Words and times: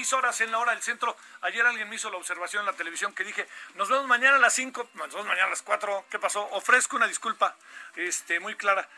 16 0.00 0.12
horas 0.14 0.40
en 0.40 0.50
la 0.50 0.58
hora 0.58 0.72
del 0.72 0.82
centro. 0.82 1.14
Ayer 1.42 1.64
alguien 1.66 1.88
me 1.88 1.96
hizo 1.96 2.10
la 2.10 2.16
observación 2.16 2.62
en 2.62 2.66
la 2.66 2.72
televisión 2.72 3.14
que 3.14 3.22
dije, 3.22 3.46
nos 3.74 3.88
vemos 3.88 4.06
mañana 4.06 4.36
a 4.36 4.40
las 4.40 4.54
5, 4.54 4.90
nos 4.94 5.08
vemos 5.10 5.26
mañana 5.26 5.46
a 5.46 5.50
las 5.50 5.62
4. 5.62 6.06
¿Qué 6.10 6.18
pasó? 6.18 6.42
Ofrezco 6.52 6.96
una 6.96 7.06
disculpa 7.06 7.54
este, 7.96 8.40
muy 8.40 8.54
clara. 8.56 8.88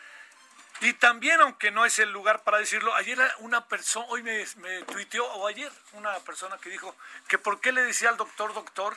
Y 0.81 0.95
también, 0.95 1.41
aunque 1.41 1.71
no 1.71 1.85
es 1.85 1.99
el 1.99 2.11
lugar 2.11 2.43
para 2.43 2.59
decirlo, 2.59 2.95
ayer 2.95 3.19
una 3.39 3.67
persona, 3.67 4.07
hoy 4.09 4.23
me, 4.23 4.45
me 4.57 4.83
tuiteó, 4.83 5.25
o 5.25 5.47
ayer, 5.47 5.71
una 5.93 6.17
persona 6.21 6.57
que 6.59 6.71
dijo 6.71 6.97
que 7.29 7.39
por 7.39 7.61
qué 7.61 7.73
le 7.73 7.83
decía 7.83 8.09
al 8.09 8.17
doctor, 8.17 8.55
doctor, 8.55 8.97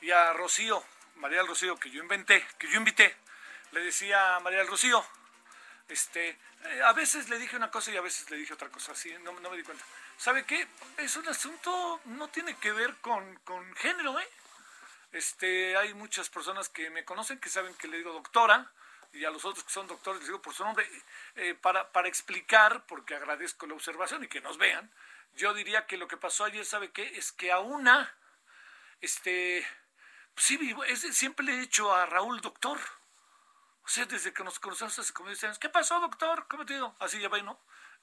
y 0.00 0.10
a 0.10 0.32
Rocío, 0.32 0.82
María 1.16 1.38
del 1.38 1.46
Rocío, 1.46 1.78
que 1.78 1.90
yo 1.90 2.02
inventé, 2.02 2.46
que 2.58 2.68
yo 2.68 2.76
invité, 2.76 3.16
le 3.72 3.80
decía 3.80 4.36
a 4.36 4.40
María 4.40 4.60
del 4.60 4.68
Rocío, 4.68 5.04
este, 5.88 6.38
eh, 6.64 6.82
a 6.84 6.92
veces 6.92 7.28
le 7.28 7.38
dije 7.38 7.56
una 7.56 7.70
cosa 7.70 7.90
y 7.90 7.96
a 7.96 8.00
veces 8.00 8.30
le 8.30 8.36
dije 8.36 8.54
otra 8.54 8.68
cosa, 8.68 8.92
así, 8.92 9.12
no, 9.22 9.32
no 9.40 9.50
me 9.50 9.56
di 9.56 9.62
cuenta. 9.62 9.84
¿Sabe 10.20 10.44
qué? 10.44 10.68
Es 10.98 11.16
un 11.16 11.26
asunto, 11.28 11.98
no 12.04 12.28
tiene 12.28 12.54
que 12.58 12.72
ver 12.72 12.94
con, 12.96 13.36
con 13.36 13.74
género, 13.76 14.20
¿eh? 14.20 14.28
Este, 15.12 15.74
hay 15.78 15.94
muchas 15.94 16.28
personas 16.28 16.68
que 16.68 16.90
me 16.90 17.06
conocen 17.06 17.40
que 17.40 17.48
saben 17.48 17.74
que 17.76 17.88
le 17.88 17.96
digo 17.96 18.12
doctora, 18.12 18.70
y 19.14 19.24
a 19.24 19.30
los 19.30 19.46
otros 19.46 19.64
que 19.64 19.72
son 19.72 19.86
doctores 19.86 20.20
les 20.20 20.28
digo 20.28 20.42
por 20.42 20.52
su 20.52 20.62
nombre, 20.62 20.86
eh, 21.36 21.54
para, 21.54 21.90
para 21.90 22.06
explicar, 22.06 22.84
porque 22.84 23.14
agradezco 23.14 23.66
la 23.66 23.72
observación 23.72 24.22
y 24.22 24.28
que 24.28 24.42
nos 24.42 24.58
vean, 24.58 24.92
yo 25.36 25.54
diría 25.54 25.86
que 25.86 25.96
lo 25.96 26.06
que 26.06 26.18
pasó 26.18 26.44
ayer, 26.44 26.66
¿sabe 26.66 26.90
qué? 26.92 27.16
Es 27.16 27.32
que 27.32 27.50
a 27.50 27.60
una, 27.60 28.14
este, 29.00 29.66
pues 30.34 30.44
sí, 30.44 30.76
es- 30.88 31.16
siempre 31.16 31.46
le 31.46 31.54
he 31.54 31.60
dicho 31.60 31.94
a 31.94 32.04
Raúl 32.04 32.42
doctor, 32.42 32.78
o 33.84 33.88
sea, 33.88 34.04
desde 34.04 34.34
que 34.34 34.44
nos 34.44 34.60
conocemos 34.60 34.98
hace 34.98 35.14
como 35.14 35.30
10 35.30 35.42
años, 35.44 35.58
¿qué 35.58 35.70
pasó, 35.70 35.98
doctor? 35.98 36.46
¿Cómo 36.46 36.66
te 36.66 36.74
ido? 36.74 36.94
Así 36.98 37.18
ya 37.18 37.30
va, 37.30 37.40
¿no? 37.40 37.58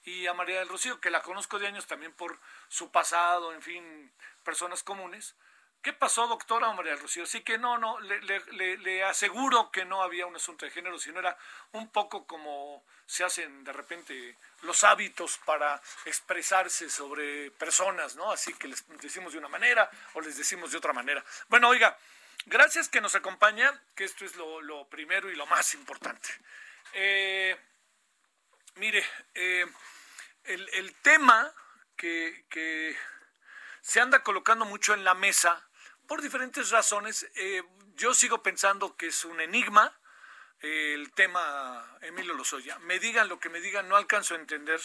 Y 0.07 0.25
a 0.25 0.33
María 0.33 0.59
del 0.59 0.69
Rocío, 0.69 1.01
que 1.01 1.09
la 1.09 1.21
conozco 1.21 1.59
de 1.59 1.67
años 1.67 1.85
también 1.85 2.13
por 2.13 2.39
su 2.69 2.89
pasado, 2.89 3.51
en 3.51 3.61
fin, 3.61 4.09
personas 4.41 4.81
comunes. 4.81 5.35
¿Qué 5.81 5.91
pasó, 5.91 6.27
doctora 6.27 6.71
María 6.71 6.93
del 6.93 7.01
Rocío? 7.01 7.23
Así 7.23 7.41
que 7.41 7.57
no, 7.57 7.77
no, 7.77 7.99
le, 7.99 8.77
le- 8.77 9.03
aseguro 9.03 9.69
que 9.69 9.83
no 9.83 10.01
había 10.01 10.25
un 10.25 10.37
asunto 10.37 10.65
de 10.65 10.71
género, 10.71 10.97
sino 10.97 11.19
era 11.19 11.37
un 11.73 11.89
poco 11.91 12.25
como 12.25 12.85
se 13.05 13.25
hacen 13.25 13.65
de 13.65 13.73
repente 13.73 14.37
los 14.61 14.85
hábitos 14.85 15.39
para 15.39 15.81
expresarse 16.05 16.89
sobre 16.89 17.51
personas, 17.51 18.15
¿no? 18.15 18.31
Así 18.31 18.53
que 18.53 18.69
les 18.69 18.87
decimos 19.01 19.33
de 19.33 19.39
una 19.39 19.49
manera 19.49 19.91
o 20.13 20.21
les 20.21 20.37
decimos 20.37 20.71
de 20.71 20.77
otra 20.77 20.93
manera. 20.93 21.21
Bueno, 21.49 21.67
oiga, 21.67 21.97
gracias 22.45 22.87
que 22.87 23.01
nos 23.01 23.15
acompaña, 23.15 23.77
que 23.93 24.05
esto 24.05 24.23
es 24.23 24.37
lo, 24.37 24.61
lo 24.61 24.85
primero 24.87 25.29
y 25.29 25.35
lo 25.35 25.45
más 25.47 25.73
importante. 25.73 26.29
Eh, 26.93 27.57
mire, 28.75 29.05
eh, 29.35 29.65
el, 30.47 30.95
tema 31.01 31.53
que, 31.95 32.45
que 32.49 32.97
se 33.81 33.99
anda 34.01 34.23
colocando 34.23 34.65
mucho 34.65 34.93
en 34.93 35.03
la 35.03 35.13
mesa 35.13 35.67
por 36.07 36.21
diferentes 36.21 36.69
razones. 36.69 37.29
eh, 37.35 37.63
yo 37.95 38.13
sigo 38.13 38.43
pensando 38.43 38.95
que 38.95 39.07
es 39.07 39.25
un 39.25 39.41
enigma 39.41 39.91
eh, 40.61 40.93
el 40.93 41.11
tema 41.11 41.97
Emilio 42.01 42.33
Lozoya. 42.33 42.79
Me 42.79 42.99
digan 42.99 43.27
lo 43.27 43.39
que 43.39 43.49
me 43.49 43.59
digan, 43.59 43.87
no 43.87 43.95
alcanzo 43.95 44.33
a 44.33 44.37
entender 44.37 44.81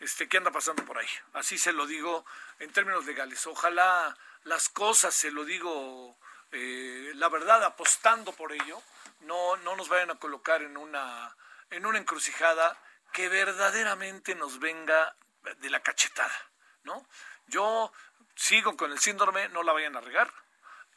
este, 0.00 0.28
qué 0.28 0.36
anda 0.36 0.50
pasando 0.50 0.84
por 0.84 0.98
ahí. 0.98 1.08
Así 1.32 1.58
se 1.58 1.72
lo 1.72 1.86
digo 1.86 2.24
en 2.58 2.72
términos 2.72 3.04
legales. 3.06 3.46
Ojalá 3.46 4.16
las 4.44 4.68
cosas, 4.68 5.14
se 5.14 5.30
lo 5.30 5.44
digo 5.44 6.16
eh, 6.52 7.12
la 7.16 7.28
verdad, 7.28 7.64
apostando 7.64 8.32
por 8.32 8.52
ello, 8.52 8.82
no, 9.20 9.56
no 9.58 9.76
nos 9.76 9.88
vayan 9.88 10.10
a 10.10 10.18
colocar 10.18 10.62
en 10.62 10.76
una, 10.76 11.36
en 11.70 11.86
una 11.86 11.98
encrucijada 11.98 12.76
que 13.12 13.28
verdaderamente 13.28 14.34
nos 14.34 14.58
venga 14.58 15.14
de 15.58 15.70
la 15.70 15.80
cachetada, 15.80 16.34
¿no? 16.84 17.06
Yo 17.46 17.92
sigo 18.34 18.76
con 18.76 18.92
el 18.92 18.98
síndrome, 18.98 19.48
no 19.50 19.62
la 19.62 19.72
vayan 19.72 19.96
a 19.96 20.00
regar, 20.00 20.32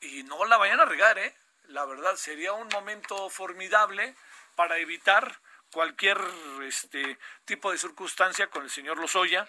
y 0.02 0.24
no 0.24 0.46
la 0.46 0.58
vayan 0.58 0.80
a 0.80 0.86
regar, 0.86 1.18
¿eh? 1.18 1.36
La 1.68 1.86
verdad, 1.86 2.16
sería 2.16 2.54
un 2.54 2.68
momento 2.70 3.30
formidable 3.30 4.16
para 4.56 4.78
evitar 4.78 5.40
cualquier 5.72 6.20
este, 6.64 7.18
tipo 7.46 7.72
de 7.72 7.78
circunstancia 7.78 8.48
con 8.48 8.64
el 8.64 8.70
señor 8.70 8.98
Lozoya, 8.98 9.48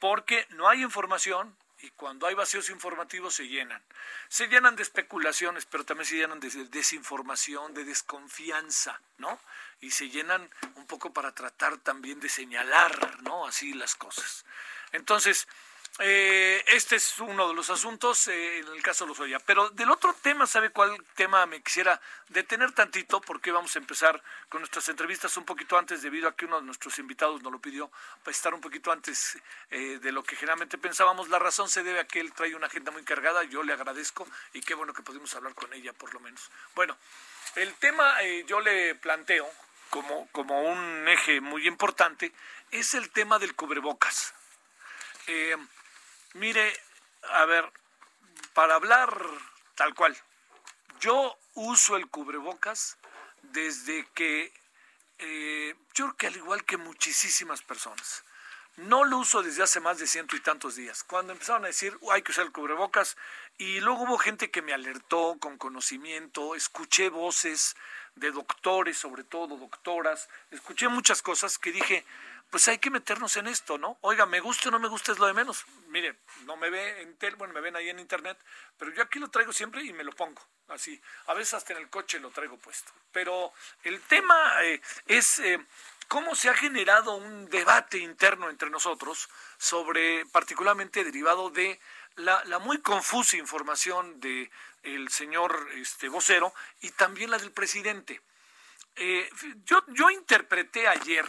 porque 0.00 0.46
no 0.50 0.68
hay 0.68 0.82
información 0.82 1.56
y 1.82 1.90
cuando 1.90 2.26
hay 2.26 2.34
vacíos 2.34 2.70
informativos 2.70 3.34
se 3.34 3.46
llenan. 3.46 3.82
Se 4.28 4.48
llenan 4.48 4.76
de 4.76 4.82
especulaciones, 4.82 5.66
pero 5.66 5.84
también 5.84 6.06
se 6.06 6.16
llenan 6.16 6.40
de 6.40 6.50
desinformación, 6.66 7.72
de 7.74 7.84
desconfianza, 7.84 9.00
¿no? 9.18 9.38
Y 9.80 9.90
se 9.90 10.08
llenan 10.10 10.48
un 10.76 10.86
poco 10.86 11.12
para 11.12 11.32
tratar 11.32 11.78
también 11.78 12.20
de 12.20 12.28
señalar, 12.28 13.22
¿no? 13.22 13.46
Así 13.46 13.72
las 13.72 13.94
cosas. 13.94 14.44
Entonces, 14.92 15.46
eh, 15.98 16.64
este 16.68 16.96
es 16.96 17.18
uno 17.18 17.48
de 17.48 17.54
los 17.54 17.68
asuntos 17.68 18.28
eh, 18.28 18.58
en 18.58 18.68
el 18.68 18.82
caso 18.82 19.04
de 19.04 19.08
Lozoya. 19.08 19.38
Pero 19.40 19.68
del 19.70 19.90
otro 19.90 20.14
tema, 20.14 20.46
¿sabe 20.46 20.70
cuál 20.70 20.96
tema 21.14 21.44
me 21.46 21.60
quisiera 21.62 22.00
detener 22.28 22.72
tantito? 22.72 23.20
Porque 23.20 23.52
vamos 23.52 23.74
a 23.76 23.80
empezar 23.80 24.22
con 24.48 24.60
nuestras 24.60 24.88
entrevistas 24.88 25.36
un 25.36 25.44
poquito 25.44 25.76
antes, 25.76 26.00
debido 26.00 26.28
a 26.28 26.34
que 26.34 26.46
uno 26.46 26.60
de 26.60 26.66
nuestros 26.66 26.98
invitados 26.98 27.42
nos 27.42 27.52
lo 27.52 27.58
pidió, 27.58 27.90
para 28.22 28.34
estar 28.34 28.54
un 28.54 28.60
poquito 28.60 28.92
antes 28.92 29.38
eh, 29.70 29.98
de 30.00 30.12
lo 30.12 30.22
que 30.22 30.36
generalmente 30.36 30.78
pensábamos. 30.78 31.28
La 31.28 31.38
razón 31.38 31.68
se 31.68 31.82
debe 31.82 32.00
a 32.00 32.06
que 32.06 32.20
él 32.20 32.32
trae 32.32 32.54
una 32.54 32.68
agenda 32.68 32.90
muy 32.92 33.02
cargada, 33.04 33.42
yo 33.44 33.62
le 33.62 33.74
agradezco 33.74 34.26
y 34.54 34.62
qué 34.62 34.74
bueno 34.74 34.94
que 34.94 35.02
pudimos 35.02 35.34
hablar 35.34 35.54
con 35.54 35.72
ella 35.74 35.92
por 35.92 36.14
lo 36.14 36.20
menos. 36.20 36.50
Bueno, 36.74 36.96
el 37.56 37.74
tema 37.74 38.22
yo 38.46 38.60
le 38.60 38.94
planteo 38.94 39.50
como, 39.90 40.28
como 40.32 40.62
un 40.62 41.08
eje 41.08 41.40
muy 41.40 41.66
importante, 41.66 42.32
es 42.70 42.94
el 42.94 43.10
tema 43.10 43.38
del 43.38 43.54
cubrebocas. 43.54 44.32
Eh, 45.26 45.56
mire, 46.34 46.72
a 47.32 47.44
ver, 47.44 47.70
para 48.54 48.76
hablar 48.76 49.14
tal 49.74 49.94
cual, 49.94 50.16
yo 51.00 51.38
uso 51.54 51.96
el 51.96 52.08
cubrebocas 52.08 52.96
desde 53.42 54.06
que, 54.14 54.52
eh, 55.18 55.74
yo 55.94 56.06
creo 56.06 56.16
que 56.16 56.26
al 56.28 56.36
igual 56.36 56.64
que 56.64 56.76
muchísimas 56.76 57.62
personas, 57.62 58.24
no 58.76 59.04
lo 59.04 59.18
uso 59.18 59.42
desde 59.42 59.62
hace 59.62 59.80
más 59.80 59.98
de 59.98 60.06
ciento 60.06 60.36
y 60.36 60.40
tantos 60.40 60.76
días. 60.76 61.02
Cuando 61.04 61.32
empezaron 61.32 61.64
a 61.64 61.68
decir 61.68 61.98
"Uh, 62.00 62.12
hay 62.12 62.22
que 62.22 62.32
usar 62.32 62.46
el 62.46 62.52
cubrebocas, 62.52 63.16
y 63.58 63.80
luego 63.80 64.04
hubo 64.04 64.16
gente 64.16 64.50
que 64.50 64.62
me 64.62 64.72
alertó 64.72 65.36
con 65.38 65.58
conocimiento, 65.58 66.54
escuché 66.54 67.10
voces 67.10 67.76
de 68.14 68.30
doctores, 68.32 68.98
sobre 68.98 69.24
todo 69.24 69.56
doctoras, 69.56 70.28
escuché 70.50 70.88
muchas 70.88 71.22
cosas 71.22 71.58
que 71.58 71.72
dije, 71.72 72.04
pues 72.50 72.66
hay 72.68 72.78
que 72.78 72.90
meternos 72.90 73.36
en 73.36 73.46
esto, 73.46 73.78
¿no? 73.78 73.96
Oiga, 74.00 74.26
me 74.26 74.40
gusta 74.40 74.68
o 74.68 74.72
no 74.72 74.80
me 74.80 74.88
gusta 74.88 75.12
es 75.12 75.18
lo 75.18 75.26
de 75.26 75.32
menos. 75.32 75.64
Mire, 75.86 76.16
no 76.44 76.56
me 76.56 76.68
ve 76.68 77.02
en 77.02 77.16
tel, 77.16 77.36
bueno, 77.36 77.54
me 77.54 77.60
ven 77.60 77.76
ahí 77.76 77.88
en 77.88 78.00
internet, 78.00 78.36
pero 78.76 78.92
yo 78.92 79.02
aquí 79.02 79.18
lo 79.18 79.28
traigo 79.28 79.52
siempre 79.52 79.84
y 79.84 79.92
me 79.92 80.04
lo 80.04 80.12
pongo, 80.12 80.42
así. 80.68 81.00
A 81.26 81.34
veces 81.34 81.54
hasta 81.54 81.72
en 81.72 81.78
el 81.78 81.88
coche 81.88 82.18
lo 82.18 82.30
traigo 82.30 82.56
puesto. 82.58 82.92
Pero 83.12 83.52
el 83.84 84.00
tema 84.02 84.36
eh, 84.64 84.80
es 85.06 85.38
eh, 85.38 85.64
cómo 86.08 86.34
se 86.34 86.48
ha 86.48 86.54
generado 86.54 87.14
un 87.14 87.48
debate 87.48 87.98
interno 87.98 88.50
entre 88.50 88.68
nosotros 88.68 89.28
sobre, 89.56 90.26
particularmente 90.26 91.04
derivado 91.04 91.50
de 91.50 91.78
la, 92.16 92.44
la 92.46 92.58
muy 92.58 92.78
confusa 92.78 93.36
información 93.36 94.18
de 94.20 94.50
el 94.82 95.08
señor 95.08 95.68
este, 95.74 96.08
vocero 96.08 96.52
y 96.80 96.90
también 96.90 97.30
la 97.30 97.38
del 97.38 97.52
presidente. 97.52 98.20
Eh, 98.96 99.28
yo, 99.64 99.82
yo 99.88 100.10
interpreté 100.10 100.88
ayer 100.88 101.24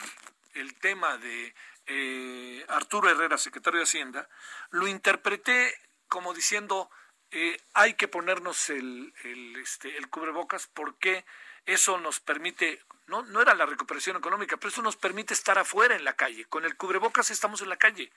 el 0.53 0.75
tema 0.75 1.17
de 1.17 1.53
eh, 1.85 2.65
Arturo 2.69 3.09
Herrera, 3.09 3.37
secretario 3.37 3.79
de 3.79 3.85
Hacienda, 3.85 4.27
lo 4.71 4.87
interpreté 4.87 5.73
como 6.07 6.33
diciendo 6.33 6.89
eh, 7.31 7.57
hay 7.73 7.93
que 7.93 8.07
ponernos 8.07 8.69
el, 8.69 9.13
el, 9.23 9.55
este, 9.57 9.97
el 9.97 10.09
cubrebocas 10.09 10.67
porque 10.67 11.25
eso 11.65 11.97
nos 11.99 12.19
permite, 12.19 12.83
no, 13.07 13.21
no 13.23 13.41
era 13.41 13.53
la 13.53 13.65
recuperación 13.65 14.17
económica, 14.17 14.57
pero 14.57 14.69
eso 14.69 14.81
nos 14.81 14.97
permite 14.97 15.33
estar 15.33 15.57
afuera 15.57 15.95
en 15.95 16.03
la 16.03 16.13
calle. 16.13 16.45
Con 16.45 16.65
el 16.65 16.75
cubrebocas 16.75 17.31
estamos 17.31 17.61
en 17.61 17.69
la 17.69 17.77
calle. 17.77 18.11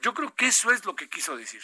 Yo 0.00 0.14
creo 0.14 0.34
que 0.34 0.46
eso 0.46 0.70
es 0.70 0.84
lo 0.84 0.96
que 0.96 1.08
quiso 1.08 1.36
decir. 1.36 1.62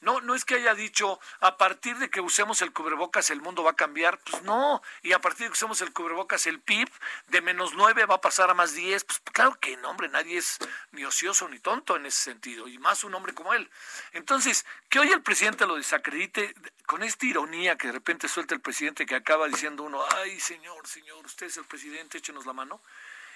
No, 0.00 0.20
no 0.20 0.34
es 0.34 0.44
que 0.44 0.54
haya 0.54 0.74
dicho 0.74 1.20
a 1.40 1.56
partir 1.56 1.98
de 1.98 2.08
que 2.08 2.20
usemos 2.20 2.62
el 2.62 2.72
cubrebocas 2.72 3.30
el 3.30 3.42
mundo 3.42 3.62
va 3.62 3.72
a 3.72 3.76
cambiar, 3.76 4.18
pues 4.18 4.42
no, 4.42 4.82
y 5.02 5.12
a 5.12 5.18
partir 5.18 5.40
de 5.40 5.46
que 5.48 5.52
usemos 5.52 5.80
el 5.82 5.92
cubrebocas 5.92 6.46
el 6.46 6.60
PIB 6.60 6.88
de 7.28 7.40
menos 7.42 7.74
nueve 7.74 8.06
va 8.06 8.14
a 8.16 8.20
pasar 8.20 8.50
a 8.50 8.54
más 8.54 8.74
diez, 8.74 9.04
pues 9.04 9.20
claro 9.32 9.58
que 9.60 9.76
no, 9.76 9.90
hombre, 9.90 10.08
nadie 10.08 10.38
es 10.38 10.58
ni 10.92 11.04
ocioso 11.04 11.48
ni 11.48 11.58
tonto 11.58 11.96
en 11.96 12.06
ese 12.06 12.22
sentido, 12.22 12.66
y 12.66 12.78
más 12.78 13.04
un 13.04 13.14
hombre 13.14 13.34
como 13.34 13.52
él. 13.52 13.70
Entonces, 14.12 14.64
que 14.88 14.98
hoy 14.98 15.12
el 15.12 15.22
presidente 15.22 15.66
lo 15.66 15.76
desacredite 15.76 16.54
con 16.86 17.02
esta 17.02 17.26
ironía 17.26 17.76
que 17.76 17.88
de 17.88 17.92
repente 17.92 18.26
suelta 18.26 18.54
el 18.54 18.60
presidente 18.60 19.06
que 19.06 19.14
acaba 19.14 19.48
diciendo 19.48 19.82
uno, 19.82 20.02
ay 20.16 20.40
señor, 20.40 20.86
señor, 20.86 21.24
usted 21.26 21.46
es 21.46 21.56
el 21.56 21.64
presidente, 21.64 22.18
échenos 22.18 22.46
la 22.46 22.52
mano. 22.52 22.80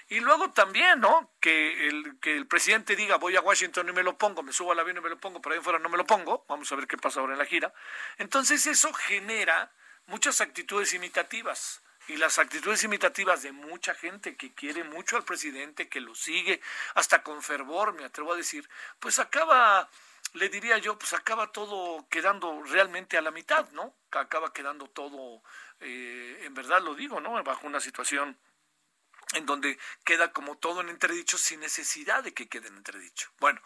Y 0.07 0.19
luego 0.19 0.51
también, 0.51 0.99
¿no? 0.99 1.33
Que 1.39 1.87
el, 1.87 2.19
que 2.19 2.35
el 2.35 2.45
presidente 2.45 2.95
diga, 2.95 3.17
voy 3.17 3.35
a 3.35 3.41
Washington 3.41 3.89
y 3.89 3.91
me 3.91 4.03
lo 4.03 4.17
pongo, 4.17 4.43
me 4.43 4.53
subo 4.53 4.71
al 4.71 4.79
avión 4.79 4.97
y 4.97 5.01
me 5.01 5.09
lo 5.09 5.19
pongo, 5.19 5.41
pero 5.41 5.55
ahí 5.55 5.61
fuera 5.61 5.79
no 5.79 5.89
me 5.89 5.97
lo 5.97 6.05
pongo, 6.05 6.45
vamos 6.47 6.71
a 6.71 6.75
ver 6.75 6.87
qué 6.87 6.97
pasa 6.97 7.19
ahora 7.19 7.33
en 7.33 7.39
la 7.39 7.45
gira. 7.45 7.73
Entonces 8.17 8.67
eso 8.67 8.93
genera 8.93 9.71
muchas 10.05 10.41
actitudes 10.41 10.93
imitativas. 10.93 11.81
Y 12.07 12.17
las 12.17 12.37
actitudes 12.37 12.83
imitativas 12.83 13.41
de 13.41 13.51
mucha 13.51 13.95
gente 13.95 14.35
que 14.35 14.53
quiere 14.53 14.83
mucho 14.83 15.17
al 15.17 15.23
presidente, 15.23 15.89
que 15.89 15.99
lo 15.99 16.13
sigue, 16.13 16.61
hasta 16.93 17.23
con 17.23 17.41
fervor, 17.41 17.93
me 17.93 18.05
atrevo 18.05 18.33
a 18.33 18.35
decir, 18.35 18.69
pues 18.99 19.17
acaba, 19.17 19.89
le 20.33 20.49
diría 20.49 20.77
yo, 20.77 20.99
pues 20.99 21.13
acaba 21.13 21.51
todo 21.51 22.07
quedando 22.09 22.61
realmente 22.61 23.17
a 23.17 23.23
la 23.23 23.31
mitad, 23.31 23.67
¿no? 23.71 23.95
Acaba 24.11 24.53
quedando 24.53 24.87
todo, 24.87 25.41
eh, 25.79 26.43
en 26.43 26.53
verdad 26.53 26.79
lo 26.83 26.93
digo, 26.93 27.19
¿no? 27.19 27.43
Bajo 27.43 27.65
una 27.65 27.79
situación 27.79 28.37
en 29.33 29.45
donde 29.45 29.77
queda 30.03 30.31
como 30.31 30.57
todo 30.57 30.81
en 30.81 30.89
entredicho 30.89 31.37
sin 31.37 31.59
necesidad 31.59 32.23
de 32.23 32.33
que 32.33 32.47
quede 32.47 32.67
en 32.67 32.77
entredicho. 32.77 33.31
Bueno, 33.39 33.61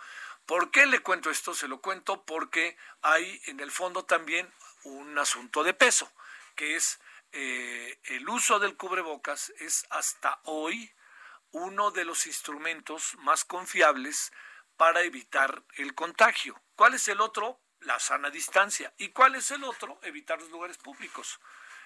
¿por 0.46 0.72
qué 0.72 0.86
le 0.86 1.00
cuento 1.00 1.30
esto? 1.30 1.54
Se 1.54 1.68
lo 1.68 1.82
cuento 1.82 2.24
porque 2.26 2.78
hay 3.02 3.42
en 3.46 3.60
el 3.60 3.72
fondo 3.72 4.06
también 4.06 4.52
un 4.84 5.18
asunto 5.18 5.64
de 5.64 5.74
peso, 5.74 6.12
que 6.56 6.76
es 6.76 7.00
eh, 7.32 8.00
el 8.06 8.28
uso 8.28 8.60
del 8.60 8.76
cubrebocas 8.76 9.54
es 9.60 9.86
hasta 9.92 10.40
hoy 10.46 10.92
uno 11.52 11.92
de 11.92 12.06
los 12.06 12.26
instrumentos 12.26 13.16
más 13.20 13.46
confiables 13.46 14.32
para 14.78 15.02
evitar 15.02 15.64
el 15.76 15.94
contagio. 15.94 16.62
¿Cuál 16.76 16.96
es 16.96 17.08
el 17.08 17.22
otro? 17.22 17.60
La 17.82 18.00
sana 18.00 18.30
distancia. 18.30 18.94
¿Y 18.98 19.10
cuál 19.10 19.36
es 19.36 19.52
el 19.52 19.64
otro? 19.64 20.00
Evitar 20.04 20.40
los 20.40 20.50
lugares 20.50 20.78
públicos. 20.78 21.40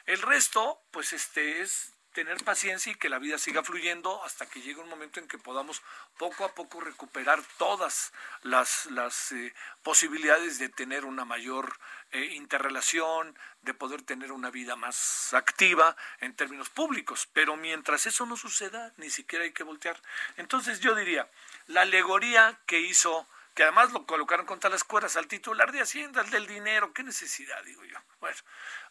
El 0.05 0.21
resto, 0.21 0.83
pues 0.91 1.13
este 1.13 1.61
es 1.61 1.93
tener 2.13 2.43
paciencia 2.43 2.91
y 2.91 2.95
que 2.95 3.09
la 3.09 3.19
vida 3.19 3.37
siga 3.37 3.63
fluyendo 3.63 4.23
hasta 4.23 4.45
que 4.45 4.61
llegue 4.61 4.79
un 4.79 4.89
momento 4.89 5.19
en 5.19 5.27
que 5.27 5.37
podamos 5.37 5.81
poco 6.17 6.45
a 6.45 6.53
poco 6.53 6.79
recuperar 6.79 7.41
todas 7.57 8.13
las, 8.43 8.85
las 8.87 9.31
eh, 9.31 9.53
posibilidades 9.81 10.59
de 10.59 10.69
tener 10.69 11.05
una 11.05 11.25
mayor 11.25 11.77
eh, 12.11 12.25
interrelación, 12.35 13.37
de 13.63 13.73
poder 13.73 14.03
tener 14.03 14.31
una 14.31 14.51
vida 14.51 14.75
más 14.75 15.33
activa 15.33 15.95
en 16.19 16.35
términos 16.35 16.69
públicos. 16.69 17.27
Pero 17.33 17.57
mientras 17.57 18.05
eso 18.05 18.25
no 18.25 18.37
suceda, 18.37 18.93
ni 18.97 19.09
siquiera 19.09 19.45
hay 19.45 19.51
que 19.51 19.63
voltear. 19.63 19.99
Entonces 20.37 20.79
yo 20.79 20.95
diría, 20.95 21.29
la 21.67 21.81
alegoría 21.81 22.59
que 22.65 22.79
hizo 22.79 23.27
que 23.53 23.63
además 23.63 23.91
lo 23.91 24.05
colocaron 24.05 24.45
contra 24.45 24.69
las 24.69 24.83
cuerdas 24.83 25.15
al 25.15 25.27
titular 25.27 25.71
de 25.71 25.81
Hacienda, 25.81 26.21
al 26.21 26.29
del 26.29 26.47
dinero, 26.47 26.91
qué 26.93 27.03
necesidad, 27.03 27.63
digo 27.63 27.83
yo. 27.83 27.97
Bueno, 28.19 28.37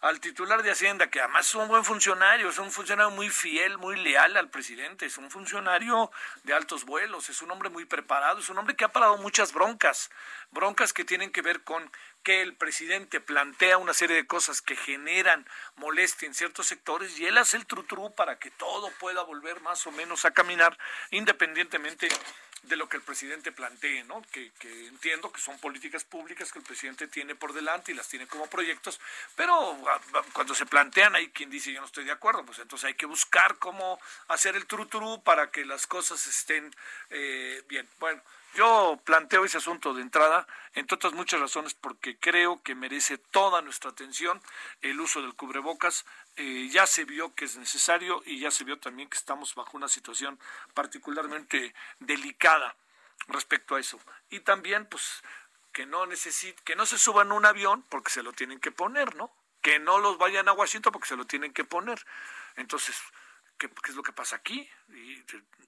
al 0.02 0.20
titular 0.20 0.62
de 0.62 0.70
Hacienda, 0.70 1.10
que 1.10 1.20
además 1.20 1.46
es 1.46 1.54
un 1.54 1.68
buen 1.68 1.84
funcionario, 1.84 2.48
es 2.48 2.58
un 2.58 2.70
funcionario 2.70 3.10
muy 3.10 3.28
fiel, 3.28 3.78
muy 3.78 3.96
leal 3.96 4.36
al 4.36 4.50
presidente, 4.50 5.06
es 5.06 5.18
un 5.18 5.30
funcionario 5.30 6.10
de 6.44 6.54
altos 6.54 6.84
vuelos, 6.84 7.28
es 7.28 7.42
un 7.42 7.50
hombre 7.50 7.70
muy 7.70 7.86
preparado, 7.86 8.38
es 8.38 8.48
un 8.50 8.58
hombre 8.58 8.76
que 8.76 8.84
ha 8.84 8.92
parado 8.92 9.16
muchas 9.18 9.52
broncas, 9.52 10.10
broncas 10.50 10.92
que 10.92 11.04
tienen 11.04 11.32
que 11.32 11.42
ver 11.42 11.64
con 11.64 11.90
que 12.22 12.42
el 12.42 12.54
presidente 12.54 13.20
plantea 13.20 13.78
una 13.78 13.94
serie 13.94 14.16
de 14.16 14.26
cosas 14.26 14.62
que 14.62 14.76
generan 14.76 15.46
molestia 15.76 16.26
en 16.26 16.34
ciertos 16.34 16.66
sectores 16.66 17.18
y 17.18 17.26
él 17.26 17.38
hace 17.38 17.56
el 17.56 17.66
trutru 17.66 18.14
para 18.14 18.38
que 18.38 18.50
todo 18.50 18.90
pueda 18.98 19.22
volver 19.22 19.60
más 19.60 19.86
o 19.86 19.92
menos 19.92 20.24
a 20.24 20.30
caminar 20.30 20.78
independientemente 21.10 22.08
de 22.62 22.76
lo 22.76 22.88
que 22.88 22.96
el 22.96 23.02
presidente 23.02 23.50
plantee, 23.50 24.04
¿no? 24.04 24.22
Que, 24.30 24.52
que, 24.52 24.86
entiendo 24.86 25.32
que 25.32 25.40
son 25.40 25.58
políticas 25.58 26.04
públicas 26.04 26.52
que 26.52 26.60
el 26.60 26.64
presidente 26.64 27.08
tiene 27.08 27.34
por 27.34 27.52
delante 27.52 27.90
y 27.90 27.94
las 27.94 28.08
tiene 28.08 28.28
como 28.28 28.46
proyectos, 28.46 29.00
pero 29.34 29.52
ah, 29.88 30.00
ah, 30.14 30.22
cuando 30.32 30.54
se 30.54 30.66
plantean 30.66 31.16
hay 31.16 31.30
quien 31.30 31.50
dice 31.50 31.72
yo 31.72 31.80
no 31.80 31.86
estoy 31.86 32.04
de 32.04 32.12
acuerdo, 32.12 32.44
pues 32.44 32.60
entonces 32.60 32.86
hay 32.86 32.94
que 32.94 33.06
buscar 33.06 33.58
cómo 33.58 34.00
hacer 34.28 34.54
el 34.54 34.66
trutru 34.66 35.22
para 35.24 35.50
que 35.50 35.64
las 35.64 35.88
cosas 35.88 36.24
estén 36.26 36.72
eh, 37.10 37.64
bien. 37.68 37.88
Bueno, 37.98 38.22
yo 38.54 39.00
planteo 39.04 39.44
ese 39.44 39.58
asunto 39.58 39.94
de 39.94 40.02
entrada, 40.02 40.46
entre 40.74 40.96
otras 40.96 41.14
muchas 41.14 41.40
razones, 41.40 41.74
porque 41.74 42.18
creo 42.18 42.62
que 42.62 42.74
merece 42.74 43.16
toda 43.18 43.62
nuestra 43.62 43.90
atención 43.90 44.40
el 44.82 45.00
uso 45.00 45.22
del 45.22 45.34
cubrebocas. 45.34 46.04
Eh, 46.36 46.68
ya 46.70 46.86
se 46.86 47.04
vio 47.04 47.34
que 47.34 47.46
es 47.46 47.56
necesario 47.56 48.22
y 48.26 48.40
ya 48.40 48.50
se 48.50 48.64
vio 48.64 48.78
también 48.78 49.08
que 49.08 49.18
estamos 49.18 49.54
bajo 49.54 49.76
una 49.76 49.88
situación 49.88 50.38
particularmente 50.74 51.74
delicada 52.00 52.76
respecto 53.28 53.76
a 53.76 53.80
eso. 53.80 53.98
Y 54.30 54.40
también, 54.40 54.86
pues, 54.86 55.22
que 55.72 55.86
no 55.86 56.04
necesit 56.06 56.58
que 56.60 56.76
no 56.76 56.84
se 56.84 56.98
suban 56.98 57.30
a 57.32 57.34
un 57.34 57.46
avión 57.46 57.82
porque 57.88 58.10
se 58.10 58.22
lo 58.22 58.32
tienen 58.32 58.60
que 58.60 58.70
poner, 58.70 59.16
¿no? 59.16 59.32
Que 59.62 59.78
no 59.78 59.98
los 59.98 60.18
vayan 60.18 60.48
a 60.48 60.52
Washington 60.52 60.92
porque 60.92 61.08
se 61.08 61.16
lo 61.16 61.26
tienen 61.26 61.52
que 61.52 61.64
poner. 61.64 62.04
Entonces, 62.56 63.00
¿qué, 63.70 63.90
es 63.90 63.96
lo 63.96 64.02
que 64.02 64.12
pasa 64.12 64.36
aquí? 64.36 64.68
Y 64.88 65.22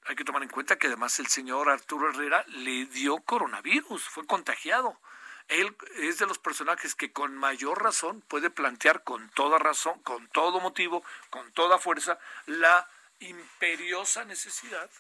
hay 0.06 0.17
que 0.17 0.25
tomar 0.25 0.43
en 0.43 0.49
cuenta 0.49 0.76
que 0.76 0.87
además 0.87 1.19
el 1.19 1.26
señor 1.26 1.69
Arturo 1.69 2.11
Herrera 2.11 2.44
le 2.49 2.87
dio 2.87 3.19
coronavirus, 3.19 4.02
fue 4.05 4.26
contagiado. 4.26 5.00
Él 5.49 5.76
es 5.96 6.19
de 6.19 6.26
los 6.26 6.38
personajes 6.38 6.94
que 6.94 7.12
con 7.12 7.37
mayor 7.37 7.82
razón 7.82 8.23
puede 8.23 8.50
plantear 8.50 9.05
con 9.05 9.29
toda 9.31 9.58
razón, 9.58 10.00
con 10.02 10.26
todo 10.29 10.61
motivo, 10.61 11.05
con 11.31 11.52
toda 11.52 11.79
fuerza, 11.79 12.19
la 12.46 12.88
imperiosa 13.20 14.25
necesidad 14.25 14.90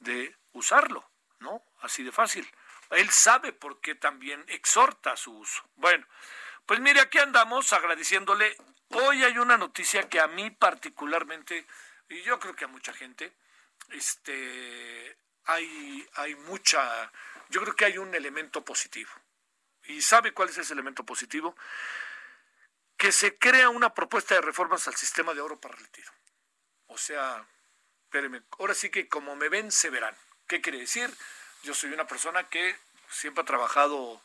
de 0.00 0.34
usarlo, 0.52 1.08
¿no? 1.38 1.62
Así 1.80 2.02
de 2.02 2.12
fácil. 2.12 2.48
Él 2.90 3.10
sabe 3.10 3.52
por 3.52 3.80
qué 3.80 3.94
también 3.94 4.44
exhorta 4.48 5.16
su 5.16 5.32
uso. 5.36 5.62
Bueno, 5.76 6.06
pues 6.66 6.80
mire, 6.80 7.00
aquí 7.00 7.18
andamos 7.18 7.72
agradeciéndole. 7.72 8.56
Hoy 8.90 9.24
hay 9.24 9.38
una 9.38 9.56
noticia 9.56 10.08
que 10.08 10.20
a 10.20 10.26
mí 10.26 10.50
particularmente, 10.50 11.66
y 12.08 12.22
yo 12.22 12.38
creo 12.38 12.54
que 12.54 12.64
a 12.64 12.68
mucha 12.68 12.92
gente, 12.92 13.32
este, 13.90 15.16
hay, 15.44 16.08
hay 16.14 16.34
mucha, 16.34 17.10
yo 17.48 17.60
creo 17.62 17.76
que 17.76 17.84
hay 17.84 17.98
un 17.98 18.14
elemento 18.14 18.64
positivo. 18.64 19.10
¿Y 19.84 20.02
sabe 20.02 20.32
cuál 20.32 20.48
es 20.48 20.58
ese 20.58 20.72
elemento 20.72 21.04
positivo? 21.04 21.56
Que 22.96 23.12
se 23.12 23.38
crea 23.38 23.68
una 23.68 23.94
propuesta 23.94 24.34
de 24.34 24.40
reformas 24.40 24.88
al 24.88 24.96
sistema 24.96 25.34
de 25.34 25.40
oro 25.40 25.60
para 25.60 25.76
retiro. 25.76 26.10
O 26.88 26.98
sea, 26.98 27.46
espérenme, 28.04 28.42
ahora 28.58 28.74
sí 28.74 28.90
que 28.90 29.08
como 29.08 29.36
me 29.36 29.48
ven, 29.48 29.70
se 29.70 29.90
verán. 29.90 30.16
¿Qué 30.46 30.60
quiere 30.60 30.78
decir? 30.78 31.12
Yo 31.62 31.74
soy 31.74 31.92
una 31.92 32.06
persona 32.06 32.48
que 32.48 32.76
siempre 33.10 33.42
ha 33.42 33.46
trabajado 33.46 34.20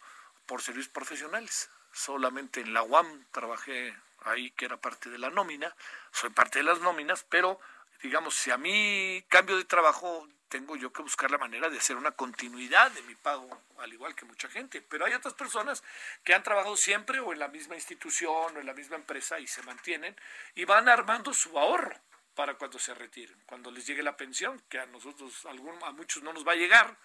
por 0.45 0.61
servicios 0.61 0.91
profesionales. 0.91 1.69
Solamente 1.93 2.61
en 2.61 2.73
la 2.73 2.83
UAM 2.83 3.25
trabajé 3.31 3.95
ahí, 4.21 4.51
que 4.51 4.65
era 4.65 4.77
parte 4.77 5.09
de 5.09 5.17
la 5.17 5.29
nómina. 5.29 5.75
Soy 6.11 6.29
parte 6.29 6.59
de 6.59 6.63
las 6.63 6.79
nóminas, 6.79 7.25
pero 7.29 7.59
digamos, 8.01 8.35
si 8.35 8.51
a 8.51 8.57
mí 8.57 9.23
cambio 9.29 9.57
de 9.57 9.65
trabajo, 9.65 10.27
tengo 10.49 10.75
yo 10.75 10.91
que 10.91 11.01
buscar 11.01 11.31
la 11.31 11.37
manera 11.37 11.69
de 11.69 11.77
hacer 11.77 11.95
una 11.95 12.11
continuidad 12.11 12.91
de 12.91 13.01
mi 13.03 13.15
pago, 13.15 13.61
al 13.77 13.93
igual 13.93 14.13
que 14.15 14.25
mucha 14.25 14.49
gente. 14.49 14.81
Pero 14.81 15.05
hay 15.05 15.13
otras 15.13 15.33
personas 15.33 15.83
que 16.23 16.33
han 16.33 16.43
trabajado 16.43 16.75
siempre 16.75 17.19
o 17.19 17.31
en 17.31 17.39
la 17.39 17.47
misma 17.47 17.75
institución 17.75 18.57
o 18.57 18.59
en 18.59 18.65
la 18.65 18.73
misma 18.73 18.97
empresa 18.97 19.39
y 19.39 19.47
se 19.47 19.63
mantienen 19.63 20.15
y 20.55 20.65
van 20.65 20.89
armando 20.89 21.33
su 21.33 21.57
ahorro 21.57 21.95
para 22.35 22.55
cuando 22.55 22.79
se 22.79 22.93
retiren, 22.93 23.37
cuando 23.45 23.71
les 23.71 23.85
llegue 23.85 24.03
la 24.03 24.17
pensión, 24.17 24.61
que 24.69 24.79
a 24.79 24.85
nosotros, 24.85 25.45
a, 25.45 25.91
muchos 25.91 26.23
no 26.23 26.33
nos 26.33 26.47
va 26.47 26.53
a 26.53 26.55
llegar, 26.55 26.97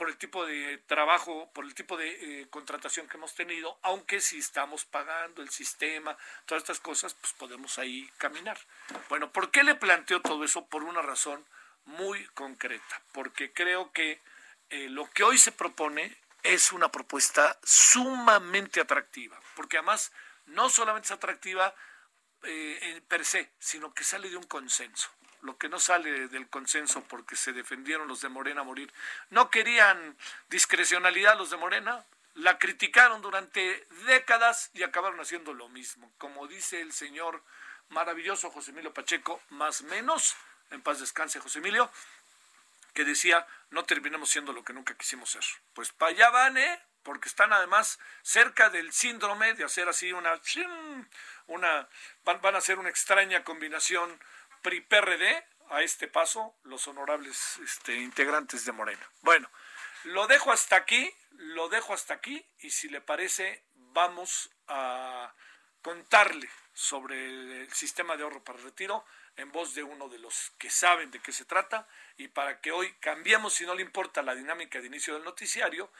por 0.00 0.08
el 0.08 0.16
tipo 0.16 0.46
de 0.46 0.78
trabajo, 0.86 1.50
por 1.52 1.66
el 1.66 1.74
tipo 1.74 1.94
de 1.98 2.08
eh, 2.40 2.46
contratación 2.48 3.06
que 3.06 3.18
hemos 3.18 3.34
tenido, 3.34 3.78
aunque 3.82 4.22
si 4.22 4.38
estamos 4.38 4.86
pagando 4.86 5.42
el 5.42 5.50
sistema, 5.50 6.16
todas 6.46 6.62
estas 6.62 6.80
cosas, 6.80 7.12
pues 7.12 7.34
podemos 7.34 7.78
ahí 7.78 8.10
caminar. 8.16 8.58
Bueno, 9.10 9.30
¿por 9.30 9.50
qué 9.50 9.62
le 9.62 9.74
planteo 9.74 10.22
todo 10.22 10.42
eso? 10.42 10.64
Por 10.64 10.84
una 10.84 11.02
razón 11.02 11.44
muy 11.84 12.24
concreta, 12.28 13.02
porque 13.12 13.52
creo 13.52 13.92
que 13.92 14.22
eh, 14.70 14.88
lo 14.88 15.04
que 15.10 15.22
hoy 15.22 15.36
se 15.36 15.52
propone 15.52 16.16
es 16.44 16.72
una 16.72 16.90
propuesta 16.90 17.58
sumamente 17.62 18.80
atractiva, 18.80 19.38
porque 19.54 19.76
además 19.76 20.12
no 20.46 20.70
solamente 20.70 21.08
es 21.08 21.12
atractiva 21.12 21.74
eh, 22.44 23.02
per 23.06 23.26
se, 23.26 23.50
sino 23.58 23.92
que 23.92 24.04
sale 24.04 24.30
de 24.30 24.38
un 24.38 24.44
consenso. 24.44 25.10
Lo 25.42 25.56
que 25.56 25.68
no 25.68 25.78
sale 25.78 26.28
del 26.28 26.48
consenso 26.48 27.02
porque 27.04 27.36
se 27.36 27.52
defendieron 27.52 28.08
los 28.08 28.20
de 28.20 28.28
Morena 28.28 28.60
a 28.62 28.64
morir. 28.64 28.92
No 29.30 29.50
querían 29.50 30.16
discrecionalidad 30.48 31.38
los 31.38 31.50
de 31.50 31.56
Morena, 31.56 32.04
la 32.34 32.58
criticaron 32.58 33.22
durante 33.22 33.86
décadas 34.06 34.70
y 34.74 34.82
acabaron 34.82 35.20
haciendo 35.20 35.52
lo 35.54 35.68
mismo. 35.68 36.10
Como 36.18 36.46
dice 36.46 36.80
el 36.80 36.92
señor 36.92 37.42
maravilloso 37.88 38.50
José 38.50 38.70
Emilio 38.70 38.94
Pacheco, 38.94 39.42
más 39.50 39.82
menos, 39.82 40.36
en 40.70 40.82
paz 40.82 41.00
descanse 41.00 41.40
José 41.40 41.58
Emilio, 41.58 41.90
que 42.94 43.04
decía, 43.04 43.46
no 43.70 43.84
terminemos 43.84 44.30
siendo 44.30 44.52
lo 44.52 44.64
que 44.64 44.72
nunca 44.72 44.94
quisimos 44.94 45.30
ser. 45.30 45.44
Pues 45.74 45.92
para 45.92 46.12
allá 46.12 46.30
van, 46.30 46.56
¿eh? 46.56 46.80
Porque 47.02 47.28
están 47.28 47.52
además 47.52 47.98
cerca 48.22 48.68
del 48.68 48.92
síndrome 48.92 49.54
de 49.54 49.64
hacer 49.64 49.88
así 49.88 50.12
una... 50.12 50.38
una 51.46 51.88
van, 52.24 52.40
van 52.40 52.54
a 52.54 52.58
hacer 52.58 52.78
una 52.78 52.90
extraña 52.90 53.42
combinación 53.42 54.20
PRI-PRD 54.62 55.44
a 55.70 55.82
este 55.82 56.08
paso 56.08 56.56
los 56.64 56.86
honorables 56.88 57.58
este, 57.64 57.96
integrantes 57.96 58.64
de 58.64 58.72
Morena. 58.72 59.08
Bueno, 59.22 59.50
lo 60.04 60.26
dejo 60.26 60.52
hasta 60.52 60.76
aquí, 60.76 61.12
lo 61.32 61.68
dejo 61.68 61.94
hasta 61.94 62.14
aquí 62.14 62.44
y 62.60 62.70
si 62.70 62.88
le 62.88 63.00
parece 63.00 63.64
vamos 63.92 64.50
a 64.68 65.32
contarle 65.82 66.48
sobre 66.72 67.62
el 67.62 67.72
sistema 67.72 68.16
de 68.16 68.22
ahorro 68.22 68.42
para 68.44 68.58
retiro 68.58 69.04
en 69.36 69.50
voz 69.52 69.74
de 69.74 69.82
uno 69.82 70.08
de 70.08 70.18
los 70.18 70.52
que 70.58 70.70
saben 70.70 71.10
de 71.10 71.20
qué 71.20 71.32
se 71.32 71.44
trata 71.44 71.88
y 72.20 72.28
para 72.28 72.60
que 72.60 72.70
hoy 72.70 72.92
cambiemos, 73.00 73.54
si 73.54 73.64
no 73.64 73.74
le 73.74 73.80
importa, 73.80 74.22
la 74.22 74.34
dinámica 74.34 74.78
de 74.78 74.88
inicio 74.88 75.14
del 75.14 75.24
noticiario, 75.24 75.90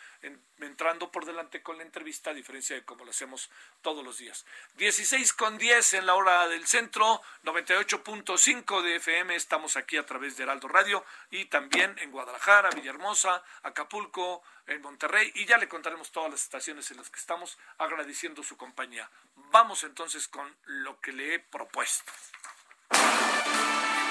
entrando 0.59 1.11
por 1.11 1.25
delante 1.25 1.63
con 1.63 1.79
la 1.79 1.83
entrevista, 1.83 2.29
a 2.29 2.35
diferencia 2.35 2.77
de 2.77 2.85
como 2.85 3.07
lo 3.07 3.11
hacemos 3.11 3.51
todos 3.81 4.05
los 4.05 4.19
días. 4.19 4.45
16 4.75 5.33
con 5.33 5.57
10 5.57 5.95
en 5.95 6.05
la 6.05 6.15
hora 6.15 6.47
del 6.47 6.67
centro, 6.67 7.23
98.5 7.45 8.83
de 8.83 8.97
FM, 8.97 9.35
estamos 9.35 9.79
aquí 9.79 9.97
a 9.97 10.05
través 10.05 10.37
de 10.37 10.43
Heraldo 10.43 10.69
Radio 10.69 11.07
y 11.31 11.47
también 11.47 11.97
en 12.01 12.11
Guadalajara, 12.11 12.69
Villahermosa, 12.69 13.43
Acapulco, 13.63 14.43
en 14.67 14.83
Monterrey 14.83 15.33
y 15.37 15.47
ya 15.47 15.57
le 15.57 15.69
contaremos 15.69 16.13
todas 16.13 16.31
las 16.31 16.43
estaciones 16.43 16.91
en 16.91 16.99
las 16.99 17.09
que 17.09 17.19
estamos 17.19 17.57
agradeciendo 17.79 18.43
su 18.43 18.59
compañía. 18.59 19.11
Vamos 19.53 19.85
entonces 19.85 20.29
con 20.29 20.55
lo 20.67 21.01
que 21.01 21.13
le 21.13 21.35
he 21.35 21.39
propuesto. 21.39 22.13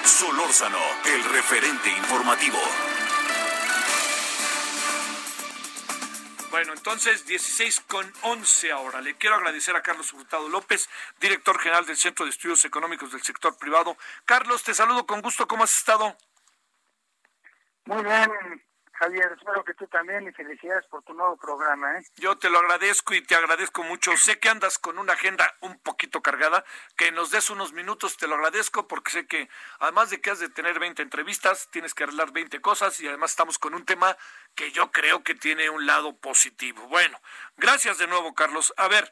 Solórzano, 0.04 0.78
el 1.06 1.24
referente 1.24 1.90
informativo. 1.90 2.58
Bueno, 6.50 6.72
entonces 6.72 7.26
16 7.26 7.80
con 7.86 8.12
11 8.22 8.72
ahora. 8.72 9.00
Le 9.00 9.16
quiero 9.16 9.36
agradecer 9.36 9.76
a 9.76 9.82
Carlos 9.82 10.12
Hurtado 10.12 10.48
López, 10.48 10.88
director 11.20 11.58
general 11.60 11.86
del 11.86 11.96
Centro 11.96 12.24
de 12.24 12.30
Estudios 12.30 12.64
Económicos 12.64 13.12
del 13.12 13.22
Sector 13.22 13.56
Privado. 13.56 13.96
Carlos, 14.24 14.64
te 14.64 14.74
saludo 14.74 15.06
con 15.06 15.22
gusto. 15.22 15.46
¿Cómo 15.46 15.62
has 15.62 15.76
estado? 15.76 16.16
Muy 17.84 18.02
bien, 18.02 18.30
Javier, 19.00 19.32
espero 19.34 19.64
que 19.64 19.72
tú 19.72 19.86
también 19.86 20.28
y 20.28 20.32
felicidades 20.32 20.84
por 20.88 21.02
tu 21.02 21.14
nuevo 21.14 21.34
programa. 21.38 21.98
¿eh? 21.98 22.04
Yo 22.16 22.36
te 22.36 22.50
lo 22.50 22.58
agradezco 22.58 23.14
y 23.14 23.22
te 23.22 23.34
agradezco 23.34 23.82
mucho. 23.82 24.14
Sé 24.18 24.38
que 24.38 24.50
andas 24.50 24.76
con 24.76 24.98
una 24.98 25.14
agenda 25.14 25.56
un 25.60 25.78
poquito 25.78 26.20
cargada, 26.20 26.66
que 26.98 27.10
nos 27.10 27.30
des 27.30 27.48
unos 27.48 27.72
minutos, 27.72 28.18
te 28.18 28.26
lo 28.26 28.34
agradezco 28.34 28.86
porque 28.86 29.10
sé 29.10 29.26
que 29.26 29.48
además 29.78 30.10
de 30.10 30.20
que 30.20 30.30
has 30.30 30.38
de 30.38 30.50
tener 30.50 30.78
20 30.78 31.00
entrevistas, 31.00 31.70
tienes 31.70 31.94
que 31.94 32.04
arreglar 32.04 32.30
20 32.32 32.60
cosas 32.60 33.00
y 33.00 33.08
además 33.08 33.30
estamos 33.30 33.58
con 33.58 33.72
un 33.72 33.86
tema 33.86 34.18
que 34.54 34.70
yo 34.70 34.92
creo 34.92 35.24
que 35.24 35.34
tiene 35.34 35.70
un 35.70 35.86
lado 35.86 36.14
positivo. 36.18 36.86
Bueno, 36.88 37.18
gracias 37.56 37.96
de 37.96 38.06
nuevo, 38.06 38.34
Carlos. 38.34 38.74
A 38.76 38.88
ver, 38.88 39.10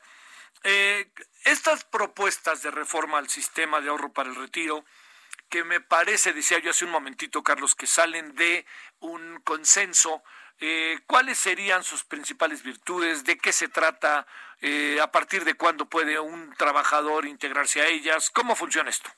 eh, 0.65 1.11
estas 1.45 1.85
propuestas 1.85 2.61
de 2.61 2.71
reforma 2.71 3.17
al 3.17 3.31
sistema 3.31 3.81
de 3.81 3.89
ahorro 3.89 4.13
para 4.13 4.29
el 4.29 4.37
retiro, 4.37 4.85
que 5.49 5.65
me 5.65 5.81
parece, 5.81 6.33
decía 6.33 6.59
yo 6.59 6.71
hace 6.71 6.85
un 6.85 6.91
momentito, 6.91 7.43
Carlos, 7.43 7.75
que 7.75 7.87
salen 7.87 8.35
de 8.35 8.67
un 9.01 9.41
consenso. 9.41 10.23
Eh, 10.61 10.99
¿Cuáles 11.07 11.39
serían 11.39 11.83
sus 11.85 12.05
principales 12.05 12.63
virtudes? 12.63 13.25
¿De 13.25 13.39
qué 13.39 13.53
se 13.53 13.69
trata? 13.69 14.27
Eh, 14.61 14.99
¿A 15.01 15.11
partir 15.11 15.45
de 15.45 15.55
cuándo 15.55 15.87
puede 15.87 16.19
un 16.19 16.53
trabajador 16.55 17.27
integrarse 17.27 17.81
a 17.81 17.87
ellas? 17.87 18.31
¿Cómo 18.31 18.57
funciona 18.57 18.91
esto? 18.91 19.11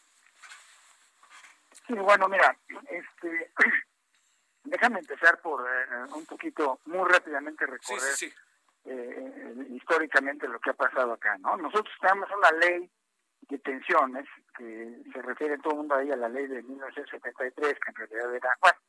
Sí, 1.86 1.94
bueno, 1.94 2.28
mira, 2.28 2.56
este, 2.90 3.52
déjame 4.64 5.00
empezar 5.00 5.40
por 5.40 5.66
eh, 5.66 6.12
un 6.14 6.26
poquito, 6.26 6.80
muy 6.84 7.08
rápidamente 7.08 7.66
recorrer 7.66 8.14
históricamente 9.70 10.48
lo 10.48 10.58
que 10.58 10.70
ha 10.70 10.74
pasado 10.74 11.12
acá, 11.12 11.36
¿no? 11.38 11.56
Nosotros 11.56 11.94
tenemos 12.00 12.28
una 12.30 12.50
ley 12.52 12.90
de 13.50 13.58
pensiones, 13.58 14.26
que 14.56 15.02
se 15.12 15.22
refiere 15.22 15.58
todo 15.58 15.72
el 15.72 15.78
mundo 15.78 15.96
ahí 15.96 16.10
a 16.10 16.16
la 16.16 16.28
ley 16.28 16.46
de 16.46 16.62
1973, 16.62 17.78
que 17.78 17.90
en 17.90 17.94
realidad 17.94 18.34
era, 18.34 18.56
bueno, 18.60 18.80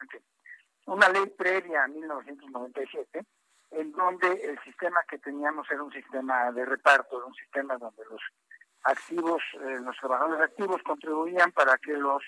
una 0.86 1.10
ley 1.10 1.26
previa 1.38 1.84
a 1.84 1.88
1997, 1.88 3.26
en 3.72 3.92
donde 3.94 4.32
el 4.44 4.60
sistema 4.64 5.02
que 5.10 5.18
teníamos 5.18 5.70
era 5.72 5.82
un 5.82 5.92
sistema 5.92 6.52
de 6.52 6.66
reparto, 6.66 7.18
era 7.18 7.26
un 7.26 7.34
sistema 7.34 7.78
donde 7.78 8.04
los 8.06 8.22
activos, 8.84 9.42
eh, 9.54 9.80
los 9.82 9.96
trabajadores 9.98 10.42
activos 10.42 10.82
contribuían 10.84 11.52
para 11.52 11.78
que 11.78 11.94
los 11.94 12.24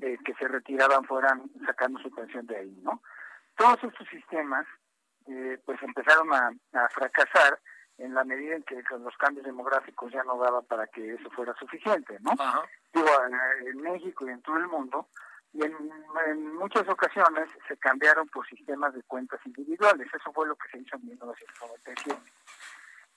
eh, 0.00 0.18
que 0.24 0.34
se 0.34 0.48
retiraban 0.48 1.04
fueran 1.04 1.42
sacando 1.64 2.00
su 2.00 2.10
pensión 2.10 2.46
de 2.46 2.56
ahí, 2.56 2.80
¿no? 2.82 3.00
Todos 3.56 3.84
estos 3.84 4.08
sistemas, 4.08 4.66
eh, 5.28 5.58
pues 5.64 5.80
empezaron 5.82 6.32
a, 6.34 6.50
a 6.72 6.88
fracasar 6.88 7.60
en 7.98 8.14
la 8.14 8.24
medida 8.24 8.56
en 8.56 8.62
que 8.64 8.82
los 8.98 9.16
cambios 9.16 9.46
demográficos 9.46 10.12
ya 10.12 10.22
no 10.24 10.38
daban 10.38 10.64
para 10.64 10.86
que 10.88 11.14
eso 11.14 11.30
fuera 11.30 11.54
suficiente, 11.54 12.18
¿no? 12.20 12.32
Digo, 12.92 13.08
en, 13.66 13.80
México 13.82 14.26
y 14.26 14.30
en 14.30 14.42
todo 14.42 14.56
el 14.56 14.66
mundo, 14.66 15.08
y 15.52 15.64
en, 15.64 16.54
muchas 16.56 16.88
ocasiones 16.88 17.48
se 17.68 17.76
cambiaron 17.76 18.28
por 18.28 18.46
sistemas 18.48 18.94
de 18.94 19.02
cuentas 19.04 19.40
individuales, 19.44 20.08
eso 20.12 20.32
fue 20.32 20.48
lo 20.48 20.56
que 20.56 20.68
se 20.70 20.78
hizo 20.78 20.96
en 20.96 21.06
1997. 21.06 22.20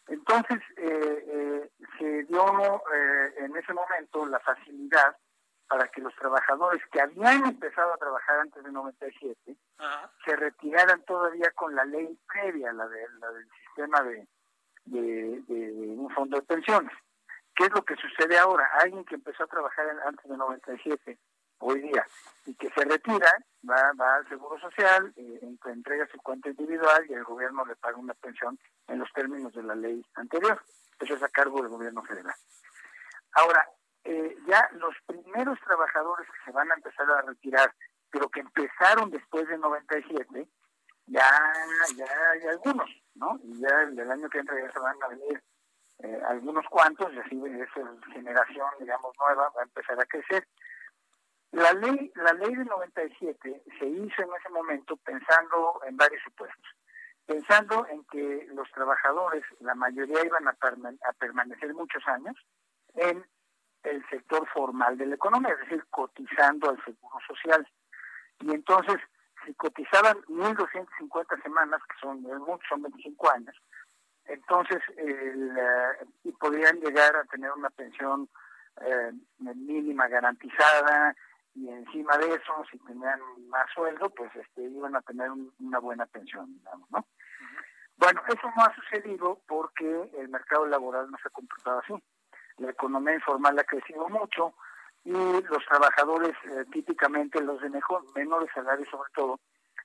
Entonces, 0.09 0.59
eh, 0.77 1.25
eh, 1.27 1.71
se 1.97 2.23
dio 2.23 2.81
eh, 2.93 3.33
en 3.39 3.55
ese 3.57 3.73
momento 3.73 4.25
la 4.25 4.39
facilidad 4.39 5.17
para 5.67 5.87
que 5.89 5.99
los 5.99 6.15
trabajadores 6.15 6.81
que 6.91 7.01
habían 7.01 7.45
empezado 7.45 7.93
a 7.93 7.97
trabajar 7.97 8.39
antes 8.39 8.63
de 8.63 8.71
97 8.71 9.57
se 10.25 10.35
retiraran 10.37 11.03
todavía 11.03 11.51
con 11.51 11.75
la 11.75 11.83
ley 11.83 12.17
previa, 12.25 12.71
la, 12.71 12.87
de, 12.87 13.05
la 13.19 13.31
del 13.31 13.49
sistema 13.65 14.01
de, 14.03 14.25
de, 14.87 15.95
un 15.97 16.09
fondo 16.11 16.37
de 16.37 16.43
pensiones. 16.43 16.93
¿Qué 17.55 17.65
es 17.65 17.71
lo 17.71 17.83
que 17.83 17.95
sucede 17.95 18.37
ahora? 18.37 18.69
Alguien 18.81 19.03
que 19.05 19.15
empezó 19.15 19.43
a 19.43 19.47
trabajar 19.47 19.85
antes 20.05 20.29
de 20.29 20.37
97, 20.37 21.17
hoy 21.59 21.81
día, 21.81 22.05
y 22.45 22.53
que 22.55 22.69
se 22.69 22.85
retira, 22.85 23.31
va, 23.67 23.91
va 23.99 24.15
al 24.15 24.29
Seguro 24.29 24.59
Social, 24.59 25.11
eh, 25.15 25.39
entrega 25.65 26.07
su 26.11 26.17
cuenta 26.19 26.49
individual 26.49 27.05
y 27.09 27.13
el 27.13 27.23
gobierno 27.23 27.65
le 27.65 27.75
paga 27.75 27.97
una 27.97 28.13
pensión 28.13 28.59
en 28.87 28.99
los 28.99 29.11
términos 29.13 29.53
de 29.53 29.63
la 29.63 29.75
ley 29.75 30.05
anterior. 30.15 30.61
Eso 30.99 31.15
es 31.15 31.23
a 31.23 31.29
cargo 31.29 31.61
del 31.61 31.69
gobierno 31.69 32.03
federal. 32.03 32.35
Ahora, 33.33 33.67
eh, 34.03 34.37
ya 34.47 34.69
los 34.73 34.95
primeros 35.05 35.59
trabajadores 35.61 36.27
que 36.27 36.45
se 36.45 36.51
van 36.51 36.71
a 36.71 36.75
empezar 36.75 37.09
a 37.11 37.21
retirar, 37.23 37.73
pero 38.09 38.29
que 38.29 38.39
empezaron 38.39 39.11
después 39.11 39.47
de 39.47 39.57
97, 39.57 40.47
ya, 41.07 41.23
ya 41.95 42.05
hay 42.31 42.47
algunos, 42.47 42.89
¿no? 43.17 43.39
Y 43.43 43.59
ya 43.59 43.81
el, 43.83 44.11
año 44.11 44.29
que 44.29 44.39
entra 44.39 44.59
ya 44.59 44.71
se 44.71 44.79
van 44.79 44.95
a 45.03 45.07
venir 45.07 45.41
eh, 45.99 46.21
algunos 46.27 46.65
cuantos, 46.69 47.11
y 47.13 47.19
así 47.19 47.41
esa 47.45 48.11
generación, 48.13 48.67
digamos, 48.79 49.13
nueva 49.19 49.49
va 49.55 49.61
a 49.61 49.63
empezar 49.63 49.99
a 49.99 50.05
crecer. 50.05 50.47
La 51.51 51.73
ley, 51.73 52.11
la 52.15 52.33
ley 52.33 52.55
del 52.55 52.67
97 52.67 53.63
se 53.79 53.85
hizo 53.85 54.21
en 54.21 54.29
ese 54.39 54.49
momento 54.51 54.97
pensando 54.97 55.81
en 55.87 55.97
varios 55.97 56.21
supuestos. 56.23 56.65
Pensando 57.25 57.85
en 57.87 58.03
que 58.05 58.47
los 58.53 58.69
trabajadores, 58.71 59.43
la 59.59 59.75
mayoría 59.75 60.23
iban 60.23 60.47
a, 60.47 60.51
a 60.51 61.13
permanecer 61.13 61.73
muchos 61.73 62.05
años 62.07 62.35
en 62.95 63.25
el 63.83 64.07
sector 64.09 64.47
formal 64.49 64.97
de 64.97 65.07
la 65.07 65.15
economía, 65.15 65.53
es 65.53 65.59
decir, 65.61 65.83
cotizando 65.89 66.69
al 66.69 66.83
seguro 66.83 67.17
social. 67.27 67.67
Y 68.41 68.53
entonces 68.53 68.97
si 69.47 69.53
cotizaban 69.55 70.17
1.250 70.27 71.41
semanas, 71.41 71.81
que 71.89 71.99
son 72.01 72.21
muchos, 72.21 72.67
son 72.67 72.81
25 72.81 73.31
años, 73.31 73.55
entonces 74.25 74.81
y 76.23 76.31
podían 76.33 76.79
llegar 76.81 77.15
a 77.15 77.23
tener 77.23 77.49
una 77.53 77.69
pensión 77.69 78.29
eh, 78.81 79.11
mínima 79.39 80.07
garantizada 80.09 81.15
y 81.55 81.69
encima 81.69 82.17
de 82.17 82.35
eso, 82.35 82.65
si 82.69 82.77
tenían 82.79 83.19
más 83.47 83.65
sueldo, 83.73 84.09
pues 84.11 84.29
este, 84.35 84.63
iban 84.63 84.95
a 84.95 85.01
tener 85.01 85.31
una 85.59 85.79
buena 85.79 86.05
pensión, 86.05 86.53
digamos, 86.53 86.91
¿no? 86.91 87.07
Bueno, 87.95 88.21
eso 88.27 88.51
no 88.55 88.63
ha 88.63 88.75
sucedido 88.75 89.39
porque 89.47 90.11
el 90.19 90.29
mercado 90.29 90.67
laboral 90.67 91.09
no 91.09 91.17
se 91.17 91.29
ha 91.29 91.31
comportado 91.31 91.79
así. 91.79 91.93
La 92.57 92.69
economía 92.69 93.15
informal 93.15 93.57
ha 93.57 93.63
crecido 93.63 94.07
mucho, 94.07 94.53
y 95.07 95.41
los 95.43 95.65
trabajadores, 95.65 96.35
eh, 96.43 96.65
típicamente 96.69 97.41
los 97.41 97.61
de 97.61 97.69
mejor, 97.69 98.03
menores 98.13 98.49
salarios 98.53 98.89
sobre 98.89 99.09
todo, 99.15 99.39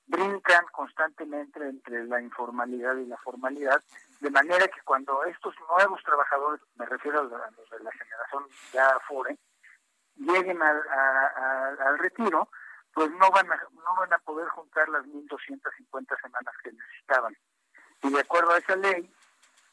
brincan 0.09 0.65
constantemente 0.73 1.61
entre 1.61 2.05
la 2.07 2.21
informalidad 2.21 2.97
y 2.97 3.07
la 3.07 3.17
formalidad, 3.19 3.81
de 4.19 4.31
manera 4.31 4.67
que 4.67 4.81
cuando 4.85 5.23
estos 5.25 5.55
nuevos 5.69 6.03
trabajadores, 6.03 6.61
me 6.75 6.87
refiero 6.87 7.21
a 7.21 7.23
los 7.23 7.31
de 7.71 7.85
la 7.85 7.93
generación 7.93 8.47
ya 8.73 8.99
FORE, 9.07 9.39
lleguen 10.17 10.61
al, 10.61 10.83
al 11.79 11.99
retiro, 12.01 12.49
pues 12.93 13.09
no 13.13 13.31
van 13.31 13.51
a, 13.53 13.57
no 13.75 13.95
van 13.97 14.13
a 14.13 14.19
poder 14.19 14.49
juntar 14.49 14.89
las 14.89 15.05
1.250 15.07 16.21
semanas 16.21 16.55
que 16.65 16.73
necesitaban. 16.73 17.37
Y 18.03 18.11
de 18.11 18.21
acuerdo 18.21 18.51
a 18.51 18.59
esa 18.59 18.75
ley, 18.75 19.09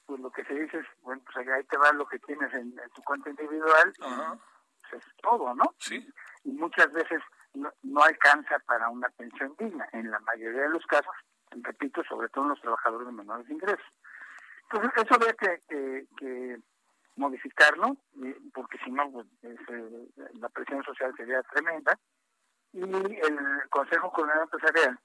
pues 0.05 0.19
lo 0.19 0.31
que 0.31 0.45
se 0.45 0.53
dice 0.53 0.77
es, 0.77 0.85
bueno, 1.01 1.23
pues 1.25 1.47
ahí 1.47 1.63
te 1.63 1.77
va 1.77 1.91
lo 1.93 2.07
que 2.07 2.19
tienes 2.19 2.53
en, 2.53 2.75
tu 2.93 3.01
cuenta 3.01 3.31
individual, 3.31 3.93
pues 3.97 4.11
es 4.93 5.03
todo, 5.21 5.53
¿no? 5.55 5.75
Sí. 5.79 6.07
Y 6.43 6.51
muchas 6.51 6.91
veces 6.91 7.21
no, 7.53 7.71
alcanza 8.01 8.59
para 8.59 8.89
una 8.89 9.09
pensión 9.09 9.55
digna, 9.57 9.87
en 9.93 10.09
la 10.11 10.19
mayoría 10.19 10.61
de 10.61 10.69
los 10.69 10.85
casos, 10.85 11.13
repito, 11.51 12.03
sobre 12.03 12.29
todo 12.29 12.45
en 12.45 12.49
los 12.51 12.61
trabajadores 12.61 13.07
de 13.07 13.13
menores 13.13 13.49
ingresos. 13.49 13.85
Entonces, 14.63 15.03
eso 15.03 15.15
había 15.15 15.33
que, 15.33 16.05
que, 16.17 16.57
modificarlo, 17.15 17.97
porque 18.53 18.77
si 18.83 18.91
no, 18.91 19.11
pues, 19.11 19.27
eh, 19.41 20.07
la 20.35 20.47
presión 20.47 20.81
social 20.83 21.13
sería 21.17 21.41
tremenda 21.43 21.99
y 22.71 22.81
el 22.81 23.69
Consejo 23.69 24.09
Coordinador 24.11 24.43
Empresarial 24.43 24.99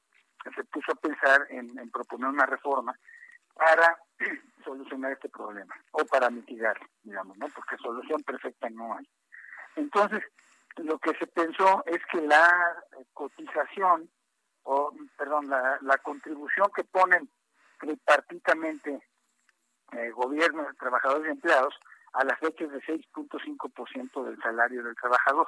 se 0.54 0.64
puso 0.64 0.92
a 0.92 0.96
pensar 0.96 1.46
en, 1.50 1.90
proponer 1.90 2.28
una 2.28 2.46
reforma 2.46 2.98
para 3.54 3.98
solucionar 4.64 5.12
este 5.12 5.28
problema 5.28 5.74
o 5.92 6.04
para 6.04 6.28
mitigarlo, 6.30 6.86
digamos, 7.02 7.36
¿no? 7.38 7.46
Porque 7.48 7.76
solución 7.78 8.22
perfecta 8.22 8.68
no 8.70 8.96
hay. 8.96 9.08
Entonces, 9.76 10.22
lo 10.76 10.98
que 10.98 11.14
se 11.18 11.26
pensó 11.26 11.84
es 11.86 12.00
que 12.10 12.20
la 12.20 12.84
cotización, 13.12 14.10
o 14.64 14.92
perdón, 15.16 15.48
la, 15.48 15.98
contribución 16.02 16.70
que 16.74 16.84
ponen 16.84 17.28
tripartitamente 17.78 19.00
eh, 19.92 20.10
gobierno, 20.10 20.66
trabajadores 20.78 21.28
y 21.28 21.30
empleados 21.30 21.74
a 22.12 22.24
las 22.24 22.38
fechas 22.38 22.70
de 22.70 22.80
6.5% 22.82 24.24
del 24.24 24.40
salario 24.40 24.82
del 24.82 24.96
trabajador 24.96 25.46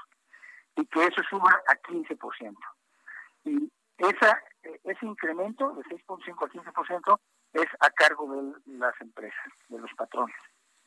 y 0.76 0.84
que 0.86 1.04
eso 1.04 1.22
suba 1.28 1.62
a 1.66 1.74
15%. 1.76 2.54
Y 3.44 3.70
esa, 3.98 4.42
ese 4.62 5.06
incremento 5.06 5.72
de 5.74 5.82
6.5 5.84 6.44
a 6.44 6.72
15% 6.72 7.20
es 7.54 7.66
a 7.80 7.90
cargo 7.90 8.30
de 8.34 8.76
las 8.78 9.00
empresas, 9.00 9.52
de 9.68 9.78
los 9.78 9.92
patrones. 9.94 10.36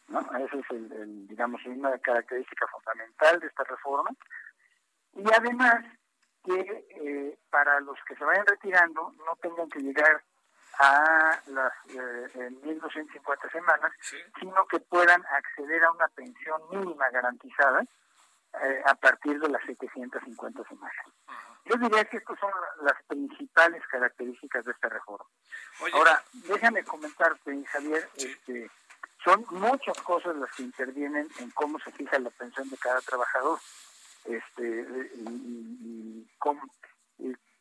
¿No? 0.10 0.20
Esa 0.20 0.58
es, 0.58 0.72
el, 0.72 1.28
digamos, 1.28 1.62
una 1.66 1.98
característica 2.00 2.68
fundamental 2.68 3.40
de 3.40 3.48
esta 3.48 3.64
reforma. 3.64 4.10
Y 5.14 5.24
además 5.34 5.86
que 6.44 6.88
eh, 6.90 7.38
para 7.50 7.80
los 7.82 7.98
que 8.08 8.16
se 8.16 8.24
vayan 8.24 8.46
retirando 8.46 9.14
no 9.26 9.36
tengan 9.42 9.70
que 9.70 9.80
llegar 9.80 10.24
a 10.80 11.38
las 11.48 11.74
eh, 11.90 12.50
1.250 12.64 13.52
semanas, 13.52 13.92
sino 14.40 14.66
que 14.68 14.80
puedan 14.80 15.24
acceder 15.26 15.84
a 15.84 15.92
una 15.92 16.08
pensión 16.10 16.62
mínima 16.72 17.10
garantizada 17.10 17.84
eh, 18.62 18.82
a 18.86 18.96
partir 18.96 19.40
de 19.40 19.50
las 19.50 19.62
750 19.66 20.64
semanas. 20.70 21.06
Yo 21.66 21.76
diría 21.76 22.06
que 22.06 22.18
estas 22.18 22.40
son 22.40 22.52
las 22.82 22.96
principales 23.04 23.84
características 23.88 24.66
de 24.66 24.72
esta 24.72 24.90
reforma. 24.90 25.26
Ahora, 25.94 26.24
déjame 26.48 26.84
comentarte, 26.84 27.64
Javier, 27.66 28.10
este, 28.16 28.72
son 29.24 29.46
muchas 29.52 29.98
cosas 30.02 30.36
las 30.38 30.52
que 30.56 30.64
intervienen 30.64 31.28
en 31.40 31.52
cómo 31.52 31.80
se 31.80 31.92
fija 31.92 32.20
la 32.20 32.30
pensión 32.32 32.70
de 32.70 32.78
cada 32.78 33.02
trabajador, 33.02 33.60
este, 34.26 34.88
y, 35.16 36.28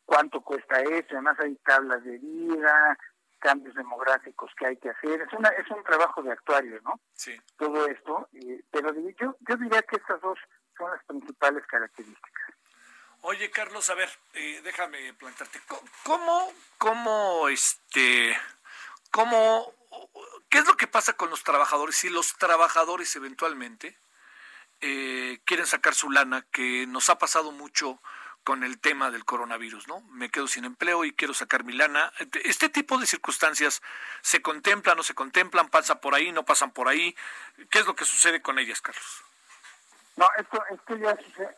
cuánto 0.05 0.41
cuesta 0.41 0.81
eso, 0.81 1.07
además 1.11 1.39
hay 1.39 1.55
tablas 1.57 2.03
de 2.03 2.17
vida, 2.17 2.97
cambios 3.37 3.75
demográficos 3.75 4.51
que 4.57 4.65
hay 4.65 4.77
que 4.77 4.89
hacer, 4.89 5.21
es 5.21 5.33
una 5.33 5.49
es 5.49 5.69
un 5.69 5.83
trabajo 5.83 6.21
de 6.23 6.31
actuario, 6.31 6.81
¿no? 6.83 6.99
Sí. 7.13 7.39
Todo 7.57 7.87
esto, 7.87 8.27
pero 8.71 8.93
yo 8.93 9.35
yo 9.39 9.55
diría 9.57 9.81
que 9.83 9.97
estas 9.97 10.19
dos 10.21 10.37
son 10.77 10.91
las 10.91 11.03
principales 11.05 11.65
características. 11.67 12.55
Oye, 13.21 13.51
Carlos, 13.51 13.89
a 13.89 13.95
ver, 13.95 14.09
eh, 14.33 14.61
déjame 14.63 15.13
plantarte. 15.13 15.59
¿Cómo, 16.03 16.53
cómo, 16.77 17.49
este, 17.49 18.35
cómo, 19.11 19.73
qué 20.49 20.59
es 20.59 20.67
lo 20.67 20.77
que 20.77 20.87
pasa 20.87 21.13
con 21.13 21.29
los 21.29 21.43
trabajadores? 21.43 21.95
Si 21.95 22.09
los 22.09 22.35
trabajadores 22.37 23.15
eventualmente 23.15 23.97
eh, 24.81 25.39
quieren 25.45 25.65
sacar 25.65 25.93
su 25.93 26.09
lana, 26.09 26.45
que 26.51 26.85
nos 26.87 27.09
ha 27.09 27.17
pasado 27.17 27.51
mucho 27.51 28.01
con 28.43 28.63
el 28.63 28.79
tema 28.79 29.11
del 29.11 29.25
coronavirus, 29.25 29.87
¿no? 29.87 30.01
Me 30.09 30.29
quedo 30.29 30.47
sin 30.47 30.65
empleo 30.65 31.05
y 31.05 31.13
quiero 31.13 31.33
sacar 31.33 31.63
mi 31.63 31.73
lana. 31.73 32.11
Este 32.43 32.69
tipo 32.69 32.97
de 32.97 33.05
circunstancias 33.05 33.81
se 34.21 34.41
contemplan, 34.41 34.97
no 34.97 35.03
se 35.03 35.13
contemplan, 35.13 35.69
pasan 35.69 35.99
por 35.99 36.15
ahí, 36.15 36.31
no 36.31 36.45
pasan 36.45 36.71
por 36.71 36.87
ahí. 36.87 37.15
¿Qué 37.69 37.79
es 37.79 37.85
lo 37.85 37.95
que 37.95 38.05
sucede 38.05 38.41
con 38.41 38.57
ellas, 38.57 38.81
Carlos? 38.81 39.23
No, 40.15 40.27
esto, 40.37 40.63
esto 40.71 40.95
ya 40.97 41.15
sucede. 41.17 41.55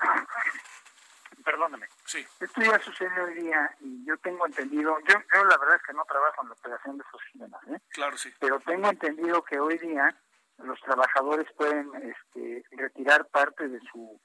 Perdóname. 1.43 1.87
Sí. 2.05 2.25
Esto 2.39 2.61
ya 2.61 2.79
sucede 2.79 3.21
hoy 3.21 3.35
día 3.35 3.75
y 3.79 4.05
yo 4.05 4.17
tengo 4.17 4.45
entendido, 4.45 4.97
yo, 5.07 5.15
yo 5.33 5.45
la 5.45 5.57
verdad 5.57 5.75
es 5.75 5.83
que 5.83 5.93
no 5.93 6.05
trabajo 6.05 6.41
en 6.43 6.49
la 6.49 6.53
operación 6.53 6.97
de 6.97 7.03
estos 7.03 7.21
sistemas, 7.31 7.67
¿eh? 7.67 7.81
Claro, 7.89 8.17
sí. 8.17 8.33
Pero 8.39 8.59
tengo 8.59 8.89
entendido 8.89 9.43
que 9.43 9.59
hoy 9.59 9.77
día 9.77 10.15
los 10.59 10.79
trabajadores 10.81 11.47
pueden 11.57 11.89
este, 11.95 12.63
retirar 12.71 13.27
parte 13.27 13.67
de 13.67 13.79
su 13.91 14.19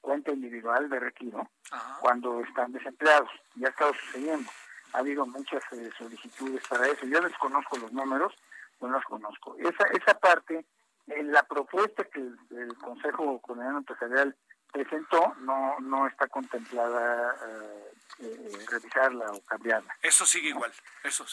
cuenta 0.00 0.32
individual 0.32 0.90
de 0.90 1.00
retiro 1.00 1.48
cuando 2.00 2.40
están 2.40 2.72
desempleados. 2.72 3.30
Ya 3.54 3.68
ha 3.68 3.70
estado 3.70 3.94
sucediendo. 3.94 4.50
Ha 4.92 4.98
habido 4.98 5.24
muchas 5.26 5.62
eh, 5.72 5.90
solicitudes 5.96 6.66
para 6.68 6.86
eso. 6.88 7.06
Yo 7.06 7.20
desconozco 7.20 7.78
los 7.78 7.92
números, 7.92 8.34
no 8.80 8.88
los 8.88 9.04
conozco. 9.04 9.56
Esa, 9.58 9.84
esa 9.86 10.18
parte 10.18 10.66
en 11.06 11.32
la 11.32 11.42
propuesta 11.44 12.04
que 12.04 12.20
el, 12.20 12.76
Consejo 12.78 13.40
Comunitario 13.40 13.78
Empresarial 13.78 14.36
presentó 14.72 15.34
no 15.40 15.78
no 15.80 16.06
está 16.06 16.26
contemplada 16.28 17.36
eh, 17.46 17.92
eh, 18.20 18.66
revisarla 18.70 19.30
o 19.32 19.40
cambiarla. 19.42 19.94
Eso 20.02 20.26
sigue 20.26 20.48
igual, 20.48 20.72
eso 21.04 21.24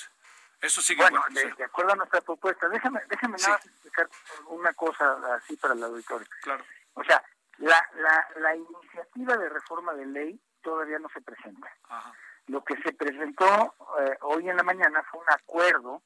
eso 0.62 0.82
sigue 0.82 1.02
bueno, 1.02 1.24
igual. 1.30 1.56
De, 1.56 1.64
acuerdo 1.64 1.94
a 1.94 1.96
nuestra 1.96 2.22
propuesta, 2.22 2.68
déjame 2.68 3.02
déjame 3.10 3.38
nada 3.38 3.56
explicar 3.56 4.10
una 4.48 4.74
cosa 4.74 5.36
así 5.36 5.56
para 5.56 5.74
el 5.74 5.84
auditorio. 5.84 6.28
Claro. 6.42 6.64
O 6.96 7.04
sea, 7.04 7.24
la, 7.60 7.90
la, 7.96 8.28
la 8.42 8.56
iniciativa 8.56 9.38
de 9.38 9.50
reforma 9.50 9.94
de 9.94 10.06
ley 10.06 10.42
todavía 10.62 11.00
no 11.00 11.10
se 11.10 11.22
presenta. 11.22 11.70
Lo 12.48 12.64
que 12.64 12.76
se 12.82 12.94
presentó 12.94 13.76
eh, 14.00 14.18
hoy 14.22 14.50
en 14.50 14.58
la 14.58 14.64
mañana 14.64 15.04
fue 15.04 15.22
un 15.22 15.30
acuerdo 15.30 16.02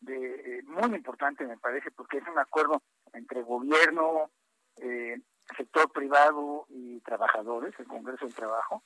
de 0.00 0.58
eh, 0.58 0.62
muy 0.64 0.94
importante 0.96 1.44
me 1.44 1.58
parece 1.58 1.90
porque 1.90 2.18
es 2.18 2.26
un 2.26 2.38
acuerdo 2.38 2.82
entre 3.12 3.42
gobierno, 3.42 4.30
eh, 4.76 5.20
sector 5.56 5.90
privado 5.92 6.66
y 6.68 7.00
trabajadores, 7.00 7.74
el 7.78 7.86
Congreso 7.86 8.26
del 8.26 8.34
Trabajo, 8.34 8.82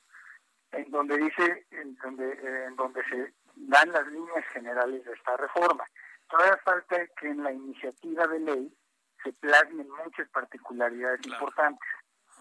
en 0.71 0.89
donde 0.91 1.17
dice, 1.17 1.65
en 1.71 1.95
donde, 1.95 2.65
en 2.65 2.75
donde 2.75 3.03
se 3.05 3.33
dan 3.55 3.91
las 3.91 4.07
líneas 4.07 4.45
generales 4.51 5.05
de 5.05 5.13
esta 5.13 5.37
reforma. 5.37 5.85
Todavía 6.29 6.57
falta 6.63 6.97
que 7.19 7.27
en 7.27 7.43
la 7.43 7.51
iniciativa 7.51 8.27
de 8.27 8.39
ley 8.39 8.77
se 9.23 9.33
plasmen 9.33 9.87
muchas 10.03 10.27
particularidades 10.29 11.25
importantes, 11.25 11.89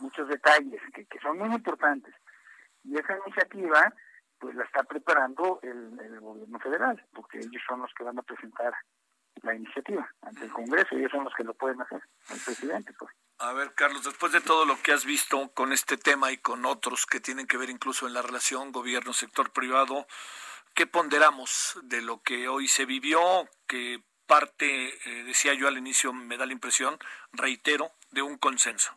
muchos 0.00 0.28
detalles 0.28 0.80
que, 0.92 1.06
que 1.06 1.18
son 1.20 1.38
muy 1.38 1.54
importantes. 1.54 2.14
Y 2.82 2.98
esa 2.98 3.16
iniciativa 3.24 3.92
pues 4.38 4.54
la 4.56 4.64
está 4.64 4.82
preparando 4.82 5.58
el, 5.62 6.20
gobierno 6.20 6.58
federal, 6.58 7.02
porque 7.14 7.38
ellos 7.38 7.62
son 7.66 7.80
los 7.80 7.92
que 7.94 8.04
van 8.04 8.18
a 8.18 8.22
presentar 8.22 8.74
la 9.42 9.54
iniciativa 9.54 10.06
ante 10.20 10.44
el 10.44 10.52
Congreso, 10.52 10.94
y 10.94 10.98
ellos 10.98 11.12
son 11.12 11.24
los 11.24 11.34
que 11.34 11.44
lo 11.44 11.54
pueden 11.54 11.80
hacer, 11.80 12.02
el 12.30 12.40
presidente. 12.44 12.92
Pues. 12.98 13.10
A 13.38 13.52
ver, 13.52 13.74
Carlos, 13.74 14.04
después 14.04 14.32
de 14.32 14.40
todo 14.40 14.64
lo 14.64 14.80
que 14.80 14.92
has 14.92 15.04
visto 15.04 15.50
con 15.54 15.72
este 15.72 15.96
tema 15.96 16.30
y 16.30 16.38
con 16.38 16.64
otros 16.64 17.04
que 17.04 17.20
tienen 17.20 17.46
que 17.46 17.56
ver 17.56 17.68
incluso 17.68 18.06
en 18.06 18.14
la 18.14 18.22
relación 18.22 18.70
gobierno-sector 18.70 19.50
privado, 19.50 20.06
¿qué 20.72 20.86
ponderamos 20.86 21.78
de 21.82 22.00
lo 22.00 22.22
que 22.22 22.48
hoy 22.48 22.68
se 22.68 22.84
vivió? 22.84 23.48
Que 23.66 24.00
parte, 24.26 24.88
eh, 24.88 25.24
decía 25.24 25.52
yo 25.54 25.66
al 25.66 25.76
inicio, 25.76 26.12
me 26.12 26.36
da 26.36 26.46
la 26.46 26.52
impresión, 26.52 26.96
reitero, 27.32 27.90
de 28.12 28.22
un 28.22 28.38
consenso. 28.38 28.96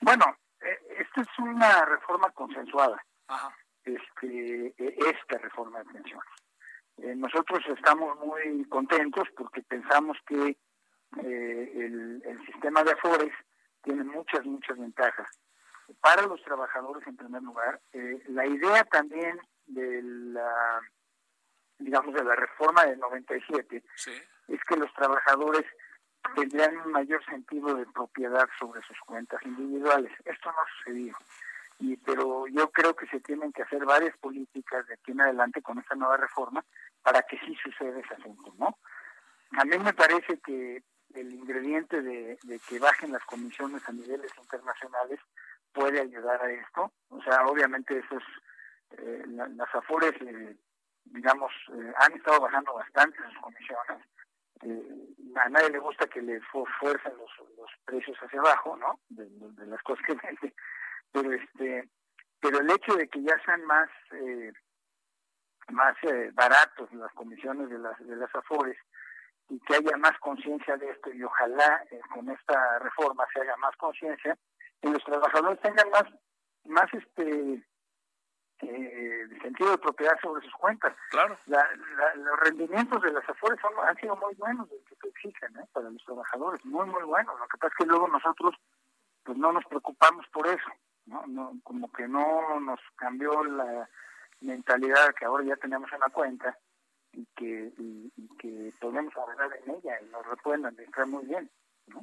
Bueno, 0.00 0.36
eh, 0.60 0.78
esta 0.98 1.22
es 1.22 1.38
una 1.38 1.84
reforma 1.84 2.30
consensuada 2.32 3.02
este, 3.84 4.74
e, 4.76 4.96
esta 5.06 5.38
reforma 5.38 5.78
de 5.78 5.84
pensiones. 5.86 6.30
Eh, 6.98 7.14
nosotros 7.14 7.60
estamos 7.76 8.18
muy 8.18 8.64
contentos 8.68 9.28
porque 9.36 9.62
pensamos 9.62 10.18
que 10.26 10.56
eh, 11.22 11.72
el, 11.74 12.46
sistema 12.46 12.82
de 12.82 12.92
Afores 12.92 13.32
tiene 13.82 14.04
muchas, 14.04 14.44
muchas 14.44 14.78
ventajas. 14.78 15.28
Para 16.00 16.22
los 16.22 16.42
trabajadores, 16.42 17.06
en 17.06 17.16
primer 17.16 17.42
lugar, 17.42 17.80
eh, 17.92 18.22
la 18.28 18.46
idea 18.46 18.84
también 18.84 19.40
de 19.66 20.02
la, 20.02 20.80
digamos, 21.78 22.14
de 22.14 22.24
la 22.24 22.36
reforma 22.36 22.84
del 22.84 22.98
97 22.98 23.82
es 24.48 24.64
que 24.64 24.76
los 24.76 24.92
trabajadores 24.94 25.64
tendrían 26.34 26.76
un 26.78 26.92
mayor 26.92 27.24
sentido 27.24 27.74
de 27.74 27.86
propiedad 27.86 28.48
sobre 28.58 28.82
sus 28.82 28.98
cuentas 29.00 29.40
individuales. 29.44 30.12
Esto 30.24 30.50
no 30.50 30.58
sucedió 30.78 31.16
y 31.80 31.96
pero 31.96 32.46
yo 32.48 32.70
creo 32.70 32.94
que 32.94 33.06
se 33.06 33.20
tienen 33.20 33.52
que 33.52 33.62
hacer 33.62 33.84
varias 33.84 34.16
políticas 34.18 34.86
de 34.86 34.94
aquí 34.94 35.12
en 35.12 35.20
adelante 35.20 35.62
con 35.62 35.78
esta 35.78 35.94
nueva 35.94 36.16
reforma 36.16 36.64
para 37.02 37.22
que 37.22 37.38
sí 37.38 37.56
suceda 37.62 38.00
ese 38.00 38.14
asunto, 38.14 38.52
¿no? 38.58 38.76
A 39.58 39.64
mí 39.64 39.78
me 39.78 39.92
parece 39.94 40.38
que 40.40 40.82
el 41.14 41.32
ingrediente 41.32 42.02
de, 42.02 42.38
que 42.68 42.78
bajen 42.78 43.12
las 43.12 43.24
comisiones 43.24 43.86
a 43.88 43.92
niveles 43.92 44.30
internacionales 44.36 45.20
puede 45.72 46.00
ayudar 46.00 46.42
a 46.42 46.50
esto. 46.50 46.92
O 47.08 47.22
sea, 47.22 47.46
obviamente 47.46 47.98
esos, 47.98 48.22
eh, 48.98 49.24
las 49.26 49.74
afores, 49.74 50.12
eh, 50.20 50.56
digamos, 51.04 51.52
eh, 51.72 51.92
han 51.98 52.12
estado 52.14 52.40
bajando 52.40 52.74
bastante 52.74 53.18
sus 53.18 53.38
comisiones. 53.38 54.06
a 55.36 55.48
nadie 55.48 55.70
le 55.70 55.78
gusta 55.78 56.06
que 56.06 56.20
le 56.20 56.40
fuercen 56.40 57.12
los, 57.16 57.30
los 57.56 57.70
precios 57.84 58.16
hacia 58.18 58.40
abajo, 58.40 58.76
¿no? 58.76 59.00
De, 59.08 59.28
las 59.66 59.82
cosas 59.82 60.04
que 60.06 60.14
vende. 60.22 60.54
Pero 61.12 61.32
este, 61.32 61.88
pero 62.40 62.60
el 62.60 62.70
hecho 62.70 62.94
de 62.96 63.08
que 63.08 63.22
ya 63.22 63.38
sean 63.44 63.64
más 63.64 63.88
más 65.70 65.94
baratos 66.32 66.90
las 66.94 67.12
comisiones 67.12 67.68
de 67.68 67.78
las 67.78 67.98
de 67.98 68.16
las 68.16 68.34
afores 68.34 68.76
y 69.48 69.58
que 69.60 69.76
haya 69.76 69.96
más 69.96 70.18
conciencia 70.20 70.76
de 70.76 70.90
esto 70.90 71.12
y 71.12 71.22
ojalá 71.22 71.82
eh, 71.90 72.00
con 72.12 72.28
esta 72.28 72.78
reforma 72.80 73.26
se 73.32 73.40
haga 73.40 73.56
más 73.56 73.74
conciencia 73.76 74.36
y 74.82 74.88
los 74.88 75.02
trabajadores 75.04 75.60
tengan 75.60 75.90
más 75.90 76.04
más 76.64 76.92
este 76.92 77.64
eh, 78.60 79.28
sentido 79.40 79.70
de 79.70 79.78
propiedad 79.78 80.18
sobre 80.20 80.42
sus 80.42 80.54
cuentas. 80.54 80.94
Claro. 81.10 81.38
los 81.46 82.40
rendimientos 82.40 83.00
de 83.02 83.12
las 83.12 83.26
afores 83.28 83.58
son, 83.60 83.72
han 83.86 83.96
sido 83.96 84.16
muy 84.16 84.34
buenos 84.34 84.68
que 84.68 84.96
se 85.00 85.08
exigen 85.08 85.56
¿eh? 85.56 85.66
para 85.72 85.88
los 85.88 86.04
trabajadores, 86.04 86.64
muy 86.64 86.86
muy 86.86 87.02
buenos. 87.04 87.38
Lo 87.38 87.46
que 87.48 87.58
pasa 87.58 87.72
es 87.72 87.78
que 87.78 87.86
luego 87.86 88.08
nosotros 88.08 88.54
pues 89.24 89.38
no 89.38 89.52
nos 89.52 89.64
preocupamos 89.66 90.26
por 90.32 90.46
eso, 90.46 90.70
no, 91.06 91.24
no 91.26 91.52
como 91.62 91.90
que 91.92 92.08
no 92.08 92.60
nos 92.60 92.80
cambió 92.96 93.44
la 93.44 93.88
mentalidad 94.40 95.14
que 95.14 95.24
ahora 95.24 95.44
ya 95.44 95.56
tenemos 95.56 95.90
una 95.92 96.08
cuenta 96.08 96.56
y 97.12 97.26
que, 97.36 97.72
y, 97.78 98.28
que 98.38 98.72
podemos 98.80 99.16
hablar 99.16 99.50
en 99.64 99.74
ella 99.74 99.98
y 100.00 100.06
nos 100.06 100.26
lo 100.26 100.36
pueden 100.36 100.66
administrar 100.66 101.06
muy 101.06 101.24
bien. 101.24 101.50
¿no? 101.86 102.02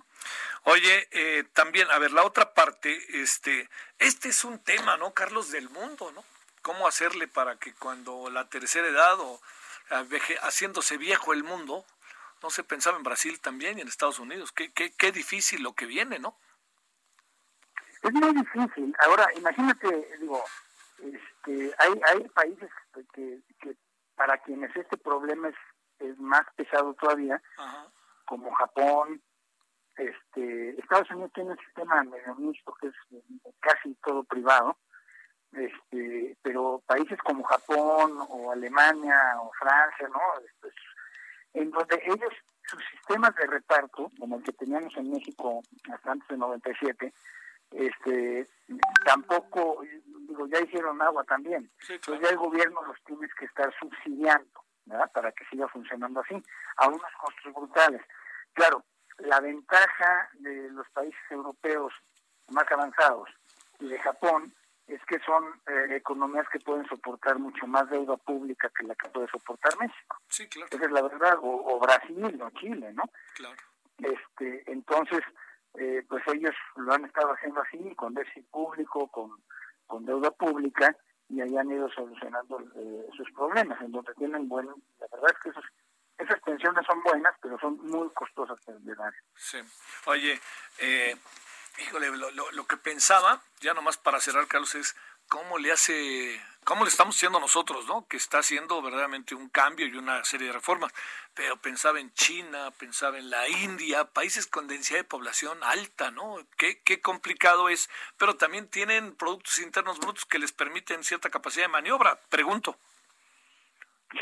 Oye, 0.63 1.07
eh, 1.11 1.43
también, 1.53 1.89
a 1.91 1.99
ver, 1.99 2.11
la 2.11 2.23
otra 2.23 2.53
parte, 2.53 2.97
este, 3.21 3.69
este 3.99 4.29
es 4.29 4.43
un 4.43 4.59
tema, 4.59 4.97
¿no, 4.97 5.13
Carlos, 5.13 5.51
del 5.51 5.69
mundo, 5.69 6.11
¿no? 6.11 6.23
¿Cómo 6.61 6.87
hacerle 6.87 7.27
para 7.27 7.57
que 7.57 7.73
cuando 7.73 8.29
la 8.31 8.49
tercera 8.49 8.87
edad 8.87 9.19
o 9.19 9.39
haciéndose 10.41 10.97
viejo 10.97 11.33
el 11.33 11.43
mundo, 11.43 11.85
no 12.41 12.49
se 12.49 12.63
pensaba 12.63 12.97
en 12.97 13.03
Brasil 13.03 13.39
también 13.39 13.77
y 13.77 13.81
en 13.81 13.87
Estados 13.87 14.17
Unidos? 14.17 14.51
Qué, 14.51 14.73
qué, 14.73 14.91
qué 14.91 15.11
difícil 15.11 15.61
lo 15.61 15.73
que 15.73 15.85
viene, 15.85 16.17
¿no? 16.17 16.35
Es 18.01 18.11
muy 18.11 18.33
difícil. 18.33 18.95
Ahora, 18.99 19.27
imagínate, 19.35 20.17
digo, 20.19 20.43
este, 20.97 21.73
hay, 21.77 22.01
hay 22.11 22.27
países 22.29 22.69
que, 23.13 23.39
que 23.59 23.75
para 24.15 24.38
quienes 24.39 24.75
este 24.75 24.97
problema 24.97 25.49
es, 25.49 25.56
es 25.99 26.17
más 26.19 26.45
pesado 26.56 26.93
todavía, 26.95 27.41
como 28.25 28.51
Japón, 28.54 29.21
este, 29.97 30.80
Estados 30.80 31.10
Unidos 31.12 31.32
tiene 31.34 31.51
un 31.51 31.58
sistema 31.58 32.04
medio 32.04 32.36
mixto 32.36 32.73
que 32.82 32.88
es 32.88 32.95
casi 33.62 33.95
todo 34.04 34.23
privado, 34.23 34.78
este, 35.51 36.38
pero 36.41 36.82
países 36.86 37.17
como 37.19 37.43
Japón 37.43 38.17
o 38.30 38.51
Alemania 38.51 39.17
o 39.41 39.51
Francia, 39.54 40.08
¿no? 40.10 40.19
Pues, 40.60 40.73
en 41.54 41.71
donde 41.71 42.01
ellos, 42.06 42.34
sus 42.63 42.84
sistemas 42.91 43.34
de 43.36 43.47
reparto, 43.47 44.12
como 44.19 44.38
el 44.38 44.43
que 44.43 44.51
teníamos 44.51 44.95
en 44.97 45.12
México 45.12 45.62
hasta 45.93 46.12
antes 46.12 46.28
de 46.28 46.38
97, 46.38 47.13
este, 47.71 48.47
tampoco, 49.06 49.82
digo, 50.27 50.47
ya 50.47 50.59
hicieron 50.59 51.01
agua 51.01 51.23
también. 51.23 51.69
Entonces 51.88 52.23
ya 52.23 52.29
el 52.29 52.38
gobierno 52.38 52.81
los 52.83 53.01
tiene 53.03 53.27
que 53.38 53.45
estar 53.45 53.73
subsidiando, 53.79 54.63
¿verdad? 54.85 55.11
Para 55.13 55.31
que 55.31 55.45
siga 55.45 55.67
funcionando 55.67 56.21
así, 56.21 56.41
a 56.77 56.88
unos 56.88 57.11
costos 57.21 57.53
brutales. 57.53 58.01
Claro, 58.53 58.83
la 59.19 59.39
ventaja 59.39 60.29
de 60.33 60.69
los 60.71 60.89
países 60.89 61.19
europeos 61.29 61.93
más 62.49 62.69
avanzados 62.71 63.29
y 63.79 63.88
de 63.88 63.99
Japón 63.99 64.53
es 64.88 65.03
que 65.05 65.19
son 65.19 65.43
eh, 65.67 65.95
economías 65.95 66.47
que 66.49 66.59
pueden 66.59 66.85
soportar 66.88 67.39
mucho 67.39 67.65
más 67.65 67.89
deuda 67.89 68.17
pública 68.17 68.69
que 68.77 68.85
la 68.85 68.93
que 68.95 69.09
puede 69.09 69.27
soportar 69.29 69.73
México. 69.79 70.17
Sí, 70.29 70.47
claro. 70.47 70.69
Esa 70.71 70.85
es 70.85 70.91
la 70.91 71.01
verdad, 71.01 71.38
o, 71.41 71.75
o 71.75 71.79
Brasil 71.79 72.39
o 72.41 72.49
Chile, 72.51 72.93
¿no? 72.93 73.03
Claro. 73.33 73.55
Este, 73.97 74.71
entonces, 74.71 75.21
eh, 75.75 76.05
pues 76.07 76.23
ellos 76.27 76.53
lo 76.75 76.93
han 76.93 77.05
estado 77.05 77.33
haciendo 77.33 77.61
así, 77.61 77.95
con 77.95 78.13
déficit 78.13 78.47
público, 78.49 79.07
con, 79.07 79.31
con 79.88 80.06
deuda 80.06 80.32
pública, 80.32 80.95
y 81.30 81.41
ahí 81.41 81.58
han 81.58 81.71
ido 81.71 81.89
solucionando 81.89 82.60
eh, 82.76 83.08
sus 83.15 83.32
problemas, 83.32 83.82
en 83.82 83.91
donde 83.91 84.13
tienen 84.15 84.48
buen, 84.48 84.67
la 84.67 85.08
verdad 85.12 85.32
es 85.32 85.39
que 85.41 85.50
esos, 85.50 85.65
esas 86.17 86.39
pensiones 86.41 86.86
son 86.86 87.02
buenas, 87.04 87.34
pero 87.41 87.58
son 87.60 87.78
muy 87.78 88.10
costosas 88.12 88.58
de 88.65 88.95
dar. 88.95 89.13
Sí. 89.36 89.58
Oye, 90.06 90.39
eh, 90.80 91.15
híjole, 91.80 92.08
lo, 92.15 92.32
lo, 92.32 92.52
lo 92.52 92.67
que 92.67 92.78
pensaba, 92.78 93.41
ya 93.60 93.74
nomás 93.74 93.98
para 93.98 94.19
cerrar, 94.19 94.48
Carlos, 94.48 94.76
es 94.76 94.95
cómo 95.27 95.57
le 95.57 95.71
hace, 95.71 96.39
cómo 96.63 96.83
le 96.83 96.89
estamos 96.89 97.15
haciendo 97.15 97.39
nosotros, 97.39 97.85
¿no? 97.88 98.07
Que 98.07 98.17
está 98.17 98.39
haciendo 98.39 98.81
verdaderamente 98.81 99.35
un 99.35 99.49
cambio 99.49 99.88
y 99.88 99.95
una 99.95 100.23
serie 100.23 100.47
de 100.47 100.53
reformas. 100.53 100.93
Pero 101.33 101.57
pensaba 101.57 101.99
en 101.99 102.13
China, 102.13 102.71
pensaba 102.71 103.17
en 103.17 103.29
la 103.29 103.47
India, 103.49 104.05
países 104.05 104.47
con 104.47 104.67
densidad 104.67 104.99
de 104.99 105.03
población 105.03 105.57
alta, 105.63 106.11
¿no? 106.11 106.38
Qué, 106.57 106.81
qué 106.83 107.01
complicado 107.01 107.69
es, 107.69 107.89
pero 108.17 108.35
también 108.35 108.67
tienen 108.67 109.15
productos 109.15 109.59
internos 109.59 109.99
brutos 109.99 110.25
que 110.25 110.39
les 110.39 110.51
permiten 110.51 111.03
cierta 111.03 111.29
capacidad 111.29 111.65
de 111.65 111.69
maniobra, 111.69 112.19
pregunto. 112.29 112.77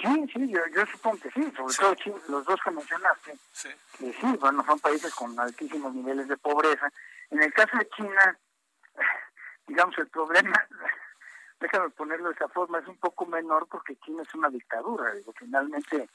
Sí, 0.01 0.25
sí, 0.33 0.49
yo, 0.49 0.59
yo 0.73 0.85
supongo 0.87 1.19
que 1.19 1.31
sí, 1.31 1.41
sobre 1.55 1.75
todo 1.75 1.95
China, 1.95 2.17
los 2.27 2.45
dos 2.45 2.59
que 2.63 2.71
mencionaste. 2.71 3.37
Sí. 3.51 3.69
sí, 3.99 4.37
bueno, 4.39 4.65
son 4.65 4.79
países 4.79 5.13
con 5.13 5.39
altísimos 5.39 5.93
niveles 5.93 6.27
de 6.27 6.37
pobreza. 6.37 6.91
En 7.29 7.43
el 7.43 7.53
caso 7.53 7.77
de 7.77 7.87
China, 7.89 8.37
digamos, 9.67 9.97
el 9.97 10.07
problema, 10.07 10.53
déjame 11.59 11.89
ponerlo 11.91 12.29
de 12.29 12.35
esa 12.35 12.47
forma, 12.49 12.79
es 12.79 12.87
un 12.87 12.97
poco 12.97 13.25
menor 13.25 13.67
porque 13.67 13.95
China 13.97 14.23
es 14.23 14.33
una 14.35 14.49
dictadura. 14.49 15.13
Digo, 15.13 15.33
finalmente 15.37 16.09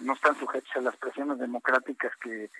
no 0.00 0.12
están 0.12 0.36
sujetos 0.36 0.70
a 0.76 0.80
las 0.80 0.96
presiones 0.96 1.38
democráticas 1.38 2.14
que, 2.16 2.50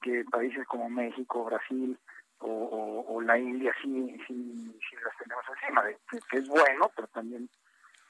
que 0.00 0.24
países 0.30 0.66
como 0.66 0.88
México, 0.88 1.44
Brasil 1.44 1.98
o, 2.40 3.04
o, 3.08 3.20
la 3.20 3.36
India 3.36 3.74
sí, 3.82 4.16
sí, 4.26 4.80
sí, 4.88 4.96
las 5.04 5.16
tenemos 5.16 5.44
encima, 5.60 5.82
de, 5.82 5.98
que, 6.30 6.38
es 6.38 6.48
bueno, 6.48 6.90
pero 6.94 7.08
también 7.08 7.48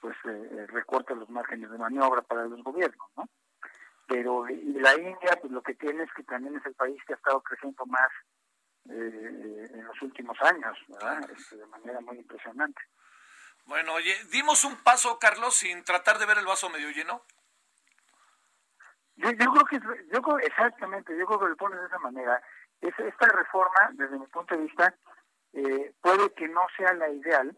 pues 0.01 0.16
eh, 0.27 0.48
eh, 0.53 0.66
recorta 0.66 1.14
los 1.14 1.31
márgenes 1.31 1.70
de 1.70 1.79
maniobra 1.79 2.22
para 2.22 2.44
los 2.44 2.62
gobiernos, 2.62 3.09
¿no? 3.16 3.29
Pero 4.07 4.48
y 4.48 4.72
la 4.74 4.94
India, 4.96 5.38
pues 5.40 5.53
lo 5.53 5.62
que 5.62 5.74
tiene 5.74 6.05
es 6.05 6.12
que 6.12 6.22
también 6.22 6.57
es 6.57 6.66
el 6.66 6.74
país 6.74 7.03
que 7.07 7.14
ha 7.14 7.16
estado 7.16 7.40
creciendo 7.40 7.85
más 7.87 8.11
eh, 8.90 9.68
en 9.72 9.85
los 9.85 10.03
últimos 10.03 10.37
años, 10.42 10.77
este, 11.37 11.57
de 11.57 11.66
manera 11.66 12.01
muy 12.01 12.18
impresionante. 12.18 12.81
Bueno, 13.66 13.94
oye, 13.94 14.14
dimos 14.31 14.64
un 14.64 14.77
paso, 14.77 15.18
Carlos, 15.18 15.55
sin 15.55 15.85
tratar 15.85 16.18
de 16.18 16.27
ver 16.27 16.38
el 16.38 16.46
vaso 16.46 16.70
medio 16.70 16.90
lleno. 16.90 17.22
Yo, 19.16 19.31
creo 19.31 19.64
que, 19.64 19.81
yo 20.12 20.22
creo, 20.22 20.38
exactamente, 20.38 21.16
yo 21.18 21.27
creo 21.27 21.40
que 21.40 21.48
lo 21.48 21.57
pones 21.57 21.81
de 21.81 21.87
esa 21.87 21.98
manera. 21.98 22.40
Es, 22.81 22.98
esta 22.98 23.27
reforma, 23.29 23.90
desde 23.92 24.18
mi 24.18 24.27
punto 24.29 24.57
de 24.57 24.62
vista, 24.62 24.94
eh, 25.53 25.92
puede 26.01 26.33
que 26.35 26.48
no 26.48 26.62
sea 26.77 26.94
la 26.94 27.11
ideal, 27.11 27.57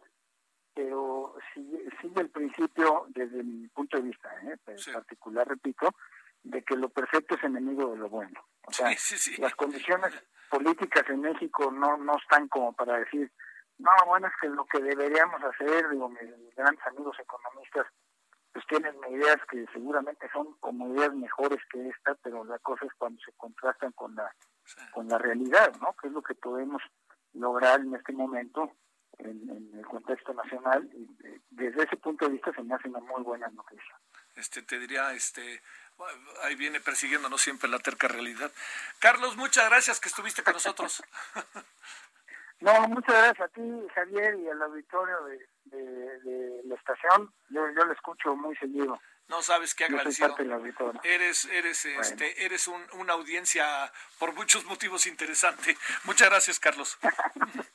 pero 0.74 1.36
sigue, 1.54 1.88
sigue 2.00 2.22
el 2.22 2.30
principio, 2.30 3.06
desde 3.10 3.42
mi 3.42 3.68
punto 3.68 3.98
de 3.98 4.04
vista, 4.04 4.34
¿eh? 4.44 4.56
en 4.66 4.92
particular, 4.92 5.46
repito, 5.46 5.94
de 6.42 6.62
que 6.62 6.76
lo 6.76 6.88
perfecto 6.88 7.34
es 7.34 7.44
enemigo 7.44 7.90
de 7.92 7.98
lo 7.98 8.08
bueno. 8.08 8.40
O 8.66 8.72
sea, 8.72 8.90
las 9.38 9.54
condiciones 9.54 10.12
políticas 10.50 11.08
en 11.08 11.20
México 11.20 11.70
no, 11.70 11.96
no 11.96 12.16
están 12.18 12.48
como 12.48 12.72
para 12.72 12.98
decir, 12.98 13.30
no, 13.78 13.90
bueno, 14.06 14.26
es 14.26 14.34
que 14.40 14.48
lo 14.48 14.66
que 14.66 14.80
deberíamos 14.82 15.42
hacer, 15.42 15.88
digo, 15.88 16.08
mis, 16.08 16.54
grandes 16.54 16.86
amigos 16.86 17.16
economistas, 17.18 17.86
pues 18.52 18.66
tienen 18.66 18.94
ideas 19.10 19.38
que 19.50 19.64
seguramente 19.72 20.28
son 20.32 20.54
como 20.58 20.92
ideas 20.94 21.14
mejores 21.14 21.60
que 21.70 21.88
esta, 21.88 22.14
pero 22.16 22.44
la 22.44 22.58
cosa 22.58 22.84
es 22.84 22.92
cuando 22.98 23.20
se 23.24 23.32
contrastan 23.36 23.92
con 23.92 24.14
la 24.14 24.30
con 24.92 25.08
la 25.08 25.18
realidad, 25.18 25.72
¿no? 25.80 25.94
Que 26.00 26.08
es 26.08 26.12
lo 26.12 26.22
que 26.22 26.34
podemos 26.34 26.82
lograr 27.32 27.80
en 27.80 27.94
este 27.94 28.12
momento 28.12 28.72
en, 29.18 29.70
el 29.74 29.86
contexto 29.86 30.32
nacional 30.34 30.88
y 30.92 31.26
eh, 31.26 31.40
desde 31.50 31.84
ese 31.84 31.96
punto 31.96 32.26
de 32.26 32.32
vista 32.32 32.52
se 32.52 32.62
me 32.62 32.74
hace 32.74 32.88
una 32.88 33.00
muy 33.00 33.22
buena 33.22 33.48
noticia. 33.48 33.98
Este 34.34 34.62
te 34.62 34.78
diría, 34.78 35.12
este 35.12 35.60
ahí 36.42 36.54
viene 36.54 36.80
persiguiéndonos 36.80 37.40
siempre 37.40 37.68
la 37.68 37.78
terca 37.78 38.08
realidad. 38.08 38.50
Carlos, 38.98 39.36
muchas 39.36 39.68
gracias 39.68 40.00
que 40.00 40.08
estuviste 40.08 40.42
con 40.42 40.54
nosotros. 40.54 41.02
No, 42.62 42.88
muchas 42.88 43.14
gracias 43.14 43.40
a 43.40 43.48
ti, 43.48 43.62
Javier, 43.94 44.34
y 44.34 44.46
al 44.50 44.60
auditorio 44.60 45.16
de, 45.64 46.60
la 46.64 46.74
estación. 46.74 47.32
Yo, 47.48 47.66
yo 47.70 47.86
lo 47.86 47.92
escucho 47.94 48.36
muy 48.36 48.54
seguido. 48.56 49.00
No 49.28 49.42
sabes 49.42 49.74
qué 49.74 49.84
agradecido. 49.84 50.36
Eres, 51.04 51.46
eres, 51.46 51.86
este, 51.86 52.44
eres 52.44 52.68
una 52.68 53.14
audiencia 53.14 53.90
por 54.18 54.34
muchos 54.34 54.64
motivos 54.64 55.06
interesante. 55.06 55.74
Muchas 56.04 56.28
gracias, 56.28 56.60
Carlos. 56.60 56.98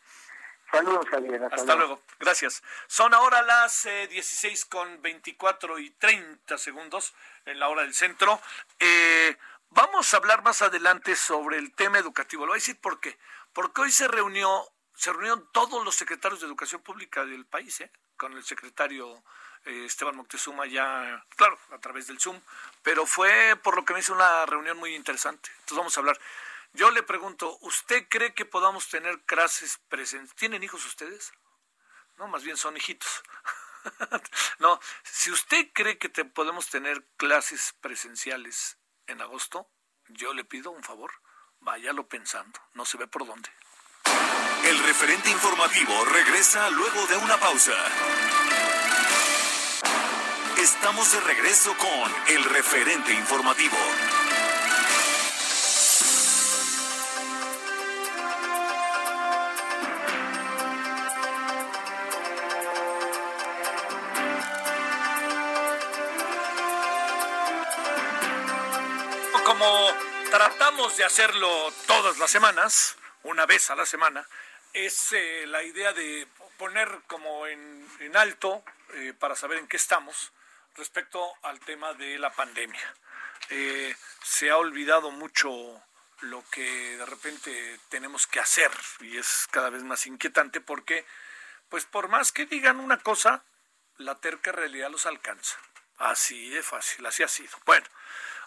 Saludos, 0.71 1.05
Javier. 1.09 1.43
Hasta, 1.51 1.75
luego. 1.75 2.01
Gracias. 2.19 2.63
Son 2.87 3.13
ahora 3.13 3.41
las 3.41 3.85
eh, 3.85 4.07
16 4.07 4.65
con 4.65 5.01
24 5.01 5.79
y 5.79 5.91
30 5.91 6.57
segundos 6.57 7.13
en 7.45 7.59
la 7.59 7.69
hora 7.69 7.83
del 7.83 7.93
centro. 7.93 8.41
Eh, 8.79 9.37
Vamos 9.75 10.13
a 10.13 10.17
hablar 10.17 10.41
más 10.41 10.61
adelante 10.61 11.17
sobre 11.17 11.57
el 11.57 11.73
tema 11.73 11.99
educativo. 11.99 12.45
Lo 12.45 12.51
voy 12.51 12.57
a 12.57 12.61
decir 12.63 12.79
por 12.79 13.01
qué. 13.01 13.17
Porque 13.51 13.81
hoy 13.81 13.91
se 13.91 14.07
reunió, 14.07 14.65
se 14.93 15.11
reunieron 15.11 15.49
todos 15.51 15.83
los 15.83 15.95
secretarios 15.95 16.39
de 16.39 16.47
educación 16.47 16.81
pública 16.81 17.25
del 17.25 17.45
país, 17.45 17.81
¿eh? 17.81 17.91
con 18.15 18.31
el 18.31 18.45
secretario 18.45 19.21
eh, 19.65 19.83
Esteban 19.83 20.15
Moctezuma 20.15 20.65
ya, 20.65 21.25
claro, 21.35 21.59
a 21.71 21.77
través 21.79 22.07
del 22.07 22.21
Zoom, 22.21 22.39
pero 22.83 23.05
fue 23.05 23.59
por 23.61 23.75
lo 23.75 23.83
que 23.83 23.93
me 23.93 23.99
hizo 23.99 24.13
una 24.13 24.45
reunión 24.45 24.77
muy 24.77 24.95
interesante. 24.95 25.49
Entonces 25.59 25.77
vamos 25.77 25.97
a 25.97 25.99
hablar. 25.99 26.19
Yo 26.75 26.91
le 26.91 27.03
pregunto, 27.03 27.57
¿usted 27.61 28.05
cree 28.09 28.33
que 28.33 28.43
podamos 28.43 28.89
tener 28.89 29.23
clases 29.23 29.79
presentes? 29.87 30.35
¿Tienen 30.35 30.61
hijos 30.61 30.85
ustedes? 30.85 31.31
No, 32.17 32.27
más 32.27 32.43
bien 32.43 32.57
son 32.57 32.75
hijitos. 32.75 33.23
no, 34.59 34.81
si 35.03 35.31
usted 35.31 35.69
cree 35.73 35.97
que 35.97 36.09
te 36.09 36.25
podemos 36.25 36.67
tener 36.67 37.07
clases 37.15 37.73
presenciales 37.79 38.77
en 39.07 39.21
agosto, 39.21 39.71
yo 40.09 40.33
le 40.33 40.43
pido 40.43 40.71
un 40.71 40.83
favor, 40.83 41.13
váyalo 41.59 42.09
pensando, 42.09 42.59
no 42.73 42.83
se 42.83 42.97
ve 42.97 43.07
por 43.07 43.25
dónde. 43.25 43.49
El 44.65 44.77
referente 44.83 45.29
informativo 45.29 46.03
regresa 46.05 46.69
luego 46.71 47.07
de 47.07 47.15
una 47.15 47.37
pausa. 47.37 47.73
Estamos 50.57 51.09
de 51.13 51.21
regreso 51.21 51.73
con 51.77 52.35
el 52.35 52.43
referente 52.43 53.13
informativo. 53.13 53.77
De 70.97 71.03
hacerlo 71.03 71.73
todas 71.87 72.17
las 72.19 72.31
semanas, 72.31 72.95
una 73.23 73.45
vez 73.45 73.69
a 73.69 73.75
la 73.75 73.85
semana, 73.85 74.25
es 74.71 75.11
eh, 75.11 75.45
la 75.47 75.61
idea 75.63 75.91
de 75.91 76.27
poner 76.57 77.01
como 77.07 77.47
en, 77.47 77.85
alto 78.15 78.63
eh, 78.93 79.13
para 79.17 79.35
saber 79.35 79.57
en 79.57 79.67
qué 79.67 79.75
estamos 79.75 80.31
respecto 80.75 81.33
al 81.43 81.59
tema 81.59 81.93
de 81.95 82.17
la 82.17 82.31
pandemia. 82.31 82.93
Eh, 83.49 83.93
se 84.23 84.49
ha 84.49 84.57
olvidado 84.57 85.11
mucho 85.11 85.51
lo 86.21 86.43
que 86.49 86.97
de 86.97 87.05
repente 87.05 87.79
tenemos 87.89 88.25
que 88.25 88.39
hacer 88.39 88.71
y 89.01 89.17
es 89.17 89.47
cada 89.51 89.69
vez 89.69 89.83
más 89.83 90.05
inquietante 90.07 90.61
porque, 90.61 91.05
pues 91.67 91.83
por 91.85 92.07
más 92.07 92.31
que 92.31 92.45
digan 92.45 92.79
una 92.79 92.99
cosa, 92.99 93.43
la 93.97 94.15
terca 94.15 94.53
realidad 94.53 94.89
los 94.89 95.05
alcanza. 95.05 95.57
Así 95.97 96.49
de 96.49 96.63
fácil, 96.63 97.05
así 97.05 97.23
ha 97.23 97.27
sido. 97.27 97.57
Bueno, 97.65 97.85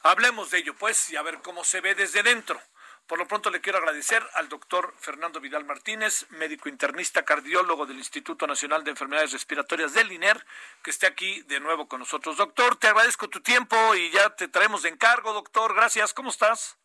hablemos 0.02 0.50
de 0.50 0.58
ello 0.58 0.74
pues 0.74 1.10
y 1.10 1.16
a 1.16 1.22
ver 1.22 1.40
cómo 1.42 1.64
se 1.64 1.80
ve 1.80 1.94
desde 1.94 2.22
dentro. 2.22 2.60
Por 3.08 3.18
lo 3.18 3.26
pronto 3.26 3.48
le 3.48 3.62
quiero 3.62 3.78
agradecer 3.78 4.22
al 4.34 4.50
doctor 4.50 4.92
Fernando 4.98 5.40
Vidal 5.40 5.64
Martínez, 5.64 6.26
médico 6.30 6.68
internista 6.68 7.24
cardiólogo 7.24 7.86
del 7.86 7.96
Instituto 7.96 8.46
Nacional 8.46 8.84
de 8.84 8.90
Enfermedades 8.90 9.32
Respiratorias 9.32 9.94
del 9.94 10.12
INER, 10.12 10.44
que 10.82 10.90
esté 10.90 11.06
aquí 11.06 11.40
de 11.44 11.58
nuevo 11.58 11.88
con 11.88 12.00
nosotros. 12.00 12.36
Doctor, 12.36 12.76
te 12.76 12.88
agradezco 12.88 13.28
tu 13.28 13.40
tiempo 13.40 13.94
y 13.94 14.10
ya 14.10 14.28
te 14.36 14.48
traemos 14.48 14.82
de 14.82 14.90
encargo, 14.90 15.32
doctor. 15.32 15.74
Gracias. 15.74 16.12
¿Cómo 16.12 16.28
estás? 16.28 16.76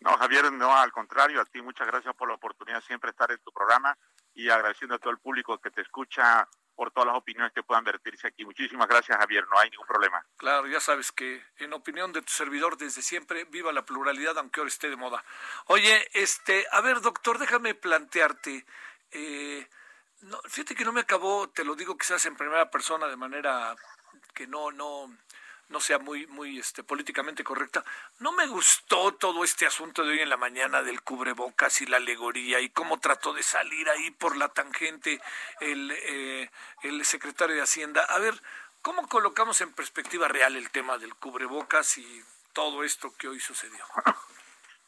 No, 0.00 0.16
Javier, 0.16 0.50
no, 0.52 0.76
al 0.76 0.90
contrario, 0.90 1.40
a 1.40 1.44
ti 1.44 1.62
muchas 1.62 1.86
gracias 1.86 2.16
por 2.16 2.26
la 2.26 2.34
oportunidad 2.34 2.80
de 2.80 2.86
siempre 2.86 3.10
estar 3.10 3.30
en 3.30 3.38
tu 3.38 3.52
programa 3.52 3.96
y 4.34 4.48
agradeciendo 4.48 4.96
a 4.96 4.98
todo 4.98 5.10
el 5.10 5.18
público 5.18 5.58
que 5.58 5.70
te 5.70 5.82
escucha 5.82 6.48
por 6.80 6.92
todas 6.92 7.08
las 7.08 7.16
opiniones 7.18 7.52
que 7.52 7.62
puedan 7.62 7.84
vertirse 7.84 8.26
aquí. 8.26 8.42
Muchísimas 8.42 8.88
gracias, 8.88 9.18
Javier, 9.18 9.46
no 9.50 9.58
hay 9.58 9.68
ningún 9.68 9.86
problema. 9.86 10.24
Claro, 10.38 10.66
ya 10.66 10.80
sabes 10.80 11.12
que 11.12 11.44
en 11.58 11.74
opinión 11.74 12.10
de 12.10 12.22
tu 12.22 12.32
servidor 12.32 12.78
desde 12.78 13.02
siempre, 13.02 13.44
viva 13.44 13.70
la 13.70 13.84
pluralidad, 13.84 14.38
aunque 14.38 14.60
ahora 14.60 14.68
esté 14.68 14.88
de 14.88 14.96
moda. 14.96 15.22
Oye, 15.66 16.08
este, 16.14 16.66
a 16.72 16.80
ver, 16.80 17.02
doctor, 17.02 17.36
déjame 17.36 17.74
plantearte, 17.74 18.64
eh, 19.10 19.68
no, 20.22 20.40
fíjate 20.48 20.74
que 20.74 20.86
no 20.86 20.92
me 20.92 21.02
acabó, 21.02 21.50
te 21.50 21.64
lo 21.64 21.74
digo 21.74 21.98
quizás 21.98 22.24
en 22.24 22.34
primera 22.34 22.70
persona 22.70 23.08
de 23.08 23.16
manera 23.16 23.76
que 24.32 24.46
no, 24.46 24.72
no, 24.72 25.14
no 25.70 25.80
sea 25.80 25.98
muy, 25.98 26.26
muy 26.26 26.58
este, 26.58 26.82
políticamente 26.82 27.44
correcta. 27.44 27.84
No 28.18 28.32
me 28.32 28.46
gustó 28.48 29.14
todo 29.14 29.44
este 29.44 29.66
asunto 29.66 30.04
de 30.04 30.10
hoy 30.10 30.20
en 30.20 30.28
la 30.28 30.36
mañana 30.36 30.82
del 30.82 31.02
cubrebocas 31.02 31.80
y 31.80 31.86
la 31.86 31.96
alegoría 31.96 32.60
y 32.60 32.70
cómo 32.70 32.98
trató 32.98 33.32
de 33.32 33.42
salir 33.42 33.88
ahí 33.88 34.10
por 34.10 34.36
la 34.36 34.48
tangente 34.48 35.20
el, 35.60 35.92
eh, 35.92 36.50
el 36.82 37.04
secretario 37.04 37.54
de 37.54 37.62
Hacienda. 37.62 38.04
A 38.04 38.18
ver, 38.18 38.34
¿cómo 38.82 39.08
colocamos 39.08 39.60
en 39.60 39.72
perspectiva 39.72 40.26
real 40.26 40.56
el 40.56 40.70
tema 40.70 40.98
del 40.98 41.14
cubrebocas 41.14 41.98
y 41.98 42.24
todo 42.52 42.82
esto 42.82 43.14
que 43.16 43.28
hoy 43.28 43.40
sucedió? 43.40 43.84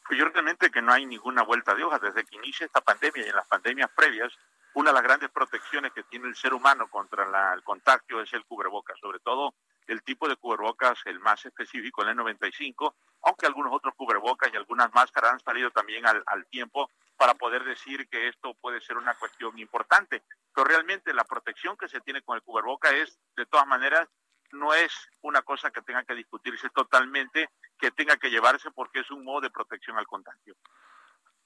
Pues 0.05 0.19
yo 0.19 0.27
realmente 0.27 0.69
que 0.69 0.81
no 0.81 0.91
hay 0.91 1.05
ninguna 1.05 1.43
vuelta 1.43 1.73
de 1.73 1.85
hoja 1.85 1.97
desde 1.97 2.25
que 2.25 2.35
inicia 2.35 2.65
esta 2.65 2.81
pandemia 2.81 3.25
y 3.25 3.29
en 3.29 3.35
las 3.37 3.47
pandemias 3.47 3.89
previas 3.95 4.33
una 4.73 4.89
de 4.89 4.95
las 4.95 5.03
grandes 5.03 5.29
protecciones 5.29 5.93
que 5.93 6.03
tiene 6.03 6.27
el 6.27 6.35
ser 6.35 6.53
humano 6.53 6.89
contra 6.89 7.53
el 7.53 7.63
contagio 7.63 8.21
es 8.21 8.33
el 8.33 8.43
cubrebocas, 8.45 8.99
sobre 8.99 9.19
todo 9.19 9.53
el 9.87 10.03
tipo 10.03 10.27
de 10.27 10.35
cubrebocas, 10.35 10.99
el 11.05 11.19
más 11.19 11.45
específico, 11.45 12.01
el 12.01 12.17
N95, 12.17 12.93
aunque 13.23 13.45
algunos 13.45 13.73
otros 13.73 13.93
cubrebocas 13.95 14.51
y 14.53 14.57
algunas 14.57 14.93
máscaras 14.93 15.33
han 15.33 15.39
salido 15.39 15.71
también 15.71 16.05
al, 16.05 16.45
tiempo 16.47 16.89
para 17.17 17.35
poder 17.35 17.63
decir 17.63 18.07
que 18.09 18.27
esto 18.27 18.53
puede 18.55 18.81
ser 18.81 18.97
una 18.97 19.15
cuestión 19.15 19.57
importante. 19.59 20.23
Pero 20.53 20.65
realmente 20.65 21.13
la 21.13 21.23
protección 21.23 21.77
que 21.77 21.87
se 21.87 22.01
tiene 22.01 22.21
con 22.21 22.35
el 22.35 22.43
cubreboca 22.43 22.89
es, 22.91 23.17
de 23.35 23.45
todas 23.45 23.65
maneras, 23.65 24.09
no 24.51 24.73
es 24.73 24.93
una 25.21 25.41
cosa 25.41 25.71
que 25.71 25.81
tenga 25.81 26.03
que 26.03 26.13
discutirse 26.13 26.69
totalmente, 26.69 27.49
que 27.77 27.91
tenga 27.91 28.17
que 28.17 28.29
llevarse 28.29 28.71
porque 28.71 28.99
es 28.99 29.11
un 29.11 29.23
modo 29.23 29.41
de 29.41 29.49
protección 29.49 29.97
al 29.97 30.05
contagio. 30.05 30.55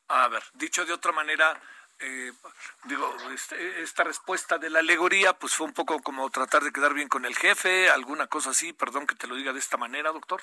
A 0.10 0.28
ver, 0.30 0.44
dicho 0.54 0.86
de 0.86 0.94
otra 0.94 1.12
manera, 1.12 1.60
eh, 2.00 2.32
digo, 2.86 3.16
este, 3.34 3.82
esta 3.82 4.04
respuesta 4.04 4.58
de 4.58 4.70
la 4.70 4.80
alegoría, 4.80 5.34
pues 5.34 5.56
fue 5.56 5.68
un 5.68 5.74
poco 5.74 6.00
como 6.00 6.30
tratar 6.30 6.64
de 6.64 6.72
quedar 6.72 6.94
bien 6.94 7.10
con 7.10 7.26
el 7.26 7.36
jefe, 7.36 7.90
alguna 7.90 8.28
cosa 8.28 8.52
así, 8.52 8.74
perdón 8.74 9.08
que 9.08 9.16
te 9.16 9.28
lo 9.28 9.36
diga 9.36 9.54
de 9.54 9.60
esta 9.60 9.78
manera, 9.78 10.12
doctor. 10.12 10.42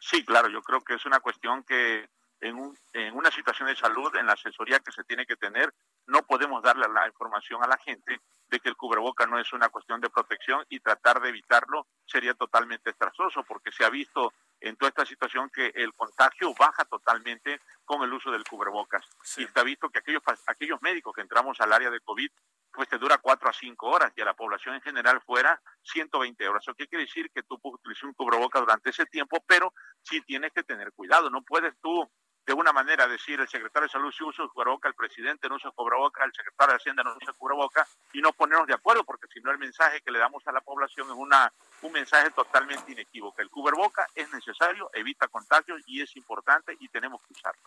Sí, 0.00 0.24
claro, 0.24 0.48
yo 0.48 0.62
creo 0.62 0.82
que 0.82 0.94
es 0.94 1.06
una 1.06 1.20
cuestión 1.20 1.64
que 1.64 2.08
en, 2.40 2.58
un, 2.58 2.78
en 2.92 3.14
una 3.16 3.30
situación 3.30 3.68
de 3.68 3.76
salud, 3.76 4.14
en 4.16 4.26
la 4.26 4.32
asesoría 4.32 4.80
que 4.80 4.92
se 4.92 5.04
tiene 5.04 5.26
que 5.26 5.36
tener, 5.36 5.72
no 6.06 6.22
podemos 6.22 6.62
darle 6.62 6.86
la 6.88 7.06
información 7.06 7.62
a 7.62 7.68
la 7.68 7.78
gente 7.78 8.20
de 8.48 8.60
que 8.60 8.68
el 8.68 8.76
cubreboca 8.76 9.26
no 9.26 9.38
es 9.38 9.52
una 9.52 9.68
cuestión 9.68 10.00
de 10.00 10.10
protección 10.10 10.64
y 10.68 10.80
tratar 10.80 11.20
de 11.20 11.30
evitarlo 11.30 11.86
sería 12.04 12.34
totalmente 12.34 12.90
estrazoso 12.90 13.42
porque 13.44 13.72
se 13.72 13.84
ha 13.84 13.90
visto 13.90 14.32
en 14.60 14.76
toda 14.76 14.88
esta 14.88 15.04
situación 15.04 15.50
que 15.50 15.72
el 15.74 15.92
contagio 15.94 16.54
baja 16.58 16.84
totalmente 16.84 17.60
con 17.84 18.02
el 18.02 18.12
uso 18.12 18.30
del 18.30 18.44
cubrebocas. 18.44 19.04
Y 19.36 19.44
está 19.44 19.62
visto 19.62 19.90
que 19.90 19.98
aquellos, 19.98 20.22
aquellos 20.46 20.80
médicos 20.80 21.14
que 21.14 21.22
entramos 21.22 21.60
al 21.60 21.72
área 21.72 21.90
de 21.90 22.00
COVID, 22.00 22.30
pues 22.72 22.88
te 22.88 22.98
dura 22.98 23.18
cuatro 23.18 23.48
a 23.48 23.52
cinco 23.52 23.88
horas 23.88 24.12
y 24.14 24.20
a 24.20 24.24
la 24.24 24.34
población 24.34 24.74
en 24.74 24.82
general 24.82 25.20
fuera 25.22 25.60
120 25.82 26.48
horas. 26.48 26.62
Eso 26.62 26.74
quiere 26.74 27.04
decir 27.04 27.30
que 27.30 27.42
tú 27.42 27.58
puedes 27.58 27.80
utilizar 27.80 28.06
un 28.06 28.14
cubrebocas 28.14 28.60
durante 28.60 28.90
ese 28.90 29.06
tiempo, 29.06 29.42
pero 29.46 29.72
sí 30.02 30.20
tienes 30.22 30.52
que 30.52 30.62
tener 30.62 30.92
cuidado. 30.92 31.30
No 31.30 31.42
puedes 31.42 31.74
tú 31.80 32.08
de 32.46 32.52
una 32.52 32.72
manera 32.72 33.08
decir 33.08 33.40
el 33.40 33.48
secretario 33.48 33.88
de 33.88 33.92
salud 33.92 34.12
sí 34.16 34.22
usa 34.22 34.46
cubreboca, 34.46 34.88
el 34.88 34.94
presidente 34.94 35.48
no 35.48 35.56
usa 35.56 35.72
cubreboca, 35.72 36.24
el 36.24 36.32
secretario 36.32 36.74
de 36.74 36.76
Hacienda 36.76 37.02
no 37.02 37.16
usa 37.20 37.32
cubreboca 37.32 37.86
y 38.12 38.20
no 38.20 38.32
ponernos 38.32 38.68
de 38.68 38.74
acuerdo 38.74 39.02
porque 39.02 39.26
si 39.32 39.40
no 39.40 39.50
el 39.50 39.58
mensaje 39.58 40.00
que 40.00 40.12
le 40.12 40.20
damos 40.20 40.46
a 40.46 40.52
la 40.52 40.60
población 40.60 41.08
es 41.08 41.14
una 41.16 41.52
un 41.82 41.92
mensaje 41.92 42.30
totalmente 42.30 42.92
inequívoco. 42.92 43.42
El 43.42 43.50
cubreboca 43.50 44.06
es 44.14 44.32
necesario, 44.32 44.88
evita 44.94 45.28
contagios 45.28 45.82
y 45.86 46.00
es 46.00 46.14
importante 46.16 46.76
y 46.78 46.88
tenemos 46.88 47.20
que 47.26 47.34
usarlo. 47.34 47.60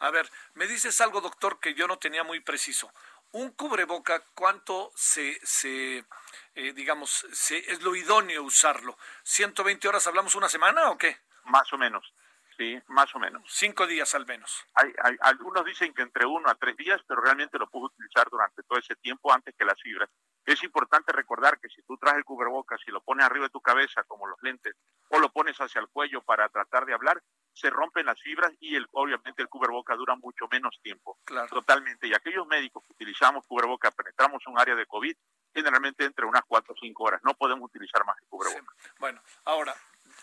A 0.00 0.10
ver, 0.10 0.30
me 0.54 0.66
dices 0.66 1.00
algo, 1.00 1.20
doctor, 1.20 1.58
que 1.58 1.74
yo 1.74 1.88
no 1.88 1.98
tenía 1.98 2.22
muy 2.22 2.40
preciso. 2.40 2.92
Un 3.32 3.50
cubreboca, 3.50 4.22
¿cuánto 4.34 4.92
se, 4.94 5.40
se 5.42 6.04
eh, 6.54 6.72
digamos, 6.74 7.26
se, 7.32 7.58
es 7.70 7.82
lo 7.82 7.96
idóneo 7.96 8.42
usarlo? 8.42 8.96
¿120 9.24 9.88
horas 9.88 10.06
hablamos 10.06 10.34
una 10.34 10.48
semana 10.48 10.90
o 10.90 10.98
qué? 10.98 11.18
Más 11.44 11.72
o 11.72 11.78
menos. 11.78 12.12
Sí, 12.56 12.80
más 12.86 13.14
o 13.14 13.18
menos. 13.18 13.42
Cinco 13.46 13.86
días 13.86 14.14
al 14.14 14.24
menos. 14.24 14.64
Hay, 14.74 14.92
algunos 15.20 15.64
dicen 15.64 15.92
que 15.92 16.02
entre 16.02 16.24
uno 16.24 16.48
a 16.48 16.54
tres 16.54 16.76
días, 16.76 17.00
pero 17.06 17.20
realmente 17.20 17.58
lo 17.58 17.68
puedo 17.68 17.86
utilizar 17.86 18.28
durante 18.30 18.62
todo 18.62 18.78
ese 18.78 18.96
tiempo 18.96 19.32
antes 19.32 19.54
que 19.54 19.64
las 19.64 19.80
fibras. 19.80 20.08
Es 20.44 20.62
importante 20.62 21.12
recordar 21.12 21.58
que 21.60 21.68
si 21.68 21.82
tú 21.82 21.98
traes 21.98 22.16
el 22.16 22.24
cubrebocas 22.24 22.80
y 22.86 22.90
lo 22.92 23.02
pones 23.02 23.26
arriba 23.26 23.46
de 23.46 23.50
tu 23.50 23.60
cabeza, 23.60 24.04
como 24.04 24.26
los 24.26 24.40
lentes, 24.42 24.74
o 25.10 25.18
lo 25.18 25.28
pones 25.30 25.60
hacia 25.60 25.80
el 25.80 25.88
cuello 25.88 26.22
para 26.22 26.48
tratar 26.48 26.86
de 26.86 26.94
hablar, 26.94 27.22
se 27.52 27.68
rompen 27.68 28.06
las 28.06 28.20
fibras 28.20 28.52
y 28.60 28.74
el, 28.74 28.86
obviamente 28.92 29.42
el 29.42 29.48
cubrebocas 29.48 29.98
dura 29.98 30.14
mucho 30.16 30.46
menos 30.50 30.78
tiempo. 30.82 31.18
Claro. 31.24 31.48
Totalmente. 31.48 32.06
Y 32.06 32.14
aquellos 32.14 32.46
médicos 32.46 32.84
que 32.86 32.92
utilizamos 32.92 33.44
cubrebocas, 33.46 33.94
penetramos 33.94 34.46
un 34.46 34.58
área 34.58 34.74
de 34.74 34.86
COVID, 34.86 35.16
generalmente 35.52 36.04
entre 36.04 36.24
unas 36.24 36.42
cuatro 36.46 36.74
o 36.74 36.76
cinco 36.80 37.04
horas. 37.04 37.20
No 37.24 37.34
podemos 37.34 37.64
utilizar 37.64 38.04
más 38.06 38.16
el 38.22 38.28
cubrebocas. 38.28 38.76
Bueno, 38.98 39.20
ahora, 39.44 39.74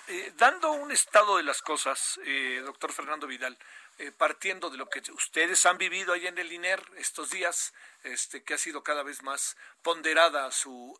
eh, 0.07 0.33
dando 0.37 0.71
un 0.71 0.91
estado 0.91 1.37
de 1.37 1.43
las 1.43 1.61
cosas, 1.61 2.19
eh, 2.25 2.61
doctor 2.63 2.91
Fernando 2.91 3.27
Vidal, 3.27 3.57
eh, 3.97 4.11
partiendo 4.11 4.69
de 4.69 4.77
lo 4.77 4.89
que 4.89 5.01
ustedes 5.11 5.65
han 5.65 5.77
vivido 5.77 6.13
ahí 6.13 6.27
en 6.27 6.37
el 6.37 6.51
INER 6.51 6.81
estos 6.97 7.29
días, 7.29 7.73
este, 8.03 8.43
que 8.43 8.53
ha 8.55 8.57
sido 8.57 8.83
cada 8.83 9.03
vez 9.03 9.21
más 9.23 9.55
ponderada 9.81 10.51
su 10.51 10.97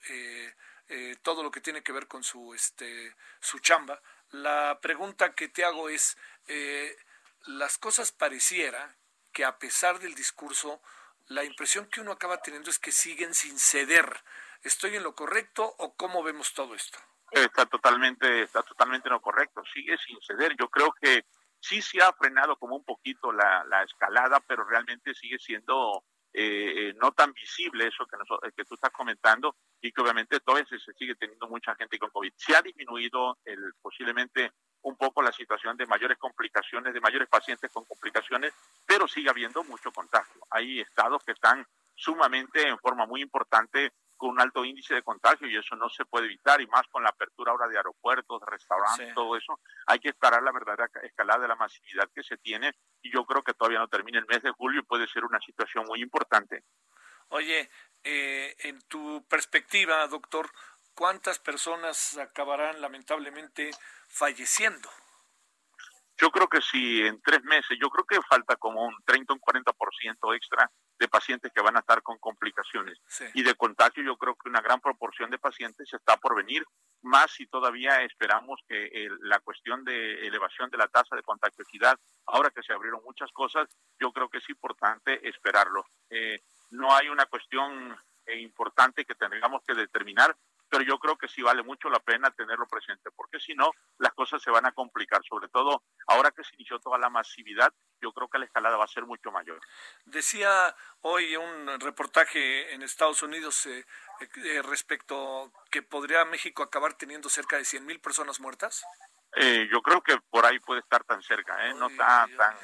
todo 1.24 1.42
lo 1.42 1.50
que 1.50 1.62
tiene 1.62 1.82
que 1.82 1.94
ver 1.94 2.08
con 2.08 2.24
su 2.24 2.54
este 2.54 3.16
su 3.40 3.58
chamba. 3.60 4.00
La 4.34 4.80
pregunta 4.82 5.36
que 5.36 5.48
te 5.48 5.64
hago 5.64 5.90
es 5.90 6.18
eh, 6.48 6.98
las 7.46 7.78
cosas 7.78 8.12
pareciera 8.12 8.96
que 9.32 9.46
a 9.46 9.60
pesar 9.60 10.00
del 10.00 10.16
discurso, 10.16 10.82
la 11.28 11.44
impresión 11.44 11.88
que 11.88 12.02
uno 12.02 12.12
acaba 12.12 12.42
teniendo 12.42 12.70
es 12.70 12.80
que 12.80 12.92
siguen 12.92 13.36
sin 13.36 13.60
ceder. 13.60 14.24
¿Estoy 14.64 14.96
en 14.96 15.04
lo 15.04 15.14
correcto 15.14 15.76
o 15.78 15.96
cómo 15.96 16.24
vemos 16.24 16.54
todo 16.54 16.74
esto? 16.74 17.00
Está 17.34 17.66
totalmente, 17.66 18.44
está 18.44 18.62
totalmente 18.62 19.08
en 19.08 19.14
lo 19.14 19.22
correcto, 19.22 19.64
sigue 19.74 19.98
sin 19.98 20.22
ceder. 20.22 20.56
Yo 20.56 20.70
creo 20.70 20.94
que 21.02 21.26
sí 21.60 21.82
se 21.82 22.00
ha 22.00 22.14
frenado 22.14 22.56
como 22.58 22.76
un 22.76 22.84
poquito 22.84 23.32
la, 23.32 23.64
la 23.66 23.82
escalada, 23.82 24.40
pero 24.42 24.64
realmente 24.64 25.16
sigue 25.16 25.40
siendo 25.40 26.04
eh, 26.32 26.90
eh, 26.90 26.94
no 27.00 27.12
tan 27.12 27.32
visible 27.32 27.88
eso 27.88 28.06
que, 28.08 28.18
que 28.56 28.66
tú 28.66 28.74
estás 28.74 28.92
comentando 28.92 29.56
y 29.80 29.92
que 29.92 30.02
obviamente 30.02 30.40
todavía 30.40 30.68
se, 30.68 30.94
sigue 30.94 31.16
teniendo 31.16 31.48
mucha 31.48 31.76
gente 31.76 32.00
con 32.00 32.10
COVID. 32.10 32.34
Se 32.36 32.56
ha 32.56 32.62
disminuido 32.62 33.38
el, 33.46 33.74
posiblemente 33.82 34.52
un 34.82 34.98
poco 34.98 35.22
la 35.22 35.32
situación 35.32 35.78
de 35.78 35.86
mayores 35.86 36.18
complicaciones, 36.18 36.94
de 36.94 37.02
mayores 37.02 37.30
pacientes 37.30 37.72
con 37.72 37.86
complicaciones, 37.86 38.54
pero 38.86 39.08
sigue 39.08 39.30
habiendo 39.30 39.64
mucho 39.64 39.92
contagio. 39.92 40.42
Hay 40.50 40.82
estados 40.82 41.24
que 41.24 41.34
están 41.34 41.66
sumamente 41.96 42.68
en 42.68 42.80
forma 42.80 43.06
muy 43.06 43.22
importante 43.22 43.94
con 44.18 44.32
un 44.32 44.42
alto 44.42 44.64
índice 44.64 44.94
de 44.94 45.04
contagio 45.04 45.48
y 45.48 45.58
eso 45.58 45.76
no 45.76 45.90
se 45.90 46.06
puede 46.06 46.26
evitar 46.26 46.62
y 46.62 46.68
más 46.68 46.88
con 46.90 47.04
la 47.04 47.10
apertura 47.10 47.52
ahora 47.52 47.68
de 47.68 47.78
aeropuertos, 47.78 48.42
restaurantes, 48.46 49.14
todo 49.14 49.36
eso, 49.36 49.60
hay 49.88 50.00
que 50.00 50.10
esperar 50.10 50.42
la 50.44 50.52
verdadera 50.52 50.90
escalada 51.04 51.42
de 51.42 51.48
la 51.48 51.56
masividad 51.56 52.10
que 52.14 52.24
se 52.24 52.38
tiene 52.38 52.72
y 53.02 53.12
yo 53.12 53.26
creo 53.26 53.44
que 53.44 53.54
todavía 53.54 53.80
no 53.80 53.88
termina 53.88 54.20
el 54.20 54.28
mes 54.28 54.44
de 54.44 54.52
julio 54.52 54.82
y 54.82 54.86
puede 54.86 55.08
ser 55.08 55.26
una 55.26 55.40
situación 55.40 55.86
muy 55.86 56.02
importante. 56.02 56.64
Oye, 57.30 57.70
eh, 58.04 58.56
en 58.60 58.82
tu 58.88 59.26
perspectiva, 59.28 60.08
doctor, 60.08 60.50
¿cuántas 60.94 61.40
personas 61.40 62.18
acabarán 62.18 62.82
lamentablemente 62.82 63.72
falleciendo? 64.08 64.90
Yo 66.18 66.30
creo 66.30 66.48
que 66.48 66.62
si 66.62 67.02
en 67.02 67.22
tres 67.22 67.44
meses, 67.44 67.78
yo 67.82 67.90
creo 67.90 68.06
que 68.06 68.22
falta 68.28 68.56
como 68.56 68.86
un 68.86 68.96
30 69.04 69.34
o 69.34 69.36
un 69.36 69.42
40% 69.42 70.36
extra 70.36 70.72
de 71.00 71.08
pacientes 71.08 71.52
que 71.54 71.62
van 71.62 71.76
a 71.76 71.80
estar 71.80 72.02
con 72.02 72.18
complicaciones. 72.18 73.00
Y 73.34 73.44
de 73.44 73.56
contagio 73.56 74.04
yo 74.04 74.18
creo 74.18 74.36
que 74.36 74.50
una 74.50 74.62
gran 74.62 74.80
proporción 74.80 75.30
de 75.30 75.38
pacientes 75.38 75.94
está 75.94 76.18
por 76.18 76.36
venir, 76.36 76.64
más 77.02 77.32
si 77.32 77.48
todavía 77.48 78.02
esperamos 78.04 78.62
que 78.68 79.08
la 79.22 79.40
cuestión 79.40 79.84
de 79.84 80.26
elevación 80.28 80.70
de 80.70 80.78
la 80.78 80.88
tasa 80.88 81.16
de 81.16 81.24
contagiosidad, 81.24 82.00
ahora 82.28 82.50
que 82.50 82.64
se 82.64 82.74
abrieron 82.74 83.04
muchas 83.04 83.32
cosas, 83.32 83.68
yo 84.00 84.12
creo 84.12 84.30
que 84.30 84.38
es 84.38 84.50
importante 84.50 85.28
esperarlo. 85.28 85.86
Eh, 86.10 86.42
no 86.72 86.94
hay 86.96 87.10
una 87.10 87.26
cuestión 87.26 87.96
eh, 88.26 88.40
importante 88.40 89.06
que 89.06 89.16
tengamos 89.16 89.64
que 89.68 89.74
determinar, 89.74 90.36
pero 90.70 90.84
yo 90.84 90.98
creo 90.98 91.18
que 91.18 91.28
sí 91.28 91.42
vale 91.42 91.62
mucho 91.62 91.90
la 91.90 92.00
pena 92.00 92.32
tenerlo 92.32 92.66
presente, 92.68 93.12
porque 93.16 93.40
si 93.40 93.54
no, 93.54 93.72
las 94.00 94.14
cosas 94.14 94.42
se 94.42 94.50
van 94.50 94.66
a 94.66 94.72
complicar, 94.72 95.22
sobre 95.24 95.48
todo 95.50 95.84
ahora 96.08 96.32
que 96.32 96.44
se 96.44 96.56
inició 96.56 96.80
toda 96.80 96.98
la 96.98 97.10
masividad, 97.10 97.72
yo 98.04 98.12
creo 98.12 98.28
que 98.28 98.38
la 98.38 98.46
escalada 98.46 98.78
va 98.78 98.84
a 98.84 98.88
ser 98.88 99.06
mucho 99.06 99.32
mayor. 99.32 99.60
Decía 100.06 100.76
hoy 101.02 101.36
un 101.38 101.80
reportaje 101.80 102.74
en 102.74 102.84
Estados 102.84 103.24
Unidos 103.24 103.66
eh, 103.66 103.86
eh, 104.44 104.62
respecto 104.62 105.52
que 105.72 105.82
podría 105.82 106.26
México 106.26 106.62
acabar 106.62 106.94
teniendo 106.96 107.30
cerca 107.30 107.58
de 107.58 107.66
100 107.66 107.86
mil 107.86 108.00
personas 108.02 108.42
muertas. 108.42 108.84
Eh, 109.36 109.68
yo 109.72 109.82
creo 109.82 110.02
que 110.02 110.18
por 110.30 110.46
ahí 110.46 110.60
puede 110.60 110.82
estar 110.82 111.04
tan 111.06 111.24
cerca, 111.24 111.58
no 111.74 111.90
tan, 111.92 112.36
tan, 112.36 112.56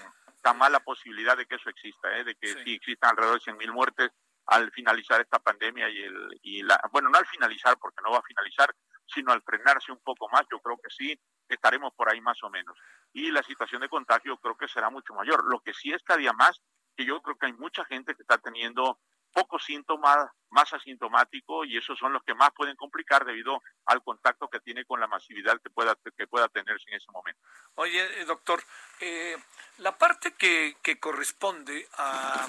tan 0.42 0.58
mala 0.58 0.80
posibilidad 0.82 1.36
de 1.36 1.46
que 1.46 1.56
eso 1.56 1.70
exista, 1.70 2.10
de 2.10 2.36
que 2.36 2.48
sí, 2.64 2.76
existan 2.76 3.12
alrededor 3.12 3.40
de 3.40 3.46
100 3.46 3.58
mil 3.58 3.72
muertes 3.72 4.12
al 4.46 4.72
finalizar 4.72 5.22
esta 5.22 5.40
pandemia 5.40 5.90
y, 5.90 6.02
el, 6.04 6.40
y 6.44 6.64
la, 6.64 6.80
bueno, 6.92 7.10
no 7.10 7.18
al 7.18 7.26
finalizar, 7.26 7.78
porque 7.80 8.02
no 8.04 8.12
va 8.12 8.18
a 8.18 8.24
finalizar, 8.24 8.70
sino 9.08 9.32
al 9.32 9.42
frenarse 9.42 9.92
un 9.92 10.02
poco 10.04 10.28
más, 10.30 10.44
yo 10.52 10.60
creo 10.60 10.78
que 10.78 10.90
sí, 10.90 11.20
estaremos 11.56 11.94
por 11.94 12.10
ahí 12.10 12.22
más 12.22 12.42
o 12.44 12.50
menos. 12.50 12.78
Y 13.14 13.32
la 13.32 13.44
situación 13.44 13.82
de 13.82 13.90
contagio 13.90 14.38
creo 14.38 14.58
que 14.58 14.68
será 14.68 14.90
mucho 14.90 15.14
mayor. 15.14 15.44
Lo 15.46 15.62
que 15.62 15.74
sí 15.74 15.92
es 15.92 16.04
cada 16.04 16.20
día 16.20 16.34
más, 16.34 16.62
que 16.96 17.06
yo 17.06 17.22
creo 17.22 17.38
que 17.38 17.48
hay 17.48 17.54
mucha 17.54 17.86
gente 17.86 18.16
que 18.16 18.22
está 18.22 18.38
teniendo 18.38 19.00
pocos 19.32 19.64
síntomas, 19.64 20.30
más 20.50 20.74
asintomático, 20.74 21.64
y 21.64 21.78
esos 21.78 21.98
son 21.98 22.14
los 22.14 22.24
que 22.24 22.34
más 22.34 22.50
pueden 22.56 22.76
complicar 22.76 23.26
debido 23.26 23.62
al 23.86 24.04
contacto 24.04 24.48
que 24.48 24.60
tiene 24.60 24.86
con 24.86 25.00
la 25.00 25.08
masividad 25.08 25.62
que 25.62 25.70
pueda, 25.70 25.96
que 26.18 26.28
pueda 26.28 26.48
tenerse 26.50 26.90
en 26.90 26.98
ese 26.98 27.12
momento. 27.12 27.42
Oye, 27.76 28.22
eh, 28.22 28.26
doctor, 28.26 28.62
eh, 29.00 29.38
la 29.78 29.98
parte 29.98 30.34
que, 30.34 30.78
que 30.82 31.00
corresponde 31.00 31.88
a 31.98 32.48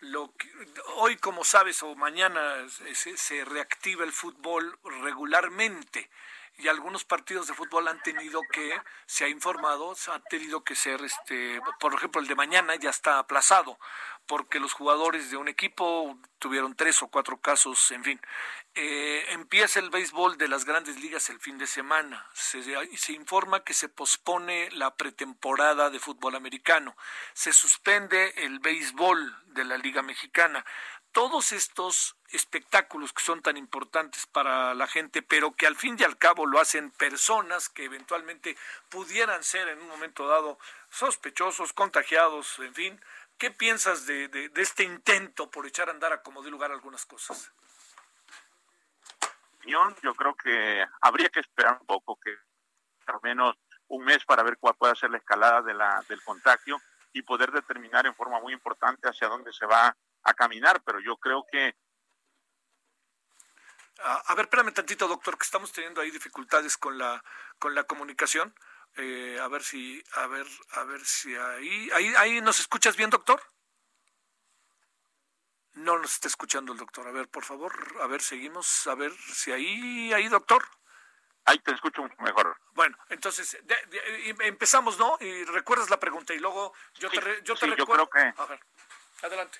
lo 0.00 0.32
que, 0.36 0.50
hoy, 0.96 1.16
como 1.16 1.44
sabes, 1.44 1.82
o 1.82 1.94
mañana 1.94 2.68
se, 2.68 3.16
se, 3.16 3.44
reactiva 3.44 4.04
el 4.04 4.12
fútbol 4.12 4.78
regularmente 5.02 6.10
y 6.58 6.68
algunos 6.68 7.04
partidos 7.04 7.46
de 7.46 7.54
fútbol 7.54 7.88
han 7.88 8.02
tenido 8.02 8.40
que, 8.52 8.80
se 9.06 9.24
ha 9.24 9.28
informado, 9.28 9.94
han 10.12 10.22
tenido 10.24 10.62
que 10.62 10.74
ser, 10.74 11.02
este, 11.02 11.60
por 11.80 11.94
ejemplo, 11.94 12.20
el 12.20 12.28
de 12.28 12.34
mañana 12.34 12.74
ya 12.76 12.90
está 12.90 13.18
aplazado 13.18 13.78
porque 14.26 14.60
los 14.60 14.72
jugadores 14.72 15.30
de 15.30 15.36
un 15.36 15.48
equipo 15.48 16.18
tuvieron 16.38 16.76
tres 16.76 17.02
o 17.02 17.08
cuatro 17.08 17.40
casos, 17.40 17.90
en 17.90 18.04
fin. 18.04 18.20
Eh, 18.74 19.26
empieza 19.30 19.80
el 19.80 19.90
béisbol 19.90 20.38
de 20.38 20.48
las 20.48 20.64
grandes 20.64 20.98
ligas 21.00 21.28
el 21.28 21.40
fin 21.40 21.58
de 21.58 21.66
semana. 21.66 22.26
Se, 22.32 22.62
se 22.96 23.12
informa 23.12 23.64
que 23.64 23.74
se 23.74 23.88
pospone 23.88 24.70
la 24.72 24.96
pretemporada 24.96 25.90
de 25.90 25.98
fútbol 25.98 26.36
americano. 26.36 26.96
Se 27.34 27.52
suspende 27.52 28.32
el 28.36 28.60
béisbol 28.60 29.36
de 29.48 29.64
la 29.64 29.76
Liga 29.76 30.02
Mexicana 30.02 30.64
todos 31.12 31.52
estos 31.52 32.16
espectáculos 32.30 33.12
que 33.12 33.22
son 33.22 33.42
tan 33.42 33.56
importantes 33.56 34.26
para 34.26 34.74
la 34.74 34.86
gente, 34.86 35.22
pero 35.22 35.52
que 35.52 35.66
al 35.66 35.76
fin 35.76 35.96
y 35.98 36.04
al 36.04 36.18
cabo 36.18 36.46
lo 36.46 36.60
hacen 36.60 36.90
personas 36.90 37.68
que 37.68 37.84
eventualmente 37.84 38.56
pudieran 38.88 39.44
ser 39.44 39.68
en 39.68 39.80
un 39.80 39.88
momento 39.88 40.26
dado 40.26 40.58
sospechosos, 40.90 41.72
contagiados, 41.72 42.58
en 42.58 42.74
fin, 42.74 43.00
¿Qué 43.42 43.50
piensas 43.50 44.06
de, 44.06 44.52
este 44.54 44.84
intento 44.84 45.50
por 45.50 45.66
echar 45.66 45.88
a 45.88 45.90
andar 45.90 46.12
a 46.12 46.22
como 46.22 46.42
de 46.42 46.50
lugar 46.52 46.70
algunas 46.70 47.04
cosas? 47.04 47.52
Yo 49.64 50.14
creo 50.14 50.36
que 50.36 50.86
habría 51.00 51.28
que 51.28 51.40
esperar 51.40 51.78
un 51.80 51.84
poco, 51.84 52.16
que 52.22 52.36
al 53.06 53.18
menos 53.20 53.56
un 53.88 54.04
mes 54.04 54.24
para 54.24 54.44
ver 54.44 54.58
cuál 54.58 54.76
puede 54.76 54.94
ser 54.94 55.10
la 55.10 55.18
escalada 55.18 55.60
de 55.60 55.74
la, 55.74 56.04
del 56.08 56.22
contagio 56.22 56.80
y 57.12 57.22
poder 57.22 57.50
determinar 57.50 58.06
en 58.06 58.14
forma 58.14 58.38
muy 58.38 58.52
importante 58.52 59.08
hacia 59.08 59.26
dónde 59.26 59.52
se 59.52 59.66
va 59.66 59.96
a 60.24 60.34
caminar, 60.34 60.82
pero 60.84 61.00
yo 61.00 61.16
creo 61.16 61.44
que... 61.50 61.76
A, 64.04 64.34
ver, 64.34 64.46
espérame 64.46 64.72
tantito, 64.72 65.06
doctor, 65.06 65.38
que 65.38 65.44
estamos 65.44 65.70
teniendo 65.72 66.00
ahí 66.00 66.10
dificultades 66.10 66.76
con 66.76 66.98
la, 66.98 67.22
con 67.58 67.74
la 67.74 67.84
comunicación. 67.84 68.52
Eh, 68.96 69.38
a 69.40 69.48
ver 69.48 69.62
si, 69.62 70.02
a 70.14 70.26
ver, 70.26 70.46
a 70.72 70.84
ver 70.84 71.04
si 71.04 71.34
ahí, 71.36 71.90
ahí, 71.92 72.12
ahí 72.16 72.40
nos 72.40 72.58
escuchas 72.58 72.96
bien, 72.96 73.10
doctor. 73.10 73.40
No 75.74 75.98
nos 75.98 76.14
está 76.14 76.28
escuchando 76.28 76.72
el 76.72 76.78
doctor. 76.78 77.06
A 77.06 77.12
ver, 77.12 77.28
por 77.28 77.44
favor, 77.44 77.72
a 78.00 78.06
ver, 78.06 78.22
seguimos, 78.22 78.86
a 78.88 78.94
ver 78.94 79.12
si 79.12 79.52
ahí, 79.52 80.12
ahí, 80.12 80.28
doctor. 80.28 80.66
Ahí 81.44 81.58
te 81.60 81.72
escucho 81.72 82.08
mejor. 82.18 82.56
Bueno, 82.72 82.96
entonces 83.08 83.56
empezamos, 84.40 84.98
¿no? 84.98 85.16
Y 85.20 85.44
recuerdas 85.44 85.90
la 85.90 85.98
pregunta 85.98 86.34
y 86.34 86.38
luego 86.38 86.72
yo 86.94 87.10
te, 87.10 87.20
yo 87.42 87.56
te 87.56 87.66
recuerdo. 87.66 88.04
Yo 88.04 88.10
creo 88.10 88.32
que, 88.32 88.42
a 88.42 88.46
ver, 88.46 88.60
adelante. 89.22 89.58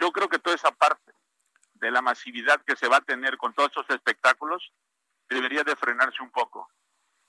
Yo, 0.00 0.12
creo 0.12 0.28
que 0.28 0.38
toda 0.38 0.56
esa 0.56 0.70
parte 0.70 1.12
de 1.74 1.90
la 1.90 2.02
masividad 2.02 2.60
que 2.62 2.76
se 2.76 2.88
va 2.88 2.96
a 2.96 3.02
tener 3.02 3.36
con 3.36 3.52
todos 3.54 3.70
esos 3.70 3.90
espectáculos 3.90 4.72
debería 5.28 5.64
de 5.64 5.76
frenarse 5.76 6.22
un 6.22 6.30
poco 6.30 6.68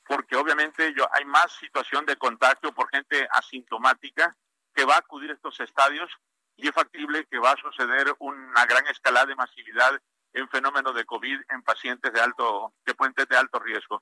porque 0.10 0.36
obviamente 0.36 0.91
yo, 0.97 1.08
hay 1.12 1.23
más 1.23 1.51
situación 1.60 2.03
de 2.08 2.17
contagio 2.17 2.73
por 2.73 2.89
gente 2.89 3.27
asintomática 3.32 4.36
que 4.73 4.84
va 4.84 4.95
a 4.95 4.99
acudir 4.99 5.29
a 5.29 5.36
estos 5.36 5.60
estadios 5.60 6.10
y 6.55 6.67
es 6.67 6.73
factible 6.73 7.27
que 7.29 7.38
va 7.38 7.51
a 7.51 7.62
suceder 7.62 8.15
una 8.17 8.65
gran 8.65 8.88
escalada 8.88 9.27
de 9.27 9.36
masividad 9.36 10.01
en 10.34 10.49
fenómeno 10.49 10.93
de 10.93 11.05
COVID 11.05 11.41
en 11.49 11.62
pacientes 11.62 12.12
de 12.12 12.19
alto, 12.21 12.73
de 12.88 12.95
puentes 12.95 13.27
de 13.27 13.38
alto 13.38 13.60
riesgo. 13.60 14.01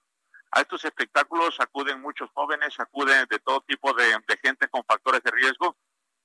A 0.51 0.61
estos 0.61 0.85
espectáculos 0.85 1.59
acuden 1.59 1.99
muchos 1.99 2.29
jóvenes, 2.31 2.79
acuden 2.79 3.25
de 3.29 3.39
todo 3.39 3.59
tipo 3.67 3.91
de 3.91 4.17
gente 4.41 4.69
con 4.69 4.85
factores 4.85 5.21
de 5.23 5.31
riesgo 5.31 5.75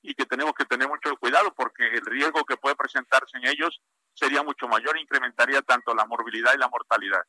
y 0.03 0.13
que 0.13 0.25
tenemos 0.25 0.53
que 0.53 0.65
tener 0.65 0.87
mucho 0.87 1.15
cuidado 1.17 1.53
porque 1.53 1.87
el 1.87 2.05
riesgo 2.05 2.43
que 2.45 2.57
puede 2.57 2.75
presentarse 2.75 3.37
en 3.37 3.47
ellos 3.47 3.81
sería 4.13 4.43
mucho 4.43 4.67
mayor, 4.67 4.97
incrementaría 4.99 5.61
tanto 5.61 5.95
la 5.95 6.05
morbilidad 6.05 6.53
y 6.53 6.57
la 6.57 6.67
mortalidad. 6.67 7.23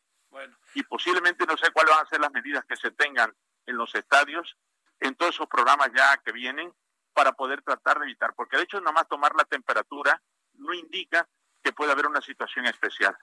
Y 0.75 0.83
posiblemente 0.83 1.47
no 1.47 1.57
sé 1.57 1.71
cuáles 1.71 1.95
van 1.95 2.05
a 2.05 2.09
ser 2.09 2.21
las 2.21 2.33
medidas 2.33 2.65
que 2.65 2.77
se 2.77 2.91
tengan 2.91 3.33
en 3.67 3.77
los 3.77 3.95
estadios, 3.95 4.57
en 4.99 5.15
todos 5.15 5.37
esos 5.37 5.47
programas 5.47 5.91
ya 5.95 6.17
que 6.19 6.33
vienen, 6.33 6.75
para 7.13 7.33
poder 7.33 7.63
tratar 7.63 8.01
de 8.01 8.07
evitar. 8.07 8.35
Porque 8.35 8.57
de 8.57 8.65
hecho, 8.65 8.81
nada 8.81 8.93
más 8.93 9.09
tomar 9.09 9.35
la 9.37 9.45
temperatura 9.45 10.21
no 10.55 10.75
indica 10.75 11.29
que 11.63 11.73
pueda 11.73 11.93
haber 11.93 12.09
una 12.09 12.21
situación 12.21 12.67
especial. 12.67 13.17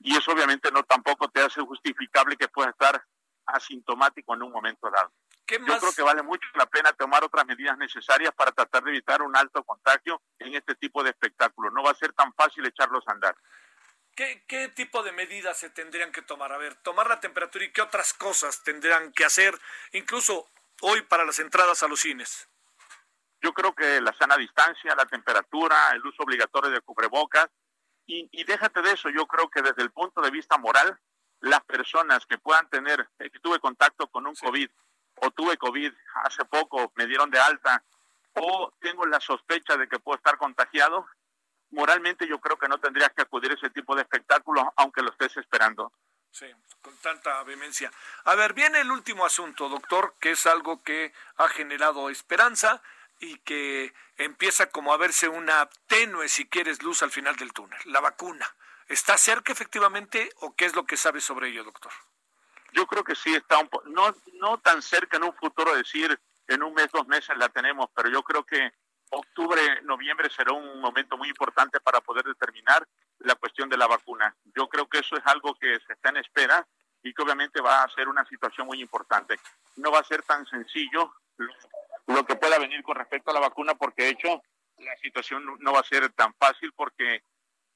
Y 0.00 0.16
eso 0.16 0.32
obviamente 0.32 0.72
no 0.72 0.82
tampoco 0.84 1.28
te 1.28 1.42
hace 1.42 1.60
justificable 1.60 2.36
que 2.36 2.48
pueda 2.48 2.70
estar 2.70 3.04
asintomático 3.44 4.34
en 4.34 4.42
un 4.42 4.52
momento 4.52 4.90
dado. 4.90 5.12
Yo 5.48 5.78
creo 5.78 5.92
que 5.92 6.02
vale 6.02 6.22
mucho 6.22 6.46
la 6.54 6.66
pena 6.66 6.92
tomar 6.92 7.22
otras 7.22 7.46
medidas 7.46 7.78
necesarias 7.78 8.34
para 8.34 8.50
tratar 8.50 8.82
de 8.82 8.90
evitar 8.90 9.22
un 9.22 9.36
alto 9.36 9.62
contagio 9.62 10.20
en 10.40 10.54
este 10.54 10.74
tipo 10.74 11.04
de 11.04 11.10
espectáculos. 11.10 11.72
No 11.72 11.84
va 11.84 11.92
a 11.92 11.94
ser 11.94 12.12
tan 12.12 12.32
fácil 12.34 12.66
echarlos 12.66 13.06
a 13.06 13.12
andar. 13.12 13.36
¿Qué, 14.16 14.72
tipo 14.74 15.02
de 15.02 15.12
medidas 15.12 15.58
se 15.58 15.70
tendrían 15.70 16.10
que 16.10 16.22
tomar? 16.22 16.50
A 16.50 16.56
ver, 16.56 16.74
tomar 16.76 17.06
la 17.06 17.20
temperatura 17.20 17.64
y 17.64 17.70
qué 17.70 17.82
otras 17.82 18.14
cosas 18.14 18.62
tendrían 18.64 19.12
que 19.12 19.26
hacer, 19.26 19.54
incluso 19.92 20.48
hoy 20.80 21.02
para 21.02 21.24
las 21.24 21.38
entradas 21.38 21.82
a 21.82 21.88
los 21.88 22.00
cines? 22.00 22.48
Yo 23.42 23.52
creo 23.52 23.74
que 23.74 24.00
la 24.00 24.14
sana 24.14 24.38
distancia, 24.38 24.94
la 24.94 25.04
temperatura, 25.04 25.90
el 25.92 26.04
uso 26.04 26.22
obligatorio 26.22 26.70
de 26.70 26.80
cubrebocas, 26.80 27.50
y, 28.06 28.26
y 28.32 28.44
déjate 28.44 28.80
de 28.80 28.92
eso, 28.92 29.10
yo 29.10 29.26
creo 29.26 29.50
que 29.50 29.60
desde 29.60 29.82
el 29.82 29.90
punto 29.90 30.22
de 30.22 30.30
vista 30.30 30.56
moral, 30.56 30.98
las 31.40 31.62
personas 31.64 32.24
que 32.24 32.38
puedan 32.38 32.70
tener, 32.70 33.06
que 33.18 33.38
tuve 33.40 33.60
contacto 33.60 34.06
con 34.08 34.26
un 34.26 34.34
COVID 34.34 34.70
o 35.16 35.30
tuve 35.30 35.56
COVID 35.56 35.92
hace 36.24 36.44
poco, 36.44 36.92
me 36.96 37.06
dieron 37.06 37.30
de 37.30 37.38
alta, 37.38 37.82
o 38.34 38.72
tengo 38.80 39.06
la 39.06 39.20
sospecha 39.20 39.76
de 39.76 39.88
que 39.88 39.98
puedo 39.98 40.16
estar 40.16 40.36
contagiado, 40.36 41.06
moralmente 41.70 42.28
yo 42.28 42.38
creo 42.40 42.58
que 42.58 42.68
no 42.68 42.78
tendrías 42.78 43.10
que 43.14 43.22
acudir 43.22 43.50
a 43.50 43.54
ese 43.54 43.70
tipo 43.70 43.94
de 43.94 44.02
espectáculos, 44.02 44.64
aunque 44.76 45.02
lo 45.02 45.10
estés 45.10 45.36
esperando. 45.36 45.92
Sí, 46.30 46.46
con 46.82 46.94
tanta 46.98 47.42
vehemencia. 47.44 47.90
A 48.24 48.34
ver, 48.34 48.52
viene 48.52 48.80
el 48.80 48.90
último 48.90 49.24
asunto, 49.24 49.68
doctor, 49.70 50.14
que 50.20 50.32
es 50.32 50.46
algo 50.46 50.82
que 50.82 51.14
ha 51.36 51.48
generado 51.48 52.10
esperanza 52.10 52.82
y 53.18 53.38
que 53.38 53.94
empieza 54.18 54.66
como 54.66 54.92
a 54.92 54.98
verse 54.98 55.28
una 55.28 55.68
tenue, 55.86 56.28
si 56.28 56.46
quieres, 56.46 56.82
luz 56.82 57.02
al 57.02 57.10
final 57.10 57.36
del 57.36 57.54
túnel, 57.54 57.80
la 57.86 58.00
vacuna. 58.00 58.46
¿Está 58.88 59.16
cerca 59.16 59.52
efectivamente 59.52 60.30
o 60.40 60.54
qué 60.54 60.66
es 60.66 60.76
lo 60.76 60.84
que 60.84 60.96
sabe 60.96 61.20
sobre 61.20 61.48
ello, 61.48 61.64
doctor? 61.64 61.92
Yo 62.72 62.86
creo 62.86 63.04
que 63.04 63.14
sí 63.14 63.34
está 63.34 63.58
un 63.58 63.68
no 63.92 64.14
no 64.34 64.58
tan 64.58 64.82
cerca 64.82 65.16
en 65.16 65.24
un 65.24 65.34
futuro 65.34 65.74
decir 65.74 66.18
en 66.48 66.62
un 66.62 66.74
mes, 66.74 66.88
dos 66.92 67.06
meses 67.06 67.36
la 67.36 67.48
tenemos, 67.48 67.88
pero 67.94 68.08
yo 68.08 68.22
creo 68.22 68.44
que 68.44 68.72
octubre, 69.10 69.60
noviembre 69.82 70.30
será 70.30 70.52
un 70.52 70.80
momento 70.80 71.16
muy 71.16 71.28
importante 71.28 71.80
para 71.80 72.00
poder 72.00 72.24
determinar 72.24 72.86
la 73.20 73.34
cuestión 73.34 73.68
de 73.68 73.76
la 73.76 73.86
vacuna. 73.86 74.34
Yo 74.54 74.68
creo 74.68 74.88
que 74.88 74.98
eso 74.98 75.16
es 75.16 75.26
algo 75.26 75.54
que 75.54 75.78
se 75.86 75.92
está 75.92 76.10
en 76.10 76.18
espera 76.18 76.66
y 77.02 77.12
que 77.12 77.22
obviamente 77.22 77.60
va 77.60 77.82
a 77.82 77.90
ser 77.90 78.08
una 78.08 78.24
situación 78.26 78.66
muy 78.66 78.80
importante. 78.80 79.38
No 79.76 79.90
va 79.90 80.00
a 80.00 80.04
ser 80.04 80.22
tan 80.22 80.46
sencillo 80.46 81.12
lo 82.06 82.24
que 82.24 82.36
pueda 82.36 82.58
venir 82.58 82.82
con 82.82 82.96
respecto 82.96 83.30
a 83.30 83.34
la 83.34 83.40
vacuna, 83.40 83.74
porque 83.74 84.04
de 84.04 84.10
hecho 84.10 84.42
la 84.78 84.96
situación 84.96 85.44
no 85.60 85.72
va 85.72 85.80
a 85.80 85.84
ser 85.84 86.12
tan 86.12 86.34
fácil 86.34 86.72
porque 86.72 87.22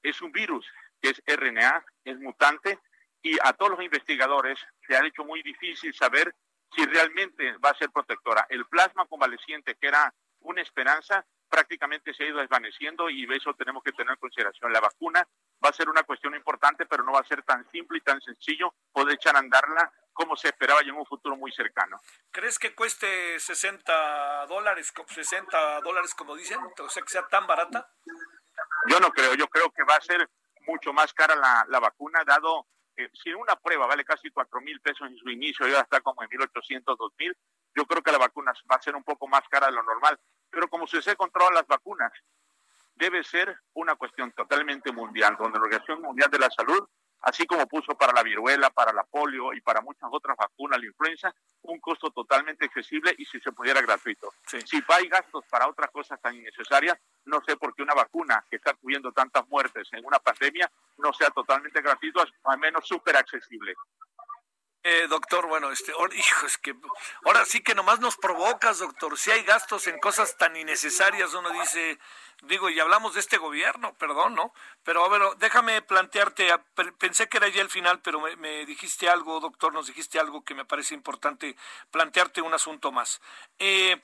es 0.02 0.20
un 0.20 0.32
virus 0.32 0.66
que 1.00 1.10
es 1.10 1.22
RNA, 1.26 1.84
es 2.04 2.18
mutante, 2.18 2.78
y 3.22 3.36
a 3.42 3.52
todos 3.52 3.72
los 3.72 3.82
investigadores 3.82 4.58
se 4.86 4.96
ha 4.96 5.06
hecho 5.06 5.24
muy 5.24 5.42
difícil 5.42 5.94
saber 5.94 6.34
si 6.74 6.84
realmente 6.86 7.56
va 7.58 7.70
a 7.70 7.78
ser 7.78 7.90
protectora. 7.90 8.46
El 8.48 8.66
plasma 8.66 9.06
convaleciente, 9.06 9.74
que 9.74 9.88
era 9.88 10.12
una 10.40 10.62
esperanza, 10.62 11.24
prácticamente 11.48 12.14
se 12.14 12.22
ha 12.22 12.28
ido 12.28 12.38
desvaneciendo 12.38 13.10
y 13.10 13.26
eso 13.34 13.52
tenemos 13.54 13.82
que 13.82 13.92
tener 13.92 14.12
en 14.12 14.18
consideración. 14.18 14.72
La 14.72 14.80
vacuna 14.80 15.26
va 15.62 15.68
a 15.68 15.72
ser 15.72 15.88
una 15.88 16.04
cuestión 16.04 16.34
importante, 16.34 16.86
pero 16.86 17.02
no 17.02 17.12
va 17.12 17.20
a 17.20 17.24
ser 17.24 17.42
tan 17.42 17.68
simple 17.70 17.98
y 17.98 18.02
tan 18.02 18.20
sencillo 18.20 18.72
poder 18.92 19.14
echar 19.14 19.36
a 19.36 19.40
andarla 19.40 19.92
como 20.12 20.36
se 20.36 20.48
esperaba 20.48 20.80
ya 20.82 20.90
en 20.90 20.96
un 20.96 21.06
futuro 21.06 21.36
muy 21.36 21.50
cercano. 21.52 21.98
¿Crees 22.30 22.58
que 22.58 22.74
cueste 22.74 23.38
60 23.38 24.46
dólares, 24.46 24.92
60 25.06 25.80
dólares 25.80 26.14
como 26.14 26.36
dicen? 26.36 26.60
O 26.78 26.88
sea, 26.88 27.02
que 27.02 27.08
sea 27.08 27.26
tan 27.26 27.46
barata. 27.46 27.90
Yo 28.86 29.00
no 29.00 29.10
creo, 29.10 29.34
yo 29.34 29.48
creo 29.48 29.70
que 29.70 29.82
va 29.82 29.96
a 29.96 30.00
ser 30.00 30.28
mucho 30.66 30.92
más 30.92 31.12
cara 31.12 31.34
la, 31.34 31.64
la 31.68 31.80
vacuna, 31.80 32.22
dado 32.24 32.66
que 33.08 33.16
si 33.16 33.32
una 33.32 33.56
prueba 33.56 33.86
vale 33.86 34.04
casi 34.04 34.30
cuatro 34.30 34.60
mil 34.60 34.80
pesos 34.80 35.08
en 35.08 35.16
su 35.16 35.28
inicio 35.30 35.66
y 35.66 35.70
ahora 35.70 35.82
está 35.82 36.00
como 36.00 36.22
en 36.22 36.28
1.800, 36.28 36.84
2.000, 36.84 37.34
yo 37.74 37.86
creo 37.86 38.02
que 38.02 38.12
la 38.12 38.18
vacuna 38.18 38.52
va 38.70 38.76
a 38.76 38.82
ser 38.82 38.94
un 38.94 39.04
poco 39.04 39.26
más 39.28 39.42
cara 39.48 39.66
de 39.66 39.72
lo 39.72 39.82
normal. 39.82 40.18
Pero 40.50 40.68
como 40.68 40.86
se 40.86 41.00
se 41.00 41.16
controlan 41.16 41.54
las 41.54 41.66
vacunas, 41.66 42.12
debe 42.96 43.24
ser 43.24 43.56
una 43.74 43.94
cuestión 43.96 44.32
totalmente 44.32 44.92
mundial, 44.92 45.36
donde 45.38 45.58
la 45.58 45.64
Organización 45.64 46.02
Mundial 46.02 46.30
de 46.30 46.38
la 46.38 46.50
Salud 46.50 46.86
así 47.22 47.46
como 47.46 47.66
puso 47.66 47.94
para 47.94 48.12
la 48.12 48.22
viruela, 48.22 48.70
para 48.70 48.92
la 48.92 49.04
polio 49.04 49.52
y 49.52 49.60
para 49.60 49.80
muchas 49.80 50.08
otras 50.12 50.36
vacunas, 50.36 50.80
la 50.80 50.86
influenza, 50.86 51.34
un 51.62 51.78
costo 51.80 52.10
totalmente 52.10 52.64
accesible 52.64 53.14
y 53.18 53.24
si 53.24 53.40
se 53.40 53.52
pudiera 53.52 53.80
gratuito. 53.80 54.32
Si 54.46 54.82
hay 54.88 55.08
gastos 55.08 55.44
para 55.50 55.68
otras 55.68 55.90
cosas 55.90 56.20
tan 56.20 56.34
innecesarias, 56.34 56.98
no 57.24 57.40
sé 57.46 57.56
por 57.56 57.74
qué 57.74 57.82
una 57.82 57.94
vacuna 57.94 58.44
que 58.50 58.56
está 58.56 58.74
cubriendo 58.74 59.12
tantas 59.12 59.46
muertes 59.48 59.88
en 59.92 60.04
una 60.04 60.18
pandemia 60.18 60.70
no 60.98 61.12
sea 61.12 61.30
totalmente 61.30 61.80
gratuito, 61.80 62.22
al 62.44 62.58
menos 62.58 62.86
súper 62.86 63.16
accesible. 63.16 63.74
Eh, 64.82 65.06
doctor, 65.08 65.46
bueno, 65.46 65.70
este, 65.70 65.92
hijo, 65.92 66.46
es 66.46 66.56
que 66.56 66.74
ahora 67.24 67.44
sí 67.44 67.62
que 67.62 67.74
nomás 67.74 68.00
nos 68.00 68.16
provocas, 68.16 68.78
doctor. 68.78 69.18
Si 69.18 69.30
hay 69.30 69.42
gastos 69.42 69.86
en 69.86 69.98
cosas 69.98 70.38
tan 70.38 70.56
innecesarias, 70.56 71.34
uno 71.34 71.50
dice, 71.50 71.98
digo, 72.42 72.70
y 72.70 72.80
hablamos 72.80 73.12
de 73.12 73.20
este 73.20 73.36
gobierno, 73.36 73.92
perdón, 73.98 74.34
¿no? 74.34 74.54
Pero 74.82 75.04
a 75.04 75.08
ver, 75.10 75.22
déjame 75.38 75.82
plantearte, 75.82 76.48
pensé 76.98 77.28
que 77.28 77.36
era 77.36 77.48
ya 77.48 77.60
el 77.60 77.68
final, 77.68 78.00
pero 78.00 78.20
me, 78.20 78.64
dijiste 78.64 79.10
algo, 79.10 79.38
doctor, 79.40 79.74
nos 79.74 79.86
dijiste 79.86 80.18
algo 80.18 80.44
que 80.44 80.54
me 80.54 80.64
parece 80.64 80.94
importante 80.94 81.56
plantearte 81.90 82.40
un 82.40 82.54
asunto 82.54 82.90
más. 82.90 83.20
Eh, 83.58 84.02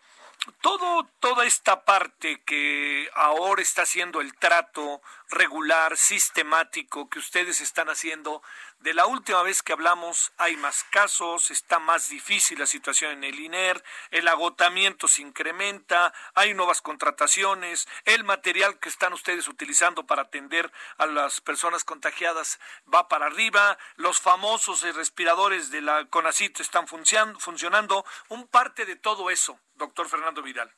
todo, 0.61 1.09
toda 1.18 1.45
esta 1.47 1.85
parte 1.85 2.43
que 2.45 3.09
ahora 3.14 3.62
está 3.62 3.83
haciendo 3.83 4.20
el 4.20 4.35
trato 4.35 5.01
regular, 5.31 5.97
sistemático 5.97 7.09
que 7.09 7.18
ustedes 7.18 7.61
están 7.61 7.89
haciendo, 7.89 8.43
de 8.81 8.95
la 8.95 9.07
última 9.07 9.43
vez 9.43 9.62
que 9.62 9.72
hablamos 9.72 10.33
hay 10.37 10.57
más 10.57 10.85
casos, 10.91 11.51
está 11.51 11.79
más 11.79 12.09
difícil 12.09 12.59
la 12.59 12.66
situación 12.66 13.12
en 13.12 13.24
el 13.24 13.41
INER, 13.41 13.83
el 14.11 14.29
agotamiento 14.29 15.09
se 15.09 15.22
incrementa, 15.22 16.12
hay 16.35 16.55
nuevas 16.55 16.83
contrataciones, 16.83 17.89
el 18.05 18.24
material 18.24 18.79
que 18.79 18.89
están 18.89 19.12
ustedes 19.12 19.49
utilizando 19.49 20.07
para 20.07 20.22
atender 20.22 20.70
a 20.99 21.07
las 21.07 21.41
personas 21.41 21.85
contagiadas 21.85 22.61
va 22.93 23.09
para 23.09 23.27
arriba, 23.27 23.79
los 23.97 24.20
famosos 24.20 24.83
respiradores 24.95 25.70
de 25.70 25.81
la 25.81 26.07
CONACIT 26.07 26.61
están 26.61 26.87
funcionando, 26.87 28.05
un 28.29 28.47
parte 28.49 28.87
de 28.87 28.97
todo 28.97 29.31
eso 29.31 29.59
doctor 29.77 30.09
Fernando 30.09 30.43
Vidal? 30.43 30.70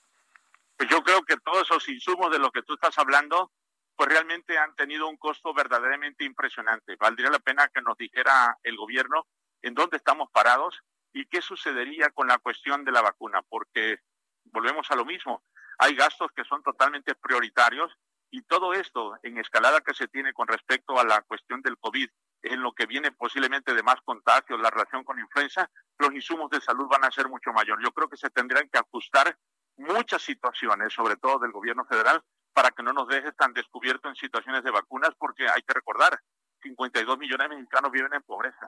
Pues 0.77 0.89
yo 0.91 1.03
creo 1.03 1.23
que 1.23 1.37
todos 1.39 1.63
esos 1.63 1.89
insumos 1.89 2.31
de 2.31 2.39
los 2.39 2.53
que 2.53 2.63
tú 2.63 2.75
estás 2.75 2.97
hablando, 2.99 3.51
pues 3.99 4.11
realmente 4.11 4.57
han 4.57 4.77
tenido 4.77 5.09
un 5.09 5.17
costo 5.17 5.53
verdaderamente 5.53 6.25
impresionante. 6.25 6.95
Valdría 6.95 7.31
la 7.31 7.41
pena 7.41 7.67
que 7.67 7.83
nos 7.83 7.99
dijera 7.99 8.57
el 8.63 8.77
gobierno 8.77 9.27
en 9.61 9.75
dónde 9.75 9.97
estamos 9.97 10.31
parados 10.31 10.81
y 11.13 11.27
qué 11.27 11.43
sucedería 11.43 12.11
con 12.11 12.29
la 12.29 12.39
cuestión 12.39 12.85
de 12.85 12.93
la 12.93 13.03
vacuna, 13.03 13.43
porque 13.49 13.99
volvemos 14.45 14.89
a 14.93 14.95
lo 14.95 15.05
mismo. 15.05 15.43
Hay 15.79 15.97
gastos 15.97 16.31
que 16.31 16.45
son 16.45 16.63
totalmente 16.63 17.17
prioritarios 17.17 17.93
y 18.31 18.43
todo 18.43 18.73
esto 18.73 19.19
en 19.25 19.37
escalada 19.39 19.81
que 19.81 19.95
se 19.95 20.07
tiene 20.07 20.33
con 20.33 20.47
respecto 20.47 21.01
a 21.01 21.05
la 21.05 21.23
cuestión 21.23 21.61
del 21.61 21.77
COVID, 21.77 22.09
en 22.43 22.63
lo 22.63 22.71
que 22.75 22.87
viene 22.87 23.11
posiblemente 23.11 23.75
de 23.75 23.83
más 23.83 24.01
contagios, 24.05 24.61
la 24.61 24.71
relación 24.71 25.03
con 25.03 25.19
influenza, 25.19 25.69
los 25.99 26.13
insumos 26.13 26.51
de 26.51 26.61
salud 26.61 26.87
van 26.87 27.05
a 27.05 27.11
ser 27.11 27.29
mucho 27.29 27.53
mayor. 27.53 27.83
Yo 27.83 27.91
creo 27.91 28.09
que 28.09 28.17
se 28.17 28.31
tendrían 28.31 28.69
que 28.69 28.79
ajustar 28.79 29.37
muchas 29.77 30.23
situaciones, 30.23 30.93
sobre 30.93 31.17
todo 31.17 31.41
del 31.41 31.51
gobierno 31.51 31.85
federal, 31.85 32.23
para 32.59 32.73
que 32.73 32.83
no 32.83 32.93
nos 32.93 33.07
deje 33.07 33.31
tan 33.35 33.53
descubierto 33.53 34.09
en 34.09 34.17
situaciones 34.17 34.65
de 34.65 34.73
vacunas, 34.73 35.11
porque 35.17 35.49
hay 35.49 35.63
que 35.63 35.75
recordar, 35.75 36.19
52 36.61 37.17
millones 37.17 37.49
de 37.49 37.55
mexicanos 37.55 37.93
viven 37.93 38.13
en 38.13 38.23
pobreza. 38.25 38.67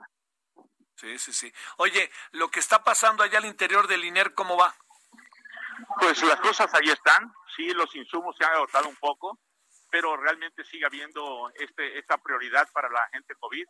Sí, 0.95 1.19
sí, 1.19 1.33
sí. 1.33 1.51
Oye, 1.75 2.09
lo 2.31 2.49
que 2.49 2.61
está 2.61 2.85
pasando 2.85 3.21
allá 3.21 3.39
al 3.39 3.47
interior 3.47 3.89
del 3.89 4.05
INER, 4.05 4.33
¿cómo 4.33 4.55
va? 4.55 4.73
Pues 5.99 6.23
las 6.23 6.39
cosas 6.39 6.73
ahí 6.73 6.89
están, 6.89 7.33
sí, 7.53 7.73
los 7.73 7.93
insumos 7.93 8.33
se 8.37 8.45
han 8.45 8.53
agotado 8.53 8.87
un 8.87 8.95
poco, 8.95 9.37
pero 9.91 10.15
realmente 10.15 10.63
sigue 10.63 10.85
habiendo 10.85 11.51
este, 11.55 11.99
esta 11.99 12.17
prioridad 12.17 12.69
para 12.71 12.87
la 12.87 13.09
gente 13.11 13.35
COVID. 13.41 13.65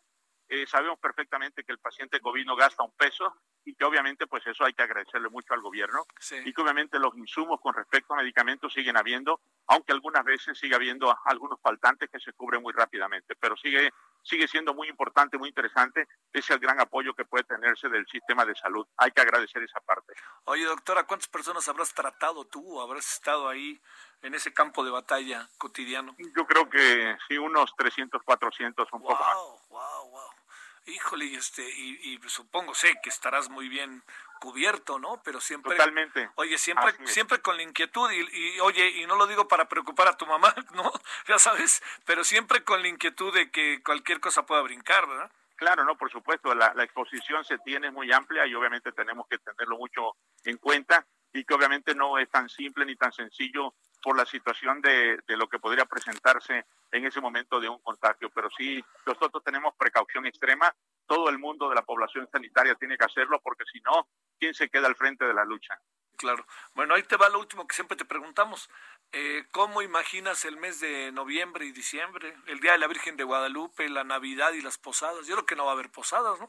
Eh, 0.54 0.68
sabemos 0.68 1.00
perfectamente 1.00 1.64
que 1.64 1.72
el 1.72 1.80
paciente 1.80 2.20
COVID 2.20 2.46
no 2.46 2.58
gasta 2.58 2.84
un 2.84 2.92
peso 2.92 3.34
y 3.64 3.74
que 3.74 3.86
obviamente 3.86 4.28
pues 4.28 4.46
eso 4.46 4.66
hay 4.66 4.74
que 4.74 4.84
agradecerle 4.84 5.30
mucho 5.30 5.54
al 5.54 5.62
gobierno 5.62 6.06
y 6.44 6.52
que 6.52 6.62
obviamente 6.62 7.00
los 7.00 7.16
insumos 7.16 7.62
con 7.62 7.74
respecto 7.74 8.14
a 8.14 8.18
medicamentos 8.18 8.74
siguen 8.74 8.98
habiendo, 8.98 9.40
aunque 9.68 9.94
algunas 9.94 10.26
veces 10.26 10.60
sigue 10.60 10.76
habiendo 10.76 11.18
algunos 11.24 11.58
faltantes 11.62 12.10
que 12.12 12.20
se 12.20 12.34
cubren 12.34 12.62
muy 12.62 12.74
rápidamente, 12.74 13.34
pero 13.40 13.56
sigue 13.56 13.92
sigue 14.24 14.46
siendo 14.48 14.74
muy 14.74 14.90
importante, 14.90 15.38
muy 15.38 15.50
interesante, 15.50 16.08
ese 16.34 16.54
el 16.54 16.60
gran 16.60 16.80
apoyo 16.80 17.14
que 17.14 17.26
puede 17.26 17.44
tenerse 17.46 17.88
del 17.90 18.06
sistema 18.08 18.46
de 18.46 18.54
salud. 18.56 18.86
Hay 18.98 19.12
que 19.12 19.22
agradecer 19.22 19.64
esa 19.64 19.80
parte. 19.80 20.14
Oye, 20.44 20.66
doctora, 20.66 21.06
¿cuántas 21.06 21.30
personas 21.30 21.68
habrás 21.70 21.94
tratado 21.94 22.46
tú? 22.46 22.82
¿Habrás 22.82 23.14
estado 23.14 23.48
ahí 23.48 23.82
en 24.22 24.36
ese 24.36 24.54
campo 24.54 24.84
de 24.84 24.92
batalla 24.92 25.50
cotidiano? 25.58 26.16
Yo 26.36 26.46
creo 26.46 26.70
que 26.70 27.18
sí, 27.28 27.38
unos 27.38 27.74
300, 27.78 28.22
400, 28.24 28.88
un 28.92 29.02
poco 29.02 29.14
más. 29.14 29.36
Wow, 29.70 30.12
wow. 30.12 30.41
Híjole, 30.86 31.34
este, 31.36 31.64
y, 31.64 32.14
y 32.14 32.20
supongo, 32.28 32.74
sé 32.74 32.96
que 33.04 33.10
estarás 33.10 33.50
muy 33.50 33.70
bien 33.70 34.04
cubierto, 34.40 34.98
¿no? 34.98 35.22
Pero 35.24 35.40
siempre... 35.40 35.78
Totalmente. 35.78 36.32
Oye, 36.36 36.58
siempre, 36.58 36.96
siempre 37.06 37.40
con 37.42 37.58
la 37.58 37.64
inquietud 37.64 38.10
y, 38.12 38.60
oye, 38.60 38.90
y 38.90 39.06
no 39.06 39.16
lo 39.16 39.28
digo 39.28 39.48
para 39.48 39.70
preocupar 39.70 40.08
a 40.08 40.18
tu 40.18 40.26
mamá, 40.26 40.54
¿no? 40.74 40.92
Ya 41.28 41.38
sabes, 41.38 41.84
pero 42.06 42.24
siempre 42.24 42.64
con 42.64 42.82
la 42.82 42.88
inquietud 42.88 43.32
de 43.34 43.52
que 43.52 43.84
cualquier 43.84 44.20
cosa 44.20 44.46
pueda 44.46 44.62
brincar, 44.64 45.08
¿verdad? 45.08 45.32
Claro, 45.56 45.86
no, 45.86 45.96
por 45.96 46.12
supuesto, 46.12 46.56
la, 46.56 46.74
la 46.74 46.84
exposición 46.84 47.46
se 47.46 47.60
tiene 47.60 47.92
muy 47.92 48.12
amplia 48.12 48.48
y 48.48 48.56
obviamente 48.56 48.92
tenemos 48.92 49.28
que 49.28 49.38
tenerlo 49.38 49.78
mucho 49.78 50.16
en 50.44 50.58
cuenta 50.58 51.06
y 51.34 51.44
que 51.44 51.54
obviamente 51.54 51.94
no 51.94 52.18
es 52.18 52.28
tan 52.30 52.50
simple 52.50 52.84
ni 52.84 52.96
tan 52.96 53.12
sencillo 53.14 53.76
por 54.02 54.18
la 54.18 54.26
situación 54.26 54.82
de, 54.82 55.20
de, 55.28 55.38
lo 55.38 55.48
que 55.48 55.60
podría 55.60 55.86
presentarse 55.86 56.66
en 56.92 57.06
ese 57.06 57.22
momento 57.22 57.60
de 57.60 57.70
un 57.70 57.80
contagio. 57.80 58.30
Pero 58.30 58.50
sí, 58.58 58.84
nosotros 59.06 59.44
tenemos 59.44 59.76
precaución 59.76 60.26
extrema, 60.26 60.74
todo 61.06 61.30
el 61.30 61.40
mundo 61.40 61.70
de 61.70 61.76
la 61.76 61.84
población 61.84 62.28
sanitaria 62.32 62.76
tiene 62.76 62.98
que 62.98 63.06
hacerlo 63.06 63.40
porque 63.44 63.66
si 63.72 63.80
no, 63.82 64.08
quién 64.40 64.54
se 64.54 64.70
queda 64.70 64.88
al 64.88 64.96
frente 64.96 65.26
de 65.26 65.34
la 65.34 65.46
lucha. 65.46 65.80
Claro. 66.18 66.46
Bueno, 66.76 66.94
ahí 66.94 67.04
te 67.04 67.18
va 67.18 67.30
lo 67.30 67.40
último 67.40 67.68
que 67.68 67.76
siempre 67.76 67.98
te 67.98 68.06
preguntamos. 68.06 68.70
Eh, 69.12 69.46
¿Cómo 69.52 69.82
imaginas 69.82 70.46
el 70.46 70.56
mes 70.58 70.80
de 70.80 71.12
noviembre 71.12 71.66
y 71.66 71.72
diciembre? 71.72 72.36
El 72.46 72.60
Día 72.60 72.74
de 72.74 72.78
la 72.78 72.88
Virgen 72.88 73.18
de 73.18 73.24
Guadalupe, 73.24 73.90
la 73.90 74.04
Navidad 74.04 74.54
y 74.54 74.62
las 74.62 74.78
posadas. 74.78 75.26
Yo 75.26 75.36
creo 75.36 75.46
que 75.46 75.56
no 75.56 75.66
va 75.66 75.72
a 75.72 75.74
haber 75.74 75.92
posadas, 75.92 76.40
¿no? 76.40 76.48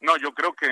No, 0.00 0.18
yo 0.18 0.34
creo 0.34 0.52
que 0.52 0.68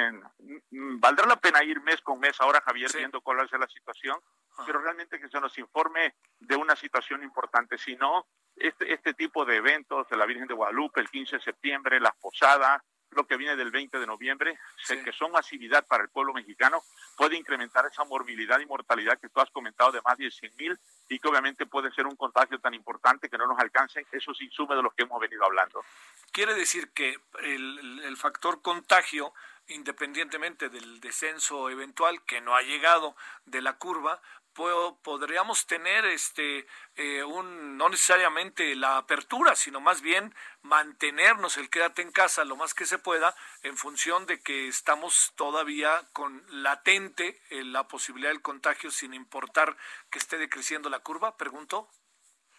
valdrá 0.71 1.27
la 1.27 1.37
pena 1.37 1.65
ir 1.65 1.81
mes 1.81 2.01
con 2.03 2.21
mes 2.21 2.39
ahora, 2.41 2.61
Javier, 2.61 2.91
viendo 2.95 3.23
cuál 3.23 3.49
ser 3.49 3.61
la 3.61 3.69
situación. 3.69 4.21
Pero 4.67 4.81
realmente 4.81 5.19
que 5.19 5.29
se 5.29 5.41
nos 5.41 5.57
informe 5.59 6.15
de 6.39 6.57
una 6.57 6.77
situación 6.77 7.23
importante. 7.23 7.79
Si 7.79 7.97
no, 7.97 8.27
este, 8.57 8.93
este 8.93 9.15
tipo 9.15 9.45
de 9.45 9.57
eventos 9.57 10.09
de 10.09 10.17
la 10.17 10.27
Virgen 10.27 10.47
de 10.47 10.55
Guadalupe, 10.55 11.01
el 11.01 11.11
15 11.11 11.37
de 11.37 11.43
septiembre, 11.43 12.01
las 12.01 12.17
posadas, 12.17 12.83
lo 13.15 13.27
que 13.27 13.37
viene 13.37 13.57
del 13.57 13.71
20 13.71 13.99
de 13.99 14.07
noviembre, 14.07 14.59
sé 14.83 15.03
que 15.03 15.13
son 15.13 15.33
masividad 15.33 15.87
para 15.87 16.03
el 16.03 16.09
pueblo 16.09 16.33
mexicano, 16.33 16.83
puede 17.17 17.37
incrementar 17.37 17.85
esa 17.87 18.05
morbilidad 18.05 18.59
y 18.61 18.67
mortalidad 18.67 19.19
que 19.19 19.29
tú 19.29 19.41
has 19.41 19.51
comentado 19.51 19.93
de 19.93 20.01
más 20.03 20.17
de 20.17 20.31
100 20.31 20.57
mil 20.57 20.79
y 21.09 21.19
que 21.19 21.29
obviamente 21.29 21.67
puede 21.67 21.93
ser 21.93 22.07
un 22.07 22.17
contagio 22.17 22.59
tan 22.59 22.75
importante 22.75 23.29
que 23.29 23.39
no 23.39 23.47
nos 23.47 23.59
alcancen 23.59 24.07
esos 24.13 24.41
insumos 24.41 24.77
de 24.77 24.83
los 24.83 24.95
que 24.95 25.03
hemos 25.03 25.21
venido 25.21 25.45
hablando. 25.45 25.85
Quiere 26.31 26.55
decir 26.55 26.93
que 26.93 27.17
el, 27.43 28.01
el 28.05 28.17
factor 28.17 28.63
contagio 28.63 29.35
independientemente 29.69 30.69
del 30.69 31.01
descenso 31.01 31.71
eventual 31.71 32.25
que 32.25 32.41
no 32.41 32.57
ha 32.57 32.63
llegado 32.63 33.17
de 33.45 33.63
la 33.63 33.75
curva, 33.75 34.21
podríamos 34.55 35.67
tener 35.67 36.05
este 36.05 36.67
eh, 36.97 37.25
un 37.25 37.77
no 37.77 37.89
necesariamente 37.89 38.75
la 38.75 38.99
apertura 38.99 39.55
sino 39.57 39.81
más 39.81 40.03
bien 40.03 40.35
mantenernos 40.63 41.57
el 41.57 41.71
quédate 41.71 42.03
en 42.03 42.13
casa 42.13 42.45
lo 42.45 42.57
más 42.57 42.75
que 42.75 42.87
se 42.87 42.99
pueda 42.99 43.35
en 43.63 43.77
función 43.77 44.27
de 44.27 44.43
que 44.43 44.69
estamos 44.69 45.33
todavía 45.37 46.03
con 46.13 46.45
latente 46.49 47.41
eh, 47.51 47.65
la 47.65 47.89
posibilidad 47.89 48.31
del 48.31 48.43
contagio 48.43 48.91
sin 48.91 49.15
importar 49.15 49.77
que 50.11 50.19
esté 50.19 50.39
decreciendo 50.39 50.91
la 50.91 51.01
curva 51.01 51.37
pregunto. 51.37 51.89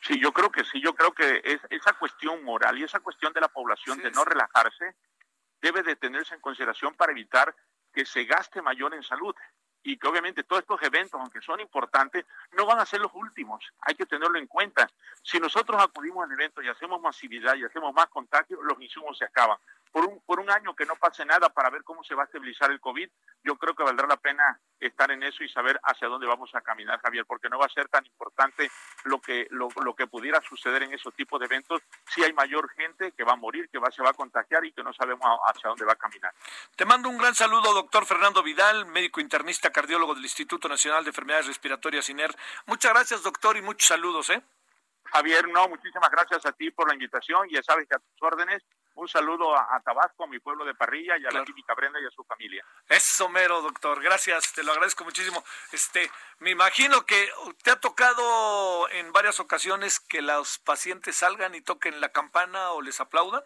Sí 0.02 0.20
yo 0.20 0.34
creo 0.34 0.52
que 0.52 0.64
sí 0.66 0.82
yo 0.82 0.96
creo 0.96 1.14
que 1.14 1.42
es 1.44 1.62
esa 1.70 1.94
cuestión 1.94 2.44
moral 2.44 2.78
y 2.78 2.84
esa 2.84 3.00
cuestión 3.00 3.34
de 3.34 3.42
la 3.42 3.48
población 3.48 4.00
de 4.00 4.12
no 4.12 4.26
relajarse 4.26 4.96
debe 5.62 5.84
de 5.84 5.96
tenerse 5.96 6.36
en 6.36 6.42
consideración 6.42 6.94
para 6.96 7.14
evitar 7.14 7.56
que 7.94 8.06
se 8.06 8.26
gaste 8.26 8.62
mayor 8.62 8.94
en 8.94 9.04
salud 9.04 9.36
y 9.84 9.98
que 9.98 10.08
obviamente 10.08 10.44
todos 10.44 10.62
estos 10.62 10.82
eventos, 10.82 11.20
aunque 11.20 11.42
son 11.42 11.60
importantes, 11.60 12.26
no 12.54 12.66
van 12.66 12.80
a 12.80 12.86
ser 12.86 13.02
los 13.02 13.12
últimos. 13.14 13.64
Hay 13.82 13.96
que 13.96 14.06
tenerlo 14.06 14.40
en 14.40 14.48
cuenta. 14.48 14.90
Si 15.22 15.40
nosotros 15.40 15.82
acudimos 15.82 16.24
al 16.24 16.32
evento 16.32 16.62
y 16.62 16.70
hacemos 16.70 17.02
masividad 17.02 17.56
y 17.56 17.66
hacemos 17.66 17.94
más 17.94 18.08
contagios, 18.08 18.60
los 18.64 18.82
insumos 18.82 19.18
se 19.18 19.26
acaban 19.26 19.58
por 19.94 20.06
un, 20.06 20.20
por 20.26 20.40
un 20.40 20.50
año 20.50 20.76
que 20.76 20.88
no 20.88 20.96
pase 20.96 21.24
nada 21.24 21.50
para 21.50 21.70
ver 21.70 21.84
cómo 21.84 22.04
se 22.04 22.16
va 22.16 22.24
a 22.24 22.26
estabilizar 22.26 22.72
el 22.72 22.80
COVID, 22.80 23.08
yo 23.44 23.56
creo 23.58 23.76
que 23.76 23.84
valdrá 23.84 24.08
la 24.08 24.18
pena 24.18 24.60
estar 24.80 25.12
en 25.12 25.22
eso 25.22 25.44
y 25.44 25.50
saber 25.50 25.80
hacia 25.84 26.08
dónde 26.08 26.26
vamos 26.26 26.50
a 26.56 26.62
caminar, 26.62 27.00
Javier, 27.00 27.26
porque 27.28 27.48
no 27.48 27.60
va 27.60 27.68
a 27.68 27.70
ser 27.70 27.88
tan 27.90 28.04
importante 28.04 28.72
lo 29.04 29.22
que, 29.22 29.48
lo, 29.52 29.70
lo 29.84 29.96
que 29.96 30.08
pudiera 30.08 30.42
suceder 30.42 30.82
en 30.82 30.94
esos 30.94 31.14
tipos 31.14 31.40
de 31.40 31.46
eventos 31.46 31.80
si 32.08 32.24
hay 32.24 32.34
mayor 32.34 32.70
gente 32.72 33.12
que 33.12 33.24
va 33.24 33.34
a 33.34 33.36
morir, 33.36 33.70
que 33.70 33.78
va, 33.78 33.92
se 33.92 34.02
va 34.02 34.10
a 34.10 34.14
contagiar 34.14 34.66
y 34.66 34.74
que 34.74 34.84
no 34.84 34.92
sabemos 34.94 35.28
hacia 35.48 35.70
dónde 35.70 35.86
va 35.86 35.94
a 35.94 35.96
caminar. 35.96 36.34
Te 36.76 36.86
mando 36.86 37.08
un 37.10 37.20
gran 37.20 37.36
saludo, 37.36 37.72
doctor 37.72 38.08
Fernando 38.08 38.42
Vidal, 38.42 38.88
médico 38.88 39.22
internista, 39.22 39.70
cardiólogo 39.70 40.16
del 40.16 40.24
Instituto 40.24 40.68
Nacional 40.68 41.04
de 41.04 41.12
Enfermedades 41.12 41.46
Respiratorias, 41.46 42.10
INER. 42.10 42.36
Muchas 42.66 42.92
gracias, 42.92 43.22
doctor, 43.22 43.58
y 43.58 43.62
muchos 43.62 43.88
saludos, 43.88 44.32
¿eh? 44.32 44.42
Javier, 45.12 45.48
no, 45.50 45.68
muchísimas 45.68 46.10
gracias 46.10 46.44
a 46.48 46.52
ti 46.54 46.72
por 46.72 46.88
la 46.88 46.96
invitación. 46.96 47.48
Ya 47.50 47.62
sabes 47.62 47.88
que 47.88 47.94
a 47.94 48.00
tus 48.00 48.22
órdenes 48.22 48.64
un 48.96 49.08
saludo 49.08 49.56
a, 49.56 49.80
Tabasco, 49.84 50.24
a 50.24 50.28
mi 50.28 50.40
pueblo 50.40 50.66
de 50.66 50.76
Parrilla 50.76 51.18
y 51.18 51.26
a 51.26 51.32
la 51.32 51.44
química 51.44 51.74
Brenda 51.74 52.00
y 52.00 52.06
a 52.06 52.12
su 52.12 52.24
familia. 52.24 52.64
Es 52.88 53.04
somero, 53.04 53.62
doctor. 53.62 54.02
Gracias, 54.02 54.54
te 54.54 54.64
lo 54.64 54.72
agradezco 54.72 55.04
muchísimo. 55.04 55.44
Este, 55.72 56.10
me 56.40 56.52
imagino 56.52 57.06
que 57.06 57.30
te 57.64 57.72
ha 57.72 57.80
tocado 57.80 58.90
en 58.90 59.12
varias 59.12 59.40
ocasiones 59.40 60.00
que 60.00 60.22
los 60.22 60.60
pacientes 60.60 61.16
salgan 61.16 61.56
y 61.56 61.62
toquen 61.62 62.02
la 62.02 62.10
campana 62.10 62.72
o 62.72 62.82
les 62.82 63.00
aplaudan. 63.00 63.44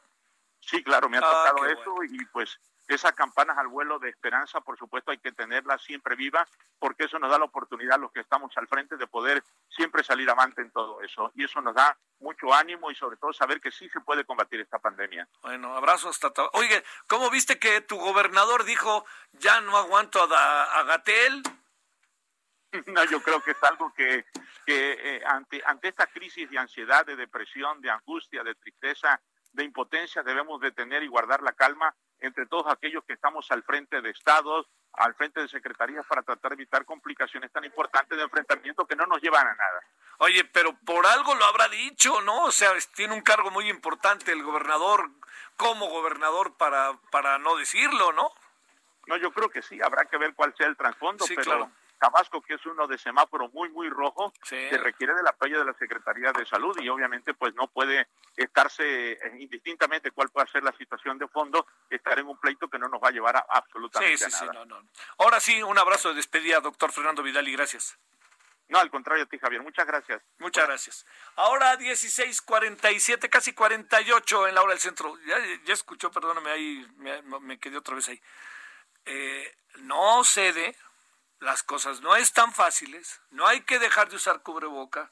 Sí, 0.59 0.83
claro, 0.83 1.07
me 1.09 1.17
ha 1.17 1.21
ah, 1.23 1.49
tocado 1.49 1.65
eso 1.65 1.95
y 2.09 2.25
pues 2.25 2.59
esas 2.87 3.13
campanas 3.13 3.57
al 3.57 3.67
vuelo 3.67 3.99
de 3.99 4.09
esperanza, 4.09 4.61
por 4.61 4.77
supuesto, 4.77 5.11
hay 5.11 5.17
que 5.17 5.31
tenerlas 5.31 5.81
siempre 5.81 6.15
vivas, 6.15 6.49
porque 6.79 7.05
eso 7.05 7.19
nos 7.19 7.29
da 7.29 7.37
la 7.37 7.45
oportunidad 7.45 7.95
a 7.95 7.99
los 7.99 8.11
que 8.11 8.21
estamos 8.21 8.55
al 8.57 8.67
frente 8.67 8.95
de 8.97 9.07
poder 9.07 9.43
siempre 9.67 10.03
salir 10.03 10.29
avante 10.29 10.61
en 10.61 10.71
todo 10.71 11.01
eso. 11.01 11.31
Y 11.35 11.43
eso 11.43 11.61
nos 11.61 11.75
da 11.75 11.97
mucho 12.19 12.53
ánimo 12.53 12.89
y 12.89 12.95
sobre 12.95 13.17
todo 13.17 13.33
saber 13.33 13.59
que 13.59 13.71
sí 13.71 13.89
se 13.89 13.99
puede 14.01 14.25
combatir 14.25 14.61
esta 14.61 14.79
pandemia. 14.79 15.27
Bueno, 15.41 15.75
abrazo 15.75 16.09
hasta... 16.09 16.31
Oye, 16.53 16.83
¿cómo 17.07 17.29
viste 17.29 17.59
que 17.59 17.81
tu 17.81 17.97
gobernador 17.97 18.63
dijo, 18.63 19.05
ya 19.33 19.59
no 19.61 19.77
aguanto 19.77 20.21
a, 20.23 20.79
a 20.79 20.83
Gatel? 20.83 21.43
No, 22.87 23.03
yo 23.05 23.21
creo 23.21 23.41
que 23.41 23.51
es 23.51 23.63
algo 23.63 23.93
que, 23.93 24.25
que 24.65 25.15
eh, 25.15 25.21
ante, 25.25 25.63
ante 25.65 25.87
esta 25.87 26.05
crisis 26.07 26.49
de 26.49 26.57
ansiedad, 26.57 27.05
de 27.05 27.15
depresión, 27.15 27.81
de 27.81 27.89
angustia, 27.89 28.43
de 28.43 28.55
tristeza, 28.55 29.21
de 29.53 29.63
impotencia, 29.63 30.21
debemos 30.21 30.59
de 30.61 30.71
tener 30.71 31.01
y 31.01 31.07
guardar 31.07 31.41
la 31.41 31.53
calma 31.53 31.95
entre 32.19 32.45
todos 32.45 32.71
aquellos 32.71 33.03
que 33.05 33.13
estamos 33.13 33.49
al 33.51 33.63
frente 33.63 34.01
de 34.01 34.09
estados, 34.09 34.67
al 34.93 35.13
frente 35.13 35.41
de 35.41 35.47
secretarías 35.47 36.05
para 36.05 36.23
tratar 36.23 36.51
de 36.51 36.55
evitar 36.55 36.85
complicaciones 36.85 37.51
tan 37.51 37.63
importantes 37.63 38.17
de 38.17 38.23
enfrentamiento 38.23 38.85
que 38.85 38.95
no 38.95 39.05
nos 39.05 39.21
llevan 39.21 39.47
a 39.47 39.55
nada. 39.55 39.83
Oye, 40.19 40.43
pero 40.45 40.73
por 40.85 41.05
algo 41.05 41.35
lo 41.35 41.45
habrá 41.45 41.67
dicho, 41.67 42.21
¿no? 42.21 42.45
O 42.45 42.51
sea, 42.51 42.71
tiene 42.95 43.13
un 43.13 43.21
cargo 43.21 43.51
muy 43.51 43.69
importante 43.69 44.31
el 44.31 44.41
gobernador 44.41 45.11
como 45.55 45.87
gobernador 45.87 46.55
para, 46.57 46.97
para 47.11 47.37
no 47.37 47.55
decirlo, 47.55 48.11
¿no? 48.13 48.31
No, 49.05 49.17
yo 49.17 49.31
creo 49.31 49.49
que 49.49 49.61
sí, 49.61 49.79
habrá 49.81 50.05
que 50.05 50.17
ver 50.17 50.33
cuál 50.33 50.53
sea 50.57 50.67
el 50.67 50.75
trasfondo, 50.75 51.25
pero 51.35 51.71
Tabasco, 51.97 52.41
que 52.41 52.55
es 52.55 52.65
uno 52.65 52.87
de 52.87 52.97
semáforo 52.97 53.49
muy, 53.49 53.69
muy 53.69 53.89
rojo, 53.89 54.33
que 54.47 54.77
requiere 54.77 55.13
del 55.13 55.27
apoyo 55.27 55.59
de 55.59 55.65
la 55.65 55.73
Secretaría 55.73 56.31
de 56.31 56.45
Salud 56.45 56.77
y 56.79 56.89
obviamente 56.89 57.33
pues 57.33 57.53
no 57.55 57.67
puede 57.67 58.07
estarse 58.35 59.13
eh, 59.13 59.19
indistintamente 59.39 60.11
cuál 60.11 60.29
puede 60.29 60.47
ser 60.47 60.63
la 60.63 60.71
situación 60.73 61.17
de 61.17 61.27
fondo, 61.27 61.65
estar 61.89 62.17
en 62.19 62.27
un 62.27 62.37
pleito 62.39 62.67
que 62.67 62.79
no 62.79 62.87
nos 62.87 63.01
va 63.01 63.09
a 63.09 63.11
llevar 63.11 63.35
a 63.37 63.45
absolutamente 63.49 64.25
a 64.25 64.29
nada. 64.29 64.39
Sí, 64.39 64.49
no, 64.53 64.65
no. 64.65 64.81
Ahora 65.17 65.39
sí, 65.39 65.61
un 65.63 65.77
abrazo 65.77 66.09
de 66.09 66.15
despedida, 66.15 66.59
doctor 66.59 66.91
Fernando 66.91 67.23
Vidal, 67.23 67.47
y 67.47 67.53
gracias. 67.53 67.97
No, 68.69 68.79
al 68.79 68.89
contrario 68.89 69.23
a 69.23 69.27
ti, 69.27 69.39
Javier. 69.39 69.61
Muchas 69.61 69.87
gracias. 69.87 70.21
Muchas 70.39 70.67
gracias. 70.67 71.05
Ahora 71.35 71.77
16:47, 71.77 73.29
casi 73.29 73.53
48 73.53 74.47
en 74.47 74.55
la 74.55 74.61
hora 74.61 74.73
del 74.73 74.81
centro. 74.81 75.17
Ya, 75.25 75.37
ya 75.63 75.73
escuchó, 75.73 76.11
perdóname, 76.11 76.51
ahí 76.51 76.85
me, 76.97 77.59
quedé 77.59 77.77
otra 77.77 77.95
vez 77.95 78.09
ahí. 78.09 78.21
Eh, 79.05 79.55
no 79.79 80.23
cede, 80.25 80.75
las 81.39 81.63
cosas 81.63 82.01
no 82.01 82.15
están 82.15 82.53
fáciles, 82.53 83.21
no 83.31 83.47
hay 83.47 83.61
que 83.61 83.79
dejar 83.79 84.09
de 84.09 84.15
usar 84.15 84.41
cubreboca. 84.41 85.09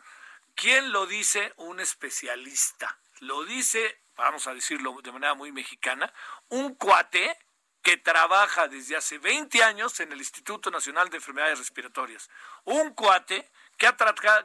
¿Quién 0.56 0.92
lo 0.92 1.06
dice? 1.06 1.54
Un 1.58 1.80
especialista. 1.80 2.98
Lo 3.20 3.44
dice, 3.46 4.00
vamos 4.16 4.48
a 4.48 4.54
decirlo 4.54 4.96
de 5.04 5.12
manera 5.12 5.34
muy 5.34 5.52
mexicana, 5.52 6.12
un 6.50 6.76
cuate 6.76 7.38
que 7.82 7.98
trabaja 7.98 8.68
desde 8.68 8.96
hace 8.96 9.20
20 9.20 9.64
años 9.64 10.00
en 10.00 10.12
el 10.12 10.18
Instituto 10.18 10.72
Nacional 10.72 11.10
de 11.10 11.18
Enfermedades 11.18 11.60
Respiratorias. 11.60 12.30
Un 12.64 12.96
cuate 12.96 13.52
que 13.78 13.86
ha, 13.86 13.96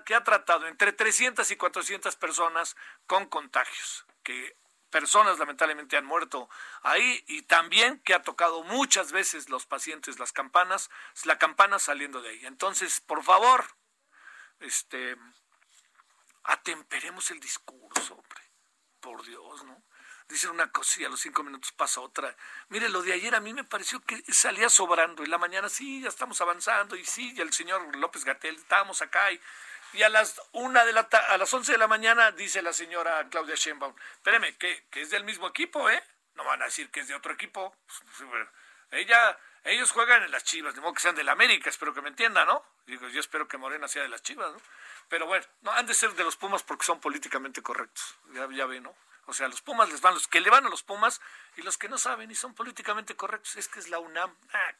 que 0.04 0.14
ha 0.14 0.24
tratado 0.24 0.66
entre 0.66 0.92
300 0.92 1.50
y 1.50 1.56
400 1.56 2.16
personas 2.16 2.76
con 3.06 3.26
contagios, 3.26 4.04
que 4.22 4.59
personas 4.90 5.38
lamentablemente 5.38 5.96
han 5.96 6.04
muerto 6.04 6.48
ahí 6.82 7.24
y 7.28 7.42
también 7.42 8.00
que 8.00 8.14
ha 8.14 8.22
tocado 8.22 8.62
muchas 8.64 9.12
veces 9.12 9.48
los 9.48 9.66
pacientes 9.66 10.18
las 10.18 10.32
campanas, 10.32 10.90
la 11.24 11.38
campana 11.38 11.78
saliendo 11.78 12.20
de 12.20 12.30
ahí. 12.30 12.46
Entonces, 12.46 13.00
por 13.00 13.22
favor, 13.22 13.64
este 14.60 15.16
atemperemos 16.44 17.30
el 17.30 17.40
discurso, 17.40 18.14
hombre. 18.14 18.40
Por 19.00 19.22
Dios, 19.24 19.64
¿no? 19.64 19.82
Dicen 20.28 20.50
una 20.50 20.70
cosilla, 20.70 21.08
a 21.08 21.10
los 21.10 21.20
cinco 21.20 21.42
minutos 21.42 21.72
pasa 21.72 22.00
otra. 22.00 22.36
Mire, 22.68 22.88
lo 22.88 23.02
de 23.02 23.12
ayer 23.12 23.34
a 23.34 23.40
mí 23.40 23.52
me 23.52 23.64
pareció 23.64 24.00
que 24.00 24.22
salía 24.32 24.68
sobrando. 24.68 25.24
En 25.24 25.30
la 25.30 25.38
mañana 25.38 25.68
sí, 25.68 26.02
ya 26.02 26.08
estamos 26.08 26.40
avanzando. 26.40 26.94
Y 26.94 27.04
sí, 27.04 27.32
y 27.36 27.40
el 27.40 27.52
señor 27.52 27.96
López 27.96 28.24
Gatel, 28.24 28.54
estábamos 28.54 29.02
acá. 29.02 29.32
Y 29.32 29.40
y 29.92 30.02
a 30.02 30.08
las 30.08 30.40
una 30.52 30.84
de 30.84 30.92
la 30.92 31.00
a 31.00 31.38
las 31.38 31.52
11 31.52 31.72
de 31.72 31.78
la 31.78 31.88
mañana 31.88 32.32
dice 32.32 32.62
la 32.62 32.72
señora 32.72 33.26
Claudia 33.30 33.54
Sheinbaum, 33.54 33.94
espéreme, 34.14 34.56
que, 34.56 34.86
que 34.90 35.02
es 35.02 35.10
del 35.10 35.24
mismo 35.24 35.48
equipo, 35.48 35.88
¿eh? 35.90 36.02
No 36.34 36.44
van 36.44 36.62
a 36.62 36.66
decir 36.66 36.90
que 36.90 37.00
es 37.00 37.08
de 37.08 37.14
otro 37.14 37.32
equipo. 37.32 37.76
Ella, 38.92 39.38
ellos 39.64 39.92
juegan 39.92 40.22
en 40.22 40.30
las 40.32 40.42
Chivas, 40.42 40.74
de 40.74 40.80
modo 40.80 40.94
que 40.94 41.00
sean 41.00 41.14
de 41.14 41.22
la 41.22 41.32
América, 41.32 41.70
espero 41.70 41.94
que 41.94 42.02
me 42.02 42.08
entiendan, 42.08 42.46
¿no? 42.48 42.64
Digo, 42.86 43.08
yo 43.08 43.20
espero 43.20 43.46
que 43.46 43.56
Morena 43.56 43.86
sea 43.86 44.02
de 44.02 44.08
las 44.08 44.22
Chivas, 44.22 44.52
¿no? 44.52 44.60
Pero 45.08 45.26
bueno, 45.26 45.46
no 45.62 45.70
han 45.72 45.86
de 45.86 45.94
ser 45.94 46.12
de 46.14 46.24
los 46.24 46.36
Pumas 46.36 46.62
porque 46.62 46.84
son 46.84 47.00
políticamente 47.00 47.62
correctos. 47.62 48.16
Ya, 48.32 48.48
ya 48.50 48.66
ve, 48.66 48.80
¿no? 48.80 48.94
O 49.26 49.32
sea, 49.32 49.46
los 49.46 49.62
Pumas 49.62 49.88
les 49.90 50.00
van 50.00 50.14
los 50.14 50.26
que 50.26 50.40
le 50.40 50.50
van 50.50 50.66
a 50.66 50.68
los 50.68 50.82
Pumas 50.82 51.20
y 51.56 51.62
los 51.62 51.78
que 51.78 51.88
no 51.88 51.98
saben 51.98 52.30
y 52.30 52.34
son 52.34 52.54
políticamente 52.54 53.14
correctos. 53.14 53.54
Es 53.56 53.68
que 53.68 53.78
es 53.78 53.88
la 53.88 54.00
UNAM. 54.00 54.34
Ah, 54.52 54.72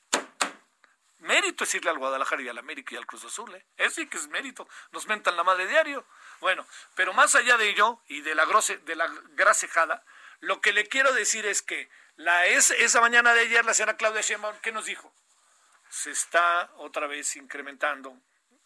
Mérito 1.20 1.64
es 1.64 1.74
irle 1.74 1.90
al 1.90 1.98
Guadalajara 1.98 2.42
y 2.42 2.48
al 2.48 2.58
América 2.58 2.94
y 2.94 2.98
al 2.98 3.06
Cruz 3.06 3.24
Azul, 3.24 3.54
¿eh? 3.54 3.66
Eso 3.76 3.96
sí 3.96 4.06
que 4.06 4.16
es 4.16 4.28
mérito. 4.28 4.68
Nos 4.92 5.06
mentan 5.06 5.36
la 5.36 5.44
madre 5.44 5.66
diario. 5.66 6.06
Bueno, 6.40 6.66
pero 6.94 7.12
más 7.12 7.34
allá 7.34 7.56
de 7.56 7.68
ello 7.68 8.00
y 8.08 8.22
de 8.22 8.34
la, 8.34 8.44
grose, 8.44 8.78
de 8.78 8.96
la 8.96 9.06
grasejada, 9.30 10.04
lo 10.40 10.60
que 10.60 10.72
le 10.72 10.86
quiero 10.86 11.12
decir 11.12 11.46
es 11.46 11.62
que 11.62 11.90
la, 12.16 12.46
es, 12.46 12.70
esa 12.70 13.00
mañana 13.00 13.34
de 13.34 13.40
ayer 13.40 13.64
la 13.64 13.74
señora 13.74 13.96
Claudia 13.96 14.22
Sheinbaum, 14.22 14.56
¿qué 14.60 14.72
nos 14.72 14.86
dijo? 14.86 15.14
se 15.90 16.12
está 16.12 16.70
otra 16.76 17.06
vez 17.06 17.36
incrementando. 17.36 18.16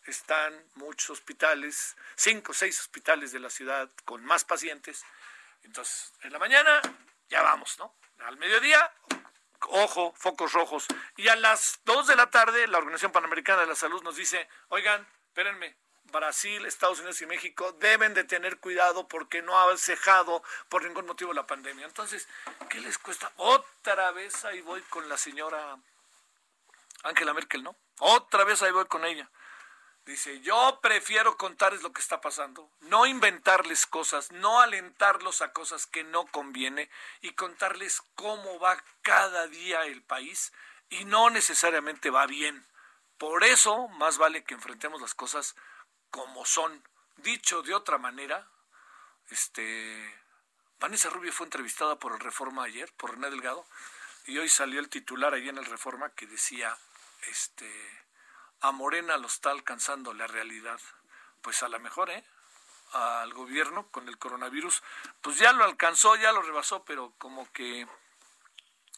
Están 0.07 0.63
muchos 0.75 1.11
hospitales, 1.11 1.97
cinco 2.15 2.53
o 2.53 2.55
seis 2.55 2.79
hospitales 2.79 3.33
de 3.33 3.41
la 3.41 3.49
ciudad 3.49 3.91
con 4.05 4.23
más 4.23 4.45
pacientes. 4.45 5.03
Entonces, 5.63 6.13
en 6.23 6.33
la 6.33 6.39
mañana 6.39 6.83
ya 7.31 7.41
vamos, 7.41 7.79
¿no? 7.79 7.97
Al 8.19 8.37
mediodía, 8.37 8.93
ojo, 9.71 10.15
focos 10.17 10.53
rojos. 10.53 10.87
Y 11.17 11.29
a 11.29 11.37
las 11.37 11.81
dos 11.85 12.07
de 12.07 12.17
la 12.17 12.31
tarde, 12.31 12.67
la 12.67 12.79
Organización 12.79 13.13
Panamericana 13.13 13.63
de 13.63 13.67
la 13.67 13.75
Salud 13.75 14.03
nos 14.03 14.17
dice, 14.17 14.49
oigan, 14.69 15.07
espérenme, 15.29 15.77
Brasil, 16.05 16.65
Estados 16.65 16.99
Unidos 16.99 17.21
y 17.23 17.27
México 17.27 17.73
deben 17.73 18.15
de 18.15 18.25
tener 18.25 18.59
cuidado 18.59 19.09
porque 19.09 19.43
no 19.43 19.59
ha 19.59 19.77
cejado 19.77 20.43
por 20.69 20.85
ningún 20.85 21.07
motivo 21.07 21.33
la 21.33 21.47
pandemia. 21.47 21.87
Entonces, 21.87 22.29
¿qué 22.69 22.81
les 22.81 22.99
cuesta? 22.99 23.33
Otra 23.37 24.13
vez 24.13 24.45
ahí 24.45 24.61
voy 24.61 24.81
con 24.83 25.09
la 25.09 25.17
señora 25.17 25.77
Angela 27.03 27.35
Merkel, 27.35 27.63
¿no? 27.63 27.77
Otra 27.99 28.45
vez 28.45 28.63
ahí 28.63 28.71
voy 28.71 28.87
con 28.87 29.05
ella. 29.05 29.29
Dice, 30.07 30.41
yo 30.41 30.81
prefiero 30.83 31.39
contarles 31.39 31.83
lo 31.83 31.93
que 31.93 32.03
está 32.03 32.21
pasando, 32.21 32.71
no 32.81 33.07
inventarles 33.07 33.87
cosas, 33.87 34.31
no 34.33 34.61
alentarlos 34.61 35.41
a 35.41 35.53
cosas 35.53 35.87
que 35.87 36.05
no 36.05 36.27
conviene 36.27 36.91
y 37.23 37.33
contarles 37.33 38.03
cómo 38.15 38.59
va 38.59 38.83
cada 39.01 39.47
día 39.47 39.87
el 39.87 40.03
país 40.03 40.53
y 40.91 41.07
no 41.07 41.31
necesariamente 41.31 42.11
va 42.11 42.27
bien. 42.27 42.67
Por 43.17 43.45
eso, 43.45 43.89
más 43.89 44.19
vale 44.19 44.45
que 44.45 44.53
enfrentemos 44.53 45.01
las 45.01 45.15
cosas 45.15 45.57
como 46.11 46.45
son. 46.45 46.87
Dicho 47.17 47.63
de 47.63 47.73
otra 47.73 47.97
manera, 47.97 48.47
este, 49.31 50.23
Vanessa 50.81 51.09
Rubio 51.09 51.33
fue 51.33 51.47
entrevistada 51.47 51.99
por 51.99 52.13
el 52.13 52.21
Reforma 52.21 52.65
ayer, 52.65 52.93
por 52.99 53.13
René 53.13 53.31
Delgado, 53.31 53.67
y 54.27 54.37
hoy 54.37 54.51
salió 54.51 54.81
el 54.81 54.91
titular 54.91 55.33
ahí 55.33 55.49
en 55.49 55.57
el 55.57 55.65
Reforma 55.65 56.11
que 56.11 56.27
decía, 56.27 56.77
este, 57.29 58.04
a 58.65 58.73
Morena 58.73 59.19
lo 59.19 59.27
está 59.27 59.51
alcanzando 59.51 60.15
la 60.15 60.27
realidad. 60.27 60.81
Pues 61.43 61.63
a 61.63 61.69
lo 61.69 61.79
mejor, 61.81 62.09
¿eh? 62.09 62.25
Al 62.93 63.35
gobierno 63.35 63.89
con 63.91 64.09
el 64.09 64.17
coronavirus, 64.17 64.83
pues 65.21 65.37
ya 65.37 65.53
lo 65.53 65.65
alcanzó, 65.65 66.17
ya 66.17 66.33
lo 66.33 66.41
rebasó, 66.41 66.83
pero 66.83 67.13
como 67.19 67.51
que, 67.53 67.87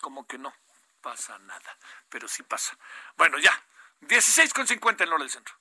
como 0.01 0.25
que 0.27 0.39
no 0.39 0.55
pasa 1.03 1.39
nada, 1.41 1.77
pero 2.09 2.29
sí 2.29 2.45
pasa. 2.45 2.79
Bueno, 3.17 3.39
ya, 3.39 3.61
16 4.03 4.55
con 4.55 4.69
50 4.69 5.03
en 5.03 5.13
hora 5.13 5.25
del 5.25 5.31
centro. 5.31 5.57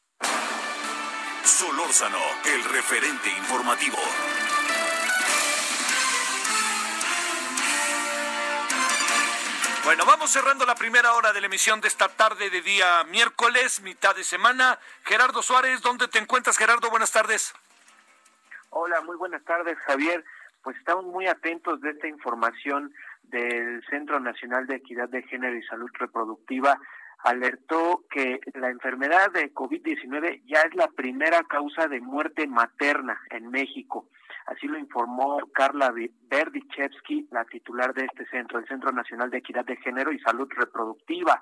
Solórzano, 1.43 2.20
el 2.43 2.64
referente 2.66 3.30
informativo. 3.30 3.97
Bueno, 9.86 10.04
vamos 10.08 10.32
cerrando 10.32 10.66
la 10.66 10.74
primera 10.74 11.14
hora 11.14 11.32
de 11.32 11.42
la 11.42 11.46
emisión 11.46 11.80
de 11.80 11.88
esta 11.88 12.08
tarde 12.08 12.50
de 12.50 12.64
día 12.64 13.04
miércoles, 13.04 13.84
mitad 13.84 14.16
de 14.16 14.24
semana. 14.24 14.80
Gerardo 15.04 15.44
Suárez, 15.44 15.80
¿dónde 15.84 16.08
te 16.08 16.18
encuentras, 16.18 16.58
Gerardo? 16.58 16.90
Buenas 16.90 17.12
tardes. 17.12 17.54
Hola, 18.72 19.02
muy 19.02 19.16
buenas 19.16 19.44
tardes, 19.44 19.78
Javier. 19.86 20.26
Pues 20.64 20.76
estamos 20.78 21.06
muy 21.06 21.28
atentos 21.28 21.80
de 21.82 21.92
esta 21.92 22.08
información 22.08 22.92
del 23.26 23.86
Centro 23.88 24.20
Nacional 24.20 24.66
de 24.66 24.78
Equidad 24.78 25.08
de 25.08 25.22
Género 25.22 25.56
y 25.56 25.62
Salud 25.62 25.92
Reproductiva 25.94 26.80
alertó 27.20 28.06
que 28.10 28.40
la 28.56 28.70
enfermedad 28.70 29.32
de 29.32 29.54
COVID-19 29.54 30.42
ya 30.48 30.62
es 30.62 30.74
la 30.74 30.88
primera 30.88 31.44
causa 31.44 31.88
de 31.88 32.02
muerte 32.02 32.48
materna 32.48 33.22
en 33.30 33.52
México. 33.52 34.08
Así 34.46 34.68
lo 34.68 34.78
informó 34.78 35.39
Carla 35.54 35.93
Berdichevsky, 36.30 37.28
la 37.32 37.46
titular 37.46 37.93
de 37.93 38.06
este 38.06 38.28
centro, 38.28 38.60
el 38.60 38.68
Centro 38.68 38.91
Nacional 38.91 39.32
de 39.32 39.39
Equidad 39.39 39.66
de 39.66 39.78
Género 39.78 40.12
y 40.12 40.20
Salud 40.20 40.48
Reproductiva. 40.56 41.39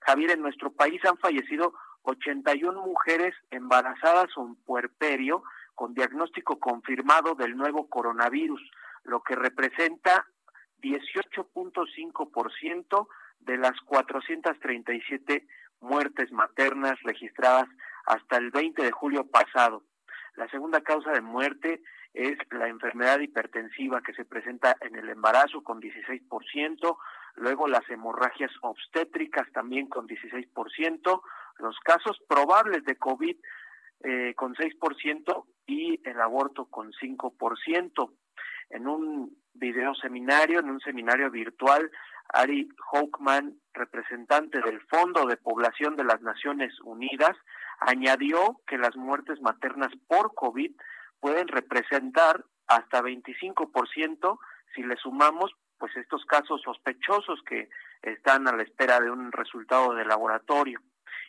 Javier, 0.00 0.32
en 0.32 0.42
nuestro 0.42 0.72
país 0.72 1.00
han 1.04 1.16
fallecido 1.18 1.72
81 2.02 2.82
mujeres 2.82 3.32
embarazadas 3.50 4.36
o 4.36 4.46
en 4.46 4.56
puerperio 4.56 5.44
con 5.74 5.94
diagnóstico 5.94 6.58
confirmado 6.58 7.36
del 7.36 7.56
nuevo 7.56 7.88
coronavirus, 7.88 8.60
lo 9.04 9.22
que 9.22 9.36
representa 9.36 10.26
18.5% 10.82 13.08
de 13.40 13.56
las 13.56 13.80
437 13.86 15.46
muertes 15.80 16.30
maternas 16.32 17.00
registradas 17.02 17.68
hasta 18.06 18.36
el 18.36 18.50
20 18.50 18.82
de 18.82 18.90
julio 18.90 19.26
pasado. 19.28 19.84
La 20.34 20.48
segunda 20.48 20.80
causa 20.80 21.12
de 21.12 21.20
muerte 21.20 21.82
es 22.14 22.36
la 22.50 22.68
enfermedad 22.68 23.20
hipertensiva 23.20 24.02
que 24.02 24.12
se 24.12 24.24
presenta 24.24 24.76
en 24.80 24.96
el 24.96 25.08
embarazo 25.08 25.62
con 25.62 25.80
16%, 25.80 26.96
luego 27.36 27.66
las 27.68 27.88
hemorragias 27.88 28.50
obstétricas 28.60 29.50
también 29.52 29.88
con 29.88 30.06
16%, 30.06 31.22
los 31.58 31.78
casos 31.80 32.18
probables 32.28 32.84
de 32.84 32.96
COVID 32.96 33.36
eh, 34.04 34.34
con 34.34 34.54
6% 34.54 35.44
y 35.66 36.00
el 36.08 36.20
aborto 36.20 36.66
con 36.66 36.92
5%. 36.92 38.12
En 38.70 38.86
un 38.86 39.36
video 39.54 39.94
seminario, 39.94 40.60
en 40.60 40.70
un 40.70 40.80
seminario 40.80 41.30
virtual, 41.30 41.90
Ari 42.34 42.68
Hochman, 42.90 43.54
representante 43.74 44.60
del 44.60 44.80
Fondo 44.82 45.26
de 45.26 45.36
Población 45.36 45.96
de 45.96 46.04
las 46.04 46.20
Naciones 46.22 46.72
Unidas, 46.80 47.36
añadió 47.80 48.60
que 48.66 48.78
las 48.78 48.96
muertes 48.96 49.40
maternas 49.40 49.92
por 50.08 50.34
COVID 50.34 50.72
pueden 51.22 51.46
representar 51.46 52.44
hasta 52.66 53.00
25% 53.00 54.38
si 54.74 54.82
le 54.82 54.96
sumamos 54.96 55.52
pues 55.78 55.96
estos 55.96 56.24
casos 56.24 56.60
sospechosos 56.62 57.40
que 57.48 57.68
están 58.02 58.48
a 58.48 58.56
la 58.56 58.64
espera 58.64 58.98
de 58.98 59.08
un 59.08 59.30
resultado 59.30 59.94
de 59.94 60.04
laboratorio. 60.04 60.80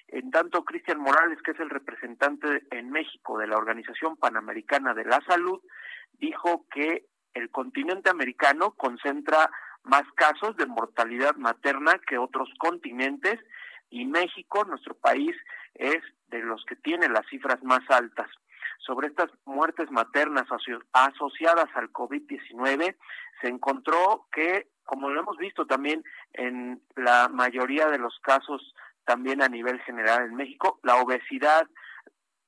En 0.07 0.31
tanto, 0.31 0.65
Cristian 0.65 0.99
Morales, 0.99 1.39
que 1.43 1.51
es 1.51 1.59
el 1.59 1.69
representante 1.69 2.63
en 2.71 2.89
México 2.89 3.37
de 3.37 3.47
la 3.47 3.57
Organización 3.57 4.17
Panamericana 4.17 4.95
de 4.95 5.05
la 5.05 5.21
Salud, 5.27 5.61
dijo 6.13 6.65
que 6.71 7.05
el 7.35 7.51
continente 7.51 8.09
americano 8.09 8.71
concentra 8.71 9.49
más 9.83 10.03
casos 10.15 10.55
de 10.57 10.65
mortalidad 10.65 11.35
materna 11.35 11.99
que 12.07 12.17
otros 12.17 12.49
continentes 12.57 13.39
y 13.91 14.05
México, 14.05 14.65
nuestro 14.65 14.95
país, 14.95 15.35
es 15.75 16.01
de 16.27 16.39
los 16.39 16.65
que 16.65 16.75
tiene 16.77 17.09
las 17.09 17.27
cifras 17.27 17.61
más 17.63 17.81
altas. 17.89 18.29
Sobre 18.85 19.07
estas 19.07 19.29
muertes 19.45 19.89
maternas 19.91 20.45
asociadas 20.91 21.69
al 21.75 21.91
COVID-19, 21.91 22.95
se 23.41 23.47
encontró 23.47 24.27
que, 24.31 24.67
como 24.83 25.09
lo 25.09 25.21
hemos 25.21 25.37
visto 25.37 25.65
también 25.65 26.03
en 26.33 26.81
la 26.95 27.29
mayoría 27.29 27.87
de 27.87 27.97
los 27.97 28.19
casos, 28.19 28.75
también 29.05 29.41
a 29.41 29.47
nivel 29.47 29.79
general 29.81 30.25
en 30.25 30.35
México, 30.35 30.79
la 30.83 30.97
obesidad, 30.97 31.67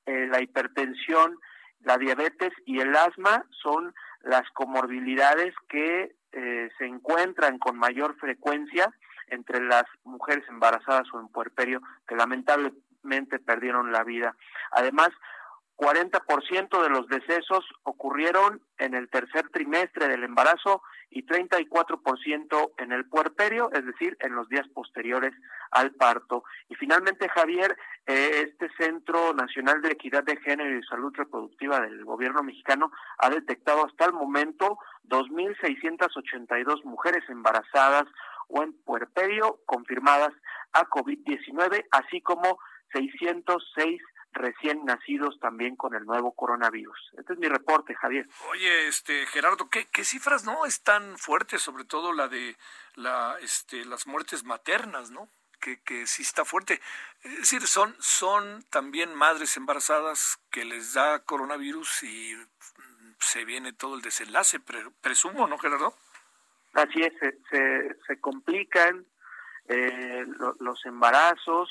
eh, 0.06 0.28
la 0.28 0.42
hipertensión, 0.42 1.40
la 1.82 1.98
diabetes 1.98 2.52
y 2.66 2.80
el 2.80 2.96
asma 2.96 3.46
son 3.52 3.94
las 4.22 4.50
comorbilidades 4.52 5.54
que 5.70 6.16
eh, 6.32 6.70
se 6.78 6.86
encuentran 6.86 7.60
con 7.60 7.78
mayor 7.78 8.16
frecuencia 8.18 8.92
entre 9.28 9.64
las 9.64 9.86
mujeres 10.04 10.44
embarazadas 10.50 11.08
o 11.14 11.20
en 11.20 11.28
puerperio 11.30 11.82
que 12.08 12.16
lamentablemente 12.16 13.40
perdieron 13.40 13.92
la 13.92 14.04
vida. 14.04 14.36
Además, 14.72 15.10
40% 15.78 16.82
de 16.82 16.90
los 16.90 17.08
decesos 17.08 17.66
ocurrieron 17.84 18.62
en 18.78 18.94
el 18.94 19.10
tercer 19.10 19.50
trimestre 19.50 20.08
del 20.08 20.24
embarazo 20.24 20.82
y 21.10 21.26
34% 21.26 22.72
en 22.78 22.92
el 22.92 23.06
puerperio, 23.06 23.70
es 23.74 23.86
decir, 23.86 24.18
en 24.22 24.36
los 24.36 24.48
días 24.50 24.68
posteriores 24.70 25.34
al 25.72 25.92
parto. 25.92 26.44
Y 26.70 26.76
finalmente, 26.76 27.28
Javier, 27.30 27.78
eh, 28.06 28.48
este 28.48 28.70
Centro 28.78 29.34
Nacional 29.34 29.82
de 29.82 29.90
Equidad 29.90 30.24
de 30.24 30.38
Género 30.38 30.78
y 30.78 30.84
Salud 30.84 31.14
Reproductiva 31.16 31.82
del 31.82 32.06
gobierno 32.06 32.42
mexicano 32.42 32.92
ha 33.18 33.30
detectado 33.30 33.86
hasta 33.86 34.06
el 34.06 34.14
momento 34.14 34.78
2.682 35.10 36.84
mujeres 36.86 37.24
embarazadas 37.30 38.06
o 38.48 38.64
en 38.64 38.74
puerperio 38.84 39.60
confirmadas 39.66 40.32
a 40.74 40.86
COVID-19, 40.88 41.86
así 41.92 42.22
como 42.22 42.60
606 42.94 44.02
recién 44.36 44.86
nacidos 44.86 45.40
también 45.40 45.76
con 45.76 45.96
el 45.96 46.06
nuevo 46.06 46.34
coronavirus. 46.34 47.14
Este 47.18 47.34
es 47.34 47.40
mi 47.40 47.48
reporte, 47.48 47.96
Javier. 47.96 48.28
Oye, 48.52 48.88
este 48.88 49.26
Gerardo, 49.28 49.70
¿qué, 49.70 49.88
qué 49.92 50.04
cifras 50.04 50.44
no 50.44 50.66
están 50.66 51.18
fuertes, 51.18 51.62
sobre 51.62 51.86
todo 51.86 52.14
la 52.14 52.28
de 52.28 52.56
la, 52.96 53.38
este, 53.42 53.86
las 53.86 54.06
muertes 54.06 54.44
maternas, 54.44 55.10
¿no? 55.10 55.30
Que, 55.60 55.82
que 55.82 56.06
sí 56.06 56.22
está 56.22 56.46
fuerte. 56.46 56.80
Es 57.24 57.38
decir, 57.38 57.66
son, 57.66 57.96
son 58.00 58.64
también 58.70 59.16
madres 59.16 59.58
embarazadas 59.58 60.38
que 60.52 60.66
les 60.66 60.94
da 60.94 61.24
coronavirus 61.24 62.04
y 62.04 62.36
se 63.20 63.46
viene 63.46 63.74
todo 63.74 63.96
el 63.96 64.02
desenlace, 64.02 64.60
presumo, 65.02 65.48
¿no, 65.48 65.58
Gerardo? 65.58 65.96
Así 66.74 67.02
es, 67.02 67.14
se, 67.20 67.96
se, 68.06 68.20
complican 68.20 69.06
eh, 69.68 70.26
los 70.60 70.86
embarazos, 70.86 71.70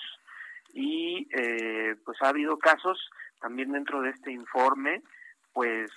y 0.74 1.28
eh, 1.32 1.96
pues 2.04 2.20
ha 2.20 2.28
habido 2.28 2.58
casos 2.58 2.98
también 3.40 3.72
dentro 3.72 4.02
de 4.02 4.10
este 4.10 4.32
informe, 4.32 5.02
pues 5.52 5.90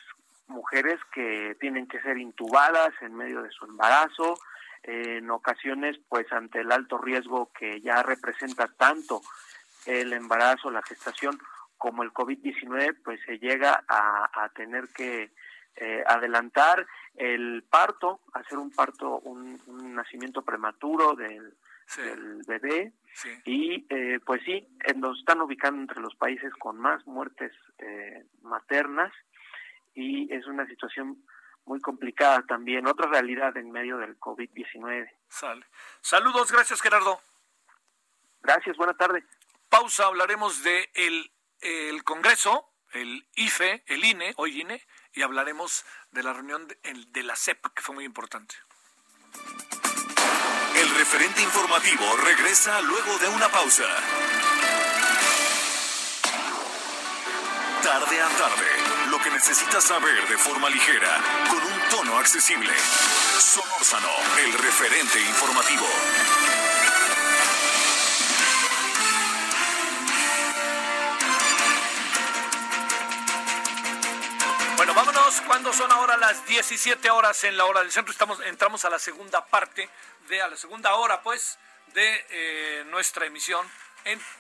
mujeres 0.48 1.00
que 1.12 1.58
tienen 1.60 1.88
que 1.88 2.00
ser 2.02 2.18
intubadas 2.18 2.94
en 3.02 3.16
medio 3.16 3.42
de 3.42 3.52
su 3.52 3.66
embarazo, 3.66 4.36
en 4.84 5.30
ocasiones, 5.32 5.98
pues 6.08 6.32
ante 6.32 6.62
el 6.62 6.72
alto 6.72 6.98
riesgo 6.98 7.52
que 7.58 7.82
ya 7.82 8.04
representa 8.04 8.68
tanto 8.68 9.22
el 9.86 10.14
embarazo, 10.14 10.72
la 10.72 10.82
gestación, 10.84 11.38
como 11.78 12.04
el 12.04 12.14
COVID-19, 12.14 12.98
pues 13.04 13.20
se 13.26 13.40
llega 13.40 13.84
a, 13.88 14.50
tener 14.56 14.90
que 14.90 15.32
eh, 15.76 16.04
adelantar 16.08 16.88
el 17.16 17.64
parto, 17.70 18.20
hacer 18.34 18.58
un 18.58 18.72
parto, 18.72 19.20
un, 19.20 19.60
nacimiento 19.94 20.42
prematuro 20.42 21.14
del, 21.16 21.54
bebé. 22.48 22.94
Y 23.46 23.86
eh, 23.90 24.20
pues 24.26 24.42
sí, 24.46 24.68
nos 24.96 25.20
están 25.20 25.42
ubicando 25.42 25.82
entre 25.82 26.02
los 26.02 26.16
países 26.16 26.54
con 26.60 26.78
más 26.78 27.06
muertes 27.08 27.52
eh, 27.80 28.26
maternas 28.42 29.12
y 29.96 30.32
es 30.32 30.46
una 30.46 30.68
situación 30.68 31.24
muy 31.66 31.82
complicada 31.82 32.46
también, 32.46 32.88
otra 32.88 33.08
realidad 33.08 33.58
en 33.58 33.72
medio 33.72 33.98
del 33.98 34.18
COVID-19. 34.20 35.10
Sale. 35.28 35.66
Saludos, 36.02 36.52
gracias 36.52 36.82
Gerardo. 36.82 37.20
Gracias, 38.42 38.78
buena 38.78 38.94
tarde. 38.94 39.26
Pausa, 39.68 40.06
hablaremos 40.06 40.64
de 40.64 40.90
el, 40.94 41.32
el 41.62 42.04
Congreso, 42.04 42.72
el 42.94 43.28
IFE, 43.36 43.84
el 43.88 44.06
INE, 44.06 44.34
hoy 44.38 44.62
INE, 44.62 44.82
y 45.14 45.24
hablaremos 45.24 45.86
de 46.12 46.24
la 46.24 46.34
reunión 46.34 46.68
de, 46.68 46.78
de 47.10 47.24
la 47.24 47.36
CEP, 47.36 47.66
que 47.74 47.82
fue 47.82 47.96
muy 47.96 48.06
importante. 48.06 48.56
El 50.78 50.94
referente 50.96 51.42
informativo 51.42 52.18
regresa 52.18 52.80
luego 52.82 53.18
de 53.18 53.28
una 53.30 53.50
pausa. 53.50 53.84
Tarde 57.82 58.22
a 58.22 58.28
tarde, 58.30 59.10
lo 59.10 59.18
que 59.18 59.32
necesitas 59.32 59.84
saber 59.84 60.28
de 60.28 60.38
forma 60.38 60.70
ligera, 60.70 61.20
con 61.50 61.64
un 61.64 61.90
tono 61.90 62.20
accesible. 62.20 62.72
Solórzano, 63.40 64.10
el 64.46 64.54
referente 64.54 65.20
informativo. 65.20 65.88
Bueno, 74.78 74.94
vámonos 74.94 75.42
cuando 75.42 75.74
son 75.74 75.92
ahora 75.92 76.18
las 76.18 76.46
17 76.46 77.10
horas 77.10 77.44
en 77.46 77.58
la 77.58 77.66
hora 77.66 77.80
del 77.80 77.92
centro. 77.92 78.14
Entramos 78.46 78.86
a 78.86 78.92
la 78.92 79.00
segunda 79.00 79.44
parte, 79.44 79.90
de 80.28 80.42
a 80.42 80.48
la 80.48 80.58
segunda 80.58 80.96
hora, 80.96 81.22
pues, 81.22 81.58
de 81.88 82.26
eh, 82.30 82.84
nuestra 82.88 83.26
emisión 83.26 83.70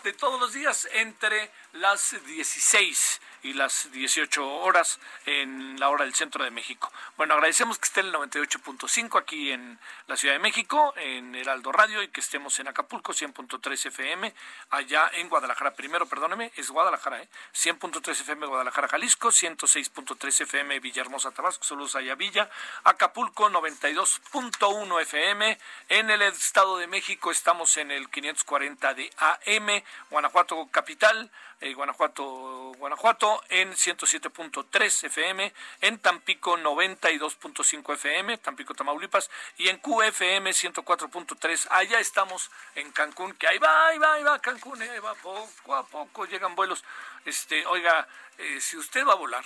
de 0.03 0.13
todos 0.13 0.39
los 0.39 0.53
días 0.53 0.87
entre 0.93 1.51
las 1.73 2.15
16 2.25 3.19
y 3.47 3.53
las 3.53 3.91
18 3.91 4.45
horas 4.45 4.99
en 5.25 5.79
la 5.79 5.89
hora 5.89 6.03
del 6.03 6.13
centro 6.13 6.43
de 6.43 6.51
México. 6.51 6.91
Bueno, 7.15 7.33
agradecemos 7.35 7.79
que 7.79 7.85
esté 7.85 8.01
en 8.01 8.07
el 8.07 8.13
98.5 8.13 9.19
aquí 9.19 9.51
en 9.51 9.79
la 10.07 10.17
Ciudad 10.17 10.35
de 10.35 10.39
México, 10.39 10.93
en 10.97 11.33
Heraldo 11.35 11.71
Radio, 11.71 12.03
y 12.03 12.09
que 12.09 12.19
estemos 12.19 12.59
en 12.59 12.67
Acapulco, 12.67 13.13
100.3 13.13 13.87
FM, 13.87 14.33
allá 14.71 15.09
en 15.13 15.29
Guadalajara. 15.29 15.75
Primero, 15.75 16.07
perdóneme, 16.07 16.51
es 16.55 16.69
Guadalajara, 16.69 17.21
¿eh? 17.21 17.29
100.3 17.53 18.11
FM 18.11 18.45
Guadalajara, 18.47 18.87
Jalisco, 18.87 19.29
106.3 19.29 20.41
FM 20.41 20.79
Villahermosa, 20.79 21.31
Tabasco, 21.31 21.63
saludos 21.63 21.95
allá 21.95 22.15
Villa, 22.15 22.49
Acapulco, 22.83 23.49
92.1 23.49 25.01
FM, 25.01 25.57
en 25.89 26.09
el 26.09 26.21
Estado 26.21 26.77
de 26.77 26.87
México 26.87 27.31
estamos 27.31 27.77
en 27.77 27.91
el 27.91 28.09
540 28.09 28.93
de 28.93 29.09
AM, 29.17 29.83
Guanajuato 30.09 30.67
Capital, 30.71 31.31
eh, 31.59 31.73
Guanajuato, 31.73 32.73
Guanajuato 32.77 33.43
en 33.49 33.73
107.3 33.73 35.05
FM, 35.05 35.53
en 35.81 35.99
Tampico 35.99 36.55
92.5 36.57 37.93
FM, 37.93 38.37
Tampico 38.37 38.75
Tamaulipas, 38.75 39.29
y 39.57 39.69
en 39.69 39.77
QFM 39.79 40.51
104.3. 40.51 41.67
Allá 41.71 41.99
estamos 41.99 42.51
en 42.75 42.91
Cancún, 42.91 43.33
que 43.33 43.47
ahí 43.47 43.57
va, 43.57 43.87
ahí 43.87 43.97
va, 43.97 44.13
ahí 44.13 44.23
va 44.23 44.39
Cancún, 44.39 44.81
eh, 44.83 44.89
ahí 44.89 44.99
va 44.99 45.15
poco 45.15 45.75
a 45.75 45.85
poco 45.85 46.25
llegan 46.25 46.55
vuelos. 46.55 46.83
Este, 47.25 47.65
oiga, 47.65 48.07
eh, 48.37 48.61
si 48.61 48.77
usted 48.77 49.05
va 49.05 49.13
a 49.13 49.15
volar, 49.15 49.45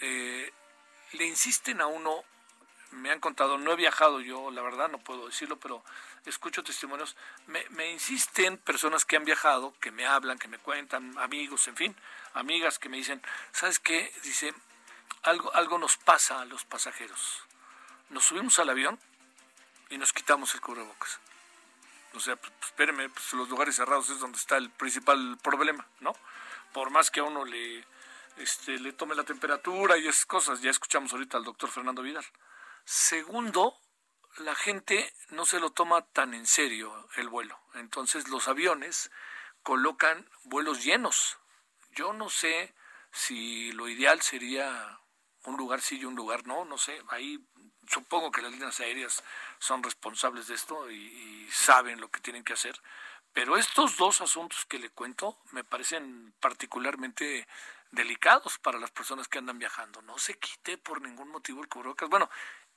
le 0.00 1.26
insisten 1.26 1.80
a 1.80 1.86
uno, 1.86 2.24
me 2.90 3.10
han 3.10 3.20
contado, 3.20 3.58
no 3.58 3.72
he 3.72 3.76
viajado 3.76 4.20
yo, 4.20 4.50
la 4.50 4.62
verdad 4.62 4.88
no 4.88 4.98
puedo 4.98 5.26
decirlo, 5.26 5.56
pero 5.56 5.82
escucho 6.24 6.62
testimonios, 6.62 7.16
me, 7.46 7.64
me, 7.70 7.90
insisten 7.90 8.58
personas 8.58 9.04
que 9.04 9.16
han 9.16 9.24
viajado, 9.24 9.74
que 9.80 9.90
me 9.90 10.06
hablan, 10.06 10.38
que 10.38 10.48
me 10.48 10.58
cuentan, 10.58 11.16
amigos, 11.18 11.68
en 11.68 11.76
fin, 11.76 11.96
amigas 12.34 12.78
que 12.78 12.88
me 12.88 12.96
dicen, 12.96 13.22
¿sabes 13.52 13.78
qué? 13.78 14.12
Dice, 14.22 14.54
algo, 15.22 15.54
algo 15.54 15.78
nos 15.78 15.96
pasa 15.96 16.40
a 16.40 16.44
los 16.44 16.64
pasajeros. 16.64 17.42
Nos 18.10 18.24
subimos 18.24 18.58
al 18.58 18.70
avión 18.70 18.98
y 19.90 19.98
nos 19.98 20.12
quitamos 20.12 20.54
el 20.54 20.60
cubrebocas. 20.60 21.20
O 22.14 22.20
sea, 22.20 22.36
pues, 22.36 22.52
espéreme, 22.62 23.08
pues, 23.08 23.32
los 23.32 23.48
lugares 23.48 23.76
cerrados 23.76 24.08
es 24.10 24.20
donde 24.20 24.38
está 24.38 24.56
el 24.56 24.70
principal 24.70 25.38
problema, 25.42 25.86
¿no? 26.00 26.14
Por 26.72 26.90
más 26.90 27.10
que 27.10 27.20
a 27.20 27.24
uno 27.24 27.44
le, 27.44 27.84
este, 28.36 28.78
le 28.78 28.92
tome 28.92 29.14
la 29.14 29.24
temperatura 29.24 29.96
y 29.96 30.06
esas 30.06 30.26
cosas, 30.26 30.60
ya 30.60 30.70
escuchamos 30.70 31.12
ahorita 31.12 31.36
al 31.36 31.44
doctor 31.44 31.70
Fernando 31.70 32.02
Vidal. 32.02 32.24
Segundo, 32.84 33.76
la 34.38 34.54
gente 34.54 35.14
no 35.30 35.46
se 35.46 35.60
lo 35.60 35.70
toma 35.70 36.02
tan 36.06 36.34
en 36.34 36.46
serio 36.46 37.08
el 37.16 37.28
vuelo. 37.28 37.58
Entonces 37.74 38.28
los 38.28 38.48
aviones 38.48 39.10
colocan 39.62 40.28
vuelos 40.44 40.84
llenos. 40.84 41.38
Yo 41.92 42.12
no 42.12 42.28
sé 42.28 42.74
si 43.12 43.72
lo 43.72 43.88
ideal 43.88 44.20
sería 44.20 45.00
un 45.44 45.56
lugar 45.56 45.80
sí 45.80 45.98
y 45.98 46.04
un 46.04 46.14
lugar 46.14 46.46
no, 46.46 46.64
no 46.64 46.78
sé. 46.78 47.00
Ahí 47.08 47.44
supongo 47.86 48.32
que 48.32 48.42
las 48.42 48.52
líneas 48.52 48.80
aéreas 48.80 49.22
son 49.58 49.82
responsables 49.82 50.46
de 50.48 50.54
esto 50.54 50.90
y, 50.90 51.48
saben 51.50 52.00
lo 52.00 52.10
que 52.10 52.20
tienen 52.20 52.42
que 52.42 52.54
hacer. 52.54 52.80
Pero 53.32 53.56
estos 53.56 53.96
dos 53.96 54.20
asuntos 54.20 54.64
que 54.66 54.78
le 54.78 54.90
cuento 54.90 55.38
me 55.52 55.62
parecen 55.62 56.34
particularmente 56.40 57.46
delicados 57.90 58.58
para 58.58 58.78
las 58.78 58.90
personas 58.90 59.28
que 59.28 59.38
andan 59.38 59.58
viajando. 59.58 60.02
No 60.02 60.18
se 60.18 60.38
quite 60.38 60.78
por 60.78 61.00
ningún 61.00 61.28
motivo 61.28 61.62
el 61.62 61.68
cubrebocas. 61.68 62.08
Bueno, 62.08 62.28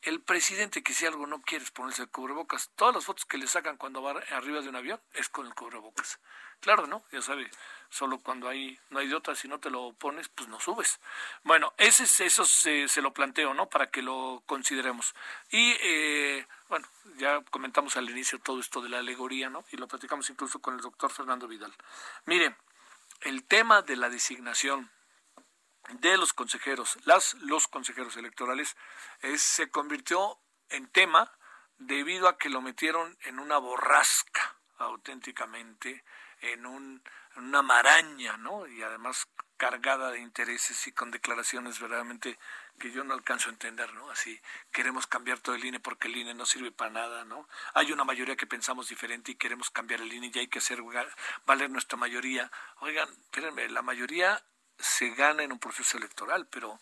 el 0.01 0.21
presidente 0.21 0.83
que 0.83 0.93
si 0.93 1.05
algo 1.05 1.27
no 1.27 1.41
quiere 1.41 1.63
es 1.63 1.71
ponerse 1.71 2.03
el 2.03 2.09
cubrebocas, 2.09 2.69
todas 2.75 2.95
las 2.95 3.05
fotos 3.05 3.25
que 3.25 3.37
le 3.37 3.47
sacan 3.47 3.77
cuando 3.77 4.01
va 4.01 4.11
arriba 4.31 4.61
de 4.61 4.69
un 4.69 4.75
avión 4.75 4.99
es 5.13 5.29
con 5.29 5.47
el 5.47 5.53
cubrebocas. 5.53 6.19
Claro, 6.59 6.87
¿no? 6.87 7.03
Ya 7.11 7.21
sabe, 7.21 7.49
solo 7.89 8.19
cuando 8.19 8.49
hay, 8.49 8.79
no 8.89 8.99
hay 8.99 9.07
de 9.07 9.15
otra, 9.15 9.35
si 9.35 9.47
no 9.47 9.59
te 9.59 9.69
lo 9.69 9.93
pones, 9.93 10.27
pues 10.29 10.49
no 10.49 10.59
subes. 10.59 10.99
Bueno, 11.43 11.73
ese, 11.77 12.03
eso 12.25 12.45
se, 12.45 12.87
se 12.87 13.01
lo 13.01 13.13
planteo, 13.13 13.53
¿no? 13.53 13.69
Para 13.69 13.91
que 13.91 14.01
lo 14.01 14.41
consideremos. 14.45 15.13
Y, 15.51 15.75
eh, 15.81 16.47
bueno, 16.69 16.87
ya 17.17 17.41
comentamos 17.51 17.95
al 17.97 18.09
inicio 18.09 18.39
todo 18.39 18.59
esto 18.59 18.81
de 18.81 18.89
la 18.89 18.99
alegoría, 18.99 19.49
¿no? 19.49 19.65
Y 19.71 19.77
lo 19.77 19.87
platicamos 19.87 20.29
incluso 20.29 20.59
con 20.59 20.75
el 20.75 20.81
doctor 20.81 21.11
Fernando 21.11 21.47
Vidal. 21.47 21.73
Mire, 22.25 22.55
el 23.21 23.43
tema 23.43 23.81
de 23.81 23.95
la 23.95 24.09
designación 24.09 24.89
de 25.89 26.17
los 26.17 26.33
consejeros, 26.33 26.97
las, 27.05 27.33
los 27.35 27.67
consejeros 27.67 28.17
electorales, 28.17 28.75
se 29.38 29.69
convirtió 29.69 30.39
en 30.69 30.88
tema 30.88 31.31
debido 31.77 32.27
a 32.27 32.38
que 32.38 32.49
lo 32.49 32.61
metieron 32.61 33.17
en 33.21 33.39
una 33.39 33.57
borrasca 33.57 34.55
auténticamente, 34.77 36.03
en, 36.41 36.65
un, 36.65 37.01
una 37.35 37.61
maraña, 37.61 38.38
¿no? 38.38 38.67
Y 38.67 38.83
además 38.83 39.27
cargada 39.57 40.11
de 40.11 40.19
intereses 40.19 40.85
y 40.85 40.91
con 40.91 41.09
declaraciones 41.09 41.79
verdaderamente 41.79 42.38
que 42.79 42.91
yo 42.91 43.03
no 43.03 43.15
alcanzo 43.15 43.49
a 43.49 43.53
entender, 43.53 43.91
¿no? 43.95 44.09
Así, 44.11 44.39
queremos 44.71 45.07
cambiar 45.07 45.39
todo 45.39 45.55
el 45.55 45.65
INE 45.65 45.79
porque 45.79 46.07
el 46.07 46.17
INE 46.17 46.35
no 46.35 46.45
sirve 46.45 46.71
para 46.71 46.91
nada, 46.91 47.25
¿no? 47.25 47.47
Hay 47.73 47.91
una 47.91 48.03
mayoría 48.03 48.35
que 48.35 48.45
pensamos 48.45 48.88
diferente 48.88 49.31
y 49.31 49.35
queremos 49.35 49.71
cambiar 49.71 50.01
el 50.01 50.13
INE 50.13 50.31
y 50.31 50.39
hay 50.39 50.47
que 50.47 50.59
hacer 50.59 50.81
valer 51.45 51.71
nuestra 51.71 51.97
mayoría. 51.97 52.51
Oigan, 52.81 53.09
espérenme, 53.09 53.67
la 53.69 53.81
mayoría 53.81 54.43
se 54.80 55.09
gana 55.11 55.43
en 55.43 55.51
un 55.51 55.59
proceso 55.59 55.97
electoral, 55.97 56.47
pero 56.47 56.80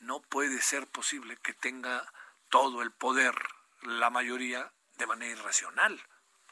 no 0.00 0.20
puede 0.20 0.60
ser 0.60 0.86
posible 0.86 1.36
que 1.36 1.54
tenga 1.54 2.12
todo 2.48 2.82
el 2.82 2.90
poder 2.90 3.34
la 3.82 4.10
mayoría 4.10 4.72
de 4.96 5.06
manera 5.06 5.32
irracional. 5.32 6.00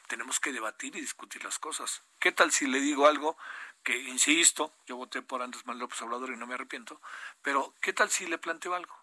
Tenemos 0.07 0.39
que 0.39 0.51
debatir 0.51 0.95
y 0.95 1.01
discutir 1.01 1.43
las 1.43 1.59
cosas. 1.59 2.03
¿Qué 2.19 2.31
tal 2.31 2.51
si 2.51 2.67
le 2.67 2.79
digo 2.79 3.07
algo 3.07 3.37
que, 3.83 3.97
insisto, 3.97 4.73
yo 4.85 4.97
voté 4.97 5.21
por 5.21 5.41
Andrés 5.41 5.65
Manuel 5.65 5.81
López 5.81 6.01
Obrador 6.01 6.31
y 6.31 6.37
no 6.37 6.47
me 6.47 6.55
arrepiento, 6.55 7.01
pero 7.41 7.73
¿qué 7.81 7.93
tal 7.93 8.09
si 8.09 8.27
le 8.27 8.37
planteo 8.37 8.75
algo? 8.75 8.95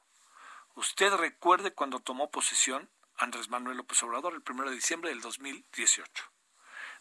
Usted 0.74 1.12
recuerde 1.14 1.72
cuando 1.72 2.00
tomó 2.00 2.30
posesión 2.30 2.88
Andrés 3.16 3.48
Manuel 3.48 3.78
López 3.78 4.02
Obrador 4.02 4.34
el 4.34 4.42
1 4.48 4.70
de 4.70 4.76
diciembre 4.76 5.10
del 5.10 5.20
2018. 5.20 6.24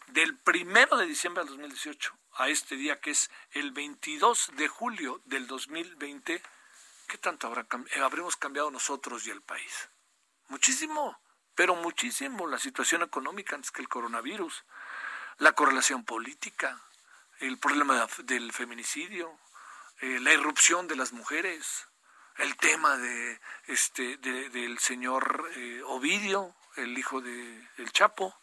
Del 0.08 0.38
1 0.46 0.96
de 0.96 1.06
diciembre 1.06 1.44
del 1.44 1.50
2018 1.50 2.16
a 2.36 2.48
este 2.48 2.76
día 2.76 2.98
que 2.98 3.10
es 3.10 3.30
el 3.50 3.72
22 3.72 4.52
de 4.56 4.66
julio 4.66 5.20
del 5.26 5.46
2020, 5.46 6.42
¿qué 7.06 7.18
tanto 7.18 7.46
habrá, 7.46 7.66
eh, 7.94 8.00
habremos 8.00 8.36
cambiado 8.36 8.70
nosotros 8.70 9.26
y 9.26 9.30
el 9.30 9.42
país? 9.42 9.90
Muchísimo, 10.48 11.20
pero 11.54 11.74
muchísimo. 11.74 12.46
La 12.46 12.58
situación 12.58 13.02
económica 13.02 13.54
antes 13.54 13.70
que 13.70 13.82
el 13.82 13.88
coronavirus, 13.88 14.64
la 15.36 15.52
correlación 15.52 16.04
política, 16.06 16.80
el 17.40 17.58
problema 17.58 18.08
del 18.24 18.50
feminicidio, 18.54 19.38
eh, 20.00 20.20
la 20.20 20.32
irrupción 20.32 20.88
de 20.88 20.96
las 20.96 21.12
mujeres, 21.12 21.86
el 22.38 22.56
tema 22.56 22.96
de 22.96 23.40
este 23.66 24.16
del 24.16 24.78
señor 24.78 25.50
eh, 25.54 25.82
Ovidio, 25.84 26.56
el 26.76 26.96
hijo 26.96 27.20
de 27.20 27.68
el 27.76 27.92
Chapo 27.92 28.34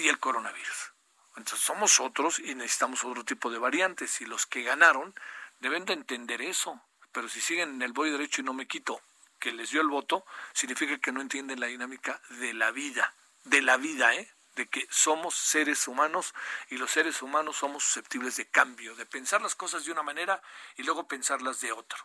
y 0.00 0.08
el 0.08 0.18
coronavirus. 0.18 0.92
Entonces 1.36 1.64
somos 1.64 2.00
otros 2.00 2.38
y 2.38 2.54
necesitamos 2.54 3.04
otro 3.04 3.24
tipo 3.24 3.50
de 3.50 3.58
variantes 3.58 4.20
y 4.20 4.26
los 4.26 4.46
que 4.46 4.62
ganaron 4.62 5.14
deben 5.60 5.84
de 5.84 5.92
entender 5.92 6.42
eso. 6.42 6.80
Pero 7.12 7.28
si 7.28 7.40
siguen 7.40 7.70
en 7.74 7.82
el 7.82 7.92
voy 7.92 8.10
derecho 8.10 8.40
y 8.40 8.44
no 8.44 8.54
me 8.54 8.66
quito 8.66 9.00
que 9.38 9.52
les 9.52 9.70
dio 9.70 9.80
el 9.80 9.88
voto, 9.88 10.24
significa 10.52 10.98
que 10.98 11.12
no 11.12 11.20
entienden 11.20 11.60
la 11.60 11.66
dinámica 11.66 12.20
de 12.28 12.52
la 12.52 12.70
vida, 12.70 13.14
de 13.44 13.62
la 13.62 13.76
vida, 13.78 14.14
¿eh? 14.14 14.30
de 14.54 14.68
que 14.68 14.86
somos 14.90 15.34
seres 15.34 15.88
humanos 15.88 16.34
y 16.68 16.76
los 16.76 16.90
seres 16.90 17.22
humanos 17.22 17.56
somos 17.56 17.84
susceptibles 17.84 18.36
de 18.36 18.50
cambio, 18.50 18.94
de 18.96 19.06
pensar 19.06 19.40
las 19.40 19.54
cosas 19.54 19.84
de 19.84 19.92
una 19.92 20.02
manera 20.02 20.42
y 20.76 20.82
luego 20.82 21.08
pensarlas 21.08 21.60
de 21.60 21.72
otra, 21.72 21.98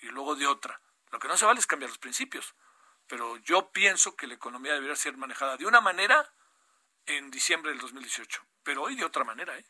y 0.00 0.06
luego 0.06 0.36
de 0.36 0.46
otra. 0.46 0.80
Lo 1.10 1.18
que 1.18 1.28
no 1.28 1.36
se 1.36 1.44
vale 1.44 1.60
es 1.60 1.66
cambiar 1.66 1.90
los 1.90 1.98
principios, 1.98 2.54
pero 3.06 3.36
yo 3.38 3.70
pienso 3.70 4.16
que 4.16 4.26
la 4.26 4.34
economía 4.34 4.72
debería 4.72 4.96
ser 4.96 5.16
manejada 5.16 5.56
de 5.56 5.66
una 5.66 5.80
manera 5.80 6.32
en 7.16 7.30
diciembre 7.30 7.70
del 7.70 7.80
2018, 7.80 8.44
pero 8.62 8.82
hoy 8.82 8.96
de 8.96 9.04
otra 9.04 9.24
manera, 9.24 9.56
¿eh? 9.56 9.64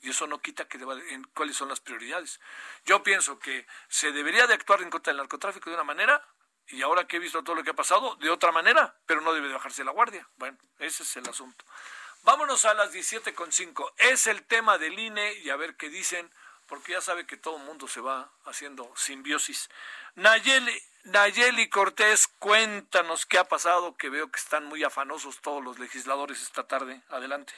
Y 0.00 0.10
eso 0.10 0.26
no 0.26 0.40
quita 0.40 0.68
que 0.68 0.78
deba, 0.78 0.94
en 1.10 1.24
cuáles 1.34 1.56
son 1.56 1.68
las 1.68 1.80
prioridades. 1.80 2.38
Yo 2.84 3.02
pienso 3.02 3.38
que 3.38 3.66
se 3.88 4.12
debería 4.12 4.46
de 4.46 4.54
actuar 4.54 4.82
en 4.82 4.90
contra 4.90 5.10
del 5.10 5.18
narcotráfico 5.18 5.70
de 5.70 5.76
una 5.76 5.84
manera 5.84 6.22
y 6.68 6.82
ahora 6.82 7.06
que 7.06 7.16
he 7.16 7.20
visto 7.20 7.42
todo 7.42 7.56
lo 7.56 7.64
que 7.64 7.70
ha 7.70 7.76
pasado, 7.76 8.16
de 8.16 8.30
otra 8.30 8.52
manera, 8.52 8.98
pero 9.06 9.20
no 9.20 9.32
debe 9.32 9.48
de 9.48 9.54
bajarse 9.54 9.84
la 9.84 9.92
guardia. 9.92 10.28
Bueno, 10.36 10.58
ese 10.78 11.02
es 11.02 11.16
el 11.16 11.28
asunto. 11.28 11.64
Vámonos 12.22 12.64
a 12.64 12.74
las 12.74 12.92
17.5. 12.92 13.94
Es 13.98 14.26
el 14.26 14.44
tema 14.44 14.78
del 14.78 14.98
INE 14.98 15.34
y 15.44 15.50
a 15.50 15.56
ver 15.56 15.76
qué 15.76 15.88
dicen, 15.88 16.30
porque 16.66 16.92
ya 16.92 17.00
sabe 17.00 17.26
que 17.26 17.36
todo 17.36 17.56
el 17.56 17.64
mundo 17.64 17.88
se 17.88 18.00
va 18.00 18.30
haciendo 18.44 18.90
simbiosis. 18.96 19.68
Nayeli, 20.14 20.72
Nayeli 21.04 21.68
Cortés, 21.68 22.28
cuéntanos 22.38 23.26
qué 23.26 23.38
ha 23.38 23.44
pasado, 23.44 23.96
que 23.96 24.08
veo 24.08 24.30
que 24.30 24.40
están 24.40 24.66
muy 24.66 24.82
afanosos 24.84 25.40
todos 25.40 25.62
los 25.62 25.78
legisladores 25.78 26.42
esta 26.42 26.66
tarde. 26.66 27.02
Adelante. 27.08 27.52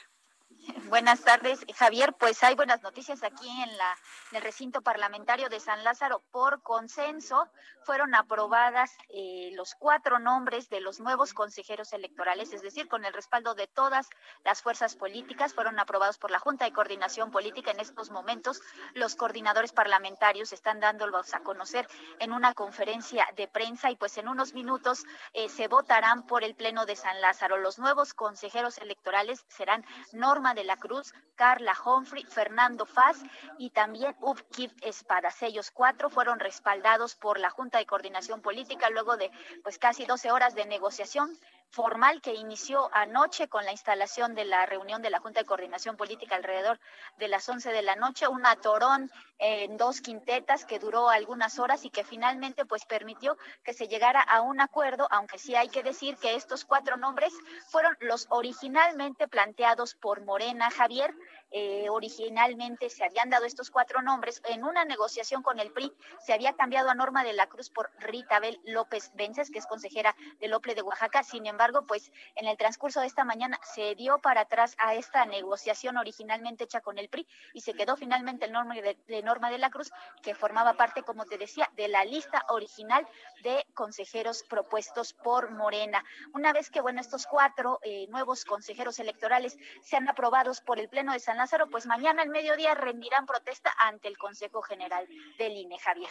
Buenas 0.85 1.21
tardes, 1.21 1.65
Javier. 1.75 2.13
Pues 2.13 2.43
hay 2.43 2.55
buenas 2.55 2.81
noticias 2.81 3.23
aquí 3.23 3.47
en, 3.47 3.77
la, 3.77 3.97
en 4.31 4.37
el 4.37 4.43
recinto 4.43 4.81
parlamentario 4.81 5.49
de 5.49 5.59
San 5.59 5.83
Lázaro. 5.83 6.21
Por 6.31 6.61
consenso 6.61 7.47
fueron 7.89 8.13
aprobadas 8.13 8.95
eh, 9.09 9.49
los 9.53 9.73
cuatro 9.73 10.19
nombres 10.19 10.69
de 10.69 10.79
los 10.79 10.99
nuevos 10.99 11.33
consejeros 11.33 11.91
electorales, 11.91 12.53
es 12.53 12.61
decir, 12.61 12.87
con 12.87 13.03
el 13.03 13.11
respaldo 13.13 13.55
de 13.55 13.65
todas 13.65 14.07
las 14.45 14.61
fuerzas 14.61 14.95
políticas, 14.95 15.55
fueron 15.55 15.79
aprobados 15.79 16.19
por 16.19 16.29
la 16.29 16.37
Junta 16.37 16.65
de 16.65 16.71
Coordinación 16.71 17.31
Política. 17.31 17.71
En 17.71 17.79
estos 17.79 18.11
momentos, 18.11 18.61
los 18.93 19.15
coordinadores 19.15 19.71
parlamentarios 19.71 20.53
están 20.53 20.79
dándolos 20.79 21.33
a 21.33 21.39
conocer 21.39 21.87
en 22.19 22.31
una 22.31 22.53
conferencia 22.53 23.27
de 23.35 23.47
prensa 23.47 23.89
y 23.89 23.95
pues 23.95 24.19
en 24.19 24.27
unos 24.27 24.53
minutos 24.53 25.03
eh, 25.33 25.49
se 25.49 25.67
votarán 25.67 26.27
por 26.27 26.43
el 26.43 26.53
Pleno 26.53 26.85
de 26.85 26.95
San 26.95 27.19
Lázaro. 27.21 27.57
Los 27.57 27.79
nuevos 27.79 28.13
consejeros 28.13 28.77
electorales 28.77 29.43
serán 29.47 29.83
Norma 30.13 30.53
de 30.53 30.63
la 30.63 30.77
Cruz, 30.77 31.11
Carla 31.33 31.75
Humphrey, 31.83 32.23
Fernando 32.25 32.85
Faz 32.85 33.17
y 33.57 33.71
también 33.71 34.15
Upkip 34.21 34.71
Espadas. 34.83 35.41
Ellos 35.41 35.71
cuatro 35.71 36.11
fueron 36.11 36.39
respaldados 36.39 37.15
por 37.15 37.39
la 37.39 37.49
Junta 37.49 37.78
de 37.79 37.85
Coordinación 37.85 38.41
Política 38.41 38.89
luego 38.89 39.17
de 39.17 39.31
pues 39.63 39.79
casi 39.79 40.05
12 40.05 40.31
horas 40.31 40.55
de 40.55 40.65
negociación 40.65 41.37
formal 41.71 42.21
que 42.21 42.33
inició 42.33 42.89
anoche 42.93 43.47
con 43.47 43.63
la 43.63 43.71
instalación 43.71 44.33
de 44.33 44.45
la 44.45 44.65
reunión 44.65 45.01
de 45.01 45.11
la 45.11 45.19
Junta 45.19 45.41
de 45.41 45.45
Coordinación 45.45 45.97
Política 45.97 46.35
alrededor 46.35 46.79
de 47.17 47.27
las 47.27 47.47
11 47.47 47.71
de 47.71 47.81
la 47.83 47.95
noche, 47.95 48.27
un 48.27 48.45
atorón 48.45 49.11
en 49.37 49.77
dos 49.77 50.01
quintetas 50.01 50.65
que 50.65 50.79
duró 50.79 51.09
algunas 51.09 51.59
horas 51.59 51.85
y 51.85 51.89
que 51.89 52.03
finalmente 52.03 52.65
pues 52.65 52.85
permitió 52.85 53.37
que 53.63 53.73
se 53.73 53.87
llegara 53.87 54.21
a 54.21 54.41
un 54.41 54.59
acuerdo, 54.61 55.07
aunque 55.11 55.37
sí 55.37 55.55
hay 55.55 55.69
que 55.69 55.83
decir 55.83 56.17
que 56.17 56.35
estos 56.35 56.65
cuatro 56.65 56.97
nombres 56.97 57.33
fueron 57.67 57.95
los 58.01 58.25
originalmente 58.29 59.27
planteados 59.27 59.93
por 59.93 60.25
Morena. 60.25 60.71
Javier, 60.71 61.13
eh, 61.51 61.87
originalmente 61.89 62.89
se 62.89 63.03
habían 63.03 63.29
dado 63.29 63.45
estos 63.45 63.71
cuatro 63.71 64.01
nombres. 64.01 64.41
En 64.45 64.63
una 64.63 64.85
negociación 64.85 65.41
con 65.41 65.59
el 65.59 65.71
PRI 65.71 65.91
se 66.19 66.33
había 66.33 66.53
cambiado 66.53 66.89
a 66.89 66.95
Norma 66.95 67.23
de 67.23 67.33
la 67.33 67.47
Cruz 67.47 67.69
por 67.69 67.91
Rita 67.99 68.39
Bel 68.39 68.59
López 68.65 69.11
Vences, 69.15 69.49
que 69.49 69.59
es 69.59 69.65
consejera 69.65 70.15
del 70.39 70.53
OPLE 70.53 70.75
de 70.75 70.81
Oaxaca. 70.81 71.23
Sin 71.23 71.45
embargo, 71.45 71.85
pues 71.85 72.11
en 72.35 72.47
el 72.47 72.57
transcurso 72.57 73.01
de 73.01 73.07
esta 73.07 73.25
mañana 73.25 73.59
se 73.63 73.95
dio 73.95 74.19
para 74.19 74.41
atrás 74.41 74.75
a 74.79 74.93
esta 74.95 75.25
negociación 75.25 75.97
originalmente 75.97 76.65
hecha 76.65 76.81
con 76.81 76.97
el 76.97 77.09
PRI 77.09 77.27
y 77.53 77.61
se 77.61 77.73
quedó 77.73 77.97
finalmente 77.97 78.45
el 78.45 78.51
Norma 78.51 78.75
de, 78.75 79.23
Norma 79.23 79.49
de 79.49 79.57
la 79.57 79.69
Cruz, 79.69 79.91
que 80.21 80.35
formaba 80.35 80.73
parte, 80.73 81.03
como 81.03 81.25
te 81.25 81.37
decía, 81.37 81.69
de 81.75 81.87
la 81.87 82.05
lista 82.05 82.45
original 82.49 83.07
de 83.43 83.65
consejeros 83.73 84.43
propuestos 84.43 85.13
por 85.13 85.51
Morena. 85.51 86.03
Una 86.33 86.53
vez 86.53 86.69
que, 86.69 86.81
bueno, 86.81 87.01
estos 87.01 87.25
cuatro 87.25 87.79
eh, 87.83 88.07
nuevos 88.09 88.45
consejeros 88.45 88.99
electorales 88.99 89.57
sean 89.81 90.07
aprobados 90.07 90.61
por 90.61 90.79
el 90.79 90.89
Pleno 90.89 91.13
de 91.13 91.19
San 91.19 91.38
Lázaro, 91.39 91.69
pues 91.69 91.85
mañana 91.85 92.21
al 92.21 92.27
mediodía 92.27 92.75
rendirán 92.75 93.25
protesta 93.25 93.73
ante 93.79 94.09
el 94.09 94.17
Consejo 94.17 94.61
General 94.61 95.07
del 95.37 95.53
INE, 95.53 95.79
Javier. 95.79 96.09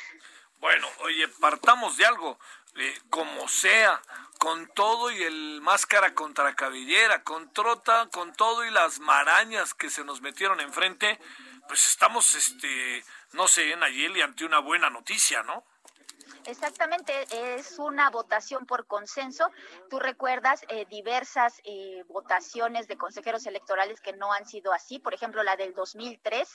Bueno, 0.58 0.88
oye, 1.00 1.28
partamos 1.28 1.98
de 1.98 2.06
algo, 2.06 2.38
eh, 2.76 2.98
como 3.10 3.46
sea, 3.46 4.00
con 4.38 4.66
todo 4.68 5.10
y 5.10 5.22
el 5.22 5.60
máscara 5.60 6.14
contra 6.14 6.54
cabellera, 6.54 7.22
con 7.24 7.52
trota, 7.52 8.08
con 8.10 8.32
todo 8.32 8.64
y 8.64 8.70
las 8.70 9.00
marañas 9.00 9.74
que 9.74 9.90
se 9.90 10.02
nos 10.02 10.22
metieron 10.22 10.60
enfrente, 10.60 11.20
pues 11.68 11.86
estamos, 11.86 12.34
este, 12.34 13.04
no 13.32 13.46
sé, 13.48 13.76
Nayeli, 13.76 14.22
ante 14.22 14.46
una 14.46 14.60
buena 14.60 14.88
noticia, 14.88 15.42
¿no? 15.42 15.62
Exactamente, 16.48 17.12
es 17.30 17.78
una 17.78 18.08
votación 18.08 18.64
por 18.64 18.86
consenso. 18.86 19.50
Tú 19.90 19.98
recuerdas 19.98 20.62
eh, 20.70 20.86
diversas 20.88 21.60
eh, 21.62 22.02
votaciones 22.08 22.88
de 22.88 22.96
consejeros 22.96 23.44
electorales 23.44 24.00
que 24.00 24.14
no 24.14 24.32
han 24.32 24.46
sido 24.46 24.72
así, 24.72 24.98
por 24.98 25.12
ejemplo 25.12 25.42
la 25.42 25.56
del 25.56 25.74
2003, 25.74 26.48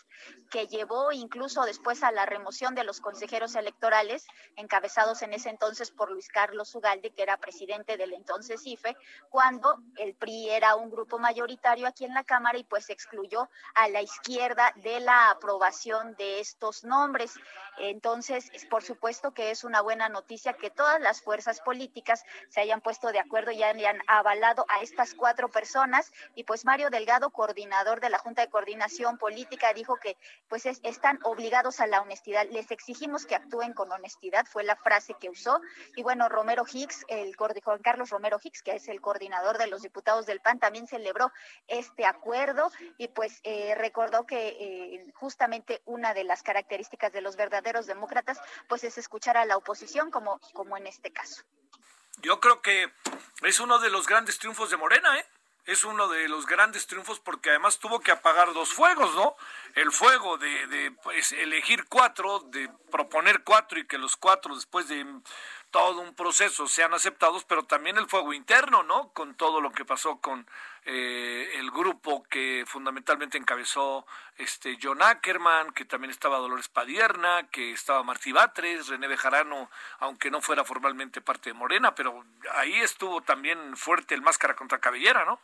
que 0.49 0.65
llevó 0.65 1.11
incluso 1.11 1.61
después 1.61 2.01
a 2.01 2.11
la 2.11 2.25
remoción 2.25 2.73
de 2.73 2.83
los 2.83 3.01
consejeros 3.01 3.53
electorales, 3.53 4.25
encabezados 4.55 5.21
en 5.21 5.33
ese 5.33 5.51
entonces 5.51 5.91
por 5.91 6.09
Luis 6.09 6.27
Carlos 6.27 6.73
Ugalde, 6.73 7.11
que 7.11 7.21
era 7.21 7.37
presidente 7.37 7.95
del 7.95 8.13
entonces 8.13 8.65
IFE, 8.65 8.97
cuando 9.29 9.77
el 9.97 10.15
PRI 10.15 10.49
era 10.49 10.75
un 10.75 10.89
grupo 10.89 11.19
mayoritario 11.19 11.85
aquí 11.85 12.03
en 12.03 12.15
la 12.15 12.23
Cámara 12.23 12.57
y 12.57 12.63
pues 12.63 12.89
excluyó 12.89 13.47
a 13.75 13.87
la 13.89 14.01
izquierda 14.01 14.73
de 14.77 14.99
la 15.01 15.29
aprobación 15.29 16.15
de 16.15 16.39
estos 16.39 16.83
nombres. 16.83 17.35
Entonces, 17.77 18.49
por 18.71 18.81
supuesto 18.81 19.35
que 19.35 19.51
es 19.51 19.63
una 19.63 19.82
buena 19.83 20.09
noticia 20.09 20.53
que 20.53 20.71
todas 20.71 20.99
las 20.99 21.21
fuerzas 21.21 21.61
políticas 21.61 22.25
se 22.49 22.61
hayan 22.61 22.81
puesto 22.81 23.11
de 23.11 23.19
acuerdo 23.19 23.51
y 23.51 23.61
hayan 23.61 23.99
avalado 24.07 24.65
a 24.69 24.81
estas 24.81 25.13
cuatro 25.13 25.49
personas. 25.49 26.11
Y 26.33 26.43
pues 26.43 26.65
Mario 26.65 26.89
Delgado, 26.89 27.29
coordinador 27.29 27.99
de 27.99 28.09
la 28.09 28.17
Junta 28.17 28.41
de 28.41 28.49
Coordinación 28.49 29.17
Política, 29.17 29.73
dijo 29.73 29.97
que 29.97 30.17
pues 30.49 30.65
están 30.65 31.19
obligados 31.23 31.79
a 31.79 31.87
la 31.87 32.01
honestidad. 32.01 32.47
Les 32.49 32.71
exigimos 32.71 33.25
que 33.25 33.35
actúen 33.35 33.73
con 33.73 33.91
honestidad, 33.91 34.45
fue 34.47 34.63
la 34.63 34.75
frase 34.75 35.13
que 35.19 35.29
usó. 35.29 35.61
Y 35.95 36.01
bueno, 36.01 36.29
Romero 36.29 36.63
Hicks, 36.71 37.05
el 37.09 37.35
Juan 37.35 37.79
Carlos 37.83 38.09
Romero 38.09 38.39
Hicks, 38.41 38.63
que 38.63 38.75
es 38.75 38.87
el 38.87 39.01
coordinador 39.01 39.57
de 39.57 39.67
los 39.67 39.81
diputados 39.81 40.25
del 40.25 40.39
PAN, 40.39 40.59
también 40.59 40.87
celebró 40.87 41.31
este 41.67 42.05
acuerdo 42.05 42.71
y 42.97 43.09
pues 43.09 43.39
eh, 43.43 43.75
recordó 43.75 44.25
que 44.25 44.47
eh, 44.47 45.11
justamente 45.13 45.81
una 45.85 46.13
de 46.13 46.23
las 46.23 46.43
características 46.43 47.11
de 47.11 47.21
los 47.21 47.35
verdaderos 47.35 47.85
demócratas 47.85 48.39
pues 48.67 48.83
es 48.83 48.97
escuchar 48.97 49.37
a 49.37 49.45
la 49.45 49.57
oposición 49.63 50.11
como, 50.11 50.39
como 50.53 50.77
en 50.77 50.87
este 50.87 51.11
caso. 51.11 51.41
Yo 52.21 52.39
creo 52.39 52.61
que 52.61 52.91
es 53.41 53.59
uno 53.59 53.79
de 53.79 53.89
los 53.89 54.05
grandes 54.05 54.37
triunfos 54.37 54.69
de 54.69 54.77
Morena, 54.77 55.17
¿eh? 55.17 55.25
Es 55.65 55.85
uno 55.85 56.09
de 56.09 56.27
los 56.27 56.45
grandes 56.45 56.87
triunfos 56.87 57.21
porque 57.21 57.49
además 57.49 57.79
tuvo 57.79 58.01
que 58.01 58.11
apagar 58.11 58.53
dos 58.53 58.73
fuegos, 58.73 59.15
¿no? 59.15 59.35
El 59.75 59.91
fuego 59.93 60.37
de, 60.37 60.67
de 60.67 60.91
pues, 60.91 61.31
elegir 61.31 61.85
cuatro, 61.87 62.39
de 62.47 62.69
proponer 62.91 63.43
cuatro 63.43 63.79
y 63.79 63.87
que 63.87 63.97
los 63.97 64.17
cuatro 64.17 64.55
después 64.55 64.89
de 64.89 65.05
todo 65.73 66.01
un 66.01 66.13
proceso 66.13 66.67
sean 66.67 66.93
aceptados, 66.93 67.45
pero 67.45 67.63
también 67.63 67.97
el 67.97 68.07
fuego 68.07 68.31
interno, 68.31 68.83
¿no? 68.83 69.09
Con 69.11 69.33
todo 69.33 69.59
lo 69.59 69.71
que 69.71 69.83
pasó 69.83 70.17
con 70.17 70.47
eh, 70.85 71.49
el 71.55 71.71
grupo 71.71 72.21
que 72.29 72.63
fundamentalmente 72.67 73.39
encabezó 73.39 74.05
este 74.37 74.77
John 74.79 75.01
Ackerman, 75.01 75.71
que 75.71 75.85
también 75.85 76.11
estaba 76.11 76.37
Dolores 76.37 76.67
Padierna, 76.67 77.47
que 77.49 77.71
estaba 77.71 78.03
Martí 78.03 78.31
Batres, 78.31 78.87
René 78.87 79.07
Bejarano, 79.07 79.71
aunque 79.97 80.29
no 80.29 80.41
fuera 80.41 80.63
formalmente 80.63 81.21
parte 81.21 81.49
de 81.49 81.55
Morena, 81.55 81.95
pero 81.95 82.23
ahí 82.53 82.75
estuvo 82.75 83.21
también 83.21 83.75
fuerte 83.75 84.13
el 84.13 84.21
máscara 84.21 84.55
contra 84.55 84.77
cabellera, 84.77 85.25
¿no? 85.25 85.39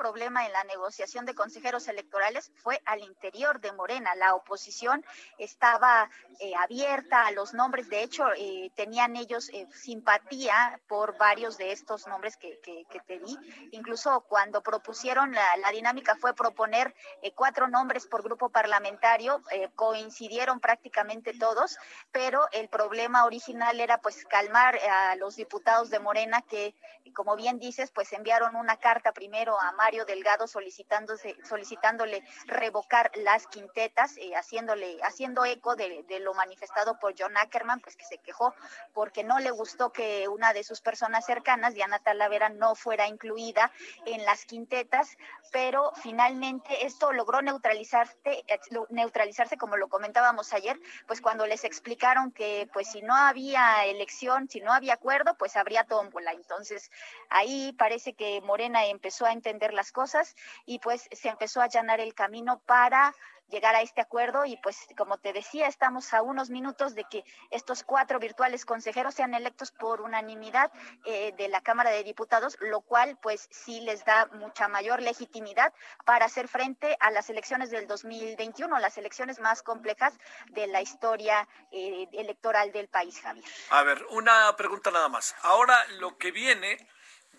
Problema 0.00 0.46
en 0.46 0.52
la 0.54 0.64
negociación 0.64 1.26
de 1.26 1.34
consejeros 1.34 1.86
electorales 1.86 2.50
fue 2.56 2.80
al 2.86 3.00
interior 3.00 3.60
de 3.60 3.70
Morena. 3.72 4.14
La 4.14 4.34
oposición 4.34 5.04
estaba 5.36 6.08
eh, 6.38 6.54
abierta 6.56 7.26
a 7.26 7.32
los 7.32 7.52
nombres. 7.52 7.90
De 7.90 8.02
hecho, 8.02 8.24
eh, 8.34 8.70
tenían 8.74 9.14
ellos 9.14 9.50
eh, 9.50 9.66
simpatía 9.74 10.80
por 10.88 11.18
varios 11.18 11.58
de 11.58 11.72
estos 11.72 12.06
nombres 12.06 12.38
que, 12.38 12.58
que, 12.62 13.00
te 13.06 13.18
di. 13.18 13.36
Incluso 13.72 14.22
cuando 14.22 14.62
propusieron 14.62 15.32
la, 15.32 15.44
la 15.58 15.70
dinámica 15.70 16.16
fue 16.16 16.34
proponer 16.34 16.94
cuatro 17.34 17.68
nombres 17.68 18.06
por 18.06 18.22
grupo 18.22 18.48
parlamentario. 18.48 19.42
coincidieron 19.74 20.60
prácticamente 20.60 21.34
todos, 21.38 21.76
pero 22.10 22.48
el 22.52 22.68
problema 22.68 23.26
original 23.26 23.80
era 23.80 23.98
pues 23.98 24.24
calmar 24.24 24.78
a 24.78 25.16
los 25.16 25.36
diputados 25.36 25.90
de 25.90 25.98
Morena 25.98 26.40
que, 26.42 26.74
como 27.14 27.36
bien 27.36 27.58
dices, 27.58 27.90
pues 27.90 28.12
enviaron 28.12 28.56
una 28.56 28.76
carta 28.76 29.12
primero 29.12 29.60
a 29.60 29.72
Mario 29.72 29.89
Delgado 30.06 30.46
solicitándose, 30.46 31.36
solicitándole 31.44 32.24
revocar 32.46 33.10
las 33.16 33.46
quintetas, 33.46 34.16
eh, 34.16 34.32
haciéndole, 34.34 34.98
haciendo 35.02 35.44
eco 35.44 35.76
de, 35.76 36.04
lo 36.20 36.34
manifestado 36.34 36.98
por 36.98 37.14
John 37.18 37.36
Ackerman, 37.36 37.80
pues 37.80 37.96
que 37.96 38.04
se 38.04 38.18
quejó 38.18 38.54
porque 38.94 39.24
no 39.24 39.38
le 39.38 39.50
gustó 39.50 39.92
que 39.92 40.28
una 40.28 40.52
de 40.52 40.64
sus 40.64 40.80
personas 40.80 41.26
cercanas, 41.26 41.74
Diana 41.74 41.98
Talavera, 41.98 42.48
no 42.48 42.74
fuera 42.74 43.08
incluida 43.08 43.72
en 44.06 44.24
las 44.24 44.44
quintetas, 44.44 45.16
pero 45.52 45.92
finalmente 46.02 46.86
esto 46.86 47.12
logró 47.12 47.42
neutralizarse, 47.42 48.44
neutralizarse 48.90 49.56
como 49.56 49.76
lo 49.76 49.88
comentábamos 49.88 50.52
ayer, 50.52 50.78
pues 51.06 51.20
cuando 51.20 51.46
les 51.46 51.64
explicaron 51.64 52.32
que 52.32 52.68
pues 52.72 52.90
si 52.90 53.02
no 53.02 53.14
había 53.14 53.84
elección, 53.86 54.48
si 54.48 54.60
no 54.60 54.72
había 54.72 54.94
acuerdo, 54.94 55.34
pues 55.36 55.56
habría 55.56 55.84
tómbola. 55.84 56.32
Entonces 56.32 56.90
ahí 57.28 57.72
parece 57.72 58.14
que 58.14 58.40
Morena 58.42 58.86
empezó 58.86 59.26
a 59.26 59.32
entender 59.32 59.72
las 59.80 59.92
cosas 59.92 60.36
y 60.66 60.78
pues 60.78 61.08
se 61.10 61.30
empezó 61.30 61.62
a 61.62 61.64
allanar 61.64 62.00
el 62.00 62.12
camino 62.12 62.60
para 62.66 63.14
llegar 63.48 63.74
a 63.74 63.80
este 63.80 64.02
acuerdo 64.02 64.44
y 64.44 64.58
pues 64.58 64.76
como 64.94 65.16
te 65.16 65.32
decía, 65.32 65.66
estamos 65.66 66.12
a 66.12 66.20
unos 66.22 66.50
minutos 66.50 66.94
de 66.94 67.04
que 67.04 67.24
estos 67.50 67.82
cuatro 67.82 68.18
virtuales 68.18 68.66
consejeros 68.66 69.14
sean 69.14 69.32
electos 69.34 69.72
por 69.72 70.02
unanimidad 70.02 70.70
eh, 71.06 71.32
de 71.36 71.48
la 71.48 71.62
Cámara 71.62 71.90
de 71.90 72.04
Diputados, 72.04 72.58
lo 72.60 72.82
cual 72.82 73.18
pues 73.22 73.48
sí 73.50 73.80
les 73.80 74.04
da 74.04 74.26
mucha 74.34 74.68
mayor 74.68 75.00
legitimidad 75.00 75.72
para 76.04 76.26
hacer 76.26 76.46
frente 76.46 76.94
a 77.00 77.10
las 77.10 77.30
elecciones 77.30 77.70
del 77.70 77.86
2021, 77.86 78.78
las 78.78 78.98
elecciones 78.98 79.40
más 79.40 79.62
complejas 79.62 80.12
de 80.50 80.66
la 80.66 80.82
historia 80.82 81.48
eh, 81.72 82.06
electoral 82.12 82.70
del 82.70 82.88
país, 82.88 83.18
Javier. 83.20 83.50
A 83.70 83.82
ver, 83.82 84.04
una 84.10 84.54
pregunta 84.56 84.90
nada 84.90 85.08
más. 85.08 85.34
Ahora 85.42 85.74
lo 85.98 86.18
que 86.18 86.30
viene, 86.30 86.76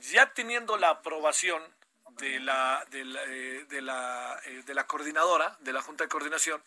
ya 0.01 0.33
teniendo 0.33 0.77
la 0.77 0.89
aprobación 0.89 1.61
de 2.21 2.39
la, 2.39 2.85
de 2.91 3.03
la, 3.03 3.23
eh, 3.25 3.65
de 3.67 3.81
la, 3.81 4.39
eh, 4.45 4.63
de 4.63 4.73
la 4.73 4.85
coordinadora, 4.85 5.57
de 5.59 5.73
la 5.73 5.81
Junta 5.81 6.03
de 6.05 6.09
Coordinación, 6.09 6.63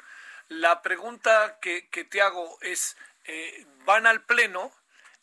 la 0.48 0.82
pregunta 0.82 1.58
que, 1.62 1.88
que 1.88 2.04
te 2.04 2.20
hago 2.20 2.58
es, 2.60 2.96
eh, 3.24 3.64
van 3.86 4.06
al 4.06 4.24
Pleno 4.24 4.72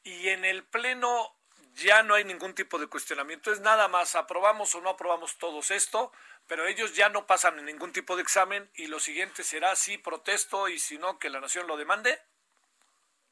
y 0.03 0.29
en 0.29 0.45
el 0.45 0.63
Pleno 0.63 1.35
ya 1.75 2.01
no 2.01 2.15
hay 2.15 2.23
ningún 2.23 2.55
tipo 2.55 2.79
de 2.79 2.87
cuestionamiento, 2.87 3.51
es 3.51 3.59
nada 3.59 3.87
más 3.89 4.15
aprobamos 4.15 4.73
o 4.73 4.81
no 4.81 4.89
aprobamos 4.89 5.37
todos 5.37 5.69
esto, 5.69 6.11
pero 6.47 6.65
ellos 6.65 6.95
ya 6.95 7.09
no 7.09 7.27
pasan 7.27 7.59
en 7.59 7.65
ningún 7.65 7.91
tipo 7.91 8.15
de 8.15 8.23
examen 8.23 8.69
y 8.73 8.87
lo 8.87 8.99
siguiente 8.99 9.43
será 9.43 9.75
si 9.75 9.97
protesto 9.97 10.69
y 10.69 10.79
si 10.79 10.97
no 10.97 11.19
que 11.19 11.29
la 11.29 11.41
nación 11.41 11.67
lo 11.67 11.77
demande. 11.77 12.19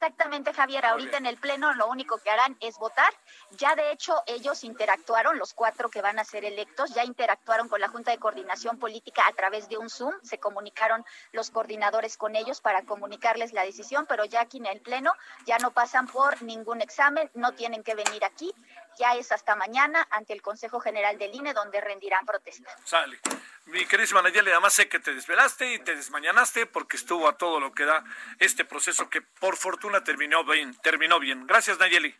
Exactamente, 0.02 0.54
Javier. 0.54 0.86
Ahorita 0.86 1.18
en 1.18 1.26
el 1.26 1.36
Pleno 1.36 1.74
lo 1.74 1.86
único 1.86 2.16
que 2.16 2.30
harán 2.30 2.56
es 2.60 2.78
votar. 2.78 3.12
Ya 3.58 3.74
de 3.74 3.92
hecho 3.92 4.22
ellos 4.26 4.64
interactuaron, 4.64 5.38
los 5.38 5.52
cuatro 5.52 5.90
que 5.90 6.00
van 6.00 6.18
a 6.18 6.24
ser 6.24 6.46
electos, 6.46 6.94
ya 6.94 7.04
interactuaron 7.04 7.68
con 7.68 7.82
la 7.82 7.88
Junta 7.88 8.10
de 8.10 8.16
Coordinación 8.16 8.78
Política 8.78 9.24
a 9.28 9.34
través 9.34 9.68
de 9.68 9.76
un 9.76 9.90
Zoom. 9.90 10.14
Se 10.22 10.38
comunicaron 10.38 11.04
los 11.32 11.50
coordinadores 11.50 12.16
con 12.16 12.34
ellos 12.34 12.62
para 12.62 12.82
comunicarles 12.86 13.52
la 13.52 13.62
decisión, 13.62 14.06
pero 14.08 14.24
ya 14.24 14.40
aquí 14.40 14.56
en 14.56 14.64
el 14.64 14.80
Pleno 14.80 15.12
ya 15.44 15.58
no 15.58 15.70
pasan 15.70 16.06
por 16.06 16.40
ningún 16.40 16.80
examen, 16.80 17.30
no 17.34 17.52
tienen 17.52 17.82
que 17.82 17.94
venir 17.94 18.24
aquí. 18.24 18.54
Ya 18.98 19.14
es 19.14 19.32
hasta 19.32 19.56
mañana 19.56 20.06
ante 20.10 20.32
el 20.32 20.42
Consejo 20.42 20.80
General 20.80 21.16
del 21.18 21.34
INE 21.34 21.54
donde 21.54 21.80
rendirán 21.80 22.26
protesta. 22.26 22.70
Sale. 22.84 23.18
Mi 23.66 23.86
queridísima 23.86 24.20
Nayeli, 24.22 24.50
además 24.50 24.72
sé 24.72 24.88
que 24.88 24.98
te 24.98 25.14
desvelaste 25.14 25.74
y 25.74 25.78
te 25.78 25.94
desmañanaste 25.94 26.66
porque 26.66 26.96
estuvo 26.96 27.28
a 27.28 27.38
todo 27.38 27.60
lo 27.60 27.72
que 27.72 27.84
da 27.84 28.04
este 28.38 28.64
proceso 28.64 29.08
que 29.08 29.22
por 29.22 29.56
fortuna 29.56 30.02
terminó 30.02 30.44
bien. 30.44 30.74
Terminó 30.82 31.20
bien. 31.20 31.46
Gracias, 31.46 31.78
Nayeli. 31.78 32.14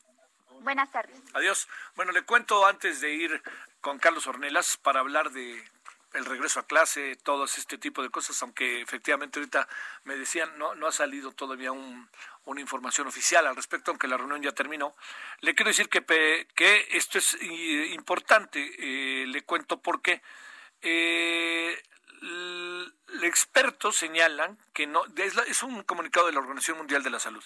Buenas 0.61 0.91
tardes. 0.91 1.19
Adiós. 1.33 1.69
Bueno, 1.97 2.13
le 2.13 2.23
cuento 2.23 2.67
antes 2.67 3.01
de 3.01 3.11
ir 3.13 3.43
con 3.81 3.99
Carlos 3.99 4.27
Ornelas 4.27 4.77
para 4.77 5.01
hablar 5.01 5.31
de 5.31 5.65
el 6.15 6.25
regreso 6.25 6.61
a 6.61 6.67
clase, 6.67 7.17
todo 7.23 7.45
este 7.45 7.79
tipo 7.79 8.03
de 8.03 8.11
cosas, 8.11 8.41
aunque 8.43 8.81
efectivamente 8.81 9.39
ahorita 9.39 9.69
me 10.05 10.17
decían, 10.17 10.59
no, 10.59 10.75
no 10.75 10.87
ha 10.87 10.93
salido 10.93 11.33
todavía 11.33 11.73
una 11.73 12.61
información 12.61 13.07
oficial 13.07 13.47
al 13.47 13.57
respecto, 13.57 13.91
aunque 13.91 14.09
la 14.09 14.17
reunión 14.17 14.43
ya 14.43 14.53
terminó. 14.53 14.97
Le 15.41 15.55
quiero 15.55 15.69
decir 15.69 15.89
que, 15.89 16.03
que 16.55 16.89
esto 16.91 17.19
es 17.19 17.37
importante, 17.93 18.71
eh, 18.79 19.27
le 19.27 19.43
cuento 19.43 19.81
por 19.81 20.03
qué 20.03 20.23
eh, 20.83 21.81
expertos 23.23 23.97
señalan 23.97 24.59
que 24.73 24.87
no, 24.87 25.03
es, 25.17 25.63
un 25.63 25.83
comunicado 25.83 26.27
de 26.27 26.33
la 26.33 26.41
Organización 26.41 26.79
Mundial 26.79 27.03
de 27.03 27.11
la 27.11 27.21
Salud. 27.21 27.45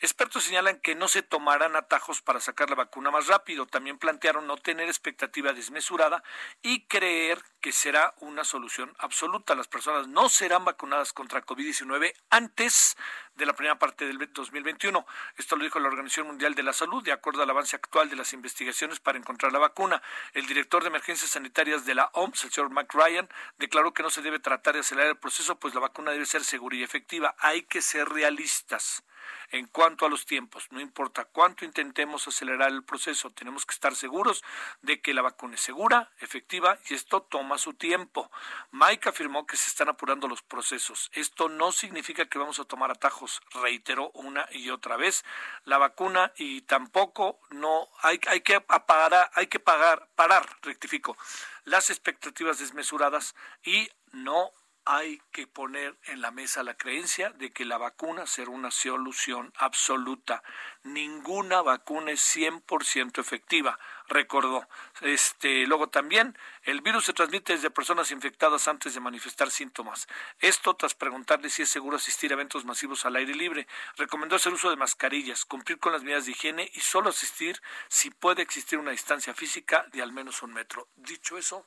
Expertos 0.00 0.44
señalan 0.44 0.80
que 0.80 0.94
no 0.94 1.08
se 1.08 1.22
tomarán 1.22 1.76
atajos 1.76 2.22
para 2.22 2.40
sacar 2.40 2.70
la 2.70 2.76
vacuna 2.76 3.10
más 3.10 3.26
rápido. 3.26 3.66
También 3.66 3.98
plantearon 3.98 4.46
no 4.46 4.56
tener 4.56 4.88
expectativa 4.88 5.52
desmesurada 5.52 6.22
y 6.62 6.86
creer 6.86 7.42
que 7.60 7.72
será 7.72 8.14
una 8.20 8.44
solución 8.44 8.94
absoluta. 8.98 9.54
Las 9.54 9.68
personas 9.68 10.08
no 10.08 10.28
serán 10.28 10.64
vacunadas 10.64 11.12
contra 11.12 11.44
COVID-19 11.44 12.12
antes 12.30 12.96
de 13.36 13.46
la 13.46 13.52
primera 13.52 13.78
parte 13.78 14.06
del 14.06 14.18
2021. 14.32 15.06
Esto 15.36 15.56
lo 15.56 15.64
dijo 15.64 15.78
la 15.78 15.88
Organización 15.88 16.26
Mundial 16.28 16.54
de 16.54 16.62
la 16.62 16.72
Salud, 16.72 17.02
de 17.04 17.12
acuerdo 17.12 17.42
al 17.42 17.50
avance 17.50 17.76
actual 17.76 18.08
de 18.08 18.16
las 18.16 18.32
investigaciones 18.32 19.00
para 19.00 19.18
encontrar 19.18 19.52
la 19.52 19.58
vacuna. 19.58 20.02
El 20.32 20.46
director 20.46 20.82
de 20.82 20.88
emergencias 20.88 21.30
sanitarias 21.30 21.84
de 21.84 21.94
la 21.94 22.10
OMS, 22.14 22.44
el 22.44 22.50
señor 22.50 22.70
Mac 22.70 22.92
Ryan, 22.94 23.28
declaró 23.58 23.92
que 23.92 24.02
no 24.02 24.10
se 24.10 24.22
debe 24.22 24.38
tratar 24.38 24.74
de 24.74 24.80
acelerar 24.80 25.10
el 25.10 25.18
proceso, 25.18 25.58
pues 25.58 25.74
la 25.74 25.80
vacuna 25.80 26.12
debe 26.12 26.26
ser 26.26 26.44
segura 26.44 26.76
y 26.76 26.82
efectiva. 26.82 27.34
Hay 27.38 27.62
que 27.62 27.82
ser 27.82 28.08
realistas 28.08 29.04
en 29.50 29.66
cuanto 29.66 30.06
a 30.06 30.08
los 30.08 30.26
tiempos. 30.26 30.66
No 30.70 30.80
importa 30.80 31.24
cuánto 31.24 31.64
intentemos 31.64 32.26
acelerar 32.28 32.70
el 32.70 32.84
proceso, 32.84 33.30
tenemos 33.30 33.66
que 33.66 33.74
estar 33.74 33.94
seguros 33.94 34.42
de 34.82 35.00
que 35.00 35.14
la 35.14 35.22
vacuna 35.22 35.54
es 35.54 35.60
segura, 35.60 36.10
efectiva 36.20 36.78
y 36.88 36.94
esto 36.94 37.22
toma 37.22 37.58
su 37.58 37.74
tiempo. 37.74 38.30
Mike 38.70 39.08
afirmó 39.08 39.46
que 39.46 39.56
se 39.56 39.68
están 39.68 39.88
apurando 39.88 40.28
los 40.28 40.42
procesos. 40.42 41.10
Esto 41.12 41.48
no 41.48 41.72
significa 41.72 42.26
que 42.26 42.38
vamos 42.38 42.58
a 42.58 42.64
tomar 42.64 42.90
atajos, 42.90 43.40
reiteró 43.52 44.10
una 44.14 44.46
y 44.50 44.70
otra 44.70 44.96
vez. 44.96 45.24
La 45.64 45.78
vacuna 45.78 46.32
y 46.36 46.62
tampoco 46.62 47.38
no 47.50 47.88
hay, 48.02 48.18
que 48.18 48.54
apagar, 48.54 49.30
hay 49.34 49.46
que 49.46 49.60
pagar, 49.60 50.08
parar, 50.14 50.46
rectifico, 50.62 51.16
las 51.64 51.90
expectativas 51.90 52.58
desmesuradas 52.58 53.34
y 53.64 53.90
no 54.12 54.52
hay 54.86 55.20
que 55.32 55.48
poner 55.48 55.98
en 56.04 56.20
la 56.20 56.30
mesa 56.30 56.62
la 56.62 56.76
creencia 56.76 57.30
de 57.30 57.50
que 57.50 57.64
la 57.64 57.76
vacuna 57.76 58.24
será 58.24 58.50
una 58.50 58.70
solución 58.70 59.52
absoluta. 59.56 60.44
Ninguna 60.84 61.60
vacuna 61.60 62.12
es 62.12 62.20
100% 62.36 63.18
efectiva, 63.18 63.80
recordó. 64.06 64.68
Este, 65.00 65.66
luego 65.66 65.88
también, 65.88 66.38
el 66.62 66.82
virus 66.82 67.06
se 67.06 67.12
transmite 67.12 67.54
desde 67.54 67.70
personas 67.70 68.12
infectadas 68.12 68.68
antes 68.68 68.94
de 68.94 69.00
manifestar 69.00 69.50
síntomas. 69.50 70.06
Esto 70.38 70.76
tras 70.76 70.94
preguntarle 70.94 71.50
si 71.50 71.62
es 71.62 71.68
seguro 71.68 71.96
asistir 71.96 72.30
a 72.30 72.34
eventos 72.34 72.64
masivos 72.64 73.04
al 73.04 73.16
aire 73.16 73.34
libre. 73.34 73.66
Recomendó 73.96 74.36
hacer 74.36 74.52
uso 74.52 74.70
de 74.70 74.76
mascarillas, 74.76 75.44
cumplir 75.44 75.80
con 75.80 75.92
las 75.92 76.04
medidas 76.04 76.26
de 76.26 76.30
higiene 76.30 76.70
y 76.72 76.80
solo 76.80 77.10
asistir 77.10 77.60
si 77.88 78.10
puede 78.10 78.42
existir 78.42 78.78
una 78.78 78.92
distancia 78.92 79.34
física 79.34 79.84
de 79.92 80.00
al 80.00 80.12
menos 80.12 80.44
un 80.44 80.52
metro. 80.52 80.86
Dicho 80.94 81.36
eso, 81.36 81.66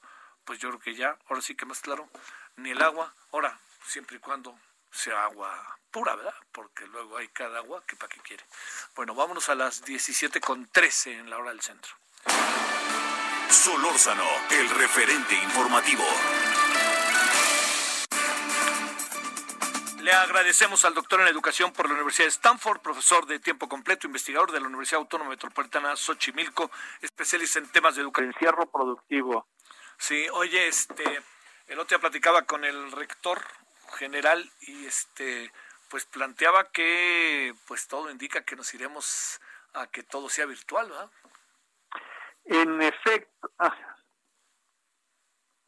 pues 0.50 0.58
yo 0.58 0.70
creo 0.70 0.80
que 0.80 0.96
ya, 0.96 1.16
ahora 1.28 1.44
sí 1.44 1.54
que 1.54 1.68
más 1.68 1.80
claro, 1.80 2.10
ni 2.56 2.72
el 2.72 2.82
agua, 2.82 3.14
ahora, 3.32 3.56
siempre 3.86 4.18
y 4.18 4.20
cuando 4.20 4.58
sea 4.92 5.26
agua 5.26 5.78
pura, 5.92 6.16
¿verdad? 6.16 6.34
Porque 6.52 6.88
luego 6.88 7.18
hay 7.18 7.28
cada 7.28 7.60
agua 7.60 7.84
que 7.86 7.96
para 7.96 8.12
qué 8.12 8.20
quiere. 8.22 8.44
Bueno, 8.96 9.14
vámonos 9.14 9.48
a 9.50 9.54
las 9.54 9.86
17 9.86 10.42
con 10.42 10.66
13 10.66 11.20
en 11.20 11.30
la 11.30 11.38
hora 11.38 11.52
del 11.52 11.62
centro. 11.62 11.94
Solórzano, 13.52 14.26
el 14.50 14.72
referente 14.72 15.36
informativo. 15.36 16.04
Le 20.02 20.12
agradecemos 20.12 20.84
al 20.84 20.96
doctor 20.96 21.22
en 21.22 21.28
educación 21.28 21.72
por 21.74 21.88
la 21.88 21.94
Universidad 21.94 22.26
de 22.26 22.30
Stanford, 22.30 22.80
profesor 22.80 23.28
de 23.28 23.38
tiempo 23.38 23.70
completo, 23.70 24.08
investigador 24.08 24.52
de 24.52 24.62
la 24.62 24.66
Universidad 24.66 25.02
Autónoma 25.02 25.30
Metropolitana 25.30 25.96
Xochimilco, 25.96 26.72
especialista 27.02 27.60
en 27.60 27.68
temas 27.68 27.94
de 27.94 28.02
educación. 28.02 28.34
Encierro 28.34 28.66
productivo. 28.72 29.46
Sí, 30.00 30.28
oye, 30.32 30.68
este, 30.68 31.04
el 31.68 31.78
otro 31.78 31.98
día 31.98 32.00
platicaba 32.00 32.44
con 32.44 32.64
el 32.64 32.92
rector 32.94 33.44
general 33.98 34.50
y 34.62 34.86
este, 34.86 35.52
pues 35.90 36.06
planteaba 36.06 36.72
que, 36.72 37.54
pues 37.68 37.86
todo 37.88 38.10
indica 38.10 38.46
que 38.46 38.56
nos 38.56 38.74
iremos 38.74 39.42
a 39.74 39.88
que 39.88 40.02
todo 40.04 40.30
sea 40.30 40.46
virtual, 40.46 40.90
¿verdad? 40.90 41.12
En 42.46 42.82
efecto, 42.82 43.52
ah, 43.60 43.98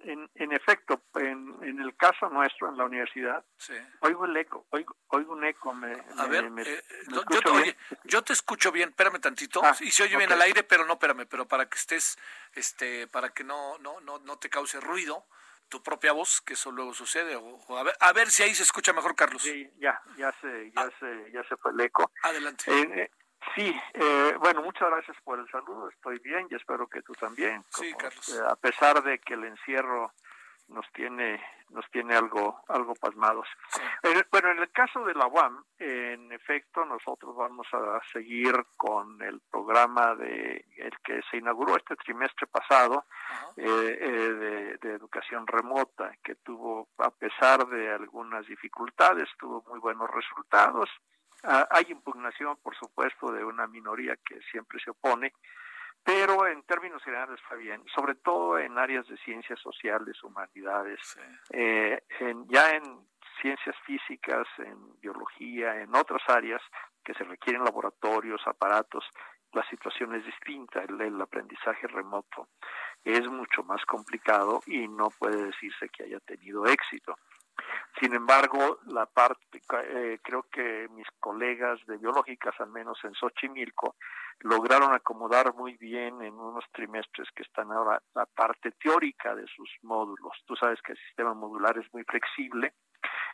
en, 0.04 0.30
en 0.36 0.52
efecto, 0.52 1.02
en, 1.16 1.56
en, 1.62 1.80
el 1.80 1.96
caso 1.96 2.30
nuestro, 2.30 2.70
en 2.70 2.78
la 2.78 2.86
universidad, 2.86 3.44
oigo 4.02 4.26
el 4.26 4.36
eco, 4.38 4.66
oigo, 4.70 4.96
oigo 5.08 5.34
un 5.34 5.44
eco. 5.46 5.74
Me, 5.74 5.94
a 6.18 6.26
ver, 6.28 6.52
eh, 6.66 6.82
yo, 7.10 7.42
te, 7.42 7.50
oye, 7.50 7.78
yo, 8.04 8.24
te, 8.24 8.34
escucho 8.34 8.72
bien, 8.72 8.90
espérame 8.90 9.20
tantito, 9.20 9.62
ah, 9.64 9.76
y 9.80 9.92
se 9.92 10.04
oye 10.04 10.18
bien 10.18 10.32
al 10.32 10.42
aire, 10.42 10.64
pero 10.64 10.86
no, 10.86 10.94
espérame, 10.94 11.26
pero 11.28 11.48
para 11.48 11.68
que 11.70 11.78
estés, 11.78 12.18
este, 12.54 13.08
para 13.08 13.30
que 13.30 13.44
no, 13.44 13.78
no, 13.80 14.00
no, 14.02 14.20
no 14.20 14.38
te 14.38 14.50
cause 14.50 14.80
ruido, 14.80 15.26
tu 15.70 15.82
propia 15.82 16.12
voz, 16.12 16.42
que 16.42 16.54
eso 16.54 16.72
luego 16.72 16.94
sucede, 16.94 17.36
o, 17.38 17.78
a, 17.78 17.84
ver, 17.84 17.96
a 18.00 18.12
ver 18.12 18.30
si 18.30 18.44
ahí 18.44 18.54
se 18.54 18.64
escucha 18.64 18.92
mejor, 18.92 19.16
Carlos. 19.16 19.42
Sí, 19.42 19.72
ya, 19.80 20.02
ya 20.18 20.32
se, 20.42 20.72
ya 20.72 20.82
ah. 20.82 20.90
se, 21.00 21.32
ya 21.32 21.44
se 21.46 21.56
fue 21.58 21.72
el 21.72 21.80
eco. 21.80 22.12
Adelante. 22.24 22.70
Eh, 22.70 23.02
eh, 23.04 23.12
Sí, 23.56 23.76
eh, 23.94 24.36
bueno, 24.40 24.62
muchas 24.62 24.90
gracias 24.90 25.18
por 25.24 25.40
el 25.40 25.50
saludo. 25.50 25.90
Estoy 25.90 26.20
bien 26.20 26.48
y 26.50 26.56
espero 26.56 26.88
que 26.88 27.02
tú 27.02 27.14
también. 27.14 27.64
sí, 27.70 27.94
Carlos. 27.94 28.30
Eh, 28.30 28.42
a 28.48 28.56
pesar 28.56 29.04
de 29.04 29.20
que 29.20 29.34
el 29.34 29.44
encierro 29.46 30.14
nos 30.68 30.90
tiene 30.94 31.42
nos 31.72 31.90
tiene 31.92 32.16
algo 32.16 32.64
algo 32.68 32.94
pasmados. 32.96 33.48
Eh, 34.04 34.24
bueno, 34.32 34.52
en 34.52 34.60
el 34.60 34.72
caso 34.72 35.04
de 35.06 35.14
la 35.14 35.28
UAM, 35.28 35.64
en 35.80 36.32
efecto, 36.32 36.86
nosotros 36.86 37.36
vamos 37.36 37.68
a 37.74 38.00
seguir 38.12 38.54
con 38.78 39.22
el 39.22 39.42
programa 39.50 40.16
de 40.16 40.66
el 40.78 40.92
que 41.04 41.22
se 41.30 41.38
inauguró 41.38 41.78
este 41.78 41.96
trimestre 41.96 42.48
pasado 42.48 43.06
de, 43.56 44.78
de, 44.78 44.94
educación 44.94 45.48
remota, 45.48 46.14
que 46.24 46.36
tuvo, 46.36 46.90
a 46.98 47.10
pesar 47.12 47.68
de 47.68 47.90
algunas 47.90 48.46
dificultades, 48.48 49.30
tuvo 49.38 49.64
muy 49.70 49.80
buenos 49.80 50.10
resultados. 50.10 50.90
Ah, 51.44 51.68
hay 51.72 51.86
impugnación, 51.90 52.58
por 52.62 52.76
supuesto, 52.76 53.32
de 53.32 53.44
una 53.44 53.68
minoría 53.68 54.16
que 54.26 54.40
siempre 54.52 54.80
se 54.80 54.92
opone, 54.92 55.34
pero 56.04 56.48
en 56.48 56.64
términos 56.64 57.04
generales 57.04 57.40
está 57.42 57.56
bien, 57.56 57.84
sobre 57.96 58.16
todo 58.16 58.58
en 58.58 58.78
áreas 58.78 59.08
de 59.08 59.18
ciencias 59.18 59.60
sociales, 59.60 60.22
humanidades, 60.24 61.00
eh, 61.52 62.02
ya 62.48 62.76
en 62.76 62.84
ciencias 63.42 63.76
físicas, 63.86 64.48
en 64.58 65.00
biología, 65.00 65.82
en 65.82 65.96
otras 65.96 66.22
áreas 66.28 66.62
que 67.04 67.14
se 67.14 67.24
requieren 67.24 67.64
laboratorios, 67.64 68.42
aparatos, 68.46 69.06
la 69.54 69.68
situación 69.70 70.16
es 70.16 70.26
distinta, 70.26 70.82
el, 70.84 71.22
aprendizaje 71.22 71.88
remoto 71.88 72.48
es 73.04 73.28
mucho 73.28 73.64
más 73.64 73.84
complicado 73.86 74.62
y 74.66 74.88
no 74.88 75.10
puede 75.10 75.46
decirse 75.46 75.90
que 75.90 76.04
haya 76.04 76.20
tenido 76.20 76.66
éxito. 76.66 77.18
Sin 78.00 78.14
embargo, 78.14 78.80
la 78.88 79.06
parte, 79.06 79.62
eh, 79.84 80.20
creo 80.24 80.44
que 80.44 80.88
mis 80.92 81.08
colegas 81.20 81.80
de 81.86 81.98
biológicas, 81.98 82.54
al 82.60 82.70
menos 82.70 82.98
en 83.04 83.14
Xochimilco, 83.14 83.96
lograron 84.40 84.94
acomodar 84.94 85.54
muy 85.54 85.78
bien 85.78 86.22
en 86.22 86.34
unos 86.34 86.66
trimestres 86.72 87.30
que 87.36 87.44
están 87.44 87.72
ahora 87.72 88.02
la 88.16 88.26
parte 88.26 88.72
teórica 88.72 89.36
de 89.36 89.46
sus 89.48 89.70
módulos. 89.84 90.34
Tú 90.46 90.56
sabes 90.56 90.82
que 90.82 90.94
el 90.94 90.98
sistema 91.00 91.34
modular 91.34 91.78
es 91.78 91.94
muy 91.94 92.04
flexible. 92.04 92.74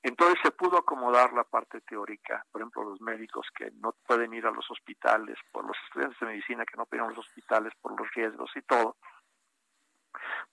Entonces 0.04 0.40
se 0.44 0.52
pudo 0.52 0.78
acomodar 0.78 1.34
la 1.34 1.44
parte 1.44 1.82
teórica, 1.82 2.46
por 2.52 2.62
ejemplo, 2.62 2.84
los 2.84 3.02
médicos 3.02 3.48
que 3.56 3.72
no 3.82 3.94
pueden 4.06 4.34
ir 4.34 4.46
a 4.46 4.52
los 4.52 4.70
hospitales, 4.70 5.38
por 5.52 5.66
los 5.66 5.78
estudiantes 5.86 6.20
de 6.20 6.28
medicina 6.28 6.66
que 6.66 6.78
no 6.78 6.86
pueden 6.86 7.06
ir 7.06 7.12
a 7.12 7.16
los 7.16 7.26
hospitales 7.26 7.74
por 7.82 8.00
los 8.00 8.10
riesgos 8.14 8.52
y 8.56 8.62
todo, 8.62 8.98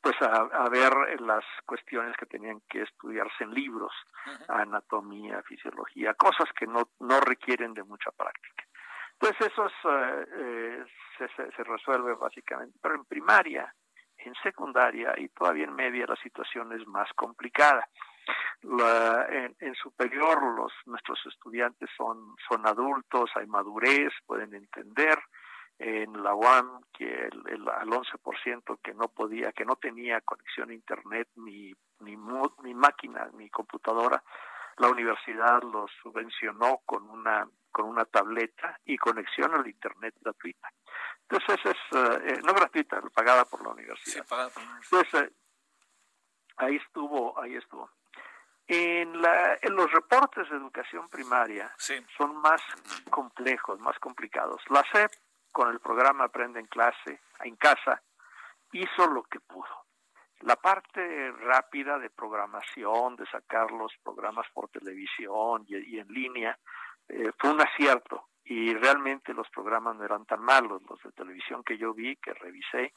pues 0.01 0.17
a, 0.21 0.69
ver 0.69 1.21
las 1.21 1.45
cuestiones 1.65 2.15
que 2.17 2.27
tenían 2.27 2.61
que 2.69 2.83
estudiarse 2.83 3.45
en 3.45 3.55
libros, 3.55 3.93
anatomía, 4.49 5.43
fisiología, 5.43 6.15
cosas 6.15 6.49
que 6.59 6.67
no, 6.67 6.91
no 7.01 7.21
requieren 7.21 7.73
de 7.73 7.85
mucha 7.85 8.11
práctica. 8.11 8.65
Pues 9.19 9.33
eso 9.41 9.67
eh, 9.67 10.27
eh, 10.37 10.85
se, 11.17 11.29
se, 11.29 11.65
resuelve 11.65 12.15
básicamente, 12.15 12.79
pero 12.83 12.97
en 12.97 13.05
primaria, 13.07 13.75
en 14.19 14.35
secundaria 14.43 15.15
y 15.17 15.29
todavía 15.29 15.65
en 15.65 15.75
media 15.75 16.07
la 16.07 16.17
situación 16.17 16.73
es 16.73 16.87
más 16.87 17.11
complicada. 17.15 17.89
La, 18.63 19.27
en, 19.31 19.57
en, 19.61 19.75
superior 19.75 20.43
los 20.57 20.73
nuestros 20.87 21.19
estudiantes 21.27 21.89
son, 21.97 22.35
son 22.49 22.67
adultos, 22.67 23.31
hay 23.35 23.47
madurez, 23.47 24.13
pueden 24.27 24.55
entender, 24.55 25.19
en 25.85 26.23
la 26.23 26.35
UAM 26.35 26.81
que 26.95 27.05
el, 27.05 27.43
el, 27.47 27.69
al 27.69 27.89
11% 27.89 28.79
que 28.83 28.95
no 28.95 29.09
podía, 29.09 29.53
que 29.53 29.67
no 29.67 29.77
tenía 29.77 30.23
conexión 30.23 30.71
a 30.71 30.75
internet 30.75 31.29
ni, 31.37 31.75
ni, 32.01 32.17
ni 32.63 32.75
máquina 32.75 33.29
ni 33.35 33.51
computadora, 33.51 34.23
la 34.79 34.89
universidad 34.89 35.63
los 35.63 35.91
subvencionó 36.03 36.81
con 36.87 37.09
una 37.11 37.47
con 37.71 37.87
una 37.87 38.05
tableta 38.05 38.79
y 38.85 38.97
conexión 38.97 39.53
al 39.53 39.67
internet 39.67 40.15
gratuita. 40.21 40.73
Entonces 41.29 41.59
es 41.67 41.99
eh, 41.99 42.23
eh, 42.29 42.41
no 42.45 42.55
gratuita, 42.55 43.03
pagada 43.13 43.45
por 43.45 43.63
la 43.63 43.71
universidad. 43.71 44.23
Sí, 44.23 44.29
pagada 44.29 44.49
por 44.51 44.63
la 44.63 44.71
universidad. 44.71 45.01
Entonces 45.03 45.29
eh, 45.29 45.33
ahí 46.57 46.77
estuvo, 46.77 47.39
ahí 47.39 47.57
estuvo. 47.57 47.91
En, 48.67 49.21
la, 49.21 49.59
en 49.61 49.75
los 49.75 49.91
reportes 49.91 50.49
de 50.49 50.57
educación 50.57 51.09
primaria 51.11 51.75
sí. 51.77 51.95
son 52.17 52.37
más 52.37 52.63
complejos, 53.11 53.79
más 53.81 53.99
complicados. 53.99 54.63
La 54.71 54.83
SEP 54.91 55.11
con 55.55 55.71
el 55.71 55.79
programa 55.79 56.25
Aprende 56.25 56.59
en 56.59 56.67
clase, 56.67 57.21
en 57.45 57.55
casa, 57.55 58.03
hizo 58.73 59.07
lo 59.07 59.23
que 59.23 59.39
pudo. 59.39 59.87
La 60.41 60.57
parte 60.57 61.31
rápida 61.31 61.97
de 62.01 62.11
programación, 62.11 63.15
de 63.15 63.25
sacar 63.27 63.71
los 63.71 63.93
programas 64.03 64.47
por 64.53 64.69
televisión 64.69 65.65
y, 65.69 66.01
en 66.01 66.09
línea, 66.09 66.59
eh, 67.09 67.31
fue 67.39 67.53
un 67.53 67.61
acierto. 67.61 68.31
Y 68.45 68.75
realmente 68.75 69.33
los 69.33 69.49
programas 69.49 69.95
no 69.95 70.05
eran 70.05 70.27
tan 70.27 70.43
malos, 70.43 70.83
los 70.91 71.01
de 71.03 71.13
televisión 71.13 71.63
que 71.63 71.79
yo 71.79 71.95
vi, 71.95 72.17
que 72.17 72.35
revisé, 72.35 72.93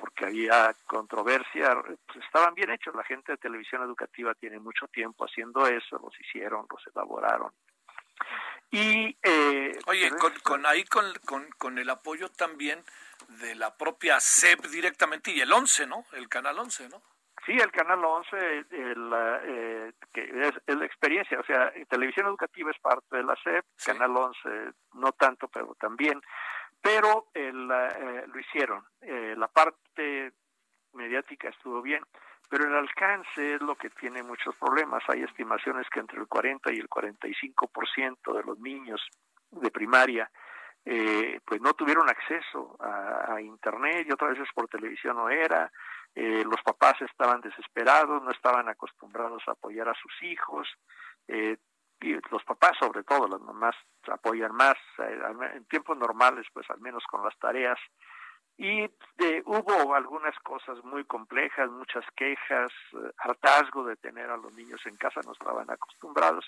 porque 0.00 0.24
había 0.24 0.74
controversia, 0.86 1.80
pues 1.82 2.24
estaban 2.24 2.54
bien 2.54 2.70
hechos, 2.70 2.94
la 2.94 3.04
gente 3.04 3.32
de 3.32 3.38
televisión 3.38 3.82
educativa 3.82 4.34
tiene 4.34 4.58
mucho 4.58 4.88
tiempo 4.88 5.26
haciendo 5.26 5.66
eso, 5.66 6.00
los 6.02 6.18
hicieron, 6.18 6.66
los 6.68 6.84
elaboraron, 6.88 7.52
y, 8.70 9.16
eh, 9.22 9.78
Oye, 9.86 10.10
con, 10.10 10.32
con, 10.42 10.66
ahí 10.66 10.84
con, 10.84 11.12
con, 11.58 11.78
el 11.78 11.90
apoyo 11.90 12.28
también 12.28 12.84
de 13.40 13.54
la 13.56 13.76
propia 13.76 14.20
SEP 14.20 14.66
directamente 14.66 15.32
y 15.32 15.40
el 15.40 15.52
11, 15.52 15.86
¿no? 15.86 16.04
El 16.12 16.28
Canal 16.28 16.58
11, 16.58 16.88
¿no? 16.88 17.02
Sí, 17.46 17.52
el 17.52 17.72
Canal 17.72 18.04
11, 18.04 18.36
el, 18.70 19.12
eh, 19.44 19.92
que 20.12 20.22
es, 20.22 20.76
la 20.76 20.84
experiencia, 20.84 21.40
o 21.40 21.44
sea, 21.44 21.72
televisión 21.88 22.26
educativa 22.26 22.70
es 22.70 22.78
parte 22.78 23.16
de 23.16 23.24
la 23.24 23.34
SEP, 23.42 23.64
Canal 23.84 24.16
11 24.16 24.48
no 24.94 25.12
tanto, 25.12 25.48
pero 25.48 25.74
también, 25.80 26.20
pero 26.80 27.28
el, 27.34 27.70
eh, 27.70 28.24
lo 28.26 28.40
hicieron. 28.40 28.84
Eh, 29.00 29.34
la 29.36 29.48
parte 29.48 30.32
mediática 30.92 31.48
estuvo 31.48 31.82
bien 31.82 32.04
pero 32.50 32.66
el 32.66 32.74
alcance 32.74 33.54
es 33.54 33.62
lo 33.62 33.76
que 33.76 33.90
tiene 33.90 34.24
muchos 34.24 34.56
problemas. 34.56 35.04
Hay 35.08 35.22
estimaciones 35.22 35.88
que 35.88 36.00
entre 36.00 36.18
el 36.18 36.26
40 36.26 36.72
y 36.72 36.78
el 36.78 36.88
45% 36.88 38.36
de 38.36 38.42
los 38.42 38.58
niños 38.58 39.00
de 39.52 39.70
primaria 39.70 40.28
eh, 40.84 41.40
pues 41.44 41.60
no 41.60 41.74
tuvieron 41.74 42.08
acceso 42.08 42.76
a, 42.80 43.40
internet 43.40 44.06
y 44.08 44.12
otras 44.12 44.32
veces 44.32 44.48
por 44.52 44.66
televisión 44.66 45.16
no 45.16 45.30
era. 45.30 45.70
Eh, 46.14 46.42
los 46.44 46.60
papás 46.64 47.00
estaban 47.02 47.40
desesperados, 47.40 48.20
no 48.20 48.32
estaban 48.32 48.68
acostumbrados 48.68 49.42
a 49.46 49.52
apoyar 49.52 49.88
a 49.88 49.94
sus 49.94 50.12
hijos. 50.22 50.68
Eh, 51.28 51.56
los 52.30 52.42
papás 52.44 52.72
sobre 52.80 53.04
todo, 53.04 53.28
las 53.28 53.40
mamás 53.40 53.76
apoyan 54.08 54.52
más 54.54 54.76
en 54.98 55.64
tiempos 55.66 55.96
normales, 55.98 56.46
pues 56.52 56.68
al 56.70 56.80
menos 56.80 57.04
con 57.04 57.22
las 57.22 57.38
tareas 57.38 57.78
y 58.60 58.82
eh, 58.82 59.42
hubo 59.46 59.94
algunas 59.94 60.38
cosas 60.40 60.84
muy 60.84 61.04
complejas, 61.04 61.70
muchas 61.70 62.04
quejas, 62.14 62.70
eh, 62.92 63.10
hartazgo 63.16 63.86
de 63.86 63.96
tener 63.96 64.28
a 64.28 64.36
los 64.36 64.52
niños 64.52 64.82
en 64.84 64.96
casa, 64.96 65.22
no 65.24 65.32
estaban 65.32 65.70
acostumbrados, 65.70 66.44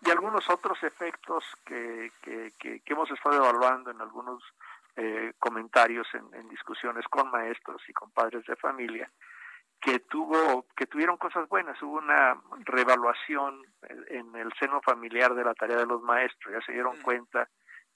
y 0.00 0.10
algunos 0.12 0.48
otros 0.48 0.80
efectos 0.84 1.44
que, 1.66 2.12
que, 2.22 2.52
que, 2.60 2.80
hemos 2.86 3.10
estado 3.10 3.38
evaluando 3.38 3.90
en 3.90 4.00
algunos 4.00 4.44
eh, 4.94 5.32
comentarios 5.40 6.06
en, 6.14 6.32
en, 6.34 6.48
discusiones 6.48 7.04
con 7.08 7.28
maestros 7.32 7.82
y 7.88 7.92
con 7.92 8.12
padres 8.12 8.46
de 8.46 8.54
familia, 8.54 9.10
que 9.80 9.98
tuvo, 9.98 10.66
que 10.76 10.86
tuvieron 10.86 11.16
cosas 11.16 11.48
buenas, 11.48 11.82
hubo 11.82 11.98
una 11.98 12.40
revaluación 12.60 13.60
en 14.06 14.36
el 14.36 14.52
seno 14.52 14.80
familiar 14.82 15.34
de 15.34 15.42
la 15.42 15.54
tarea 15.54 15.78
de 15.78 15.86
los 15.86 16.00
maestros, 16.00 16.54
ya 16.54 16.64
se 16.64 16.74
dieron 16.74 16.96
cuenta 17.02 17.48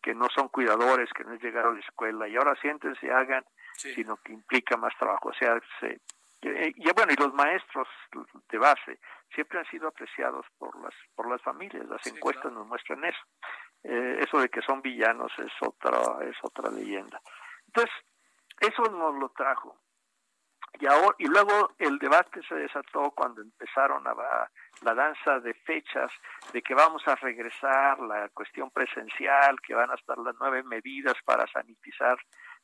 que 0.03 0.15
no 0.15 0.29
son 0.35 0.49
cuidadores, 0.49 1.13
que 1.13 1.25
no 1.25 1.35
es 1.35 1.43
llegar 1.43 1.67
a 1.67 1.73
la 1.73 1.81
escuela 1.81 2.29
y 2.29 2.37
ahora 2.37 2.55
siéntense 2.61 3.11
hagan, 3.11 3.45
sino 3.75 4.17
que 4.19 4.33
implica 4.33 4.77
más 4.77 4.97
trabajo. 4.99 5.31
O 5.31 5.35
sea, 5.35 5.59
se, 5.81 6.01
y 6.41 6.93
bueno, 6.93 7.13
y 7.13 7.17
los 7.17 7.35
maestros 7.35 7.89
de 8.49 8.59
base 8.59 9.01
siempre 9.35 9.59
han 9.59 9.67
sido 9.67 9.89
apreciados 9.89 10.47
por 10.59 10.81
las 10.81 10.95
por 11.17 11.29
las 11.29 11.43
familias, 11.43 11.87
las 11.87 12.07
encuestas 12.07 12.53
nos 12.53 12.67
muestran 12.67 13.05
eso. 13.05 13.19
Eh, 13.83 14.19
eso 14.21 14.39
de 14.39 14.49
que 14.49 14.63
son 14.63 14.81
villanos 14.81 15.33
es 15.39 15.53
otra 15.61 15.91
es 16.23 16.37
otra 16.43 16.71
leyenda. 16.71 17.21
Entonces, 17.67 17.93
eso 18.61 18.83
nos 18.85 19.15
lo 19.17 19.29
trajo. 19.31 19.77
Y 20.81 20.87
ahora 20.87 21.17
y 21.19 21.27
luego 21.27 21.75
el 21.79 21.99
debate 21.99 22.41
se 22.49 22.55
desató 22.55 23.11
cuando 23.11 23.43
empezaron 23.43 24.07
a 24.07 24.15
la 24.83 24.95
danza 24.95 25.41
de 25.41 25.55
fechas, 25.55 26.11
de 26.53 26.63
que 26.63 26.75
vamos 26.75 27.03
a 27.07 27.15
regresar, 27.17 27.99
la 28.01 28.29
cuestión 28.31 28.71
presencial, 28.71 29.61
que 29.61 29.75
van 29.75 29.91
a 29.91 29.95
estar 29.95 30.19
las 30.19 30.35
nueve 30.39 30.63
medidas 30.63 31.15
para 31.25 31.47
sanitizar 31.49 32.19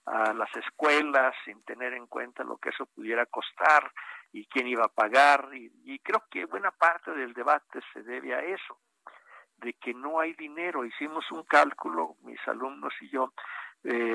a 0.06 0.32
las 0.34 0.54
escuelas 0.56 1.34
sin 1.44 1.62
tener 1.64 1.94
en 1.94 2.06
cuenta 2.06 2.44
lo 2.44 2.58
que 2.58 2.68
eso 2.68 2.86
pudiera 2.86 3.24
costar 3.26 3.90
y 4.32 4.46
quién 4.46 4.68
iba 4.68 4.84
a 4.84 4.88
pagar. 4.88 5.48
Y, 5.52 5.98
creo 6.00 6.24
que 6.30 6.44
buena 6.44 6.70
parte 6.70 7.12
del 7.12 7.32
debate 7.32 7.80
se 7.92 8.02
debe 8.02 8.34
a 8.34 8.40
eso, 8.40 8.78
de 9.56 9.72
que 9.74 9.94
no 9.94 10.20
hay 10.20 10.34
dinero. 10.34 10.84
Hicimos 10.84 11.30
un 11.32 11.44
cálculo, 11.44 12.16
mis 12.22 12.40
alumnos 12.46 12.92
y 13.00 13.08
yo, 13.08 13.32
eh, 13.84 14.13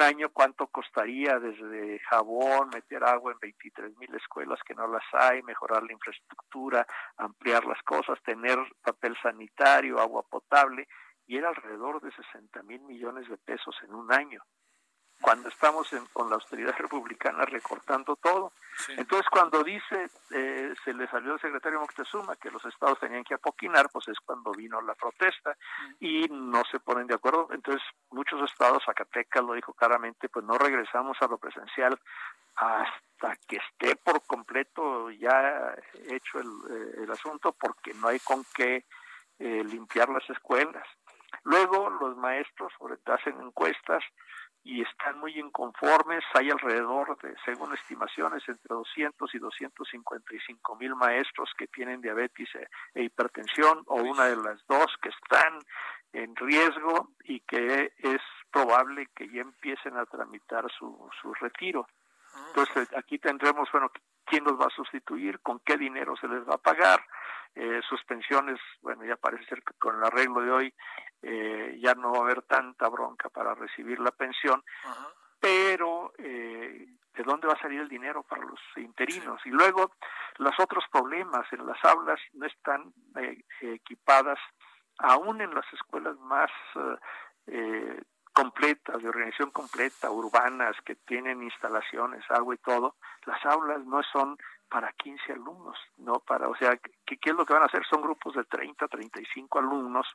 un 0.00 0.06
año 0.06 0.30
cuánto 0.30 0.66
costaría 0.68 1.38
desde 1.38 1.98
jabón, 2.08 2.70
meter 2.72 3.04
agua 3.04 3.32
en 3.32 3.38
23 3.38 3.98
mil 3.98 4.14
escuelas 4.14 4.58
que 4.66 4.74
no 4.74 4.86
las 4.86 5.04
hay, 5.12 5.42
mejorar 5.42 5.82
la 5.82 5.92
infraestructura, 5.92 6.86
ampliar 7.18 7.66
las 7.66 7.82
cosas, 7.82 8.18
tener 8.22 8.58
papel 8.82 9.14
sanitario, 9.22 10.00
agua 10.00 10.22
potable, 10.22 10.88
y 11.26 11.36
era 11.36 11.50
alrededor 11.50 12.00
de 12.00 12.12
60 12.12 12.62
mil 12.62 12.80
millones 12.82 13.28
de 13.28 13.36
pesos 13.36 13.76
en 13.82 13.94
un 13.94 14.10
año 14.12 14.42
cuando 15.20 15.48
estamos 15.48 15.88
con 16.12 16.28
la 16.28 16.36
austeridad 16.36 16.74
republicana 16.78 17.44
recortando 17.44 18.16
todo. 18.16 18.52
Entonces, 18.88 19.28
cuando 19.30 19.62
dice, 19.62 20.08
eh, 20.30 20.74
se 20.84 20.94
le 20.94 21.06
salió 21.08 21.34
el 21.34 21.40
secretario 21.40 21.80
Moctezuma 21.80 22.36
que 22.36 22.50
los 22.50 22.64
estados 22.64 22.98
tenían 22.98 23.24
que 23.24 23.34
apoquinar, 23.34 23.90
pues 23.92 24.08
es 24.08 24.18
cuando 24.20 24.52
vino 24.52 24.80
la 24.80 24.94
protesta 24.94 25.56
y 25.98 26.26
no 26.30 26.62
se 26.70 26.80
ponen 26.80 27.06
de 27.06 27.14
acuerdo. 27.14 27.48
Entonces, 27.52 27.82
muchos 28.10 28.40
estados, 28.50 28.84
Zacatecas 28.84 29.44
lo 29.44 29.52
dijo 29.52 29.74
claramente, 29.74 30.28
pues 30.28 30.44
no 30.44 30.56
regresamos 30.56 31.18
a 31.20 31.26
lo 31.26 31.36
presencial 31.36 31.98
hasta 32.56 33.36
que 33.46 33.56
esté 33.56 33.96
por 33.96 34.22
completo 34.26 35.10
ya 35.10 35.74
hecho 36.08 36.38
el, 36.38 36.48
eh, 36.70 36.94
el 37.04 37.10
asunto, 37.10 37.52
porque 37.52 37.92
no 37.94 38.08
hay 38.08 38.18
con 38.20 38.44
qué 38.54 38.84
eh, 39.38 39.64
limpiar 39.64 40.08
las 40.08 40.28
escuelas. 40.30 40.86
Luego 41.44 41.88
los 41.88 42.16
maestros 42.16 42.72
hacen 43.06 43.40
encuestas 43.40 44.02
y 44.62 44.82
están 44.82 45.18
muy 45.18 45.38
inconformes. 45.38 46.22
Hay 46.34 46.50
alrededor 46.50 47.16
de, 47.22 47.34
según 47.44 47.72
estimaciones, 47.74 48.42
entre 48.48 48.74
200 48.74 49.34
y 49.34 49.38
255 49.38 50.76
mil 50.76 50.94
maestros 50.96 51.50
que 51.56 51.66
tienen 51.68 52.00
diabetes 52.00 52.48
e, 52.54 52.68
e, 52.94 53.04
hipertensión 53.04 53.82
o 53.86 53.96
una 53.96 54.24
de 54.24 54.36
las 54.36 54.66
dos 54.66 54.86
que 55.02 55.08
están 55.08 55.58
en 56.12 56.34
riesgo 56.36 57.10
y 57.24 57.40
que 57.40 57.92
es 57.98 58.20
probable 58.50 59.06
que 59.14 59.28
ya 59.28 59.42
empiecen 59.42 59.96
a 59.96 60.06
tramitar 60.06 60.70
su, 60.70 61.08
su 61.20 61.32
retiro. 61.34 61.86
Ah. 62.34 62.44
Entonces 62.48 62.88
aquí 62.96 63.18
tendremos, 63.18 63.70
bueno, 63.72 63.90
quién 64.30 64.44
los 64.44 64.58
va 64.58 64.66
a 64.66 64.76
sustituir, 64.76 65.40
con 65.40 65.58
qué 65.60 65.76
dinero 65.76 66.16
se 66.16 66.28
les 66.28 66.48
va 66.48 66.54
a 66.54 66.58
pagar, 66.58 67.04
eh, 67.56 67.80
sus 67.86 68.02
pensiones, 68.04 68.60
bueno, 68.80 69.04
ya 69.04 69.16
parece 69.16 69.44
ser 69.46 69.62
que 69.64 69.74
con 69.74 69.96
el 69.96 70.04
arreglo 70.04 70.40
de 70.40 70.50
hoy 70.52 70.74
eh, 71.20 71.76
ya 71.82 71.94
no 71.94 72.12
va 72.12 72.18
a 72.18 72.22
haber 72.22 72.42
tanta 72.42 72.88
bronca 72.88 73.28
para 73.28 73.54
recibir 73.54 73.98
la 73.98 74.12
pensión, 74.12 74.62
pero 75.40 76.12
eh, 76.18 76.86
¿de 77.12 77.22
dónde 77.24 77.48
va 77.48 77.54
a 77.54 77.60
salir 77.60 77.80
el 77.80 77.88
dinero 77.88 78.22
para 78.22 78.44
los 78.44 78.60
interinos? 78.76 79.40
Y 79.44 79.50
luego 79.50 79.90
los 80.38 80.54
otros 80.60 80.84
problemas 80.92 81.52
en 81.52 81.66
las 81.66 81.84
aulas 81.84 82.20
no 82.34 82.46
están 82.46 82.94
eh, 83.16 83.42
equipadas, 83.60 84.38
aún 84.98 85.40
en 85.40 85.52
las 85.52 85.66
escuelas 85.72 86.16
más 86.20 86.50
completas, 88.42 89.02
de 89.02 89.08
organización 89.08 89.50
completa, 89.50 90.10
urbanas, 90.10 90.76
que 90.84 90.94
tienen 90.94 91.42
instalaciones, 91.42 92.22
agua 92.30 92.54
y 92.54 92.58
todo, 92.58 92.96
las 93.26 93.44
aulas 93.46 93.84
no 93.84 94.02
son 94.12 94.38
para 94.68 94.92
15 94.92 95.32
alumnos, 95.32 95.76
¿no? 95.98 96.20
Para, 96.20 96.48
o 96.48 96.56
sea, 96.56 96.76
¿qué, 96.76 97.18
¿qué, 97.18 97.30
es 97.30 97.36
lo 97.36 97.44
que 97.44 97.52
van 97.52 97.64
a 97.64 97.66
hacer? 97.66 97.82
Son 97.90 98.00
grupos 98.00 98.34
de 98.34 98.44
30, 98.44 98.86
35 98.86 99.58
alumnos 99.58 100.06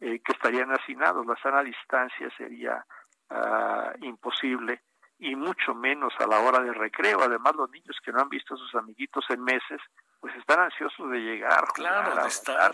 eh, 0.00 0.20
que 0.20 0.32
estarían 0.32 0.70
hacinados. 0.72 1.26
La 1.26 1.36
sana 1.42 1.62
distancia 1.62 2.28
sería 2.36 2.84
uh, 3.30 4.04
imposible 4.04 4.82
y 5.18 5.34
mucho 5.34 5.74
menos 5.74 6.12
a 6.20 6.26
la 6.26 6.40
hora 6.40 6.60
de 6.60 6.72
recreo. 6.72 7.20
Además, 7.22 7.54
los 7.56 7.70
niños 7.70 7.96
que 8.04 8.12
no 8.12 8.20
han 8.20 8.28
visto 8.28 8.54
a 8.54 8.56
sus 8.56 8.74
amiguitos 8.76 9.24
en 9.30 9.42
meses, 9.42 9.80
pues 10.20 10.34
están 10.36 10.60
ansiosos 10.60 11.10
de 11.10 11.18
llegar. 11.18 11.64
Claro, 11.74 12.22
de 12.22 12.28
estar. 12.28 12.72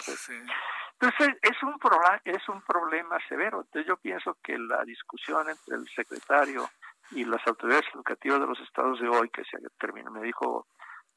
Entonces, 1.01 1.37
es 1.43 1.62
un, 1.62 1.79
es 2.25 2.49
un 2.49 2.62
problema 2.62 3.19
severo. 3.29 3.61
Entonces, 3.61 3.87
yo 3.87 3.97
pienso 3.99 4.37
que 4.43 4.59
la 4.59 4.85
discusión 4.85 5.49
entre 5.49 5.77
el 5.77 5.89
secretario 5.95 6.69
y 7.12 7.25
las 7.25 7.47
autoridades 7.47 7.87
educativas 7.95 8.41
de 8.41 8.47
los 8.47 8.61
estados 8.61 9.01
de 9.01 9.09
hoy, 9.09 9.31
que 9.31 9.45
se 9.45 9.59
terminó, 9.79 10.11
me 10.11 10.23
dijo 10.23 10.66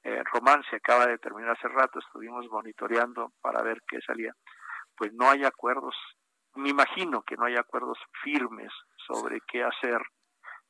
eh, 0.04 0.24
Román, 0.34 0.64
se 0.70 0.78
acaba 0.78 1.06
de 1.06 1.18
terminar 1.18 1.52
hace 1.52 1.68
rato, 1.68 2.00
estuvimos 2.00 2.48
monitoreando 2.50 3.34
para 3.42 3.62
ver 3.62 3.82
qué 3.88 4.00
salía, 4.02 4.34
pues 4.96 5.14
no 5.14 5.30
hay 5.30 5.44
acuerdos, 5.44 5.96
me 6.56 6.70
imagino 6.70 7.22
que 7.22 7.36
no 7.36 7.46
hay 7.46 7.56
acuerdos 7.56 7.98
firmes 8.24 8.72
sobre 9.08 9.42
qué 9.42 9.64
hacer 9.64 10.02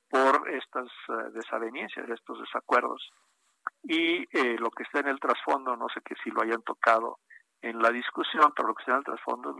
por 0.10 0.50
estas 0.50 0.90
uh, 1.08 1.32
desavenencias, 1.32 2.10
estos 2.10 2.40
desacuerdos. 2.42 3.10
Y 3.84 4.24
eh, 4.38 4.58
lo 4.60 4.70
que 4.72 4.84
está 4.84 5.00
en 5.00 5.08
el 5.08 5.20
trasfondo, 5.20 5.76
no 5.78 5.88
sé 5.94 6.02
que 6.02 6.16
si 6.24 6.30
lo 6.30 6.42
hayan 6.42 6.62
tocado 6.64 7.20
en 7.62 7.82
la 7.82 7.92
discusión, 7.92 8.52
pero 8.56 8.70
lo 8.70 8.76
que 8.76 8.82
está 8.82 8.94
en 8.94 8.98
el 9.00 9.04
trasfondo 9.04 9.52
es 9.52 9.58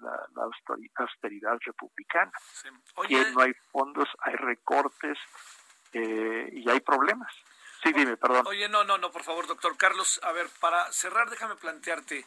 la, 0.00 0.28
la, 0.34 0.50
austeridad 0.96 1.58
republicana. 1.64 2.32
Sí. 2.52 2.68
no 3.34 3.40
hay 3.40 3.52
fondos, 3.70 4.08
hay 4.20 4.34
recortes 4.34 5.18
eh, 5.92 6.50
y 6.52 6.68
hay 6.68 6.80
problemas. 6.80 7.32
Sí, 7.82 7.92
dime, 7.92 8.16
perdón. 8.16 8.46
Oye, 8.48 8.68
no, 8.68 8.82
no, 8.84 8.98
no, 8.98 9.12
por 9.12 9.22
favor, 9.22 9.46
doctor 9.46 9.76
Carlos. 9.76 10.20
A 10.24 10.32
ver, 10.32 10.48
para 10.60 10.90
cerrar, 10.92 11.30
déjame 11.30 11.54
plantearte, 11.56 12.24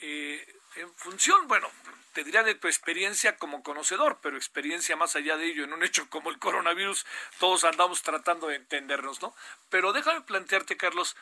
eh, 0.00 0.54
en 0.76 0.92
función, 0.94 1.48
bueno, 1.48 1.68
te 2.12 2.24
dirá 2.24 2.42
de 2.42 2.54
tu 2.54 2.68
experiencia 2.68 3.36
como 3.36 3.62
conocedor, 3.62 4.18
pero 4.20 4.36
experiencia 4.36 4.96
más 4.96 5.16
allá 5.16 5.36
de 5.36 5.46
ello, 5.46 5.64
en 5.64 5.72
un 5.72 5.82
hecho 5.82 6.10
como 6.10 6.30
el 6.30 6.38
coronavirus, 6.38 7.06
todos 7.38 7.64
andamos 7.64 8.02
tratando 8.02 8.48
de 8.48 8.56
entendernos, 8.56 9.22
¿no? 9.22 9.34
Pero 9.70 9.92
déjame 9.92 10.20
plantearte, 10.22 10.76
Carlos, 10.76 11.16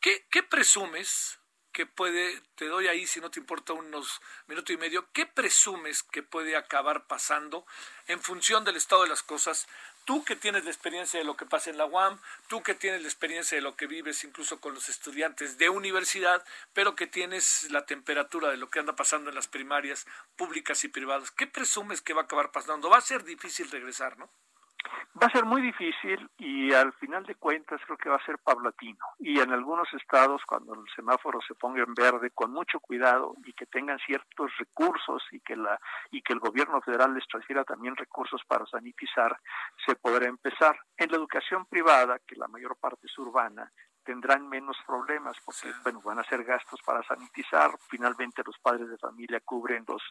¿qué, 0.00 0.24
qué 0.30 0.42
presumes 0.42 1.40
que 1.72 1.86
puede, 1.86 2.40
te 2.54 2.66
doy 2.66 2.86
ahí 2.86 3.06
si 3.06 3.20
no 3.20 3.30
te 3.30 3.40
importa 3.40 3.72
unos 3.72 4.20
minutos 4.46 4.74
y 4.74 4.76
medio, 4.76 5.08
¿qué 5.12 5.26
presumes 5.26 6.02
que 6.02 6.22
puede 6.22 6.56
acabar 6.56 7.06
pasando 7.06 7.66
en 8.06 8.20
función 8.20 8.64
del 8.64 8.76
estado 8.76 9.02
de 9.02 9.08
las 9.08 9.22
cosas 9.22 9.66
tú 10.04 10.24
que 10.24 10.36
tienes 10.36 10.64
la 10.64 10.70
experiencia 10.70 11.18
de 11.18 11.24
lo 11.24 11.36
que 11.36 11.46
pasa 11.46 11.70
en 11.70 11.78
la 11.78 11.86
UAM, 11.86 12.18
tú 12.48 12.62
que 12.62 12.74
tienes 12.74 13.02
la 13.02 13.08
experiencia 13.08 13.56
de 13.56 13.62
lo 13.62 13.76
que 13.76 13.86
vives 13.86 14.24
incluso 14.24 14.60
con 14.60 14.74
los 14.74 14.88
estudiantes 14.88 15.58
de 15.58 15.68
universidad, 15.68 16.44
pero 16.72 16.96
que 16.96 17.06
tienes 17.06 17.70
la 17.70 17.86
temperatura 17.86 18.50
de 18.50 18.56
lo 18.56 18.70
que 18.70 18.80
anda 18.80 18.96
pasando 18.96 19.30
en 19.30 19.36
las 19.36 19.48
primarias 19.48 20.06
públicas 20.36 20.82
y 20.84 20.88
privadas, 20.88 21.30
¿qué 21.30 21.46
presumes 21.46 22.00
que 22.00 22.14
va 22.14 22.22
a 22.22 22.24
acabar 22.24 22.50
pasando? 22.50 22.90
Va 22.90 22.98
a 22.98 23.02
ser 23.02 23.24
difícil 23.24 23.70
regresar, 23.70 24.18
¿no? 24.18 24.28
Va 25.20 25.26
a 25.26 25.30
ser 25.30 25.44
muy 25.44 25.60
difícil 25.60 26.28
y 26.38 26.72
al 26.72 26.92
final 26.94 27.24
de 27.24 27.34
cuentas 27.34 27.80
creo 27.84 27.98
que 27.98 28.08
va 28.08 28.16
a 28.16 28.24
ser 28.24 28.38
paulatino. 28.38 29.04
Y 29.18 29.40
en 29.40 29.52
algunos 29.52 29.86
estados, 29.94 30.42
cuando 30.46 30.74
el 30.74 30.84
semáforo 30.96 31.40
se 31.46 31.54
ponga 31.54 31.82
en 31.82 31.94
verde, 31.94 32.30
con 32.30 32.52
mucho 32.52 32.80
cuidado 32.80 33.34
y 33.44 33.52
que 33.52 33.66
tengan 33.66 33.98
ciertos 33.98 34.50
recursos 34.58 35.22
y 35.30 35.40
que, 35.40 35.56
la, 35.56 35.78
y 36.10 36.22
que 36.22 36.32
el 36.32 36.40
gobierno 36.40 36.80
federal 36.80 37.14
les 37.14 37.26
transfiera 37.28 37.64
también 37.64 37.96
recursos 37.96 38.40
para 38.46 38.66
sanitizar, 38.66 39.38
se 39.86 39.94
podrá 39.96 40.26
empezar. 40.26 40.78
En 40.96 41.10
la 41.10 41.16
educación 41.16 41.66
privada, 41.66 42.18
que 42.26 42.36
la 42.36 42.48
mayor 42.48 42.76
parte 42.76 43.06
es 43.06 43.18
urbana, 43.18 43.70
tendrán 44.04 44.48
menos 44.48 44.76
problemas 44.86 45.36
porque 45.44 45.72
bueno 45.82 46.00
van 46.02 46.18
a 46.18 46.24
ser 46.24 46.44
gastos 46.44 46.80
para 46.82 47.02
sanitizar. 47.02 47.70
Finalmente 47.88 48.42
los 48.44 48.58
padres 48.58 48.88
de 48.88 48.98
familia 48.98 49.40
cubren 49.40 49.84
los 49.86 50.02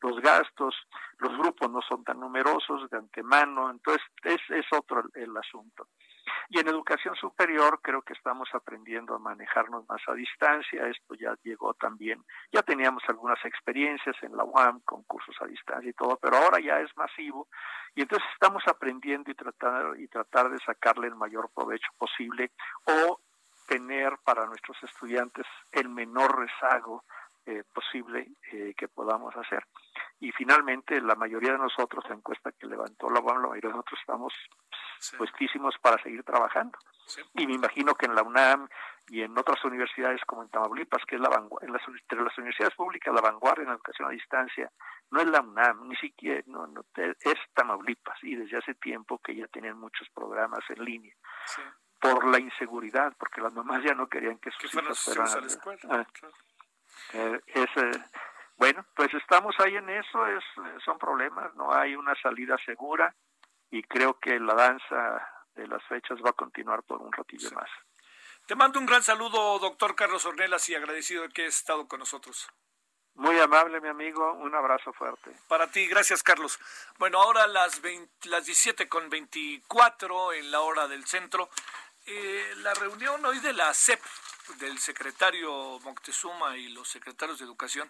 los 0.00 0.20
gastos. 0.20 0.74
Los 1.18 1.36
grupos 1.36 1.70
no 1.70 1.80
son 1.82 2.04
tan 2.04 2.20
numerosos 2.20 2.88
de 2.90 2.96
antemano. 2.96 3.70
Entonces 3.70 4.02
es, 4.24 4.40
es 4.50 4.66
otro 4.72 5.04
el, 5.14 5.36
asunto. 5.36 5.88
Y 6.48 6.58
en 6.58 6.68
educación 6.68 7.14
superior 7.16 7.80
creo 7.82 8.02
que 8.02 8.12
estamos 8.12 8.48
aprendiendo 8.52 9.14
a 9.14 9.18
manejarnos 9.18 9.88
más 9.88 10.00
a 10.06 10.14
distancia. 10.14 10.86
Esto 10.86 11.14
ya 11.14 11.34
llegó 11.42 11.74
también. 11.74 12.24
Ya 12.52 12.62
teníamos 12.62 13.02
algunas 13.08 13.44
experiencias 13.44 14.16
en 14.22 14.36
la 14.36 14.44
UAM 14.44 14.80
con 14.80 15.02
cursos 15.04 15.36
a 15.40 15.46
distancia 15.46 15.90
y 15.90 15.94
todo 15.94 16.18
pero 16.20 16.36
ahora 16.36 16.60
ya 16.60 16.80
es 16.80 16.96
masivo. 16.96 17.48
Y 17.94 18.02
entonces 18.02 18.28
estamos 18.32 18.62
aprendiendo 18.66 19.30
y 19.30 19.34
tratar 19.34 19.98
y 19.98 20.06
tratar 20.08 20.50
de 20.50 20.58
sacarle 20.58 21.08
el 21.08 21.16
mayor 21.16 21.50
provecho 21.54 21.88
posible 21.98 22.50
o 22.84 23.20
tener 23.70 24.18
para 24.24 24.46
nuestros 24.46 24.76
estudiantes 24.82 25.46
el 25.70 25.88
menor 25.88 26.36
rezago 26.36 27.04
eh, 27.46 27.62
posible 27.72 28.26
eh, 28.50 28.74
que 28.76 28.88
podamos 28.88 29.34
hacer. 29.36 29.64
Y 30.18 30.32
finalmente, 30.32 31.00
la 31.00 31.14
mayoría 31.14 31.52
de 31.52 31.58
nosotros, 31.58 32.04
la 32.08 32.16
encuesta 32.16 32.50
que 32.50 32.66
levantó 32.66 33.08
la 33.08 33.20
UAM, 33.20 33.42
la 33.42 33.48
mayoría 33.48 33.70
de 33.70 33.76
nosotros 33.76 34.00
estamos 34.00 34.34
puestísimos 35.16 35.76
para 35.80 36.02
seguir 36.02 36.24
trabajando. 36.24 36.76
Y 37.34 37.46
me 37.46 37.54
imagino 37.54 37.94
que 37.94 38.06
en 38.06 38.16
la 38.16 38.22
UNAM 38.22 38.68
y 39.08 39.22
en 39.22 39.38
otras 39.38 39.64
universidades 39.64 40.20
como 40.26 40.42
en 40.42 40.48
Tamaulipas, 40.48 41.04
que 41.06 41.14
es 41.14 41.20
la 41.20 41.28
vanguardia, 41.28 41.70
las, 41.70 41.82
entre 41.88 42.24
las 42.24 42.36
universidades 42.38 42.74
públicas, 42.74 43.14
la 43.14 43.20
vanguardia 43.20 43.62
en 43.62 43.68
la 43.68 43.74
educación 43.74 44.08
a 44.08 44.12
distancia, 44.12 44.70
no 45.12 45.20
es 45.20 45.28
la 45.28 45.40
UNAM, 45.40 45.88
ni 45.88 45.96
siquiera, 45.96 46.42
no, 46.46 46.66
no, 46.66 46.84
es 46.96 47.38
Tamaulipas, 47.54 48.18
y 48.22 48.34
desde 48.34 48.58
hace 48.58 48.74
tiempo 48.74 49.18
que 49.18 49.34
ya 49.34 49.46
tienen 49.46 49.78
muchos 49.78 50.08
programas 50.10 50.64
en 50.70 50.84
línea 50.84 51.14
por 52.00 52.26
la 52.26 52.38
inseguridad, 52.38 53.12
porque 53.18 53.40
las 53.40 53.52
mamás 53.52 53.82
ya 53.84 53.94
no 53.94 54.08
querían 54.08 54.38
que 54.38 54.50
sus 54.50 54.74
hijos 54.74 54.98
fueran 54.98 55.28
a 55.28 55.40
la 55.40 55.46
escuela. 55.46 55.80
Ah, 55.90 56.06
eh, 57.12 57.40
eh, 57.54 58.04
bueno, 58.56 58.84
pues 58.94 59.12
estamos 59.14 59.54
ahí 59.60 59.76
en 59.76 59.88
eso, 59.90 60.26
es, 60.26 60.44
son 60.84 60.98
problemas, 60.98 61.54
no 61.54 61.72
hay 61.72 61.94
una 61.94 62.14
salida 62.22 62.56
segura 62.64 63.14
y 63.70 63.82
creo 63.82 64.18
que 64.18 64.38
la 64.40 64.54
danza 64.54 65.26
de 65.54 65.66
las 65.66 65.82
fechas 65.84 66.18
va 66.24 66.30
a 66.30 66.34
continuar 66.34 66.82
por 66.82 67.00
un 67.00 67.12
ratillo 67.12 67.50
más. 67.52 67.68
Te 68.46 68.56
mando 68.56 68.80
un 68.80 68.86
gran 68.86 69.02
saludo, 69.02 69.58
doctor 69.58 69.94
Carlos 69.94 70.24
Ornelas, 70.24 70.68
y 70.68 70.74
agradecido 70.74 71.22
de 71.22 71.28
que 71.28 71.42
hayas 71.42 71.56
estado 71.56 71.86
con 71.86 72.00
nosotros. 72.00 72.48
Muy 73.14 73.38
amable, 73.38 73.80
mi 73.80 73.88
amigo. 73.88 74.32
Un 74.34 74.54
abrazo 74.54 74.92
fuerte. 74.92 75.32
Para 75.46 75.70
ti, 75.70 75.86
gracias, 75.86 76.22
Carlos. 76.22 76.58
Bueno, 76.98 77.20
ahora 77.20 77.46
las, 77.46 77.80
20, 77.80 78.28
las 78.28 78.46
17 78.46 78.88
con 78.88 79.10
24 79.10 80.32
en 80.32 80.50
la 80.50 80.60
hora 80.60 80.88
del 80.88 81.04
centro. 81.06 81.50
Eh, 82.12 82.54
la 82.56 82.74
reunión 82.74 83.24
hoy 83.24 83.38
de 83.38 83.52
la 83.52 83.72
CEP, 83.72 84.00
del 84.58 84.80
secretario 84.80 85.78
Moctezuma 85.84 86.56
y 86.56 86.68
los 86.70 86.88
secretarios 86.88 87.38
de 87.38 87.44
Educación, 87.44 87.88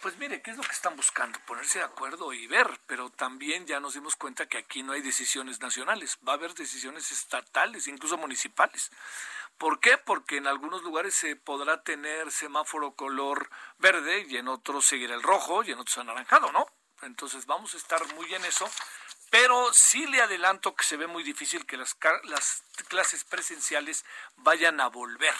pues 0.00 0.16
mire, 0.18 0.40
¿qué 0.40 0.52
es 0.52 0.56
lo 0.56 0.62
que 0.62 0.70
están 0.70 0.94
buscando? 0.94 1.40
Ponerse 1.40 1.80
de 1.80 1.84
acuerdo 1.84 2.32
y 2.32 2.46
ver, 2.46 2.68
pero 2.86 3.10
también 3.10 3.66
ya 3.66 3.80
nos 3.80 3.94
dimos 3.94 4.14
cuenta 4.14 4.46
que 4.46 4.58
aquí 4.58 4.84
no 4.84 4.92
hay 4.92 5.02
decisiones 5.02 5.60
nacionales, 5.60 6.16
va 6.26 6.34
a 6.34 6.36
haber 6.36 6.54
decisiones 6.54 7.10
estatales, 7.10 7.88
incluso 7.88 8.16
municipales. 8.16 8.92
¿Por 9.58 9.80
qué? 9.80 9.98
Porque 9.98 10.36
en 10.36 10.46
algunos 10.46 10.84
lugares 10.84 11.16
se 11.16 11.34
podrá 11.34 11.82
tener 11.82 12.30
semáforo 12.30 12.92
color 12.92 13.50
verde 13.78 14.26
y 14.28 14.36
en 14.36 14.46
otros 14.46 14.86
seguir 14.86 15.10
el 15.10 15.24
rojo 15.24 15.64
y 15.64 15.72
en 15.72 15.80
otros 15.80 15.98
anaranjado, 15.98 16.52
¿no? 16.52 16.68
Entonces 17.02 17.46
vamos 17.46 17.74
a 17.74 17.78
estar 17.78 18.14
muy 18.14 18.32
en 18.32 18.44
eso, 18.44 18.70
pero 19.30 19.72
sí 19.72 20.06
le 20.06 20.22
adelanto 20.22 20.74
que 20.74 20.84
se 20.84 20.96
ve 20.96 21.06
muy 21.06 21.22
difícil 21.22 21.66
que 21.66 21.76
las, 21.76 21.96
las 22.24 22.62
clases 22.88 23.24
presenciales 23.24 24.04
vayan 24.36 24.80
a 24.80 24.88
volver 24.88 25.34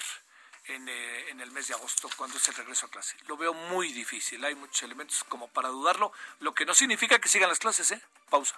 en, 0.65 0.89
eh, 0.89 1.31
en, 1.31 1.41
el 1.41 1.51
mes 1.53 1.69
de 1.69 1.75
agosto, 1.75 2.11
cuando 2.17 2.37
es 2.37 2.49
el 2.49 2.55
regreso 2.55 2.87
a 2.87 2.91
clase. 2.91 3.17
Lo 3.27 3.37
veo 3.37 3.55
muy 3.55 3.93
difícil, 3.93 4.45
hay 4.45 4.55
muchos 4.55 4.83
elementos 4.83 5.23
como 5.25 5.49
para 5.49 5.69
dudarlo, 5.69 6.13
lo 6.41 6.55
que 6.55 6.67
no 6.67 6.75
significa 6.75 7.19
que 7.19 7.29
sigan 7.29 7.49
las 7.49 7.59
clases, 7.59 7.91
¿eh? 7.93 8.01
Pausa. 8.29 8.57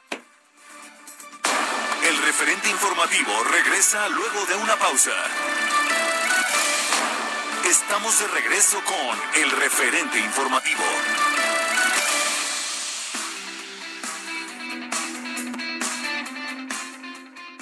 El 2.04 2.16
referente 2.22 2.70
informativo 2.70 3.44
regresa 3.44 4.08
luego 4.08 4.46
de 4.46 4.54
una 4.54 4.76
pausa. 4.76 5.12
Estamos 7.66 8.18
de 8.18 8.28
regreso 8.28 8.82
con 8.84 9.42
el 9.42 9.50
referente 9.50 10.18
informativo. 10.18 10.84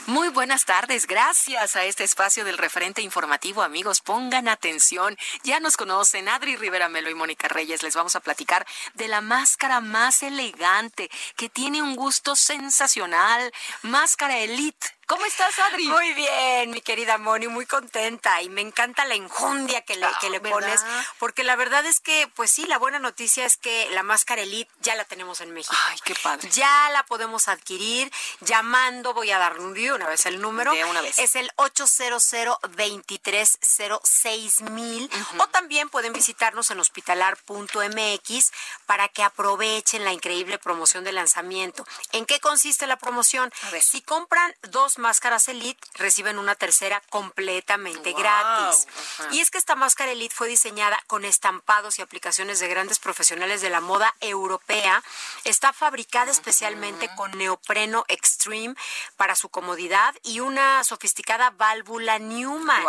Muy 0.06 0.28
buenas 0.28 0.64
tardes. 0.64 1.08
Gracias 1.08 1.74
a 1.74 1.84
este 1.84 2.04
espacio 2.04 2.44
del 2.44 2.58
referente 2.58 3.02
informativo, 3.02 3.62
amigos, 3.62 4.00
pongan 4.00 4.46
atención. 4.46 5.16
Ya 5.42 5.58
nos 5.58 5.76
conocen 5.76 6.28
Adri 6.28 6.54
Rivera 6.54 6.88
Melo 6.88 7.10
y 7.10 7.14
Mónica 7.16 7.48
Reyes. 7.48 7.82
Les 7.82 7.96
vamos 7.96 8.14
a 8.14 8.20
platicar 8.20 8.64
de 8.94 9.08
la 9.08 9.20
máscara 9.20 9.80
más 9.80 10.22
elegante, 10.22 11.10
que 11.36 11.48
tiene 11.48 11.82
un 11.82 11.96
gusto 11.96 12.36
sensacional. 12.36 13.52
Máscara 13.82 14.38
Elite 14.38 14.95
¿Cómo 15.06 15.24
estás, 15.24 15.56
Adri? 15.70 15.86
Muy 15.88 16.14
bien, 16.14 16.70
mi 16.70 16.80
querida 16.80 17.16
Moni, 17.16 17.46
muy 17.46 17.64
contenta 17.66 18.42
y 18.42 18.48
me 18.48 18.60
encanta 18.60 19.04
la 19.04 19.14
enjundia 19.14 19.82
que 19.82 19.94
le, 19.96 20.06
que 20.20 20.30
le 20.30 20.38
ah, 20.38 20.42
pones, 20.42 20.84
porque 21.18 21.44
la 21.44 21.54
verdad 21.54 21.86
es 21.86 22.00
que, 22.00 22.28
pues 22.34 22.50
sí, 22.50 22.66
la 22.66 22.78
buena 22.78 22.98
noticia 22.98 23.44
es 23.44 23.56
que 23.56 23.88
la 23.90 24.02
máscara 24.02 24.42
Elite 24.42 24.70
ya 24.80 24.96
la 24.96 25.04
tenemos 25.04 25.40
en 25.40 25.52
México. 25.52 25.76
Ay, 25.86 25.98
qué 26.04 26.16
padre. 26.16 26.50
Ya 26.50 26.90
la 26.90 27.04
podemos 27.04 27.46
adquirir 27.46 28.12
llamando, 28.40 29.14
voy 29.14 29.30
a 29.30 29.38
dar 29.38 29.56
una 29.60 30.08
vez 30.08 30.26
el 30.26 30.40
número. 30.40 30.72
De 30.72 30.84
una 30.84 31.00
vez. 31.00 31.18
Es 31.18 31.36
el 31.36 31.50
800 31.56 31.96
230 32.76 34.70
mil 34.70 35.10
o 35.38 35.46
también 35.48 35.88
pueden 35.88 36.12
visitarnos 36.12 36.70
en 36.70 36.80
hospitalar.mx 36.80 38.52
para 38.86 39.08
que 39.08 39.22
aprovechen 39.22 40.04
la 40.04 40.12
increíble 40.12 40.58
promoción 40.58 41.04
de 41.04 41.12
lanzamiento. 41.12 41.86
¿En 42.12 42.26
qué 42.26 42.40
consiste 42.40 42.86
la 42.86 42.96
promoción? 42.96 43.52
Si 43.80 44.02
compran 44.02 44.54
dos 44.62 44.95
máscaras 44.98 45.48
Elite 45.48 45.80
reciben 45.94 46.38
una 46.38 46.54
tercera 46.54 47.02
completamente 47.10 48.12
gratis. 48.12 48.86
Y 49.32 49.40
es 49.40 49.50
que 49.50 49.58
esta 49.58 49.74
máscara 49.74 50.12
Elite 50.12 50.34
fue 50.34 50.48
diseñada 50.48 50.98
con 51.06 51.24
estampados 51.24 51.98
y 51.98 52.02
aplicaciones 52.02 52.60
de 52.60 52.68
grandes 52.68 52.98
profesionales 52.98 53.60
de 53.60 53.70
la 53.70 53.80
moda 53.80 54.14
europea. 54.20 55.02
Está 55.44 55.72
fabricada 55.72 56.30
especialmente 56.30 57.08
con 57.16 57.36
neopreno 57.36 58.04
extreme 58.08 58.74
para 59.16 59.34
su 59.34 59.48
comodidad 59.48 60.14
y 60.22 60.40
una 60.40 60.84
sofisticada 60.84 61.50
válvula 61.50 62.18
Newman, 62.18 62.84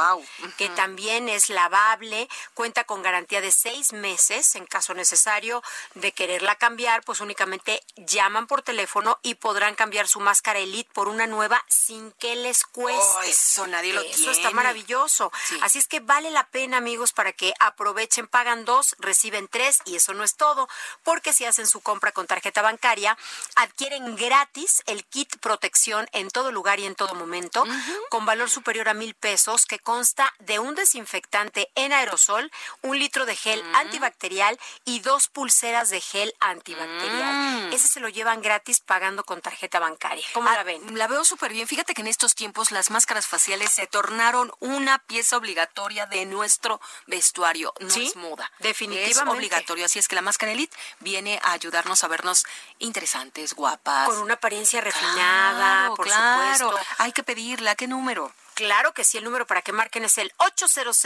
que 0.57 0.69
también 0.69 1.29
es 1.29 1.49
lavable, 1.49 2.27
cuenta 2.53 2.83
con 2.83 3.01
garantía 3.01 3.41
de 3.41 3.51
seis 3.51 3.93
meses 3.93 4.55
en 4.55 4.65
caso 4.65 4.93
necesario 4.93 5.63
de 5.95 6.11
quererla 6.11 6.55
cambiar, 6.55 7.03
pues 7.03 7.21
únicamente 7.21 7.83
llaman 7.95 8.47
por 8.47 8.61
teléfono 8.61 9.19
y 9.23 9.35
podrán 9.35 9.75
cambiar 9.75 10.07
su 10.07 10.19
máscara 10.19 10.59
Elite 10.59 10.89
por 10.93 11.07
una 11.07 11.27
nueva 11.27 11.63
sin 11.67 11.96
que 12.19 12.35
les 12.35 12.63
cueste. 12.65 13.01
Oh, 13.01 13.21
eso 13.23 13.67
nadie 13.67 13.93
lo 13.93 14.01
Eso 14.01 14.31
está 14.31 14.51
maravilloso. 14.51 15.31
Así 15.61 15.79
es 15.79 15.87
que 15.87 15.99
vale 15.99 16.31
la 16.31 16.47
pena, 16.47 16.77
amigos, 16.77 17.13
para 17.13 17.33
que 17.33 17.53
aprovechen, 17.59 18.27
pagan 18.27 18.65
dos, 18.65 18.95
reciben 18.99 19.47
tres 19.47 19.79
y 19.85 19.95
eso 19.95 20.13
no 20.13 20.23
es 20.23 20.35
todo, 20.35 20.67
porque 21.03 21.33
si 21.33 21.45
hacen 21.45 21.67
su 21.67 21.81
compra 21.81 22.11
con 22.11 22.27
tarjeta 22.27 22.61
bancaria, 22.61 23.17
adquieren 23.55 24.15
gratis 24.15 24.83
el 24.85 25.05
kit 25.05 25.37
protección 25.39 26.07
en 26.11 26.29
todo 26.29 26.51
lugar 26.51 26.79
y 26.79 26.85
en 26.85 26.95
todo 26.95 27.15
momento, 27.15 27.65
con 28.09 28.25
valor 28.25 28.49
superior 28.49 28.89
a 28.89 28.93
mil 28.93 29.13
pesos, 29.13 29.65
que 29.65 29.79
consta 29.79 30.33
de 30.39 30.59
un 30.59 30.75
desinfectante 30.75 31.69
en 31.75 31.93
aerosol, 31.93 32.51
un 32.81 32.97
litro 32.99 33.25
de 33.25 33.35
gel 33.35 33.63
antibacterial 33.75 34.59
y 34.85 34.99
dos 34.99 35.27
pulseras 35.27 35.89
de 35.89 36.01
gel 36.01 36.33
antibacterial. 36.39 37.67
Mm. 37.67 37.73
Ese 37.73 37.87
se 37.87 37.99
lo 37.99 38.09
llevan 38.09 38.41
gratis 38.41 38.79
pagando 38.79 39.23
con 39.23 39.41
tarjeta 39.41 39.79
bancaria. 39.79 40.25
¿Cómo 40.33 40.49
ah, 40.49 40.55
la 40.55 40.63
ven? 40.63 40.97
La 40.97 41.07
veo 41.07 41.23
súper 41.23 41.51
bien. 41.51 41.67
Fíjate 41.67 41.86
que 41.93 42.01
en 42.01 42.07
estos 42.07 42.35
tiempos 42.35 42.71
las 42.71 42.89
máscaras 42.89 43.27
faciales 43.27 43.71
se 43.71 43.87
tornaron 43.87 44.51
una 44.59 44.99
pieza 44.99 45.37
obligatoria 45.37 46.05
de 46.05 46.25
nuestro 46.25 46.79
vestuario. 47.05 47.73
No 47.79 47.95
es 47.95 48.15
moda. 48.15 48.51
Definitivamente. 48.59 49.11
Es 49.11 49.35
obligatorio. 49.35 49.85
Así 49.85 49.99
es 49.99 50.07
que 50.07 50.15
la 50.15 50.21
máscara 50.21 50.51
Elite 50.51 50.75
viene 50.99 51.39
a 51.43 51.51
ayudarnos 51.51 52.03
a 52.03 52.07
vernos 52.07 52.45
interesantes, 52.79 53.53
guapas. 53.53 54.07
Con 54.07 54.19
una 54.19 54.35
apariencia 54.35 54.81
refinada, 54.81 55.93
por 55.95 56.07
claro. 56.07 56.69
supuesto. 56.69 56.95
Hay 56.99 57.11
que 57.11 57.23
pedirla. 57.23 57.75
¿Qué 57.75 57.87
número? 57.87 58.33
Claro 58.57 58.91
que 58.91 59.03
sí, 59.03 59.19
el 59.19 59.23
número 59.23 59.45
para 59.45 59.61
que 59.61 59.71
marquen 59.71 60.03
es 60.03 60.17
el 60.17 60.33
800 60.37 61.05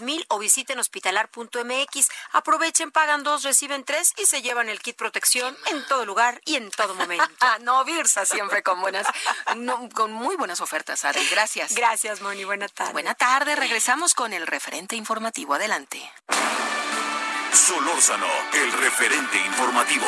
mil 0.00 0.24
o 0.28 0.38
visiten 0.38 0.78
hospitalar.mx. 0.78 2.08
Aprovechen, 2.32 2.90
pagan 2.90 3.22
dos, 3.22 3.42
reciben 3.42 3.84
tres 3.84 4.14
y 4.16 4.24
se 4.24 4.40
llevan 4.40 4.70
el 4.70 4.80
kit 4.80 4.96
protección 4.96 5.54
en 5.66 5.86
todo 5.86 6.06
lugar 6.06 6.40
y 6.46 6.56
en 6.56 6.70
todo 6.70 6.94
momento. 6.94 7.28
Ah, 7.40 7.58
no, 7.60 7.84
Virsa, 7.84 8.24
siempre 8.24 8.62
con 8.62 8.80
buenas, 8.80 9.06
con 9.92 10.10
muy 10.10 10.36
buenas 10.36 10.62
ofertas, 10.62 11.04
Adri. 11.04 11.28
Gracias. 11.28 11.74
Gracias, 11.74 12.22
Moni. 12.22 12.44
Buena 12.44 12.68
tarde. 12.68 12.92
Buena 12.92 13.14
tarde. 13.14 13.54
Regresamos 13.54 14.14
con 14.14 14.32
el 14.32 14.46
referente 14.46 14.96
informativo. 14.96 15.52
Adelante. 15.52 16.00
Solórzano, 17.52 18.26
el 18.54 18.72
referente 18.72 19.36
informativo. 19.36 20.06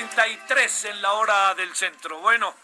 33 0.00 0.84
en 0.86 1.02
la 1.02 1.12
hora 1.12 1.54
del 1.54 1.76
centro. 1.76 2.20
Bueno, 2.20 2.54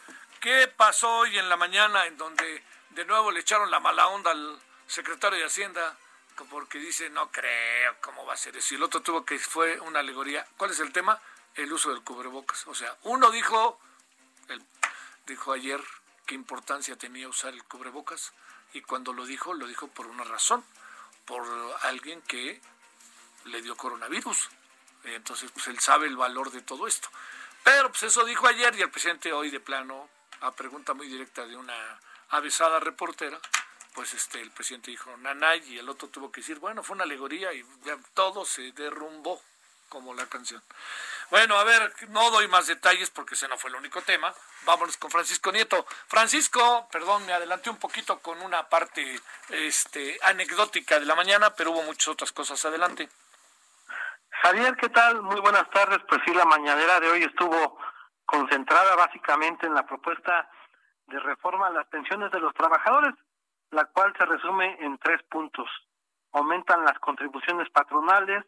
¿qué 0.41 0.69
pasó 0.69 1.19
hoy 1.19 1.39
en 1.39 1.51
la 1.51 1.57
mañana 1.59 2.07
en 2.07 2.17
donde 2.17 2.65
de 2.91 3.05
nuevo 3.05 3.31
le 3.31 3.41
echaron 3.41 3.71
la 3.71 3.79
mala 3.79 4.07
onda 4.07 4.31
al 4.31 4.59
secretario 4.87 5.39
de 5.39 5.45
Hacienda? 5.45 5.99
Porque 6.49 6.79
dice, 6.79 7.11
no 7.11 7.31
creo, 7.31 7.95
¿cómo 8.01 8.25
va 8.25 8.33
a 8.33 8.39
ser 8.39 8.57
eso? 8.57 8.73
Y 8.73 8.79
el 8.79 8.85
otro 8.85 9.03
tuvo 9.03 9.27
que 9.27 9.39
fue 9.39 9.79
una 9.81 10.01
alegoría. 10.01 10.47
¿Cuál 10.57 10.71
es 10.71 10.81
el 10.81 10.93
tema? 10.93 11.21
El 11.55 11.71
uso 11.71 11.91
del 11.91 12.03
cubrebocas. 12.03 12.67
O 12.69 12.75
sea, 12.75 12.97
uno 13.03 13.31
dijo, 13.31 13.79
dijo 15.27 15.53
ayer 15.53 15.83
qué 16.25 16.35
importancia 16.35 16.97
tenía 16.97 17.29
usar 17.29 17.53
el 17.53 17.65
cubrebocas 17.65 18.33
y 18.73 18.81
cuando 18.81 19.13
lo 19.13 19.27
dijo, 19.27 19.53
lo 19.53 19.67
dijo 19.67 19.89
por 19.89 20.07
una 20.07 20.25
razón, 20.25 20.65
por 21.27 21.45
alguien 21.83 22.23
que 22.23 22.63
le 23.45 23.61
dio 23.61 23.77
coronavirus 23.77 24.49
entonces, 25.15 25.51
pues 25.53 25.69
él 25.69 25.79
sabe 25.79 26.07
el 26.07 26.17
valor 26.17 26.51
de 26.51 26.63
todo 26.63 26.87
esto. 26.87 27.09
Pero 27.63 27.91
pues 27.91 28.05
eso 28.05 28.25
dijo 28.25 28.47
ayer 28.47 28.75
y 28.77 28.83
el 28.83 28.91
presidente 28.91 29.33
hoy 29.33 29.51
de 29.51 29.61
plano, 29.61 30.09
a 30.41 30.53
pregunta 30.53 30.95
muy 30.95 31.09
directa 31.09 31.47
de 31.47 31.57
una 31.57 32.01
avisada 32.31 32.81
reportera, 32.81 33.39
pues 33.95 34.13
este 34.15 34.41
el 34.41 34.51
presidente 34.51 34.91
dijo 34.91 35.17
nanay 35.17 35.63
y 35.73 35.79
el 35.79 35.89
otro 35.89 36.09
tuvo 36.09 36.31
que 36.31 36.41
decir, 36.41 36.59
bueno, 36.59 36.83
fue 36.83 36.95
una 36.95 37.05
alegoría 37.05 37.53
y 37.53 37.65
todo 38.15 38.45
se 38.45 38.73
derrumbó 38.73 39.41
como 39.89 40.15
la 40.15 40.27
canción. 40.27 40.63
Bueno, 41.31 41.59
a 41.59 41.65
ver, 41.65 41.93
no 42.09 42.31
doy 42.31 42.47
más 42.49 42.67
detalles 42.67 43.11
porque 43.11 43.35
ese 43.35 43.49
no 43.49 43.59
fue 43.59 43.71
el 43.71 43.77
único 43.77 44.03
tema. 44.03 44.33
Vámonos 44.65 44.97
con 44.97 45.11
Francisco 45.11 45.51
Nieto. 45.51 45.87
Francisco, 46.09 46.89
perdón, 46.91 47.27
me 47.27 47.33
adelanté 47.33 47.71
un 47.71 47.79
poquito 47.79 48.19
con 48.21 48.41
una 48.43 48.69
parte 48.69 49.21
este, 49.49 50.19
anecdótica 50.23 51.01
de 51.01 51.07
la 51.07 51.15
mañana, 51.15 51.55
pero 51.55 51.73
hubo 51.73 51.83
muchas 51.83 52.09
otras 52.09 52.33
cosas. 52.33 52.65
Adelante. 52.65 53.09
Javier, 54.47 54.77
¿qué 54.77 54.89
tal? 54.91 55.23
Muy 55.23 55.41
buenas 55.41 55.69
tardes. 55.71 55.99
Pues 56.09 56.21
sí, 56.25 56.33
la 56.33 56.45
mañanera 56.45 57.01
de 57.01 57.11
hoy 57.11 57.25
estuvo 57.25 57.81
concentrada 58.25 58.95
básicamente 58.95 59.67
en 59.67 59.75
la 59.75 59.85
propuesta 59.85 60.49
de 61.09 61.19
reforma 61.19 61.67
a 61.67 61.71
las 61.71 61.89
pensiones 61.89 62.31
de 62.31 62.39
los 62.39 62.55
trabajadores. 62.55 63.13
la 63.73 63.87
cual 63.87 64.15
se 64.17 64.25
resume 64.25 64.77
en 64.85 64.99
tres 64.99 65.21
puntos. 65.25 65.69
Aumentan 66.31 66.85
las 66.85 66.97
contribuciones 67.01 67.69
patronales, 67.71 68.45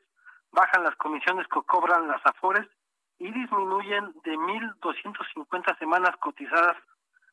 bajan 0.52 0.84
las 0.84 0.94
comisiones 0.94 1.48
que 1.48 1.60
cobran 1.62 2.06
las 2.06 2.24
AFORES 2.24 2.68
y 3.18 3.32
disminuyen 3.32 4.14
de 4.22 4.36
1.250 4.36 5.78
semanas 5.80 6.16
cotizadas 6.20 6.76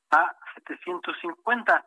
a 0.09 0.35
750. 0.55 1.85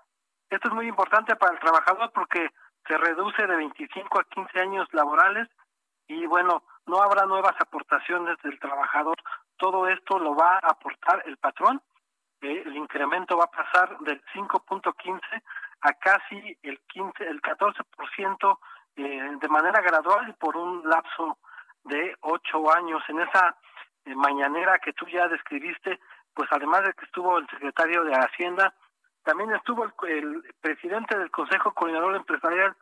Esto 0.48 0.68
es 0.68 0.74
muy 0.74 0.86
importante 0.86 1.34
para 1.34 1.54
el 1.54 1.58
trabajador 1.58 2.12
porque 2.12 2.48
se 2.86 2.96
reduce 2.96 3.44
de 3.44 3.56
25 3.56 4.20
a 4.20 4.24
15 4.24 4.60
años 4.60 4.86
laborales 4.92 5.48
y 6.08 6.26
bueno, 6.26 6.62
no 6.86 7.02
habrá 7.02 7.26
nuevas 7.26 7.54
aportaciones 7.60 8.36
del 8.42 8.58
trabajador. 8.58 9.16
Todo 9.56 9.86
esto 9.88 10.18
lo 10.18 10.34
va 10.34 10.54
a 10.54 10.70
aportar 10.70 11.22
el 11.26 11.36
patrón. 11.36 11.80
Eh, 12.40 12.62
el 12.64 12.76
incremento 12.76 13.36
va 13.36 13.44
a 13.44 13.50
pasar 13.50 13.98
del 14.00 14.22
5.15 14.32 15.20
a 15.82 15.92
casi 15.94 16.58
el 16.62 16.80
15, 16.88 17.24
el 17.24 17.42
14% 17.42 18.58
eh, 18.96 19.36
de 19.40 19.48
manera 19.48 19.80
gradual 19.80 20.28
y 20.28 20.32
por 20.32 20.56
un 20.56 20.88
lapso 20.88 21.38
de 21.84 22.16
ocho 22.20 22.72
años. 22.74 23.02
En 23.08 23.20
esa 23.20 23.56
eh, 24.04 24.14
mañanera 24.14 24.78
que 24.78 24.92
tú 24.92 25.06
ya 25.06 25.28
describiste, 25.28 26.00
pues 26.34 26.48
además 26.52 26.82
de 26.84 26.94
que 26.94 27.04
estuvo 27.04 27.38
el 27.38 27.48
secretario 27.48 28.04
de 28.04 28.14
Hacienda, 28.14 28.74
también 29.24 29.52
estuvo 29.52 29.84
el, 29.84 30.54
presidente 30.60 31.18
del 31.18 31.30
Consejo 31.30 31.72
Coordinador 31.74 32.16
Empresarial, 32.16 32.74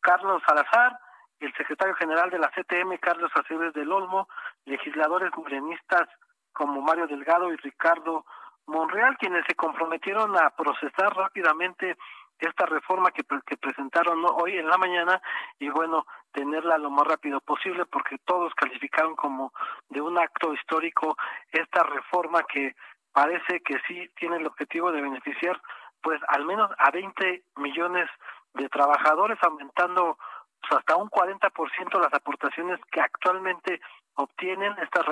Carlos 0.00 0.42
Salazar, 0.46 0.98
el 1.40 1.52
secretario 1.54 1.94
general 1.94 2.30
de 2.30 2.38
la 2.38 2.50
CTM, 2.50 2.98
Carlos 2.98 3.30
Aceves 3.34 3.72
del 3.72 3.90
Olmo, 3.90 4.28
legisladores 4.66 5.30
morenistas 5.36 6.08
como 6.52 6.82
Mario 6.82 7.06
Delgado 7.06 7.52
y 7.52 7.56
Ricardo 7.56 8.24
Monreal, 8.66 9.16
quienes 9.18 9.44
se 9.46 9.54
comprometieron 9.54 10.36
a 10.36 10.50
procesar 10.50 11.14
rápidamente 11.16 11.96
esta 12.38 12.66
reforma 12.66 13.10
que, 13.10 13.24
presentaron 13.24 14.24
hoy 14.24 14.56
en 14.56 14.66
la 14.66 14.78
mañana 14.78 15.20
y 15.58 15.68
bueno, 15.68 16.06
tenerla 16.32 16.78
lo 16.78 16.90
más 16.90 17.06
rápido 17.06 17.40
posible 17.40 17.84
porque 17.84 18.16
todos 18.24 18.54
calificaron 18.54 19.14
como 19.14 19.52
de 19.88 20.00
un 20.00 20.18
acto 20.18 20.54
histórico 20.54 21.16
esta 21.52 21.82
reforma 21.82 22.42
que 22.44 22.74
parece 23.12 23.60
que 23.60 23.78
sí 23.86 24.08
tiene 24.16 24.36
el 24.36 24.46
objetivo 24.46 24.90
de 24.92 25.02
beneficiar 25.02 25.60
pues 26.02 26.20
al 26.28 26.46
menos 26.46 26.70
a 26.78 26.90
20 26.90 27.42
millones 27.56 28.08
de 28.54 28.68
trabajadores 28.68 29.38
aumentando 29.42 30.16
pues, 30.60 30.78
hasta 30.78 30.96
un 30.96 31.08
40% 31.08 32.00
las 32.00 32.12
aportaciones 32.12 32.80
que 32.90 33.00
actualmente 33.00 33.80
obtienen 34.14 34.74
estas 34.82 35.04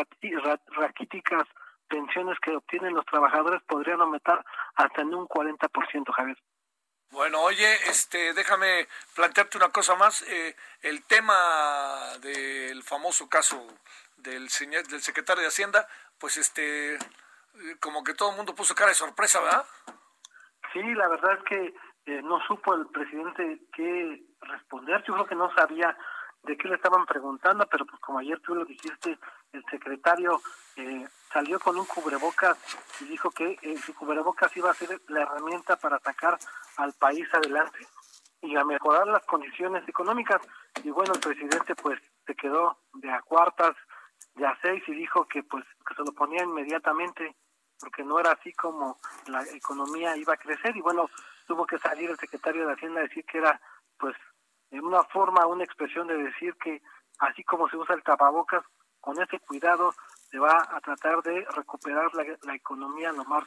raquíticas 0.77 1.45
pensiones 1.89 2.39
que 2.41 2.55
obtienen 2.55 2.95
los 2.95 3.07
trabajadores 3.07 3.63
podrían 3.67 4.01
aumentar 4.01 4.45
hasta 4.75 5.03
en 5.03 5.15
un 5.15 5.27
40%, 5.27 6.13
Javier. 6.13 6.39
Bueno, 7.11 7.41
oye, 7.41 7.75
este, 7.89 8.35
déjame 8.35 8.87
plantearte 9.15 9.57
una 9.57 9.71
cosa 9.71 9.95
más. 9.97 10.23
Eh, 10.29 10.55
el 10.83 11.05
tema 11.05 12.19
del 12.21 12.83
famoso 12.83 13.29
caso 13.29 13.67
del 14.19 14.51
señor, 14.51 14.87
del 14.89 15.01
secretario 15.01 15.43
de 15.43 15.49
Hacienda, 15.49 15.89
pues 16.19 16.37
este, 16.37 16.99
como 17.81 18.05
que 18.05 18.13
todo 18.15 18.31
el 18.31 18.37
mundo 18.37 18.55
puso 18.55 18.75
cara 18.75 18.91
de 18.91 18.95
sorpresa, 18.95 19.41
¿verdad? 19.41 19.65
Sí, 20.73 20.83
la 20.95 21.09
verdad 21.09 21.39
es 21.39 21.45
que 21.45 21.75
eh, 22.07 22.23
no 22.23 22.41
supo 22.47 22.75
el 22.75 22.87
presidente 22.89 23.61
qué 23.73 24.23
responder. 24.41 25.03
Yo 25.05 25.15
creo 25.15 25.27
que 25.27 25.35
no 25.35 25.53
sabía 25.55 25.97
de 26.43 26.57
qué 26.57 26.69
le 26.69 26.77
estaban 26.77 27.05
preguntando, 27.07 27.67
pero 27.67 27.85
pues 27.85 28.01
como 28.01 28.19
ayer 28.19 28.41
tú 28.41 28.55
lo 28.55 28.65
dijiste, 28.65 29.19
el 29.53 29.65
secretario 29.71 30.41
eh, 30.77 31.07
salió 31.33 31.59
con 31.59 31.77
un 31.77 31.85
cubrebocas 31.85 32.57
y 33.01 33.05
dijo 33.07 33.31
que 33.31 33.59
eh, 33.63 33.77
su 33.79 33.95
cubrebocas 33.95 34.57
iba 34.57 34.71
a 34.71 34.75
ser 34.75 35.01
la 35.09 35.23
herramienta 35.23 35.77
para 35.77 35.99
sacar 35.99 36.39
al 36.77 36.93
país 36.95 37.27
adelante 37.35 37.87
y 38.41 38.57
a 38.57 38.65
mejorar 38.65 39.07
las 39.09 39.25
condiciones 39.25 39.87
económicas. 39.89 40.41
Y 40.85 40.91
bueno, 40.91 41.13
el 41.15 41.21
presidente 41.21 41.75
pues 41.75 42.01
se 42.27 42.35
quedó 42.35 42.79
de 42.95 43.11
a 43.11 43.21
cuartas, 43.23 43.75
de 44.35 44.47
a 44.47 44.57
seis 44.63 44.83
y 44.87 44.93
dijo 44.93 45.27
que 45.27 45.43
pues 45.43 45.65
que 45.87 45.95
se 45.95 46.03
lo 46.03 46.13
ponía 46.13 46.45
inmediatamente 46.45 47.37
porque 47.81 48.03
no 48.03 48.19
era 48.19 48.33
así 48.33 48.53
como 48.55 48.99
la 49.27 49.43
economía 49.55 50.17
iba 50.17 50.35
a 50.35 50.39
crecer 50.39 50.77
y 50.77 50.81
bueno, 50.81 51.09
tuvo 51.47 51.67
que 51.67 51.79
salir 51.79 52.11
el 52.11 52.19
secretario 52.19 52.67
de 52.67 52.73
Hacienda 52.75 53.01
a 53.01 53.05
decir 53.05 53.25
que 53.25 53.39
era 53.39 53.61
pues 53.99 54.17
en 54.71 54.85
una 54.85 55.03
forma, 55.05 55.47
una 55.47 55.65
expresión 55.65 56.07
de 56.07 56.17
decir 56.17 56.55
que 56.57 56.83
así 57.19 57.43
como 57.45 57.69
se 57.69 57.77
usa 57.77 57.95
el 57.95 58.03
tapabocas, 58.03 58.65
con 59.01 59.21
ese 59.21 59.39
cuidado 59.41 59.95
se 60.31 60.39
va 60.39 60.69
a 60.71 60.81
tratar 60.81 61.23
de 61.23 61.47
recuperar 61.57 62.11
la, 62.15 62.55
economía 62.55 63.13
lo 63.13 63.25
más 63.25 63.45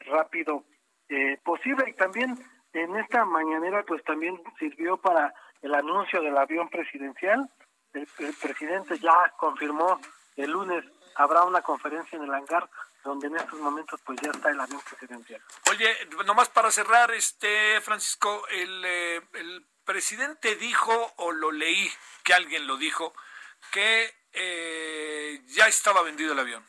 rápido 0.00 0.64
eh, 1.08 1.38
posible. 1.44 1.90
Y 1.90 1.94
también 1.94 2.38
en 2.72 2.96
esta 2.96 3.24
mañanera 3.24 3.84
pues 3.86 4.02
también 4.04 4.40
sirvió 4.58 4.96
para 4.96 5.34
el 5.62 5.74
anuncio 5.74 6.22
del 6.22 6.36
avión 6.36 6.68
presidencial. 6.68 7.50
El, 7.92 8.06
presidente 8.40 8.98
ya 8.98 9.32
confirmó 9.36 10.00
el 10.36 10.50
lunes 10.50 10.84
habrá 11.16 11.44
una 11.44 11.62
conferencia 11.62 12.16
en 12.16 12.24
el 12.24 12.34
hangar 12.34 12.68
donde 13.04 13.28
en 13.28 13.36
estos 13.36 13.60
momentos 13.60 14.00
pues 14.04 14.18
ya 14.20 14.30
está 14.30 14.50
el 14.50 14.60
avión 14.60 14.80
presidencial. 14.80 15.40
Oye, 15.70 15.94
nomás 16.26 16.48
para 16.48 16.70
cerrar, 16.70 17.10
este 17.12 17.80
Francisco, 17.82 18.42
el, 18.48 18.84
eh, 18.84 19.20
el 19.34 19.66
presidente 19.84 20.56
dijo, 20.56 21.12
o 21.16 21.32
lo 21.32 21.52
leí, 21.52 21.90
que 22.22 22.34
alguien 22.34 22.66
lo 22.66 22.76
dijo, 22.76 23.12
que 23.70 24.14
eh, 24.32 25.42
ya 25.46 25.66
estaba 25.66 26.02
vendido 26.02 26.32
el 26.32 26.38
avión. 26.38 26.64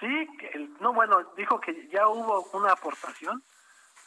Sí, 0.00 0.28
no, 0.80 0.92
bueno, 0.92 1.32
dijo 1.36 1.60
que 1.60 1.88
ya 1.88 2.08
hubo 2.08 2.42
una 2.52 2.72
aportación, 2.72 3.42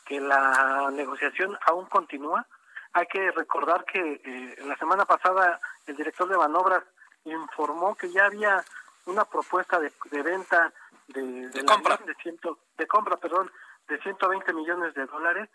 que 0.05 0.19
la 0.19 0.89
negociación 0.91 1.57
aún 1.65 1.85
continúa. 1.85 2.45
Hay 2.93 3.05
que 3.07 3.31
recordar 3.31 3.85
que 3.85 4.21
eh, 4.23 4.55
la 4.65 4.77
semana 4.77 5.05
pasada 5.05 5.59
el 5.87 5.95
director 5.95 6.27
de 6.27 6.37
manobras 6.37 6.83
informó 7.25 7.95
que 7.95 8.11
ya 8.11 8.25
había 8.25 8.63
una 9.05 9.25
propuesta 9.25 9.79
de, 9.79 9.91
venta 10.21 10.71
de, 11.07 11.49
de, 11.49 11.65
compra 11.65 11.97
de, 12.05 12.15
ciento, 12.15 12.59
de 12.77 12.87
compra, 12.87 13.17
perdón, 13.17 13.51
de 13.87 13.99
120 13.99 14.53
millones 14.53 14.93
de 14.93 15.05
dólares 15.05 15.49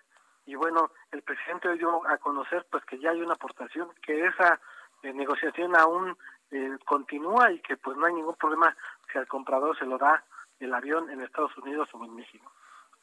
y 0.46 0.54
bueno, 0.54 0.90
el 1.10 1.22
presidente 1.22 1.72
dio 1.76 2.06
a 2.06 2.18
conocer 2.18 2.66
pues 2.70 2.84
que 2.84 2.98
ya 2.98 3.10
hay 3.10 3.20
una 3.22 3.34
aportación, 3.34 3.88
que 4.02 4.26
esa 4.26 4.60
eh, 5.02 5.12
negociación 5.12 5.76
aún 5.76 6.16
eh, 6.50 6.76
continúa 6.84 7.50
y 7.52 7.60
que 7.60 7.76
pues 7.76 7.96
no 7.96 8.06
hay 8.06 8.14
ningún 8.14 8.36
problema 8.36 8.76
si 9.12 9.18
al 9.18 9.26
comprador 9.26 9.78
se 9.78 9.86
lo 9.86 9.98
da 9.98 10.24
el 10.60 10.72
avión 10.72 11.10
en 11.10 11.20
Estados 11.20 11.56
Unidos 11.58 11.88
o 11.92 12.04
en 12.04 12.14
México. 12.14 12.52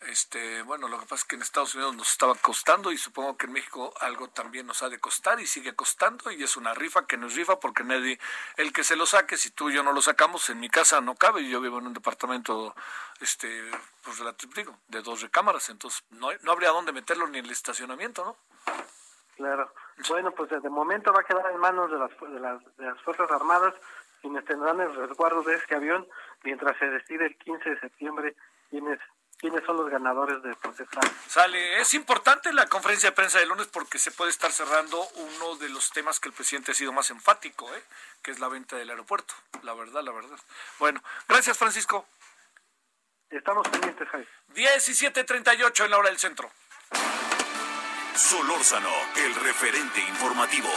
Este, 0.07 0.63
bueno, 0.63 0.87
lo 0.87 0.99
que 0.99 1.05
pasa 1.05 1.15
es 1.15 1.25
que 1.25 1.35
en 1.35 1.43
Estados 1.43 1.75
Unidos 1.75 1.95
nos 1.95 2.11
estaba 2.11 2.33
costando 2.33 2.91
y 2.91 2.97
supongo 2.97 3.37
que 3.37 3.45
en 3.45 3.53
México 3.53 3.93
algo 4.01 4.29
también 4.29 4.65
nos 4.65 4.81
ha 4.81 4.89
de 4.89 4.99
costar 4.99 5.39
y 5.39 5.45
sigue 5.45 5.75
costando 5.75 6.31
y 6.31 6.41
es 6.41 6.57
una 6.57 6.73
rifa 6.73 7.05
que 7.05 7.17
nos 7.17 7.35
rifa 7.35 7.59
porque 7.59 7.83
nadie, 7.83 8.19
el 8.57 8.73
que 8.73 8.83
se 8.83 8.95
lo 8.95 9.05
saque, 9.05 9.37
si 9.37 9.51
tú 9.51 9.69
y 9.69 9.75
yo 9.75 9.83
no 9.83 9.93
lo 9.93 10.01
sacamos, 10.01 10.49
en 10.49 10.59
mi 10.59 10.69
casa 10.69 11.01
no 11.01 11.13
cabe, 11.15 11.47
yo 11.47 11.61
vivo 11.61 11.77
en 11.77 11.87
un 11.87 11.93
departamento, 11.93 12.75
este, 13.19 13.69
pues 14.03 14.17
relativo, 14.17 14.75
de 14.87 15.01
dos 15.03 15.21
recámaras, 15.21 15.69
entonces 15.69 16.03
no, 16.09 16.29
no 16.41 16.51
habría 16.51 16.69
dónde 16.69 16.93
meterlo 16.93 17.27
ni 17.27 17.37
en 17.37 17.45
el 17.45 17.51
estacionamiento, 17.51 18.25
¿no? 18.25 18.35
Claro. 19.35 19.71
Bueno, 20.09 20.31
pues 20.31 20.49
de 20.49 20.69
momento 20.69 21.13
va 21.13 21.21
a 21.21 21.23
quedar 21.23 21.51
en 21.51 21.59
manos 21.59 21.91
de 21.91 21.99
las, 21.99 22.11
de 22.19 22.39
las, 22.39 22.77
de 22.77 22.85
las 22.85 23.01
Fuerzas 23.03 23.29
Armadas 23.31 23.75
quienes 24.21 24.45
tendrán 24.45 24.79
el 24.79 24.95
resguardo 24.95 25.43
de 25.43 25.55
este 25.55 25.75
avión 25.75 26.07
mientras 26.43 26.77
se 26.77 26.85
decide 26.85 27.25
el 27.25 27.37
15 27.37 27.69
de 27.69 27.79
septiembre 27.79 28.35
quiénes 28.69 28.99
quiénes 29.41 29.65
son 29.65 29.75
los 29.75 29.89
ganadores 29.89 30.41
de 30.43 30.55
protesta. 30.55 31.01
Sale, 31.27 31.81
es 31.81 31.93
importante 31.95 32.53
la 32.53 32.67
conferencia 32.67 33.09
de 33.09 33.15
prensa 33.15 33.39
de 33.39 33.47
lunes 33.47 33.67
porque 33.67 33.97
se 33.97 34.11
puede 34.11 34.29
estar 34.29 34.51
cerrando 34.51 35.01
uno 35.15 35.55
de 35.55 35.67
los 35.69 35.89
temas 35.89 36.19
que 36.19 36.29
el 36.29 36.33
presidente 36.33 36.71
ha 36.71 36.75
sido 36.75 36.93
más 36.93 37.09
enfático, 37.09 37.67
¿eh? 37.73 37.83
que 38.21 38.29
es 38.29 38.39
la 38.39 38.47
venta 38.47 38.77
del 38.77 38.91
aeropuerto. 38.91 39.33
La 39.63 39.73
verdad, 39.73 40.03
la 40.03 40.11
verdad. 40.11 40.37
Bueno, 40.77 41.03
gracias 41.27 41.57
Francisco. 41.57 42.05
Estamos 43.31 43.67
pendientes, 43.67 44.07
Jaime. 44.09 44.27
17.38 44.53 45.85
en 45.85 45.91
la 45.91 45.97
hora 45.97 46.09
del 46.09 46.19
centro. 46.19 46.51
Solórzano, 48.15 48.91
el 49.15 49.33
referente 49.35 50.01
informativo. 50.01 50.69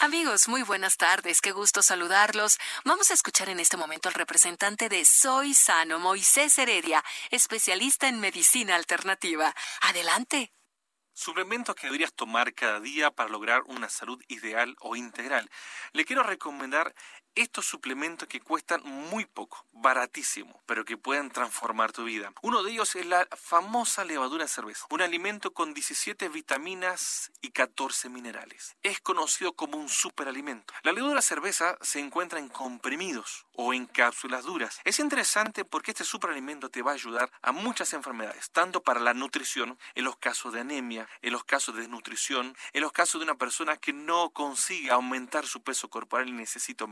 Amigos, 0.00 0.46
muy 0.46 0.62
buenas 0.62 0.98
tardes, 0.98 1.40
qué 1.40 1.52
gusto 1.52 1.80
saludarlos. 1.80 2.58
Vamos 2.84 3.10
a 3.10 3.14
escuchar 3.14 3.48
en 3.48 3.60
este 3.60 3.78
momento 3.78 4.10
al 4.10 4.14
representante 4.14 4.90
de 4.90 5.06
Soy 5.06 5.54
Sano, 5.54 5.98
Moisés 5.98 6.58
Heredia, 6.58 7.02
especialista 7.30 8.06
en 8.06 8.20
medicina 8.20 8.76
alternativa. 8.76 9.54
Adelante. 9.80 10.52
Suplemento 11.14 11.74
que 11.74 11.86
deberías 11.86 12.12
tomar 12.12 12.52
cada 12.52 12.78
día 12.78 13.10
para 13.10 13.30
lograr 13.30 13.62
una 13.68 13.88
salud 13.88 14.22
ideal 14.28 14.76
o 14.80 14.96
integral. 14.96 15.50
Le 15.92 16.04
quiero 16.04 16.22
recomendar 16.22 16.94
estos 17.36 17.66
suplementos 17.66 18.26
que 18.26 18.40
cuestan 18.40 18.82
muy 18.82 19.26
poco, 19.26 19.64
baratísimo, 19.72 20.60
pero 20.66 20.84
que 20.84 20.96
pueden 20.96 21.30
transformar 21.30 21.92
tu 21.92 22.04
vida. 22.04 22.32
Uno 22.42 22.62
de 22.62 22.72
ellos 22.72 22.96
es 22.96 23.06
la 23.06 23.28
famosa 23.36 24.04
levadura 24.04 24.44
de 24.44 24.48
cerveza, 24.48 24.86
un 24.90 25.02
alimento 25.02 25.52
con 25.52 25.74
17 25.74 26.28
vitaminas 26.30 27.30
y 27.42 27.50
14 27.50 28.08
minerales. 28.08 28.76
Es 28.82 29.00
conocido 29.00 29.52
como 29.52 29.76
un 29.76 29.88
superalimento. 29.88 30.74
La 30.82 30.92
levadura 30.92 31.20
de 31.20 31.26
cerveza 31.26 31.76
se 31.82 32.00
encuentra 32.00 32.38
en 32.38 32.48
comprimidos 32.48 33.46
o 33.52 33.74
en 33.74 33.86
cápsulas 33.86 34.44
duras. 34.44 34.80
Es 34.84 34.98
interesante 34.98 35.64
porque 35.64 35.90
este 35.90 36.04
superalimento 36.04 36.70
te 36.70 36.82
va 36.82 36.92
a 36.92 36.94
ayudar 36.94 37.30
a 37.42 37.52
muchas 37.52 37.92
enfermedades, 37.92 38.50
tanto 38.50 38.82
para 38.82 39.00
la 39.00 39.14
nutrición, 39.14 39.78
en 39.94 40.04
los 40.04 40.16
casos 40.16 40.52
de 40.52 40.60
anemia, 40.60 41.08
en 41.20 41.32
los 41.32 41.44
casos 41.44 41.74
de 41.74 41.82
desnutrición, 41.82 42.56
en 42.72 42.80
los 42.80 42.92
casos 42.92 43.20
de 43.20 43.24
una 43.24 43.36
persona 43.36 43.76
que 43.76 43.92
no 43.92 44.30
consigue 44.30 44.90
aumentar 44.90 45.46
su 45.46 45.62
peso 45.62 45.88
corporal 45.88 46.28
y 46.28 46.32
necesita 46.32 46.86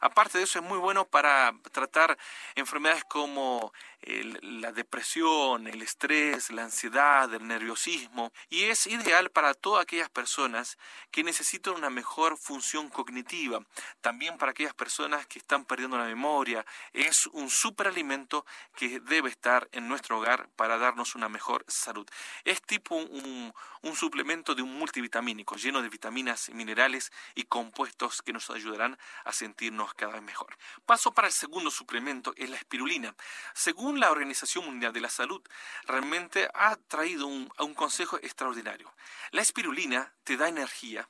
Aparte 0.00 0.38
de 0.38 0.44
eso 0.44 0.58
es 0.58 0.64
muy 0.64 0.78
bueno 0.78 1.04
para 1.04 1.52
tratar 1.70 2.16
enfermedades 2.54 3.04
como 3.04 3.72
la 4.02 4.72
depresión, 4.72 5.66
el 5.66 5.82
estrés, 5.82 6.50
la 6.50 6.64
ansiedad, 6.64 7.32
el 7.32 7.46
nerviosismo 7.46 8.32
y 8.50 8.64
es 8.64 8.86
ideal 8.86 9.30
para 9.30 9.54
todas 9.54 9.82
aquellas 9.82 10.08
personas 10.08 10.78
que 11.10 11.22
necesitan 11.22 11.74
una 11.74 11.90
mejor 11.90 12.36
función 12.36 12.88
cognitiva, 12.88 13.64
también 14.00 14.38
para 14.38 14.50
aquellas 14.50 14.74
personas 14.74 15.26
que 15.26 15.38
están 15.38 15.64
perdiendo 15.64 15.98
la 15.98 16.04
memoria. 16.04 16.64
Es 16.92 17.26
un 17.28 17.50
superalimento 17.50 18.44
que 18.76 19.00
debe 19.00 19.28
estar 19.30 19.68
en 19.72 19.88
nuestro 19.88 20.18
hogar 20.18 20.48
para 20.56 20.78
darnos 20.78 21.14
una 21.14 21.28
mejor 21.28 21.64
salud. 21.68 22.06
Es 22.44 22.62
tipo 22.62 22.96
un, 22.96 23.52
suplemento 23.94 24.54
de 24.54 24.62
un 24.62 24.76
multivitamínico 24.78 25.56
lleno 25.56 25.82
de 25.82 25.88
vitaminas, 25.88 26.48
minerales 26.50 27.12
y 27.34 27.44
compuestos 27.44 28.22
que 28.22 28.32
nos 28.32 28.50
ayudarán 28.50 28.98
a 29.24 29.32
sentirnos 29.32 29.94
cada 29.94 30.14
vez 30.14 30.22
mejor. 30.22 30.56
Paso 30.86 31.12
para 31.12 31.28
el 31.28 31.32
segundo 31.32 31.70
suplemento, 31.70 32.32
es 32.36 32.50
la 32.50 32.56
espirulina. 32.56 33.14
Según 33.54 33.91
la 34.00 34.10
Organización 34.10 34.64
Mundial 34.64 34.92
de 34.92 35.00
la 35.00 35.08
Salud, 35.08 35.42
realmente 35.84 36.48
ha 36.54 36.76
traído 36.76 37.26
un, 37.26 37.50
un 37.58 37.74
consejo 37.74 38.16
extraordinario. 38.18 38.92
La 39.30 39.42
espirulina 39.42 40.14
te 40.24 40.36
da 40.36 40.48
energía 40.48 41.08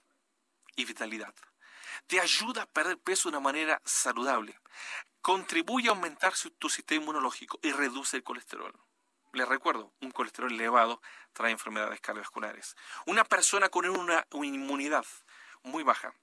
y 0.76 0.84
vitalidad. 0.84 1.34
Te 2.06 2.20
ayuda 2.20 2.62
a 2.62 2.66
perder 2.66 2.98
peso 2.98 3.28
de 3.28 3.36
una 3.36 3.44
manera 3.44 3.80
saludable. 3.84 4.58
Contribuye 5.20 5.88
a 5.88 5.92
aumentar 5.92 6.34
tu 6.58 6.68
sistema 6.68 7.02
inmunológico 7.02 7.58
y 7.62 7.72
reduce 7.72 8.16
el 8.16 8.24
colesterol. 8.24 8.72
Les 9.32 9.48
recuerdo, 9.48 9.94
un 10.00 10.10
colesterol 10.10 10.52
elevado 10.52 11.00
trae 11.32 11.52
enfermedades 11.52 12.00
cardiovasculares. 12.00 12.76
Una 13.06 13.24
persona 13.24 13.68
con 13.68 13.88
una 13.88 14.26
inmunidad 14.32 15.06
muy 15.62 15.82
baja 15.82 16.14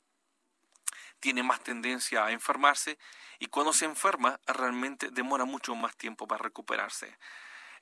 tiene 1.19 1.43
más 1.43 1.61
tendencia 1.61 2.25
a 2.25 2.31
enfermarse 2.31 2.97
y 3.39 3.47
cuando 3.47 3.73
se 3.73 3.85
enferma 3.85 4.39
realmente 4.47 5.09
demora 5.11 5.45
mucho 5.45 5.75
más 5.75 5.95
tiempo 5.95 6.27
para 6.27 6.43
recuperarse. 6.43 7.17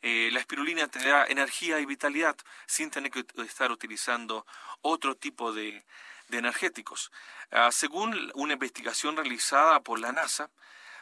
Eh, 0.02 0.30
la 0.32 0.40
espirulina 0.40 0.88
te 0.88 1.00
da 1.00 1.26
energía 1.26 1.80
y 1.80 1.86
vitalidad 1.86 2.38
sin 2.68 2.92
tener 2.92 3.12
que 3.12 3.26
estar 3.44 3.72
utilizando 3.72 4.46
otro 4.82 5.16
tipo 5.16 5.54
de, 5.54 5.86
energéticos. 6.30 7.12
Ah, 7.52 7.72
según 7.72 8.32
una 8.36 8.54
investigación 8.54 9.16
realizada 9.16 9.82
por 9.82 10.00
la 10.00 10.12
NASA, 10.12 10.52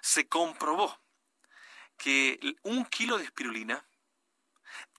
se 0.02 0.28
comprobó 0.28 0.99
que 1.98 2.40
un 2.64 2.86
kilo 2.86 3.18
de 3.18 3.24
espirulina 3.24 3.84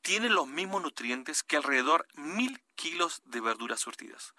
tiene 0.07 0.29
los 0.29 0.47
mismos 0.47 0.83
nutrientes 0.83 1.43
que 1.43 1.57
alrededor 1.57 2.07
mil 2.15 2.63
kilos 2.77 3.23
de 3.25 3.41
verduras 3.41 3.81
surtidas. 3.81 4.35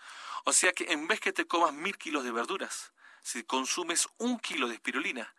O 0.45 0.53
sea 0.53 0.71
que 0.71 0.93
en 0.93 1.09
vez 1.09 1.19
que 1.19 1.33
te 1.33 1.45
comas 1.45 1.73
mil 1.73 1.97
kilos 1.97 2.23
de 2.23 2.31
verduras, 2.31 2.93
si 3.21 3.43
consumes 3.43 4.07
un 4.17 4.39
kilo 4.39 4.69
de 4.69 4.75
espirulina, 4.75 5.35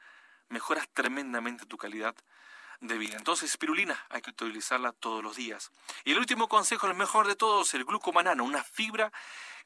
mejoras 0.50 0.86
tremendamente 0.92 1.64
tu 1.64 1.78
calidad 1.78 2.14
de 2.80 2.98
vida. 2.98 3.16
Entonces, 3.16 3.48
espirulina 3.48 4.05
hay 4.10 4.20
que 4.20 4.28
utilizarla 4.28 4.92
todos 4.92 5.24
los 5.24 5.34
días. 5.34 5.72
Y 6.05 6.12
el 6.12 6.18
último 6.18 6.46
consejo, 6.46 6.86
el 6.86 6.94
mejor 6.94 7.26
de 7.26 7.34
todos, 7.34 7.72
el 7.72 7.86
glucomanano, 7.86 8.44
una 8.44 8.62
fibra 8.62 9.10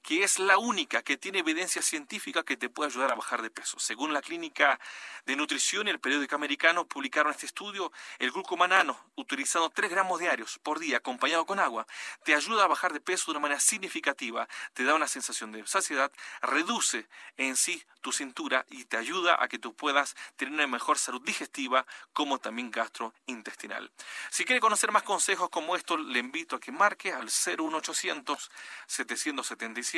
que 0.02 0.24
es 0.24 0.38
la 0.38 0.58
única 0.58 1.02
que 1.02 1.16
tiene 1.16 1.38
evidencia 1.38 1.80
científica 1.80 2.42
que 2.42 2.56
te 2.56 2.68
puede 2.68 2.90
ayudar 2.90 3.12
a 3.12 3.14
bajar 3.14 3.40
de 3.40 3.50
peso. 3.50 3.78
Según 3.78 4.12
la 4.12 4.20
Clínica 4.20 4.80
de 5.26 5.36
Nutrición 5.36 5.86
y 5.86 5.90
el 5.90 6.00
periódico 6.00 6.34
americano 6.34 6.86
publicaron 6.86 7.32
este 7.32 7.46
estudio, 7.46 7.92
el 8.18 8.32
glucomanano, 8.32 8.98
utilizando 9.14 9.70
3 9.70 9.90
gramos 9.90 10.18
diarios 10.18 10.58
por 10.58 10.80
día 10.80 10.98
acompañado 10.98 11.46
con 11.46 11.60
agua, 11.60 11.86
te 12.24 12.34
ayuda 12.34 12.64
a 12.64 12.68
bajar 12.68 12.92
de 12.92 13.00
peso 13.00 13.26
de 13.26 13.32
una 13.32 13.40
manera 13.40 13.60
significativa, 13.60 14.48
te 14.74 14.84
da 14.84 14.94
una 14.94 15.06
sensación 15.06 15.52
de 15.52 15.66
saciedad, 15.66 16.10
reduce 16.40 17.06
en 17.36 17.56
sí 17.56 17.82
tu 18.00 18.10
cintura 18.10 18.66
y 18.68 18.84
te 18.86 18.96
ayuda 18.96 19.36
a 19.40 19.46
que 19.46 19.60
tú 19.60 19.74
puedas 19.74 20.16
tener 20.36 20.52
una 20.52 20.66
mejor 20.66 20.98
salud 20.98 21.22
digestiva 21.22 21.86
como 22.12 22.38
también 22.38 22.72
gastrointestinal. 22.72 23.92
Si 24.30 24.44
quiere 24.44 24.60
conocer 24.60 24.90
más 24.90 25.04
consejos 25.04 25.48
como 25.50 25.76
estos, 25.76 26.00
le 26.00 26.18
invito 26.18 26.56
a 26.56 26.60
que 26.60 26.72
marque 26.72 27.12
al 27.12 27.26
01800 27.26 28.50
775 28.86 29.91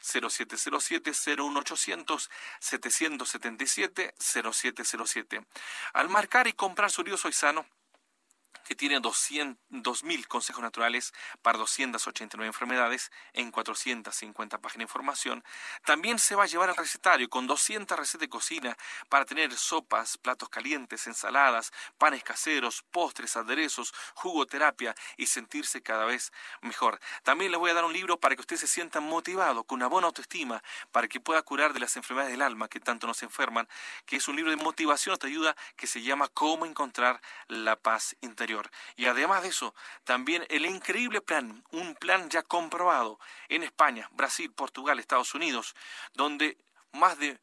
0707 0.00 1.12
01800 1.12 2.30
777 2.60 4.14
0707. 4.18 5.46
Al 5.92 6.08
marcar 6.08 6.46
y 6.46 6.52
comprar 6.52 6.90
su 6.90 7.02
libro 7.02 7.18
Soy 7.18 7.32
Sano, 7.32 7.66
que 8.70 8.76
tiene 8.76 9.00
2.000 9.00 10.26
consejos 10.28 10.62
naturales 10.62 11.12
para 11.42 11.58
289 11.58 12.46
enfermedades 12.46 13.10
en 13.32 13.50
450 13.50 14.58
páginas 14.58 14.78
de 14.78 14.84
información. 14.84 15.42
También 15.84 16.20
se 16.20 16.36
va 16.36 16.44
a 16.44 16.46
llevar 16.46 16.70
al 16.70 16.76
recetario 16.76 17.28
con 17.28 17.48
200 17.48 17.98
recetas 17.98 18.20
de 18.20 18.28
cocina 18.28 18.76
para 19.08 19.24
tener 19.24 19.52
sopas, 19.56 20.18
platos 20.18 20.48
calientes, 20.50 21.08
ensaladas, 21.08 21.72
panes 21.98 22.22
caseros, 22.22 22.84
postres, 22.92 23.36
aderezos, 23.36 23.92
jugoterapia 24.14 24.94
y 25.16 25.26
sentirse 25.26 25.82
cada 25.82 26.04
vez 26.04 26.30
mejor. 26.60 27.00
También 27.24 27.50
les 27.50 27.58
voy 27.58 27.72
a 27.72 27.74
dar 27.74 27.84
un 27.84 27.92
libro 27.92 28.20
para 28.20 28.36
que 28.36 28.42
usted 28.42 28.56
se 28.56 28.68
sienta 28.68 29.00
motivado, 29.00 29.64
con 29.64 29.78
una 29.80 29.88
buena 29.88 30.06
autoestima, 30.06 30.62
para 30.92 31.08
que 31.08 31.18
pueda 31.18 31.42
curar 31.42 31.72
de 31.72 31.80
las 31.80 31.96
enfermedades 31.96 32.34
del 32.34 32.42
alma 32.42 32.68
que 32.68 32.78
tanto 32.78 33.08
nos 33.08 33.24
enferman, 33.24 33.66
que 34.06 34.14
es 34.14 34.28
un 34.28 34.36
libro 34.36 34.52
de 34.52 34.62
motivación, 34.62 35.18
te 35.18 35.26
ayuda, 35.26 35.56
que 35.74 35.88
se 35.88 36.02
llama 36.02 36.28
Cómo 36.28 36.66
encontrar 36.66 37.20
la 37.48 37.74
paz 37.74 38.14
interior. 38.20 38.59
Y 38.96 39.06
además 39.06 39.42
de 39.42 39.48
eso, 39.48 39.74
también 40.04 40.44
el 40.48 40.66
increíble 40.66 41.20
plan, 41.20 41.64
un 41.70 41.94
plan 41.94 42.28
ya 42.28 42.42
comprobado 42.42 43.18
en 43.48 43.62
España, 43.62 44.08
Brasil, 44.12 44.50
Portugal, 44.52 44.98
Estados 44.98 45.34
Unidos, 45.34 45.74
donde 46.14 46.56
más 46.92 47.18
de 47.18 47.38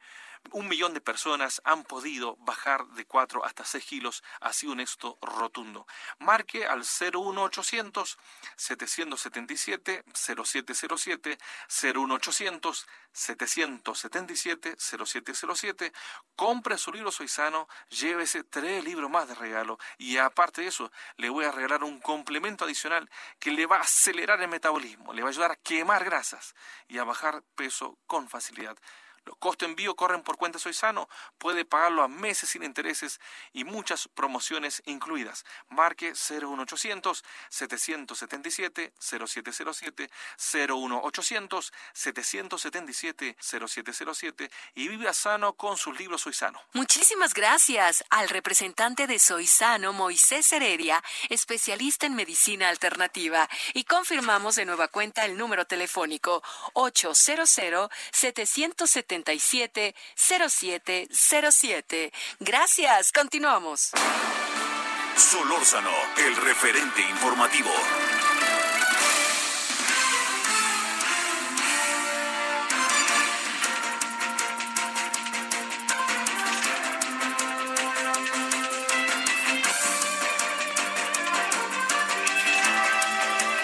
un 0.51 0.67
millón 0.67 0.93
de 0.93 1.01
personas 1.01 1.61
han 1.63 1.83
podido 1.83 2.35
bajar 2.37 2.85
de 2.89 3.05
4 3.05 3.45
hasta 3.45 3.65
6 3.65 3.85
kilos, 3.85 4.23
ha 4.41 4.53
sido 4.53 4.73
un 4.73 4.79
éxito 4.79 5.17
rotundo. 5.21 5.87
Marque 6.19 6.65
al 6.65 6.79
01800 6.79 8.17
777 8.55 10.03
0707 10.13 11.37
01800 11.67 12.87
777 13.11 14.75
0707 14.77 15.93
compre 16.35 16.77
su 16.77 16.91
libro 16.91 17.11
Soy 17.11 17.27
Sano, 17.27 17.67
llévese 17.89 18.43
tres 18.43 18.83
libros 18.83 19.09
más 19.09 19.27
de 19.27 19.35
regalo 19.35 19.79
y 19.97 20.17
aparte 20.17 20.61
de 20.61 20.67
eso 20.67 20.91
le 21.17 21.29
voy 21.29 21.45
a 21.45 21.51
regalar 21.51 21.83
un 21.83 21.99
complemento 21.99 22.65
adicional 22.65 23.09
que 23.39 23.51
le 23.51 23.65
va 23.65 23.77
a 23.77 23.81
acelerar 23.81 24.41
el 24.41 24.47
metabolismo, 24.47 25.13
le 25.13 25.21
va 25.21 25.29
a 25.29 25.31
ayudar 25.31 25.51
a 25.51 25.55
quemar 25.55 26.03
grasas 26.03 26.55
y 26.87 26.97
a 26.97 27.03
bajar 27.03 27.43
peso 27.55 27.97
con 28.05 28.29
facilidad. 28.29 28.77
Los 29.27 29.35
costos 29.37 29.67
de 29.67 29.71
envío 29.71 29.93
corren 29.95 30.23
por 30.23 30.37
cuenta 30.37 30.57
Soy 30.57 30.73
Sano. 30.73 31.09
Puede 31.37 31.65
pagarlo 31.65 32.01
a 32.01 32.07
meses 32.07 32.49
sin 32.49 32.63
intereses 32.63 33.19
y 33.51 33.65
muchas 33.65 34.07
promociones 34.07 34.81
incluidas. 34.85 35.43
Marque 35.67 36.13
01800 36.13 37.25
777 37.49 38.93
0707 38.97 40.09
01800 40.37 41.73
777 41.93 43.35
0707 43.39 44.51
y 44.75 44.87
viva 44.87 45.11
sano 45.11 45.53
con 45.53 45.75
sus 45.75 45.99
libros 45.99 46.21
Soy 46.21 46.33
Sano. 46.33 46.61
Muchísimas 46.71 47.33
gracias 47.33 48.05
al 48.09 48.29
representante 48.29 49.07
de 49.07 49.19
Soy 49.19 49.45
Sano, 49.45 49.91
Moisés 49.91 50.49
Heredia, 50.53 51.03
especialista 51.27 52.05
en 52.05 52.15
medicina 52.15 52.69
alternativa. 52.69 53.49
Y 53.73 53.83
confirmamos 53.83 54.55
de 54.55 54.63
nueva 54.63 54.87
cuenta 54.87 55.25
el 55.25 55.37
número 55.37 55.65
telefónico 55.65 56.41
800 56.73 57.49
770 58.11 59.16
770707. 59.25 62.11
Gracias, 62.39 63.11
continuamos. 63.11 63.91
Solórzano, 65.15 65.89
el 66.17 66.35
referente 66.35 67.01
informativo. 67.01 67.71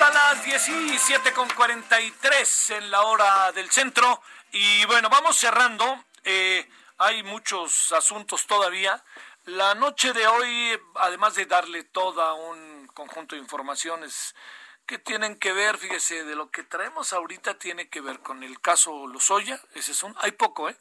A 0.02 0.10
las 0.10 0.44
17 0.44 1.32
con 1.32 1.48
43 1.50 2.70
en 2.72 2.92
la 2.92 3.04
hora 3.04 3.52
del 3.54 3.72
centro. 3.72 4.22
Y 4.56 4.86
bueno, 4.86 5.10
vamos 5.10 5.36
cerrando. 5.36 6.06
Eh, 6.24 6.70
hay 7.00 7.24
muchos 7.24 7.92
asuntos 7.92 8.46
todavía. 8.46 9.04
La 9.46 9.74
noche 9.74 10.14
de 10.14 10.28
hoy, 10.28 10.80
además 10.94 11.34
de 11.34 11.48
darle 11.48 11.84
toda 11.86 12.36
un 12.36 12.86
conjunto 12.94 13.36
de 13.36 13.42
informaciones 13.42 14.36
que 14.86 15.00
tienen 15.00 15.40
que 15.40 15.54
ver, 15.54 15.80
fíjese, 15.80 16.24
de 16.24 16.36
lo 16.36 16.52
que 16.52 16.62
traemos 16.62 17.14
ahorita 17.14 17.58
tiene 17.58 17.90
que 17.90 18.00
ver 18.00 18.20
con 18.20 18.44
el 18.44 18.62
caso 18.62 19.08
Lozoya, 19.08 19.60
ese 19.74 19.94
es 19.94 20.04
un, 20.04 20.16
hay 20.20 20.34
poco, 20.34 20.70
¿eh? 20.70 20.78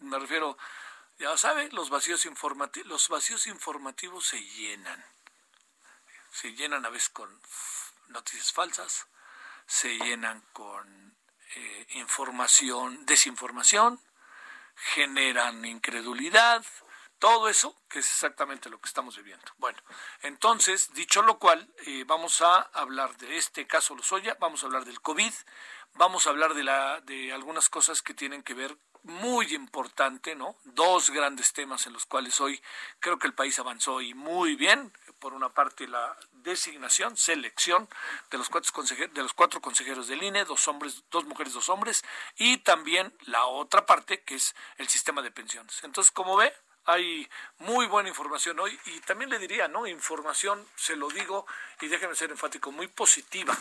Me 0.00 0.18
refiero, 0.18 0.58
Ya 1.18 1.34
sabe, 1.38 1.70
los 1.72 1.88
vacíos, 1.88 2.26
informativos, 2.26 2.88
los 2.88 3.08
vacíos 3.08 3.46
informativos 3.46 4.26
se 4.26 4.40
llenan. 4.42 5.02
Se 6.30 6.52
llenan 6.52 6.84
a 6.84 6.90
veces 6.90 7.08
con 7.08 7.40
noticias 8.08 8.52
falsas, 8.52 9.06
se 9.66 9.96
llenan 9.96 10.42
con 10.52 11.07
eh, 11.56 11.86
información, 11.94 13.04
desinformación, 13.06 14.00
generan 14.74 15.64
incredulidad, 15.64 16.64
todo 17.18 17.48
eso, 17.48 17.76
que 17.88 17.98
es 17.98 18.06
exactamente 18.06 18.70
lo 18.70 18.80
que 18.80 18.88
estamos 18.88 19.16
viviendo. 19.16 19.46
Bueno, 19.58 19.78
entonces, 20.22 20.92
dicho 20.94 21.22
lo 21.22 21.38
cual, 21.38 21.68
eh, 21.86 22.04
vamos 22.06 22.42
a 22.42 22.60
hablar 22.72 23.16
de 23.16 23.36
este 23.36 23.66
caso 23.66 23.94
Lozoya, 23.94 24.36
vamos 24.38 24.62
a 24.62 24.66
hablar 24.66 24.84
del 24.84 25.00
COVID, 25.00 25.32
vamos 25.94 26.26
a 26.26 26.30
hablar 26.30 26.54
de, 26.54 26.64
la, 26.64 27.00
de 27.00 27.32
algunas 27.32 27.68
cosas 27.68 28.02
que 28.02 28.14
tienen 28.14 28.42
que 28.42 28.54
ver 28.54 28.76
muy 29.08 29.54
importante, 29.54 30.34
¿no? 30.34 30.56
Dos 30.64 31.10
grandes 31.10 31.52
temas 31.52 31.86
en 31.86 31.94
los 31.94 32.06
cuales 32.06 32.40
hoy 32.40 32.60
creo 33.00 33.18
que 33.18 33.26
el 33.26 33.34
país 33.34 33.58
avanzó 33.58 34.00
y 34.00 34.14
muy 34.14 34.54
bien. 34.54 34.92
Por 35.18 35.32
una 35.32 35.48
parte, 35.48 35.88
la 35.88 36.16
designación, 36.44 37.16
selección 37.16 37.88
de 38.30 38.38
los 38.38 38.48
cuatro 38.48 38.72
consejeros, 38.72 39.14
de 39.14 39.22
los 39.22 39.32
cuatro 39.32 39.60
consejeros 39.60 40.06
del 40.06 40.22
INE, 40.22 40.44
dos 40.44 40.68
hombres, 40.68 41.02
dos 41.10 41.24
mujeres, 41.24 41.54
dos 41.54 41.68
hombres, 41.68 42.04
y 42.36 42.58
también 42.58 43.12
la 43.22 43.46
otra 43.46 43.84
parte 43.84 44.22
que 44.22 44.36
es 44.36 44.54
el 44.76 44.88
sistema 44.88 45.22
de 45.22 45.32
pensiones. 45.32 45.82
Entonces, 45.82 46.12
como 46.12 46.36
ve, 46.36 46.54
hay 46.88 47.28
muy 47.58 47.86
buena 47.86 48.08
información 48.08 48.58
hoy 48.60 48.78
y 48.86 48.98
también 49.00 49.28
le 49.28 49.38
diría, 49.38 49.68
¿no? 49.68 49.86
Información, 49.86 50.66
se 50.74 50.96
lo 50.96 51.08
digo 51.10 51.46
y 51.82 51.88
déjeme 51.88 52.14
ser 52.14 52.30
enfático, 52.30 52.72
muy 52.72 52.88
positiva 52.88 53.54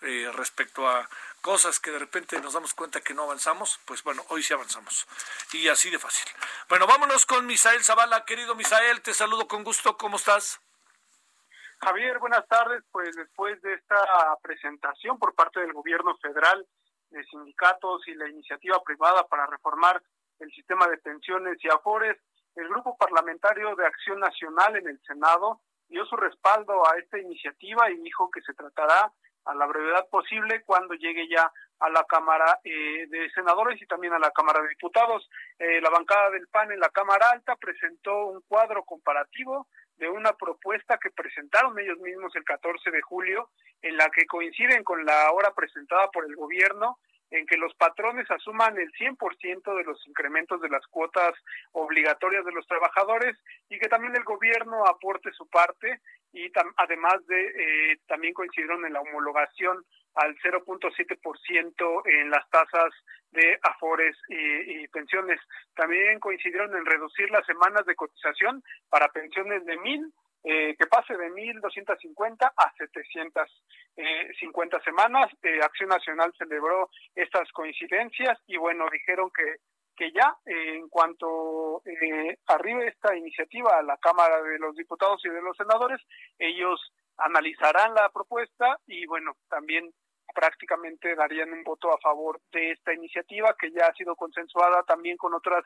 eh, 0.00 0.28
respecto 0.34 0.88
a 0.88 1.08
cosas 1.40 1.78
que 1.78 1.92
de 1.92 2.00
repente 2.00 2.40
nos 2.40 2.54
damos 2.54 2.74
cuenta 2.74 3.00
que 3.00 3.14
no 3.14 3.22
avanzamos, 3.22 3.78
pues 3.84 4.02
bueno, 4.02 4.24
hoy 4.30 4.42
sí 4.42 4.52
avanzamos. 4.52 5.06
Y 5.52 5.68
así 5.68 5.90
de 5.90 6.00
fácil. 6.00 6.28
Bueno, 6.68 6.88
vámonos 6.88 7.24
con 7.24 7.46
Misael 7.46 7.84
Zavala. 7.84 8.24
Querido 8.24 8.56
Misael, 8.56 9.00
te 9.00 9.14
saludo 9.14 9.46
con 9.46 9.62
gusto. 9.62 9.96
¿Cómo 9.96 10.16
estás? 10.16 10.60
Javier, 11.78 12.18
buenas 12.18 12.48
tardes. 12.48 12.82
Pues 12.90 13.14
después 13.14 13.62
de 13.62 13.74
esta 13.74 14.36
presentación 14.42 15.20
por 15.20 15.36
parte 15.36 15.60
del 15.60 15.72
gobierno 15.72 16.16
federal 16.16 16.66
de 17.10 17.24
sindicatos 17.26 18.08
y 18.08 18.14
la 18.14 18.28
iniciativa 18.28 18.82
privada 18.82 19.24
para 19.28 19.46
reformar 19.46 20.02
el 20.40 20.50
sistema 20.50 20.88
de 20.88 20.96
pensiones 20.98 21.58
y 21.62 21.68
afores, 21.68 22.18
el 22.56 22.68
Grupo 22.68 22.96
Parlamentario 22.96 23.74
de 23.76 23.86
Acción 23.86 24.20
Nacional 24.20 24.76
en 24.76 24.88
el 24.88 25.00
Senado 25.02 25.60
dio 25.88 26.04
su 26.06 26.16
respaldo 26.16 26.86
a 26.86 26.98
esta 26.98 27.18
iniciativa 27.18 27.90
y 27.90 27.98
dijo 27.98 28.30
que 28.30 28.42
se 28.42 28.54
tratará 28.54 29.12
a 29.44 29.54
la 29.54 29.66
brevedad 29.66 30.08
posible 30.08 30.62
cuando 30.64 30.94
llegue 30.94 31.28
ya 31.28 31.50
a 31.80 31.90
la 31.90 32.04
Cámara 32.04 32.60
eh, 32.62 33.06
de 33.08 33.30
Senadores 33.30 33.80
y 33.82 33.86
también 33.86 34.12
a 34.12 34.18
la 34.18 34.30
Cámara 34.30 34.62
de 34.62 34.68
Diputados. 34.68 35.28
Eh, 35.58 35.80
la 35.80 35.90
bancada 35.90 36.30
del 36.30 36.46
PAN 36.48 36.70
en 36.70 36.80
la 36.80 36.90
Cámara 36.90 37.30
Alta 37.30 37.56
presentó 37.56 38.26
un 38.26 38.40
cuadro 38.42 38.84
comparativo 38.84 39.66
de 39.96 40.08
una 40.08 40.32
propuesta 40.32 40.98
que 40.98 41.10
presentaron 41.10 41.78
ellos 41.78 41.98
mismos 41.98 42.34
el 42.36 42.44
14 42.44 42.90
de 42.90 43.02
julio, 43.02 43.50
en 43.82 43.96
la 43.96 44.08
que 44.10 44.26
coinciden 44.26 44.84
con 44.84 45.04
la 45.04 45.32
hora 45.32 45.52
presentada 45.54 46.08
por 46.10 46.24
el 46.24 46.36
gobierno 46.36 46.98
en 47.32 47.46
que 47.46 47.56
los 47.56 47.74
patrones 47.74 48.30
asuman 48.30 48.78
el 48.78 48.92
100% 48.92 49.76
de 49.76 49.84
los 49.84 50.06
incrementos 50.06 50.60
de 50.60 50.68
las 50.68 50.86
cuotas 50.86 51.32
obligatorias 51.72 52.44
de 52.44 52.52
los 52.52 52.66
trabajadores 52.66 53.36
y 53.68 53.78
que 53.78 53.88
también 53.88 54.14
el 54.14 54.24
gobierno 54.24 54.86
aporte 54.86 55.32
su 55.32 55.48
parte 55.48 56.00
y 56.32 56.50
además 56.76 57.26
de 57.26 57.92
eh, 57.92 57.98
también 58.06 58.34
coincidieron 58.34 58.84
en 58.84 58.92
la 58.92 59.00
homologación 59.00 59.84
al 60.14 60.36
0.7% 60.36 62.02
en 62.04 62.30
las 62.30 62.48
tasas 62.50 62.92
de 63.30 63.58
afores 63.62 64.14
y, 64.28 64.82
y, 64.82 64.88
pensiones. 64.88 65.40
También 65.74 66.20
coincidieron 66.20 66.76
en 66.76 66.84
reducir 66.84 67.30
las 67.30 67.46
semanas 67.46 67.86
de 67.86 67.94
cotización 67.94 68.62
para 68.90 69.08
pensiones 69.08 69.64
de 69.64 69.78
mil 69.78 70.12
eh, 70.44 70.74
que 70.76 70.88
pase 70.88 71.16
de 71.16 71.30
1.250 71.30 72.52
a 72.56 72.72
750 72.76 74.76
eh, 74.76 74.80
semanas. 74.84 75.30
Eh, 75.40 75.60
Acción 75.62 75.88
Nacional 75.88 76.34
celebró 76.36 76.90
estas 77.14 77.48
coincidencias 77.52 78.40
y 78.48 78.56
bueno, 78.56 78.86
dijeron 78.90 79.30
que, 79.30 79.58
que 79.96 80.10
ya 80.10 80.36
en 80.44 80.88
cuanto 80.88 81.80
arribe 82.46 82.88
esta 82.88 83.16
iniciativa 83.16 83.78
a 83.78 83.84
la 83.84 83.96
Cámara 83.98 84.42
de 84.42 84.58
los 84.58 84.74
Diputados 84.74 85.24
y 85.24 85.28
de 85.28 85.42
los 85.42 85.56
Senadores, 85.56 86.00
ellos 86.40 86.92
analizarán 87.18 87.94
la 87.94 88.08
propuesta 88.08 88.80
y 88.86 89.06
bueno, 89.06 89.36
también 89.48 89.94
prácticamente 90.34 91.14
darían 91.14 91.52
un 91.52 91.62
voto 91.62 91.92
a 91.92 91.98
favor 91.98 92.40
de 92.50 92.72
esta 92.72 92.92
iniciativa 92.92 93.54
que 93.56 93.70
ya 93.70 93.86
ha 93.86 93.94
sido 93.94 94.16
consensuada 94.16 94.82
también 94.82 95.16
con 95.16 95.34
otros 95.34 95.64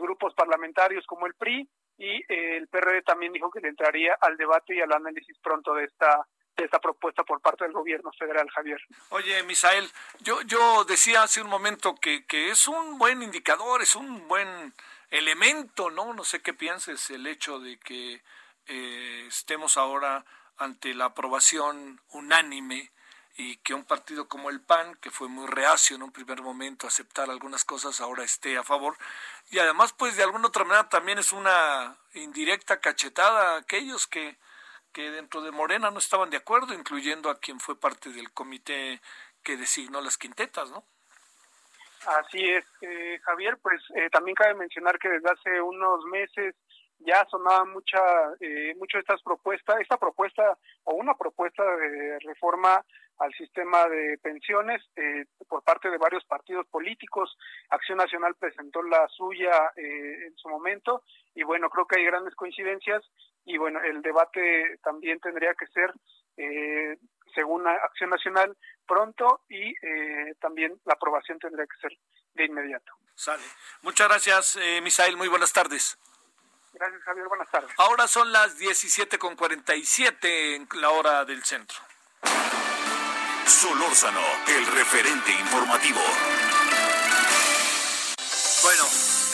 grupos 0.00 0.32
parlamentarios 0.34 1.04
como 1.06 1.26
el 1.26 1.34
PRI 1.34 1.68
y 1.98 2.16
eh, 2.32 2.56
el 2.56 2.68
PRD 2.68 3.02
también 3.02 3.32
dijo 3.32 3.50
que 3.50 3.60
le 3.60 3.68
entraría 3.68 4.16
al 4.20 4.36
debate 4.36 4.74
y 4.74 4.80
al 4.80 4.92
análisis 4.92 5.38
pronto 5.38 5.74
de 5.74 5.84
esta 5.84 6.26
de 6.56 6.64
esta 6.64 6.78
propuesta 6.78 7.22
por 7.22 7.40
parte 7.42 7.64
del 7.64 7.74
gobierno 7.74 8.10
federal, 8.18 8.48
Javier. 8.48 8.80
Oye, 9.10 9.42
Misael, 9.42 9.90
yo, 10.20 10.40
yo 10.42 10.84
decía 10.84 11.22
hace 11.22 11.42
un 11.42 11.50
momento 11.50 11.94
que, 11.96 12.24
que 12.24 12.48
es 12.48 12.66
un 12.66 12.98
buen 12.98 13.22
indicador, 13.22 13.82
es 13.82 13.94
un 13.94 14.26
buen 14.26 14.72
elemento, 15.10 15.90
¿no? 15.90 16.14
No 16.14 16.24
sé 16.24 16.40
qué 16.40 16.54
pienses 16.54 17.10
el 17.10 17.26
hecho 17.26 17.60
de 17.60 17.78
que 17.78 18.22
eh, 18.66 19.24
estemos 19.28 19.76
ahora 19.76 20.24
ante 20.56 20.94
la 20.94 21.06
aprobación 21.06 22.00
unánime 22.08 22.90
y 23.36 23.56
que 23.58 23.74
un 23.74 23.84
partido 23.84 24.28
como 24.28 24.48
el 24.48 24.60
PAN, 24.60 24.94
que 24.96 25.10
fue 25.10 25.28
muy 25.28 25.46
reacio 25.46 25.96
en 25.96 26.02
un 26.02 26.10
primer 26.10 26.40
momento 26.40 26.86
a 26.86 26.88
aceptar 26.88 27.28
algunas 27.28 27.64
cosas, 27.64 28.00
ahora 28.00 28.24
esté 28.24 28.56
a 28.56 28.62
favor. 28.62 28.96
Y 29.50 29.58
además, 29.58 29.92
pues 29.92 30.16
de 30.16 30.22
alguna 30.22 30.48
otra 30.48 30.64
manera 30.64 30.88
también 30.88 31.18
es 31.18 31.32
una 31.32 31.98
indirecta 32.14 32.80
cachetada 32.80 33.54
a 33.54 33.58
aquellos 33.58 34.06
que, 34.06 34.36
que 34.92 35.10
dentro 35.10 35.42
de 35.42 35.50
Morena 35.50 35.90
no 35.90 35.98
estaban 35.98 36.30
de 36.30 36.38
acuerdo, 36.38 36.72
incluyendo 36.72 37.28
a 37.28 37.38
quien 37.38 37.60
fue 37.60 37.78
parte 37.78 38.08
del 38.10 38.32
comité 38.32 39.02
que 39.42 39.58
designó 39.58 40.00
las 40.00 40.16
quintetas, 40.16 40.70
¿no? 40.70 40.82
Así 42.06 42.38
es, 42.38 42.64
eh, 42.82 43.20
Javier, 43.24 43.58
pues 43.60 43.82
eh, 43.96 44.08
también 44.10 44.34
cabe 44.34 44.54
mencionar 44.54 44.98
que 44.98 45.08
desde 45.08 45.28
hace 45.28 45.60
unos 45.60 46.04
meses 46.04 46.54
ya 46.98 47.26
sonaban 47.30 47.72
mucha, 47.72 47.98
eh, 48.40 48.74
mucho 48.76 48.98
estas 48.98 49.22
propuestas, 49.22 49.80
esta 49.80 49.96
propuesta 49.96 50.56
o 50.84 50.94
una 50.94 51.14
propuesta 51.14 51.64
de 51.76 52.18
reforma 52.20 52.84
al 53.18 53.32
sistema 53.34 53.88
de 53.88 54.18
pensiones 54.18 54.82
eh, 54.96 55.24
por 55.48 55.62
parte 55.62 55.90
de 55.90 55.98
varios 55.98 56.24
partidos 56.24 56.66
políticos. 56.66 57.36
Acción 57.70 57.98
Nacional 57.98 58.34
presentó 58.38 58.82
la 58.82 59.06
suya 59.08 59.72
eh, 59.76 60.26
en 60.26 60.36
su 60.36 60.48
momento 60.48 61.02
y 61.34 61.42
bueno, 61.42 61.70
creo 61.70 61.86
que 61.86 61.98
hay 61.98 62.04
grandes 62.04 62.34
coincidencias 62.34 63.02
y 63.44 63.56
bueno, 63.58 63.80
el 63.82 64.02
debate 64.02 64.78
también 64.82 65.20
tendría 65.20 65.54
que 65.54 65.66
ser, 65.68 65.92
eh, 66.36 66.98
según 67.34 67.66
Acción 67.66 68.10
Nacional, 68.10 68.56
pronto 68.86 69.42
y 69.48 69.74
también 70.40 70.74
la 70.84 70.94
aprobación 70.94 71.38
tendría 71.38 71.66
que 71.66 71.76
ser 71.80 71.98
de 72.34 72.44
inmediato. 72.44 72.92
Sale. 73.14 73.42
Muchas 73.82 74.08
gracias, 74.08 74.58
Misael. 74.82 75.16
Muy 75.16 75.28
buenas 75.28 75.52
tardes. 75.52 75.98
Gracias, 76.78 77.02
Javier. 77.04 77.26
Buenas 77.28 77.50
tardes. 77.50 77.70
Ahora 77.78 78.06
son 78.06 78.30
las 78.30 78.58
17.47 78.58 80.56
en 80.56 80.68
la 80.78 80.90
hora 80.90 81.24
del 81.24 81.42
centro. 81.42 81.78
Solórzano, 83.46 84.20
el 84.48 84.66
referente 84.66 85.32
informativo. 85.32 86.00
Bueno, 88.62 88.82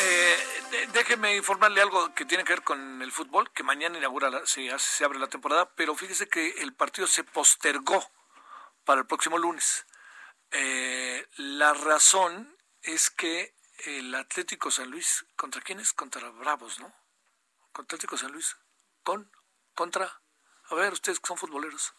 eh, 0.03 0.89
déjeme 0.93 1.35
informarle 1.35 1.83
algo 1.83 2.15
que 2.15 2.25
tiene 2.27 2.45
que 2.45 2.53
ver 2.53 2.63
con 2.63 3.03
el 3.03 3.11
fútbol, 3.11 3.51
que 3.51 3.65
mañana 3.65 3.99
inaugura, 3.99 4.31
se, 4.47 4.79
se 4.79 5.05
abre 5.05 5.19
la 5.19 5.27
temporada, 5.27 5.69
pero 5.75 5.97
fíjese 5.97 6.29
que 6.29 6.63
el 6.63 6.75
partido 6.75 7.09
se 7.09 7.25
postergó 7.25 8.09
para 8.85 9.01
el 9.01 9.07
próximo 9.07 9.37
lunes. 9.37 9.85
Eh, 10.53 11.27
la 11.39 11.75
razón 11.75 12.57
es 12.83 13.11
que 13.11 13.57
el 13.87 14.15
Atlético 14.15 14.71
San 14.71 14.91
Luis, 14.93 15.27
¿contra 15.35 15.61
quién 15.61 15.81
es? 15.81 15.93
Contra 15.93 16.31
Bravos, 16.31 16.79
¿no? 16.79 17.02
Contra 17.73 17.97
Atlético 17.97 18.17
San 18.17 18.33
Luis. 18.33 18.57
¿Con? 19.03 19.31
¿Contra? 19.75 20.21
A 20.71 20.75
ver, 20.75 20.93
ustedes 20.93 21.21
que 21.21 21.27
son 21.27 21.39
futboleros. 21.39 21.95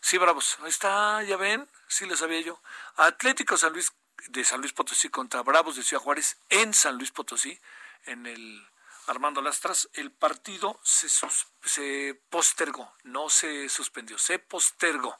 Sí, 0.00 0.18
bravos. 0.18 0.58
Ahí 0.62 0.68
está, 0.68 1.22
ya 1.22 1.36
ven, 1.36 1.70
sí 1.88 2.06
les 2.06 2.18
sabía 2.18 2.40
yo. 2.40 2.60
Atlético 2.96 3.56
San 3.56 3.72
Luis 3.72 3.92
de 4.28 4.44
San 4.44 4.60
Luis 4.60 4.72
Potosí 4.72 5.08
contra 5.08 5.42
Bravos 5.42 5.76
de 5.76 5.82
Ciudad 5.82 6.02
Juárez 6.02 6.38
en 6.48 6.74
San 6.74 6.96
Luis 6.96 7.10
Potosí, 7.10 7.58
en 8.04 8.26
el 8.26 8.66
Armando 9.06 9.40
Lastras, 9.40 9.88
el 9.94 10.12
partido 10.12 10.78
se, 10.82 11.08
se 11.08 12.22
postergó, 12.28 12.92
no 13.02 13.28
se 13.28 13.68
suspendió, 13.68 14.18
se 14.18 14.38
postergó. 14.38 15.18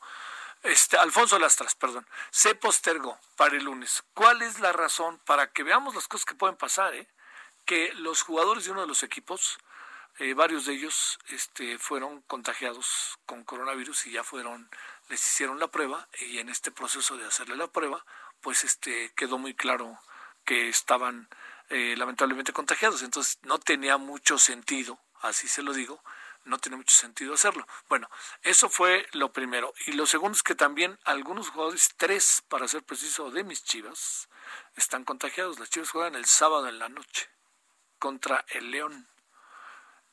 Este, 0.62 0.98
Alfonso 0.98 1.38
Lastras, 1.38 1.74
perdón, 1.74 2.06
se 2.30 2.55
postergó 2.55 3.18
para 3.36 3.56
el 3.56 3.64
lunes. 3.64 4.05
¿Cuál 4.12 4.42
es 4.42 4.60
la 4.60 4.72
razón? 4.72 5.18
Para 5.24 5.51
que 5.52 5.62
veamos 5.62 5.94
las 5.94 6.06
cosas 6.06 6.26
que 6.26 6.34
pueden 6.34 6.56
pasar, 6.56 6.94
¿eh? 6.94 7.09
Que 7.70 7.94
los 7.94 8.22
jugadores 8.22 8.64
de 8.64 8.72
uno 8.72 8.80
de 8.80 8.88
los 8.88 9.05
equipos 9.05 9.60
eh, 10.18 10.34
varios 10.34 10.66
de 10.66 10.72
ellos 10.72 11.20
este, 11.28 11.78
fueron 11.78 12.20
contagiados 12.22 13.16
con 13.26 13.44
coronavirus 13.44 14.09
y 14.09 14.10
ya 14.10 14.24
fueron, 14.24 14.68
les 15.09 15.20
hicieron 15.24 15.60
la 15.60 15.68
prueba 15.68 16.09
y 16.18 16.38
en 16.38 16.48
este 16.48 16.72
proceso 16.72 17.16
de 17.16 17.26
hacerle 17.26 17.55
la 17.55 17.68
prueba, 17.68 18.05
pues 18.40 18.64
este 18.64 19.12
quedó 19.14 19.38
muy 19.38 19.55
claro 19.55 20.01
que 20.44 20.68
estaban 20.68 21.28
eh, 21.68 21.94
lamentablemente 21.97 22.52
contagiados. 22.52 23.02
Entonces 23.02 23.38
no 23.42 23.60
tenía 23.60 23.98
mucho 23.98 24.36
sentido, 24.36 24.98
así 25.20 25.47
se 25.47 25.62
lo 25.62 25.72
digo, 25.72 26.02
no 26.42 26.59
tiene 26.59 26.76
mucho 26.76 26.97
sentido 26.97 27.34
hacerlo. 27.34 27.68
Bueno, 27.88 28.10
eso 28.42 28.68
fue 28.68 29.06
lo 29.12 29.32
primero. 29.32 29.72
Y 29.86 29.92
lo 29.92 30.06
segundo 30.06 30.34
es 30.34 30.42
que 30.42 30.56
también 30.56 30.98
algunos 31.05 31.51
jugadores, 31.51 31.94
tres 31.97 32.42
para 32.48 32.66
ser 32.66 32.82
preciso, 32.82 33.30
de 33.30 33.44
mis 33.44 33.62
chivas, 33.62 34.28
están 34.74 35.05
contagiados. 35.05 35.60
Las 35.60 35.70
chivas 35.70 35.90
juegan 35.90 36.16
el 36.16 36.24
sábado 36.24 36.68
en 36.68 36.80
la 36.80 36.88
noche 36.88 37.30
contra 38.01 38.44
el 38.48 38.72
León 38.72 39.06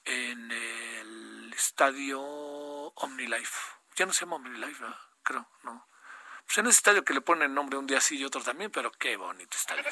en 0.06 0.52
el 0.52 1.54
estadio 1.56 2.22
OmniLife. 2.22 3.60
Ya 3.96 4.06
no 4.06 4.14
se 4.14 4.26
llama 4.26 4.36
OmniLife, 4.36 4.84
¿verdad? 4.84 5.00
Creo, 5.24 5.50
no. 5.64 5.88
Pues 6.46 6.60
en 6.60 6.68
ese 6.68 6.78
estadio 6.78 7.04
que 7.04 7.14
le 7.14 7.22
ponen 7.22 7.56
nombre 7.56 7.78
un 7.78 7.88
día 7.88 8.00
sí 8.00 8.18
y 8.18 8.26
otro 8.26 8.44
también, 8.44 8.72
pero 8.72 8.92
qué 8.92 9.18
bonito 9.18 9.58
estadio. 9.58 9.84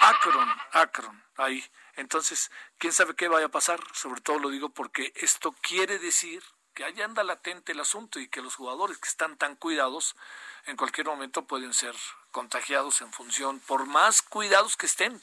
Akron, 0.00 0.48
Akron, 0.72 1.24
ahí. 1.36 1.64
Entonces, 1.96 2.50
quién 2.78 2.92
sabe 2.92 3.14
qué 3.14 3.28
vaya 3.28 3.46
a 3.46 3.50
pasar. 3.50 3.80
Sobre 3.92 4.20
todo 4.22 4.38
lo 4.38 4.48
digo 4.48 4.70
porque 4.70 5.12
esto 5.16 5.52
quiere 5.60 5.98
decir 5.98 6.42
que 6.74 6.84
ahí 6.84 7.00
anda 7.02 7.22
latente 7.22 7.72
el 7.72 7.80
asunto 7.80 8.18
y 8.18 8.28
que 8.28 8.42
los 8.42 8.54
jugadores 8.54 8.98
que 8.98 9.08
están 9.08 9.36
tan 9.36 9.56
cuidados 9.56 10.16
en 10.64 10.76
cualquier 10.76 11.06
momento 11.06 11.46
pueden 11.46 11.74
ser 11.74 11.94
contagiados 12.30 13.00
en 13.02 13.12
función, 13.12 13.60
por 13.60 13.86
más 13.86 14.22
cuidados 14.22 14.76
que 14.76 14.86
estén. 14.86 15.20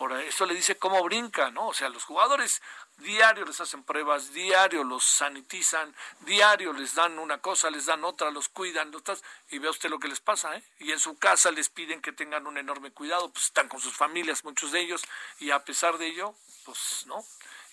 Por 0.00 0.14
eso 0.14 0.46
le 0.46 0.54
dice 0.54 0.78
cómo 0.78 1.04
brinca, 1.04 1.50
¿no? 1.50 1.66
O 1.68 1.74
sea, 1.74 1.90
los 1.90 2.04
jugadores 2.04 2.62
diario 2.96 3.44
les 3.44 3.60
hacen 3.60 3.84
pruebas, 3.84 4.32
diario 4.32 4.82
los 4.82 5.04
sanitizan, 5.04 5.94
diario 6.20 6.72
les 6.72 6.94
dan 6.94 7.18
una 7.18 7.36
cosa, 7.42 7.68
les 7.68 7.84
dan 7.84 8.02
otra, 8.04 8.30
los 8.30 8.48
cuidan, 8.48 8.94
otras, 8.94 9.22
y 9.50 9.58
vea 9.58 9.70
usted 9.70 9.90
lo 9.90 9.98
que 9.98 10.08
les 10.08 10.20
pasa, 10.20 10.56
¿eh? 10.56 10.64
Y 10.78 10.92
en 10.92 11.00
su 11.00 11.18
casa 11.18 11.50
les 11.50 11.68
piden 11.68 12.00
que 12.00 12.12
tengan 12.12 12.46
un 12.46 12.56
enorme 12.56 12.92
cuidado, 12.92 13.30
pues 13.30 13.44
están 13.44 13.68
con 13.68 13.78
sus 13.78 13.94
familias, 13.94 14.42
muchos 14.42 14.72
de 14.72 14.80
ellos, 14.80 15.02
y 15.38 15.50
a 15.50 15.62
pesar 15.66 15.98
de 15.98 16.06
ello, 16.06 16.34
pues 16.64 17.04
no, 17.04 17.22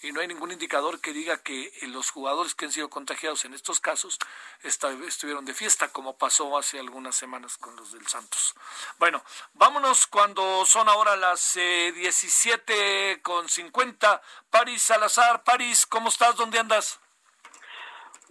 y 0.01 0.11
no 0.11 0.21
hay 0.21 0.27
ningún 0.27 0.51
indicador 0.51 1.01
que 1.01 1.13
diga 1.13 1.41
que 1.41 1.71
los 1.87 2.11
jugadores 2.11 2.55
que 2.55 2.65
han 2.65 2.71
sido 2.71 2.89
contagiados 2.89 3.45
en 3.45 3.53
estos 3.53 3.79
casos 3.79 4.19
estuvieron 4.63 5.45
de 5.45 5.53
fiesta, 5.53 5.89
como 5.89 6.17
pasó 6.17 6.57
hace 6.57 6.79
algunas 6.79 7.15
semanas 7.15 7.57
con 7.57 7.75
los 7.75 7.93
del 7.93 8.05
Santos. 8.07 8.55
Bueno, 8.99 9.23
vámonos 9.53 10.07
cuando 10.07 10.65
son 10.65 10.87
ahora 10.89 11.15
las 11.15 11.57
eh, 11.57 11.91
17 11.95 13.21
con 13.21 13.49
50. 13.49 14.21
París 14.49 14.81
Salazar, 14.81 15.43
París, 15.43 15.85
¿cómo 15.85 16.09
estás? 16.09 16.35
¿Dónde 16.35 16.59
andas? 16.59 16.99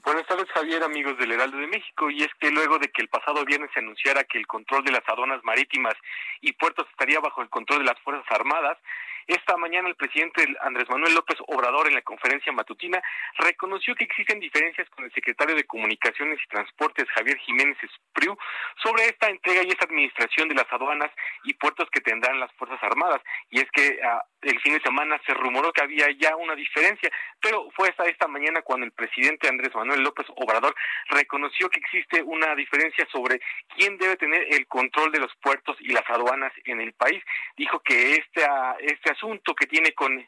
Buenas 0.06 0.24
tardes, 0.28 0.48
Javier, 0.52 0.84
amigos 0.84 1.18
del 1.18 1.32
Heraldo 1.32 1.56
de 1.56 1.66
México. 1.66 2.08
Y 2.10 2.22
es 2.22 2.32
que 2.38 2.52
luego 2.52 2.78
de 2.78 2.92
que 2.92 3.02
el 3.02 3.08
pasado 3.08 3.44
viernes 3.44 3.72
se 3.74 3.80
anunciara 3.80 4.22
que 4.22 4.38
el 4.38 4.46
control 4.46 4.84
de 4.84 4.92
las 4.92 5.02
aduanas 5.08 5.42
marítimas 5.42 5.94
y 6.40 6.52
puertos 6.52 6.86
estaría 6.92 7.18
bajo 7.18 7.42
el 7.42 7.50
control 7.50 7.80
de 7.80 7.86
las 7.86 8.00
Fuerzas 8.02 8.24
Armadas, 8.30 8.78
esta 9.26 9.56
mañana 9.56 9.88
el 9.88 9.96
presidente 9.96 10.46
Andrés 10.60 10.88
Manuel 10.88 11.14
López 11.14 11.36
Obrador 11.48 11.88
en 11.88 11.94
la 11.94 12.02
conferencia 12.02 12.52
matutina 12.52 13.02
reconoció 13.38 13.94
que 13.94 14.04
existen 14.04 14.38
diferencias 14.38 14.88
con 14.90 15.04
el 15.04 15.12
secretario 15.12 15.56
de 15.56 15.64
Comunicaciones 15.64 16.38
y 16.42 16.48
Transportes 16.48 17.08
Javier 17.10 17.36
Jiménez 17.38 17.76
Espriu 17.82 18.36
sobre 18.82 19.06
esta 19.06 19.28
entrega 19.28 19.62
y 19.64 19.70
esta 19.70 19.86
administración 19.86 20.48
de 20.48 20.54
las 20.54 20.72
aduanas 20.72 21.10
y 21.44 21.54
puertos 21.54 21.88
que 21.90 22.00
tendrán 22.00 22.38
las 22.38 22.52
Fuerzas 22.52 22.78
Armadas. 22.82 23.20
Y 23.50 23.60
es 23.60 23.70
que 23.72 23.98
ah, 24.04 24.22
el 24.42 24.60
fin 24.60 24.74
de 24.74 24.80
semana 24.80 25.20
se 25.26 25.34
rumoró 25.34 25.72
que 25.72 25.82
había 25.82 26.06
ya 26.18 26.36
una 26.36 26.54
diferencia, 26.54 27.10
pero 27.40 27.68
fue 27.74 27.88
hasta 27.88 28.04
esta 28.06 28.28
mañana 28.28 28.62
cuando 28.62 28.86
el 28.86 28.92
presidente 28.92 29.48
Andrés 29.48 29.74
Manuel 29.74 30.02
López 30.02 30.26
Obrador 30.36 30.74
reconoció 31.08 31.68
que 31.68 31.80
existe 31.80 32.22
una 32.22 32.54
diferencia 32.54 33.06
sobre 33.10 33.40
quién 33.74 33.98
debe 33.98 34.16
tener 34.16 34.46
el 34.54 34.66
control 34.68 35.10
de 35.10 35.18
los 35.18 35.34
puertos 35.36 35.76
y 35.80 35.92
las 35.92 36.08
aduanas 36.08 36.52
en 36.64 36.80
el 36.80 36.92
país. 36.92 37.22
Dijo 37.56 37.80
que 37.80 38.14
este, 38.14 38.46
este 38.80 39.15
asunto 39.16 39.54
que 39.54 39.66
tiene 39.66 39.92
con 39.92 40.26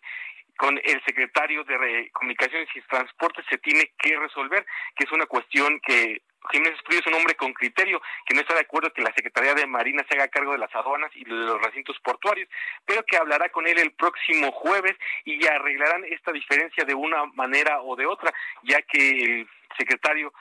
con 0.58 0.76
el 0.76 1.00
secretario 1.04 1.62
de 1.62 2.10
Comunicaciones 2.12 2.68
y 2.74 2.80
Transportes 2.80 3.44
se 3.48 3.58
tiene 3.58 3.92
que 3.96 4.18
resolver, 4.18 4.66
que 4.96 5.04
es 5.04 5.12
una 5.12 5.26
cuestión 5.26 5.78
que 5.78 6.20
Jiménez 6.50 6.76
Espriu 6.76 6.98
es 6.98 7.06
un 7.06 7.14
hombre 7.14 7.36
con 7.36 7.52
criterio, 7.52 8.02
que 8.26 8.34
no 8.34 8.40
está 8.40 8.54
de 8.54 8.62
acuerdo 8.62 8.92
que 8.92 9.02
la 9.02 9.12
Secretaría 9.14 9.54
de 9.54 9.68
Marina 9.68 10.04
se 10.08 10.16
haga 10.16 10.26
cargo 10.26 10.52
de 10.52 10.58
las 10.58 10.74
aduanas 10.74 11.12
y 11.14 11.22
de 11.22 11.30
los 11.30 11.62
recintos 11.62 11.96
portuarios, 12.00 12.48
pero 12.84 13.04
que 13.04 13.16
hablará 13.16 13.50
con 13.50 13.68
él 13.68 13.78
el 13.78 13.92
próximo 13.92 14.50
jueves 14.50 14.96
y 15.24 15.40
ya 15.40 15.54
arreglarán 15.54 16.04
esta 16.04 16.32
diferencia 16.32 16.84
de 16.84 16.94
una 16.94 17.26
manera 17.34 17.80
o 17.82 17.94
de 17.94 18.06
otra, 18.06 18.34
ya 18.64 18.82
que 18.82 19.10
el 19.10 19.48
secretario 19.78 20.32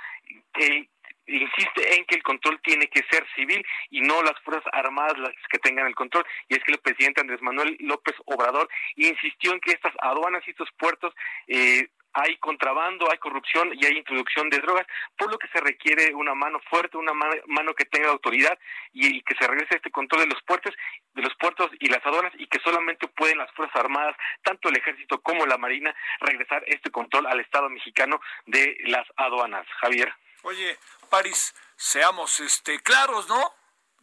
insiste 1.27 1.95
en 1.95 2.05
que 2.05 2.15
el 2.15 2.23
control 2.23 2.59
tiene 2.61 2.87
que 2.87 3.03
ser 3.09 3.25
civil 3.35 3.65
y 3.89 4.01
no 4.01 4.21
las 4.23 4.39
Fuerzas 4.43 4.71
Armadas 4.73 5.17
las 5.17 5.33
que 5.49 5.59
tengan 5.59 5.87
el 5.87 5.95
control. 5.95 6.25
Y 6.49 6.55
es 6.55 6.63
que 6.63 6.71
el 6.71 6.79
presidente 6.79 7.21
Andrés 7.21 7.41
Manuel 7.41 7.77
López 7.79 8.15
Obrador 8.25 8.69
insistió 8.95 9.53
en 9.53 9.59
que 9.59 9.71
estas 9.71 9.93
aduanas 10.01 10.43
y 10.47 10.51
estos 10.51 10.69
puertos 10.77 11.13
eh, 11.47 11.87
hay 12.13 12.35
contrabando, 12.37 13.09
hay 13.11 13.17
corrupción 13.19 13.71
y 13.75 13.85
hay 13.85 13.97
introducción 13.97 14.49
de 14.49 14.57
drogas, 14.59 14.87
por 15.17 15.29
lo 15.31 15.37
que 15.37 15.47
se 15.49 15.59
requiere 15.59 16.15
una 16.15 16.33
mano 16.33 16.59
fuerte, 16.69 16.97
una 16.97 17.13
mano 17.13 17.73
que 17.75 17.85
tenga 17.85 18.09
autoridad 18.09 18.57
y, 18.91 19.21
que 19.21 19.35
se 19.35 19.47
regrese 19.47 19.75
este 19.75 19.91
control 19.91 20.21
de 20.21 20.33
los 20.33 20.41
puertos, 20.43 20.73
de 21.13 21.21
los 21.21 21.35
puertos 21.35 21.69
y 21.79 21.89
las 21.89 22.03
aduanas 22.03 22.33
y 22.39 22.47
que 22.47 22.59
solamente 22.59 23.07
pueden 23.09 23.37
las 23.37 23.51
fuerzas 23.51 23.75
armadas, 23.75 24.15
tanto 24.41 24.69
el 24.69 24.77
ejército 24.77 25.21
como 25.21 25.45
la 25.45 25.57
marina, 25.57 25.95
regresar 26.21 26.63
este 26.65 26.89
control 26.89 27.27
al 27.27 27.39
Estado 27.39 27.69
mexicano 27.69 28.19
de 28.47 28.77
las 28.85 29.05
aduanas. 29.17 29.67
Javier. 29.81 30.11
Oye, 30.48 30.80
París, 31.10 31.53
seamos 31.76 32.40
este 32.40 32.80
claros, 32.80 33.28
¿no? 33.28 33.53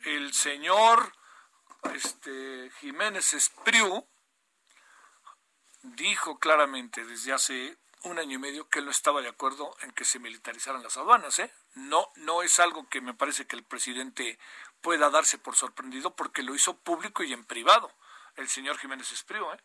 El 0.04 0.34
señor 0.34 1.10
este 1.94 2.70
Jiménez 2.80 3.32
Espriu 3.32 4.06
dijo 5.84 6.38
claramente 6.38 7.02
desde 7.06 7.32
hace 7.32 7.78
un 8.02 8.18
año 8.18 8.34
y 8.34 8.38
medio 8.38 8.68
que 8.68 8.80
él 8.80 8.84
no 8.84 8.90
estaba 8.90 9.22
de 9.22 9.30
acuerdo 9.30 9.74
en 9.84 9.92
que 9.92 10.04
se 10.04 10.18
militarizaran 10.18 10.82
las 10.82 10.98
aduanas, 10.98 11.38
¿eh? 11.38 11.50
No, 11.76 12.12
no 12.16 12.42
es 12.42 12.60
algo 12.60 12.90
que 12.90 13.00
me 13.00 13.14
parece 13.14 13.46
que 13.46 13.56
el 13.56 13.64
presidente 13.64 14.38
pueda 14.82 15.08
darse 15.08 15.38
por 15.38 15.56
sorprendido 15.56 16.14
porque 16.14 16.42
lo 16.42 16.54
hizo 16.54 16.76
público 16.76 17.22
y 17.22 17.32
en 17.32 17.46
privado, 17.46 17.90
el 18.36 18.50
señor 18.50 18.76
Jiménez 18.76 19.10
Espriu, 19.12 19.50
¿eh? 19.50 19.60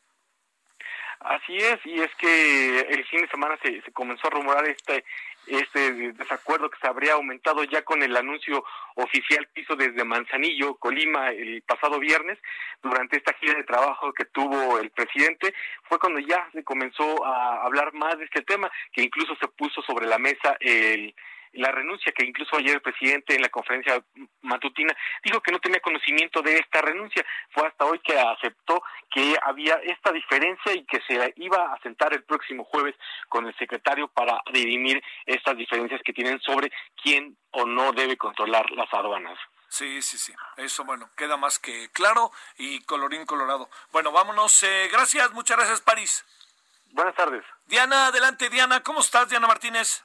Así 1.19 1.57
es, 1.57 1.85
y 1.85 2.01
es 2.01 2.15
que 2.15 2.79
el 2.79 3.05
fin 3.07 3.19
de 3.19 3.27
semana 3.27 3.57
se, 3.61 3.81
se 3.81 3.91
comenzó 3.91 4.27
a 4.27 4.29
rumorar 4.29 4.65
este 4.69 5.03
este 5.49 6.13
desacuerdo 6.13 6.69
que 6.69 6.79
se 6.79 6.87
habría 6.87 7.13
aumentado 7.13 7.63
ya 7.63 7.83
con 7.83 8.03
el 8.03 8.15
anuncio 8.15 8.63
oficial 8.95 9.47
que 9.53 9.61
hizo 9.61 9.75
desde 9.75 10.03
Manzanillo, 10.03 10.75
Colima, 10.75 11.29
el 11.31 11.61
pasado 11.63 11.99
viernes, 11.99 12.37
durante 12.81 13.17
esta 13.17 13.33
gira 13.33 13.55
de 13.55 13.63
trabajo 13.63 14.13
que 14.13 14.25
tuvo 14.25 14.79
el 14.79 14.91
presidente, 14.91 15.53
fue 15.83 15.99
cuando 15.99 16.19
ya 16.19 16.47
se 16.53 16.63
comenzó 16.63 17.25
a 17.25 17.63
hablar 17.63 17.93
más 17.93 18.17
de 18.17 18.25
este 18.25 18.41
tema, 18.41 18.71
que 18.91 19.03
incluso 19.03 19.35
se 19.35 19.47
puso 19.47 19.81
sobre 19.81 20.07
la 20.07 20.17
mesa 20.17 20.55
el 20.59 21.13
la 21.53 21.71
renuncia 21.71 22.11
que 22.11 22.25
incluso 22.25 22.55
ayer 22.57 22.75
el 22.75 22.81
presidente 22.81 23.35
en 23.35 23.41
la 23.41 23.49
conferencia 23.49 24.03
matutina 24.41 24.95
dijo 25.23 25.41
que 25.41 25.51
no 25.51 25.59
tenía 25.59 25.79
conocimiento 25.79 26.41
de 26.41 26.57
esta 26.57 26.81
renuncia. 26.81 27.25
Fue 27.51 27.67
hasta 27.67 27.85
hoy 27.85 27.99
que 27.99 28.19
aceptó 28.19 28.81
que 29.09 29.37
había 29.41 29.75
esta 29.83 30.11
diferencia 30.11 30.73
y 30.73 30.85
que 30.85 31.01
se 31.07 31.33
iba 31.37 31.73
a 31.73 31.79
sentar 31.81 32.13
el 32.13 32.23
próximo 32.23 32.63
jueves 32.63 32.95
con 33.27 33.45
el 33.47 33.55
secretario 33.57 34.07
para 34.07 34.41
dirimir 34.53 35.01
estas 35.25 35.57
diferencias 35.57 36.01
que 36.03 36.13
tienen 36.13 36.39
sobre 36.41 36.71
quién 37.01 37.37
o 37.51 37.65
no 37.65 37.91
debe 37.91 38.17
controlar 38.17 38.69
las 38.71 38.93
aduanas. 38.93 39.37
Sí, 39.69 40.01
sí, 40.01 40.17
sí. 40.17 40.33
Eso, 40.57 40.83
bueno, 40.83 41.09
queda 41.15 41.37
más 41.37 41.59
que 41.59 41.89
claro 41.91 42.31
y 42.57 42.81
colorín 42.85 43.25
colorado. 43.25 43.69
Bueno, 43.91 44.11
vámonos. 44.11 44.63
Eh, 44.63 44.89
gracias, 44.91 45.31
muchas 45.31 45.57
gracias, 45.57 45.81
París. 45.81 46.25
Buenas 46.91 47.15
tardes. 47.15 47.45
Diana, 47.67 48.07
adelante, 48.07 48.49
Diana. 48.49 48.81
¿Cómo 48.81 49.01
estás, 49.01 49.29
Diana 49.29 49.47
Martínez? 49.47 50.03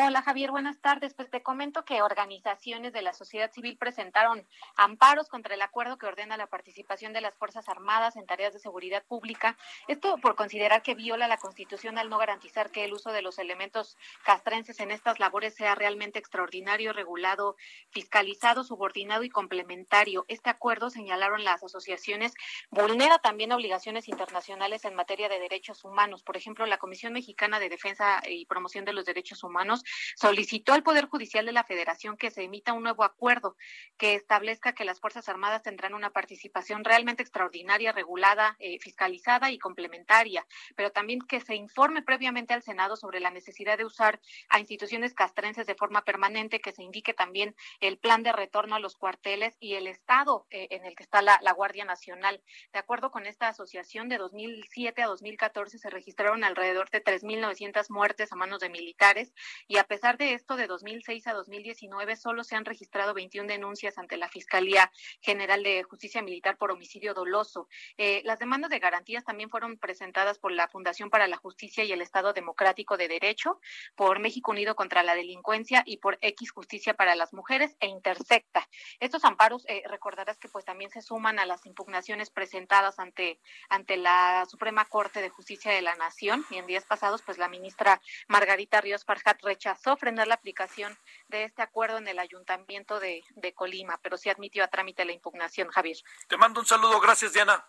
Hola 0.00 0.22
Javier, 0.22 0.52
buenas 0.52 0.80
tardes. 0.80 1.12
Pues 1.12 1.28
te 1.28 1.42
comento 1.42 1.84
que 1.84 2.02
organizaciones 2.02 2.92
de 2.92 3.02
la 3.02 3.12
sociedad 3.12 3.50
civil 3.50 3.76
presentaron 3.76 4.46
amparos 4.76 5.28
contra 5.28 5.56
el 5.56 5.60
acuerdo 5.60 5.98
que 5.98 6.06
ordena 6.06 6.36
la 6.36 6.46
participación 6.46 7.12
de 7.12 7.20
las 7.20 7.34
Fuerzas 7.34 7.68
Armadas 7.68 8.14
en 8.14 8.24
tareas 8.24 8.52
de 8.52 8.60
seguridad 8.60 9.04
pública. 9.08 9.58
Esto 9.88 10.16
por 10.18 10.36
considerar 10.36 10.82
que 10.82 10.94
viola 10.94 11.26
la 11.26 11.36
Constitución 11.36 11.98
al 11.98 12.10
no 12.10 12.18
garantizar 12.18 12.70
que 12.70 12.84
el 12.84 12.92
uso 12.92 13.10
de 13.10 13.22
los 13.22 13.40
elementos 13.40 13.96
castrenses 14.22 14.78
en 14.78 14.92
estas 14.92 15.18
labores 15.18 15.56
sea 15.56 15.74
realmente 15.74 16.20
extraordinario, 16.20 16.92
regulado, 16.92 17.56
fiscalizado, 17.90 18.62
subordinado 18.62 19.24
y 19.24 19.30
complementario. 19.30 20.24
Este 20.28 20.48
acuerdo, 20.48 20.90
señalaron 20.90 21.42
las 21.42 21.64
asociaciones, 21.64 22.34
vulnera 22.70 23.18
también 23.18 23.50
obligaciones 23.50 24.06
internacionales 24.06 24.84
en 24.84 24.94
materia 24.94 25.28
de 25.28 25.40
derechos 25.40 25.82
humanos. 25.82 26.22
Por 26.22 26.36
ejemplo, 26.36 26.66
la 26.66 26.78
Comisión 26.78 27.12
Mexicana 27.14 27.58
de 27.58 27.68
Defensa 27.68 28.22
y 28.28 28.46
Promoción 28.46 28.84
de 28.84 28.92
los 28.92 29.04
Derechos 29.04 29.42
Humanos 29.42 29.82
solicitó 30.16 30.72
al 30.72 30.82
Poder 30.82 31.06
Judicial 31.06 31.46
de 31.46 31.52
la 31.52 31.64
Federación 31.64 32.16
que 32.16 32.30
se 32.30 32.42
emita 32.42 32.72
un 32.72 32.82
nuevo 32.82 33.04
acuerdo 33.04 33.56
que 33.96 34.14
establezca 34.14 34.72
que 34.72 34.84
las 34.84 35.00
Fuerzas 35.00 35.28
Armadas 35.28 35.62
tendrán 35.62 35.94
una 35.94 36.10
participación 36.10 36.84
realmente 36.84 37.22
extraordinaria, 37.22 37.92
regulada, 37.92 38.56
eh, 38.58 38.78
fiscalizada 38.80 39.50
y 39.50 39.58
complementaria, 39.58 40.46
pero 40.76 40.90
también 40.90 41.20
que 41.20 41.40
se 41.40 41.54
informe 41.54 42.02
previamente 42.02 42.54
al 42.54 42.62
Senado 42.62 42.96
sobre 42.96 43.20
la 43.20 43.30
necesidad 43.30 43.78
de 43.78 43.84
usar 43.84 44.20
a 44.48 44.60
instituciones 44.60 45.14
castrenses 45.14 45.66
de 45.66 45.74
forma 45.74 46.04
permanente, 46.04 46.60
que 46.60 46.72
se 46.72 46.82
indique 46.82 47.14
también 47.14 47.54
el 47.80 47.98
plan 47.98 48.22
de 48.22 48.32
retorno 48.32 48.76
a 48.76 48.80
los 48.80 48.96
cuarteles 48.96 49.56
y 49.60 49.74
el 49.74 49.86
estado 49.86 50.46
eh, 50.50 50.68
en 50.70 50.84
el 50.84 50.94
que 50.94 51.02
está 51.02 51.22
la, 51.22 51.38
la 51.42 51.52
Guardia 51.52 51.84
Nacional. 51.84 52.42
De 52.72 52.78
acuerdo 52.78 53.10
con 53.10 53.26
esta 53.26 53.48
asociación, 53.48 54.08
de 54.08 54.18
2007 54.18 55.02
a 55.02 55.06
2014 55.06 55.78
se 55.78 55.90
registraron 55.90 56.44
alrededor 56.44 56.90
de 56.90 57.02
3.900 57.02 57.90
muertes 57.90 58.32
a 58.32 58.36
manos 58.36 58.60
de 58.60 58.68
militares 58.68 59.32
y 59.66 59.77
a 59.78 59.84
pesar 59.84 60.18
de 60.18 60.34
esto, 60.34 60.56
de 60.56 60.66
2006 60.66 61.26
a 61.28 61.32
2019 61.32 62.16
solo 62.16 62.42
se 62.42 62.56
han 62.56 62.64
registrado 62.64 63.14
21 63.14 63.48
denuncias 63.48 63.96
ante 63.96 64.16
la 64.16 64.28
Fiscalía 64.28 64.90
General 65.20 65.62
de 65.62 65.82
Justicia 65.84 66.20
Militar 66.20 66.58
por 66.58 66.72
homicidio 66.72 67.14
doloso. 67.14 67.68
Eh, 67.96 68.22
las 68.24 68.38
demandas 68.38 68.70
de 68.70 68.78
garantías 68.78 69.24
también 69.24 69.50
fueron 69.50 69.78
presentadas 69.78 70.38
por 70.38 70.52
la 70.52 70.68
Fundación 70.68 71.10
para 71.10 71.28
la 71.28 71.36
Justicia 71.36 71.84
y 71.84 71.92
el 71.92 72.02
Estado 72.02 72.32
Democrático 72.32 72.96
de 72.96 73.08
Derecho, 73.08 73.60
por 73.94 74.18
México 74.18 74.50
Unido 74.50 74.74
contra 74.74 75.02
la 75.02 75.14
Delincuencia 75.14 75.82
y 75.86 75.98
por 75.98 76.18
X 76.20 76.50
Justicia 76.50 76.94
para 76.94 77.14
las 77.14 77.32
Mujeres 77.32 77.76
e 77.80 77.86
Intersecta. 77.86 78.68
Estos 79.00 79.24
amparos, 79.24 79.64
eh, 79.68 79.82
recordarás 79.86 80.38
que 80.38 80.48
pues 80.48 80.64
también 80.64 80.90
se 80.90 81.02
suman 81.02 81.38
a 81.38 81.46
las 81.46 81.66
impugnaciones 81.66 82.30
presentadas 82.30 82.98
ante, 82.98 83.40
ante 83.68 83.96
la 83.96 84.44
Suprema 84.50 84.84
Corte 84.86 85.22
de 85.22 85.28
Justicia 85.28 85.72
de 85.72 85.82
la 85.82 85.94
Nación 85.94 86.44
y 86.50 86.56
en 86.56 86.66
días 86.66 86.84
pasados 86.84 87.22
pues 87.22 87.38
la 87.38 87.48
ministra 87.48 88.00
Margarita 88.26 88.80
Ríos 88.80 89.04
Farjat 89.04 89.40
rechazó 89.42 89.67
frenar 89.96 90.26
la 90.26 90.34
aplicación 90.34 90.96
de 91.28 91.44
este 91.44 91.62
acuerdo 91.62 91.98
en 91.98 92.08
el 92.08 92.18
ayuntamiento 92.18 93.00
de, 93.00 93.22
de 93.30 93.52
Colima, 93.52 93.98
pero 94.02 94.16
sí 94.16 94.30
admitió 94.30 94.64
a 94.64 94.68
trámite 94.68 95.04
la 95.04 95.12
impugnación, 95.12 95.68
Javier. 95.68 95.96
Te 96.28 96.36
mando 96.36 96.60
un 96.60 96.66
saludo, 96.66 97.00
gracias 97.00 97.32
Diana. 97.32 97.64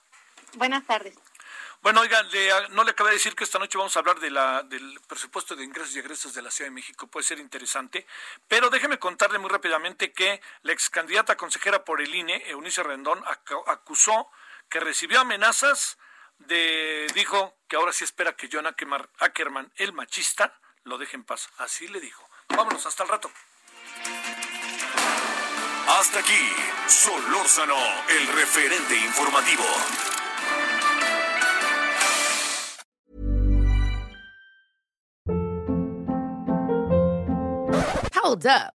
Buenas 0.55 0.85
tardes. 0.85 1.15
Bueno, 1.81 2.01
oiga, 2.01 2.21
no 2.71 2.83
le 2.83 2.91
acabé 2.91 3.11
de 3.11 3.15
decir 3.15 3.35
que 3.35 3.45
esta 3.45 3.57
noche 3.57 3.77
vamos 3.77 3.95
a 3.95 3.99
hablar 3.99 4.19
de 4.19 4.29
la, 4.29 4.63
del 4.63 4.99
presupuesto 5.07 5.55
de 5.55 5.63
ingresos 5.63 5.95
y 5.95 5.99
egresos 5.99 6.33
de 6.33 6.41
la 6.41 6.51
Ciudad 6.51 6.69
de 6.69 6.75
México. 6.75 7.07
Puede 7.07 7.25
ser 7.25 7.39
interesante, 7.39 8.05
pero 8.49 8.69
déjeme 8.69 8.99
contarle 8.99 9.39
muy 9.39 9.49
rápidamente 9.49 10.11
que 10.11 10.41
la 10.63 10.73
ex 10.73 10.89
candidata 10.89 11.37
consejera 11.37 11.85
por 11.85 12.01
el 12.01 12.13
INE, 12.13 12.43
Eunice 12.49 12.83
Rendón, 12.83 13.23
acusó 13.67 14.29
que 14.67 14.81
recibió 14.81 15.21
amenazas 15.21 15.97
de, 16.39 17.07
dijo 17.13 17.55
que 17.69 17.77
ahora 17.77 17.93
sí 17.93 18.03
espera 18.03 18.35
que 18.35 18.49
John 18.51 18.67
Ackerman, 18.67 19.71
el 19.77 19.93
machista, 19.93 20.59
lo 20.89 20.97
deje 20.97 21.15
en 21.15 21.23
paz. 21.23 21.49
Así 21.59 21.87
le 21.87 22.01
dijo. 22.01 22.27
Vámonos, 22.49 22.85
hasta 22.85 23.03
el 23.03 23.09
rato. 23.09 23.31
Hasta 25.87 26.19
aquí, 26.19 26.53
Solórzano, 26.87 27.77
el 28.09 28.27
referente 28.27 28.95
informativo. 28.95 29.63
Hold 38.21 38.45
up. 38.45 38.78